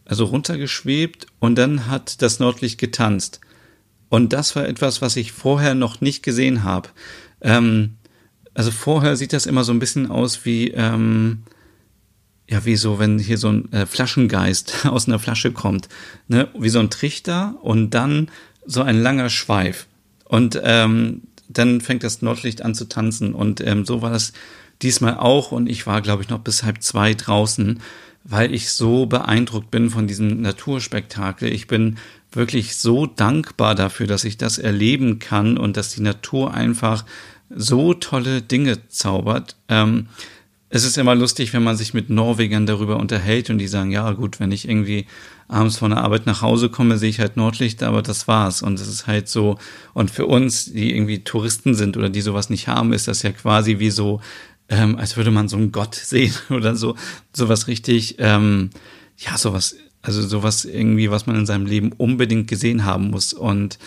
also 0.05 0.25
runtergeschwebt 0.25 1.25
und 1.39 1.55
dann 1.57 1.87
hat 1.87 2.21
das 2.21 2.39
Nordlicht 2.39 2.77
getanzt. 2.77 3.41
Und 4.11 4.33
das 4.33 4.57
war 4.57 4.67
etwas, 4.67 5.01
was 5.01 5.15
ich 5.15 5.31
vorher 5.31 5.73
noch 5.73 6.01
nicht 6.01 6.21
gesehen 6.21 6.65
habe. 6.65 6.89
Ähm, 7.39 7.95
also 8.53 8.69
vorher 8.69 9.15
sieht 9.15 9.31
das 9.31 9.45
immer 9.45 9.63
so 9.63 9.71
ein 9.71 9.79
bisschen 9.79 10.11
aus 10.11 10.43
wie, 10.43 10.67
ähm, 10.71 11.43
ja, 12.49 12.65
wie 12.65 12.75
so, 12.75 12.99
wenn 12.99 13.19
hier 13.19 13.37
so 13.37 13.47
ein 13.47 13.71
äh, 13.71 13.85
Flaschengeist 13.85 14.85
aus 14.85 15.07
einer 15.07 15.17
Flasche 15.17 15.53
kommt, 15.53 15.87
ne? 16.27 16.49
wie 16.59 16.67
so 16.67 16.79
ein 16.79 16.89
Trichter 16.89 17.55
und 17.61 17.91
dann 17.91 18.27
so 18.65 18.81
ein 18.81 19.01
langer 19.01 19.29
Schweif. 19.29 19.87
Und 20.25 20.59
ähm, 20.61 21.21
dann 21.47 21.79
fängt 21.79 22.03
das 22.03 22.21
Nordlicht 22.21 22.63
an 22.63 22.75
zu 22.75 22.89
tanzen. 22.89 23.33
Und 23.33 23.61
ähm, 23.61 23.85
so 23.85 24.01
war 24.01 24.09
das 24.09 24.33
diesmal 24.81 25.19
auch. 25.19 25.53
Und 25.53 25.69
ich 25.69 25.87
war, 25.87 26.01
glaube 26.01 26.21
ich, 26.21 26.27
noch 26.27 26.39
bis 26.39 26.63
halb 26.63 26.83
zwei 26.83 27.13
draußen, 27.13 27.79
weil 28.25 28.53
ich 28.53 28.71
so 28.71 29.05
beeindruckt 29.05 29.71
bin 29.71 29.89
von 29.89 30.05
diesem 30.05 30.41
Naturspektakel. 30.41 31.49
Ich 31.49 31.67
bin 31.67 31.97
wirklich 32.31 32.75
so 32.75 33.05
dankbar 33.05 33.75
dafür, 33.75 34.07
dass 34.07 34.23
ich 34.23 34.37
das 34.37 34.57
erleben 34.57 35.19
kann 35.19 35.57
und 35.57 35.77
dass 35.77 35.89
die 35.89 36.01
Natur 36.01 36.53
einfach 36.53 37.05
so 37.49 37.93
tolle 37.93 38.41
Dinge 38.41 38.87
zaubert. 38.87 39.57
Ähm, 39.67 40.07
es 40.73 40.85
ist 40.85 40.97
immer 40.97 41.15
lustig, 41.15 41.51
wenn 41.51 41.63
man 41.63 41.75
sich 41.75 41.93
mit 41.93 42.09
Norwegern 42.09 42.65
darüber 42.65 42.97
unterhält 42.97 43.49
und 43.49 43.57
die 43.57 43.67
sagen, 43.67 43.91
ja 43.91 44.09
gut, 44.13 44.39
wenn 44.39 44.53
ich 44.53 44.69
irgendwie 44.69 45.05
abends 45.49 45.77
von 45.77 45.91
der 45.91 45.99
Arbeit 46.01 46.25
nach 46.25 46.41
Hause 46.41 46.69
komme, 46.69 46.97
sehe 46.97 47.09
ich 47.09 47.19
halt 47.19 47.35
Nordlicht, 47.35 47.83
aber 47.83 48.01
das 48.01 48.29
war's. 48.29 48.61
Und 48.61 48.79
es 48.79 48.87
ist 48.87 49.05
halt 49.05 49.27
so, 49.27 49.57
und 49.93 50.09
für 50.11 50.25
uns, 50.25 50.71
die 50.71 50.95
irgendwie 50.95 51.25
Touristen 51.25 51.75
sind 51.75 51.97
oder 51.97 52.09
die 52.09 52.21
sowas 52.21 52.49
nicht 52.49 52.69
haben, 52.69 52.93
ist 52.93 53.09
das 53.09 53.21
ja 53.21 53.33
quasi 53.33 53.79
wie 53.79 53.91
so, 53.91 54.21
ähm, 54.69 54.95
als 54.95 55.17
würde 55.17 55.31
man 55.31 55.49
so 55.49 55.57
einen 55.57 55.73
Gott 55.73 55.95
sehen 55.95 56.33
oder 56.49 56.77
so, 56.77 56.95
sowas 57.35 57.67
richtig, 57.67 58.15
ähm, 58.19 58.69
ja, 59.17 59.37
sowas 59.37 59.75
also 60.01 60.21
sowas 60.21 60.65
irgendwie, 60.65 61.11
was 61.11 61.25
man 61.27 61.35
in 61.35 61.45
seinem 61.45 61.65
Leben 61.65 61.91
unbedingt 61.91 62.47
gesehen 62.47 62.85
haben 62.85 63.09
muss. 63.09 63.33
Und 63.33 63.77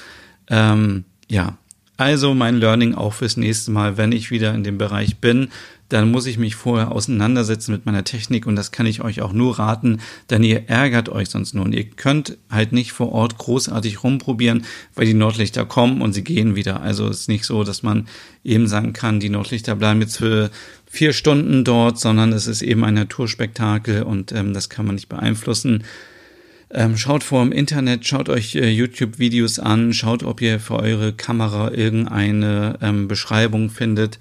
ähm, 0.49 1.05
ja, 1.28 1.57
also 1.97 2.35
mein 2.35 2.57
Learning 2.57 2.95
auch 2.95 3.15
fürs 3.15 3.36
nächste 3.36 3.70
Mal, 3.70 3.97
wenn 3.97 4.12
ich 4.12 4.31
wieder 4.31 4.53
in 4.55 4.65
dem 4.65 4.78
Bereich 4.78 5.19
bin, 5.19 5.49
dann 5.89 6.11
muss 6.11 6.27
ich 6.27 6.39
mich 6.39 6.57
vorher 6.57 6.91
auseinandersetzen 6.91 7.70
mit 7.70 7.86
meiner 7.86 8.03
Technik 8.03 8.47
und 8.47 8.57
das 8.57 8.73
kann 8.73 8.86
ich 8.86 9.03
euch 9.03 9.20
auch 9.20 9.32
nur 9.32 9.59
raten, 9.59 10.01
denn 10.31 10.43
ihr 10.43 10.69
ärgert 10.69 11.09
euch 11.09 11.28
sonst 11.28 11.55
nur 11.55 11.65
und 11.65 11.73
ihr 11.73 11.85
könnt 11.85 12.39
halt 12.51 12.73
nicht 12.73 12.93
vor 12.93 13.12
Ort 13.12 13.39
großartig 13.39 14.03
rumprobieren, 14.03 14.65
weil 14.95 15.07
die 15.07 15.15
Nordlichter 15.15 15.66
kommen 15.66 16.01
und 16.01 16.12
sie 16.12 16.24
gehen 16.24 16.57
wieder. 16.57 16.81
Also 16.81 17.07
es 17.09 17.20
ist 17.20 17.28
nicht 17.28 17.45
so, 17.45 17.62
dass 17.65 17.82
man 17.82 18.09
eben 18.43 18.66
sagen 18.66 18.93
kann, 18.93 19.20
die 19.20 19.28
Nordlichter 19.28 19.77
bleiben 19.77 20.01
jetzt 20.01 20.16
für 20.16 20.51
vier 20.94 21.12
Stunden 21.12 21.64
dort, 21.64 21.98
sondern 21.98 22.32
es 22.32 22.46
ist 22.46 22.62
eben 22.62 22.84
ein 22.84 22.94
Naturspektakel 22.94 24.04
und 24.04 24.32
ähm, 24.32 24.54
das 24.54 24.68
kann 24.68 24.86
man 24.86 24.94
nicht 24.94 25.08
beeinflussen. 25.08 25.84
Ähm, 26.70 26.96
schaut 26.96 27.24
vor 27.24 27.42
im 27.42 27.52
Internet, 27.52 28.06
schaut 28.06 28.28
euch 28.28 28.54
äh, 28.54 28.70
YouTube-Videos 28.70 29.58
an, 29.58 29.92
schaut, 29.92 30.22
ob 30.22 30.40
ihr 30.40 30.60
für 30.60 30.76
eure 30.76 31.12
Kamera 31.12 31.72
irgendeine 31.72 32.78
ähm, 32.80 33.08
Beschreibung 33.08 33.70
findet. 33.70 34.18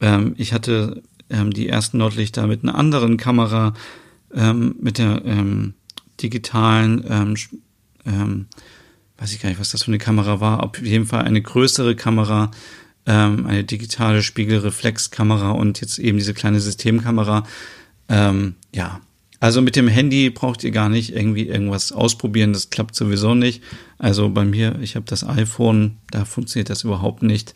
Ähm, 0.00 0.34
ich 0.36 0.52
hatte 0.52 1.02
ähm, 1.30 1.52
die 1.52 1.68
ersten 1.68 1.98
Nordlichter 1.98 2.46
mit 2.46 2.62
einer 2.62 2.74
anderen 2.74 3.16
Kamera, 3.16 3.74
ähm, 4.34 4.76
mit 4.80 4.98
der 4.98 5.22
ähm, 5.24 5.74
digitalen, 6.22 7.04
ähm, 7.08 7.36
ähm, 8.06 8.46
weiß 9.18 9.32
ich 9.32 9.40
gar 9.40 9.50
nicht, 9.50 9.60
was 9.60 9.70
das 9.70 9.84
für 9.84 9.88
eine 9.88 9.98
Kamera 9.98 10.40
war, 10.40 10.62
auf 10.62 10.80
jeden 10.82 11.06
Fall 11.06 11.24
eine 11.24 11.42
größere 11.42 11.94
Kamera 11.96 12.50
ähm, 13.06 13.46
eine 13.46 13.64
digitale 13.64 14.22
Spiegelreflexkamera 14.22 15.50
und 15.50 15.80
jetzt 15.80 15.98
eben 15.98 16.18
diese 16.18 16.34
kleine 16.34 16.60
Systemkamera. 16.60 17.44
Ähm, 18.08 18.54
ja, 18.74 19.00
also 19.40 19.60
mit 19.60 19.76
dem 19.76 19.88
Handy 19.88 20.30
braucht 20.30 20.64
ihr 20.64 20.70
gar 20.70 20.88
nicht 20.88 21.14
irgendwie 21.14 21.46
irgendwas 21.46 21.92
ausprobieren, 21.92 22.52
das 22.52 22.70
klappt 22.70 22.94
sowieso 22.94 23.34
nicht. 23.34 23.62
Also 23.98 24.30
bei 24.30 24.44
mir, 24.44 24.78
ich 24.80 24.96
habe 24.96 25.06
das 25.06 25.26
iPhone, 25.26 25.98
da 26.10 26.24
funktioniert 26.24 26.70
das 26.70 26.84
überhaupt 26.84 27.22
nicht. 27.22 27.54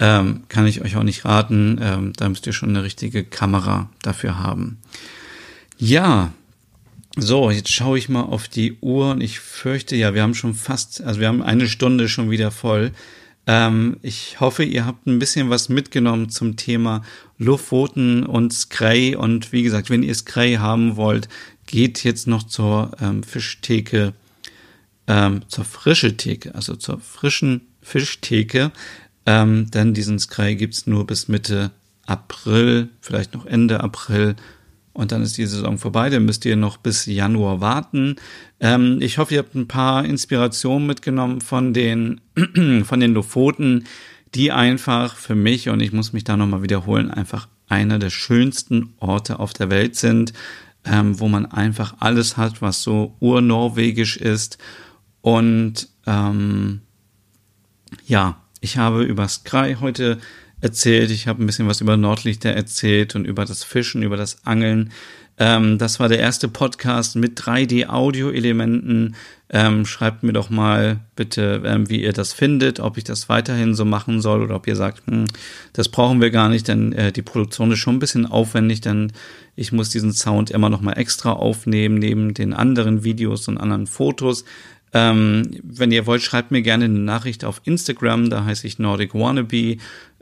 Ähm, 0.00 0.42
kann 0.48 0.66
ich 0.66 0.82
euch 0.82 0.96
auch 0.96 1.02
nicht 1.02 1.24
raten. 1.24 1.78
Ähm, 1.80 2.12
da 2.16 2.28
müsst 2.28 2.46
ihr 2.46 2.52
schon 2.52 2.70
eine 2.70 2.82
richtige 2.82 3.24
Kamera 3.24 3.88
dafür 4.02 4.38
haben. 4.38 4.78
Ja, 5.78 6.32
so, 7.16 7.50
jetzt 7.50 7.70
schaue 7.70 7.96
ich 7.96 8.08
mal 8.08 8.22
auf 8.22 8.48
die 8.48 8.76
Uhr 8.80 9.12
und 9.12 9.20
ich 9.20 9.38
fürchte, 9.38 9.94
ja, 9.94 10.14
wir 10.14 10.22
haben 10.22 10.34
schon 10.34 10.54
fast, 10.54 11.00
also 11.00 11.20
wir 11.20 11.28
haben 11.28 11.42
eine 11.42 11.68
Stunde 11.68 12.08
schon 12.08 12.30
wieder 12.30 12.50
voll. 12.50 12.90
Ähm, 13.46 13.98
ich 14.02 14.40
hoffe, 14.40 14.64
ihr 14.64 14.86
habt 14.86 15.06
ein 15.06 15.18
bisschen 15.18 15.50
was 15.50 15.68
mitgenommen 15.68 16.30
zum 16.30 16.56
Thema 16.56 17.02
Luftpfoten 17.38 18.24
und 18.24 18.52
Scray. 18.52 19.16
Und 19.16 19.52
wie 19.52 19.62
gesagt, 19.62 19.90
wenn 19.90 20.02
ihr 20.02 20.14
Scray 20.14 20.56
haben 20.56 20.96
wollt, 20.96 21.28
geht 21.66 22.04
jetzt 22.04 22.26
noch 22.26 22.44
zur 22.44 22.92
ähm, 23.00 23.22
Fischtheke, 23.22 24.14
ähm, 25.06 25.42
zur 25.48 25.64
frische 25.64 26.16
Theke, 26.16 26.54
also 26.54 26.76
zur 26.76 27.00
frischen 27.00 27.62
Fischtheke. 27.82 28.72
Ähm, 29.26 29.70
denn 29.70 29.94
diesen 29.94 30.18
Scray 30.18 30.56
gibt's 30.56 30.86
nur 30.86 31.06
bis 31.06 31.28
Mitte 31.28 31.70
April, 32.06 32.90
vielleicht 33.00 33.34
noch 33.34 33.46
Ende 33.46 33.80
April 33.80 34.36
und 34.94 35.12
dann 35.12 35.22
ist 35.22 35.36
die 35.36 35.46
Saison 35.46 35.76
vorbei. 35.76 36.08
Dann 36.08 36.24
müsst 36.24 36.44
ihr 36.46 36.56
noch 36.56 36.78
bis 36.78 37.04
Januar 37.04 37.60
warten. 37.60 38.16
Ähm, 38.60 38.98
ich 39.02 39.18
hoffe, 39.18 39.34
ihr 39.34 39.40
habt 39.40 39.54
ein 39.54 39.68
paar 39.68 40.04
Inspirationen 40.04 40.86
mitgenommen 40.86 41.40
von 41.40 41.74
den, 41.74 42.20
von 42.84 43.00
den 43.00 43.12
Lofoten, 43.12 43.84
die 44.34 44.52
einfach 44.52 45.16
für 45.16 45.34
mich, 45.34 45.68
und 45.68 45.80
ich 45.80 45.92
muss 45.92 46.12
mich 46.12 46.24
da 46.24 46.36
nochmal 46.36 46.62
wiederholen, 46.62 47.10
einfach 47.10 47.48
einer 47.68 47.98
der 47.98 48.10
schönsten 48.10 48.94
Orte 48.98 49.40
auf 49.40 49.52
der 49.52 49.68
Welt 49.68 49.96
sind, 49.96 50.32
ähm, 50.84 51.18
wo 51.18 51.28
man 51.28 51.46
einfach 51.46 51.96
alles 52.00 52.36
hat, 52.36 52.62
was 52.62 52.82
so 52.82 53.16
urnorwegisch 53.20 54.16
ist. 54.16 54.58
Und 55.22 55.88
ähm, 56.06 56.82
ja, 58.06 58.40
ich 58.60 58.76
habe 58.76 59.02
über 59.02 59.26
Sky 59.28 59.76
heute 59.80 60.18
erzählt, 60.64 61.10
ich 61.10 61.28
habe 61.28 61.42
ein 61.42 61.46
bisschen 61.46 61.68
was 61.68 61.82
über 61.82 61.98
Nordlichter 61.98 62.50
erzählt 62.50 63.14
und 63.14 63.26
über 63.26 63.44
das 63.44 63.62
Fischen, 63.62 64.02
über 64.02 64.16
das 64.16 64.46
Angeln. 64.46 64.90
Ähm, 65.36 65.76
das 65.76 66.00
war 66.00 66.08
der 66.08 66.20
erste 66.20 66.48
Podcast 66.48 67.16
mit 67.16 67.38
3D-Audio-Elementen. 67.38 69.14
Ähm, 69.50 69.84
schreibt 69.84 70.22
mir 70.22 70.32
doch 70.32 70.48
mal 70.48 71.00
bitte, 71.16 71.62
ähm, 71.66 71.90
wie 71.90 72.02
ihr 72.02 72.14
das 72.14 72.32
findet, 72.32 72.80
ob 72.80 72.96
ich 72.96 73.04
das 73.04 73.28
weiterhin 73.28 73.74
so 73.74 73.84
machen 73.84 74.22
soll 74.22 74.42
oder 74.42 74.56
ob 74.56 74.66
ihr 74.66 74.74
sagt, 74.74 75.06
hm, 75.06 75.26
das 75.74 75.90
brauchen 75.90 76.22
wir 76.22 76.30
gar 76.30 76.48
nicht, 76.48 76.66
denn 76.66 76.92
äh, 76.94 77.12
die 77.12 77.22
Produktion 77.22 77.70
ist 77.70 77.80
schon 77.80 77.96
ein 77.96 78.00
bisschen 78.00 78.24
aufwendig, 78.24 78.80
denn 78.80 79.12
ich 79.56 79.70
muss 79.70 79.90
diesen 79.90 80.14
Sound 80.14 80.50
immer 80.50 80.70
noch 80.70 80.80
mal 80.80 80.94
extra 80.94 81.32
aufnehmen, 81.32 81.96
neben 81.96 82.32
den 82.32 82.54
anderen 82.54 83.04
Videos 83.04 83.48
und 83.48 83.58
anderen 83.58 83.86
Fotos. 83.86 84.46
Ähm, 84.94 85.50
wenn 85.64 85.90
ihr 85.90 86.06
wollt, 86.06 86.22
schreibt 86.22 86.52
mir 86.52 86.62
gerne 86.62 86.84
eine 86.84 87.00
Nachricht 87.00 87.44
auf 87.44 87.60
Instagram, 87.64 88.30
da 88.30 88.44
heiße 88.44 88.66
ich 88.66 88.78
Nordic 88.78 89.12
Wannabe. 89.12 89.78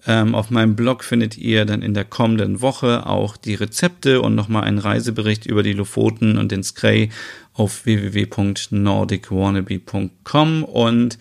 Ähm, 0.06 0.34
auf 0.34 0.50
meinem 0.50 0.74
Blog 0.74 1.04
findet 1.04 1.38
ihr 1.38 1.64
dann 1.64 1.80
in 1.82 1.94
der 1.94 2.04
kommenden 2.04 2.60
Woche 2.60 3.06
auch 3.06 3.36
die 3.36 3.54
Rezepte 3.54 4.20
und 4.20 4.34
nochmal 4.34 4.64
einen 4.64 4.78
Reisebericht 4.78 5.46
über 5.46 5.62
die 5.62 5.74
Lofoten 5.74 6.38
und 6.38 6.50
den 6.50 6.64
Skray 6.64 7.10
auf 7.52 7.84
www.nordicwannabe.com 7.84 10.64
und 10.64 11.18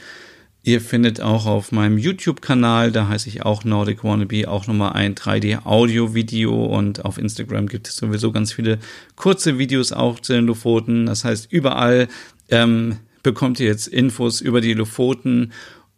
Ihr 0.64 0.80
findet 0.80 1.22
auch 1.22 1.48
auf 1.48 1.72
meinem 1.72 1.98
YouTube-Kanal, 1.98 2.92
da 2.92 3.08
heiße 3.08 3.28
ich 3.30 3.44
auch 3.44 3.64
Nordic 3.64 4.04
Wannabe, 4.04 4.48
auch 4.48 4.68
nochmal 4.68 4.94
ein 4.94 5.16
3D-Audio-Video 5.16 6.66
und 6.66 7.04
auf 7.04 7.18
Instagram 7.18 7.66
gibt 7.66 7.88
es 7.88 7.96
sowieso 7.96 8.32
ganz 8.32 8.54
viele 8.54 8.78
kurze 9.16 9.58
Videos 9.58 9.92
auch 9.92 10.20
zu 10.20 10.34
den 10.34 10.46
Lofoten. 10.46 11.08
Das 11.08 11.26
heißt, 11.26 11.52
überall 11.52 12.10
ähm, 12.50 12.98
bekommt 13.24 13.60
ihr 13.60 13.66
jetzt 13.66 13.88
Infos 13.88 14.40
über 14.40 14.62
die 14.62 14.76
Lofoten. 14.76 15.52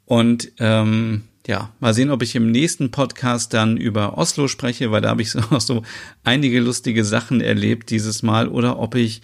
Und 0.05 0.53
ähm, 0.59 1.23
ja, 1.45 1.71
mal 1.79 1.93
sehen, 1.93 2.09
ob 2.09 2.21
ich 2.21 2.35
im 2.35 2.51
nächsten 2.51 2.91
Podcast 2.91 3.53
dann 3.53 3.75
über 3.77 4.17
Oslo 4.17 4.47
spreche, 4.47 4.91
weil 4.91 5.01
da 5.01 5.09
habe 5.09 5.21
ich 5.21 5.31
so, 5.31 5.39
auch 5.49 5.61
so 5.61 5.83
einige 6.23 6.59
lustige 6.59 7.03
Sachen 7.03 7.41
erlebt 7.41 7.89
dieses 7.89 8.23
Mal, 8.23 8.47
oder 8.47 8.79
ob 8.79 8.95
ich 8.95 9.21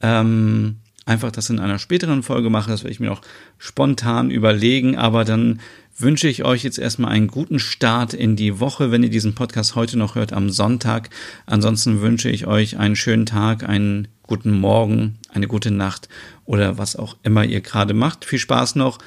ähm, 0.00 0.76
einfach 1.06 1.30
das 1.32 1.50
in 1.50 1.58
einer 1.58 1.78
späteren 1.78 2.22
Folge 2.22 2.50
mache. 2.50 2.70
Das 2.70 2.82
werde 2.82 2.92
ich 2.92 3.00
mir 3.00 3.08
noch 3.08 3.22
spontan 3.58 4.30
überlegen, 4.30 4.96
aber 4.96 5.24
dann 5.24 5.60
wünsche 5.98 6.28
ich 6.28 6.44
euch 6.44 6.62
jetzt 6.62 6.78
erstmal 6.78 7.12
einen 7.12 7.28
guten 7.28 7.58
Start 7.58 8.12
in 8.12 8.36
die 8.36 8.60
Woche, 8.60 8.90
wenn 8.90 9.02
ihr 9.02 9.08
diesen 9.08 9.34
Podcast 9.34 9.76
heute 9.76 9.96
noch 9.96 10.14
hört 10.14 10.32
am 10.32 10.50
Sonntag. 10.50 11.08
Ansonsten 11.46 12.02
wünsche 12.02 12.28
ich 12.28 12.46
euch 12.46 12.76
einen 12.76 12.96
schönen 12.96 13.24
Tag, 13.24 13.66
einen 13.66 14.08
guten 14.22 14.50
Morgen, 14.50 15.18
eine 15.32 15.46
gute 15.46 15.70
Nacht 15.70 16.08
oder 16.44 16.76
was 16.76 16.96
auch 16.96 17.16
immer 17.22 17.44
ihr 17.44 17.60
gerade 17.60 17.94
macht. 17.94 18.24
Viel 18.24 18.38
Spaß 18.38 18.74
noch 18.74 18.98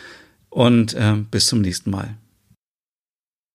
und 0.50 0.94
äh, 0.94 1.16
bis 1.30 1.48
zum 1.48 1.62
nächsten 1.62 1.92
Mal. 1.92 2.18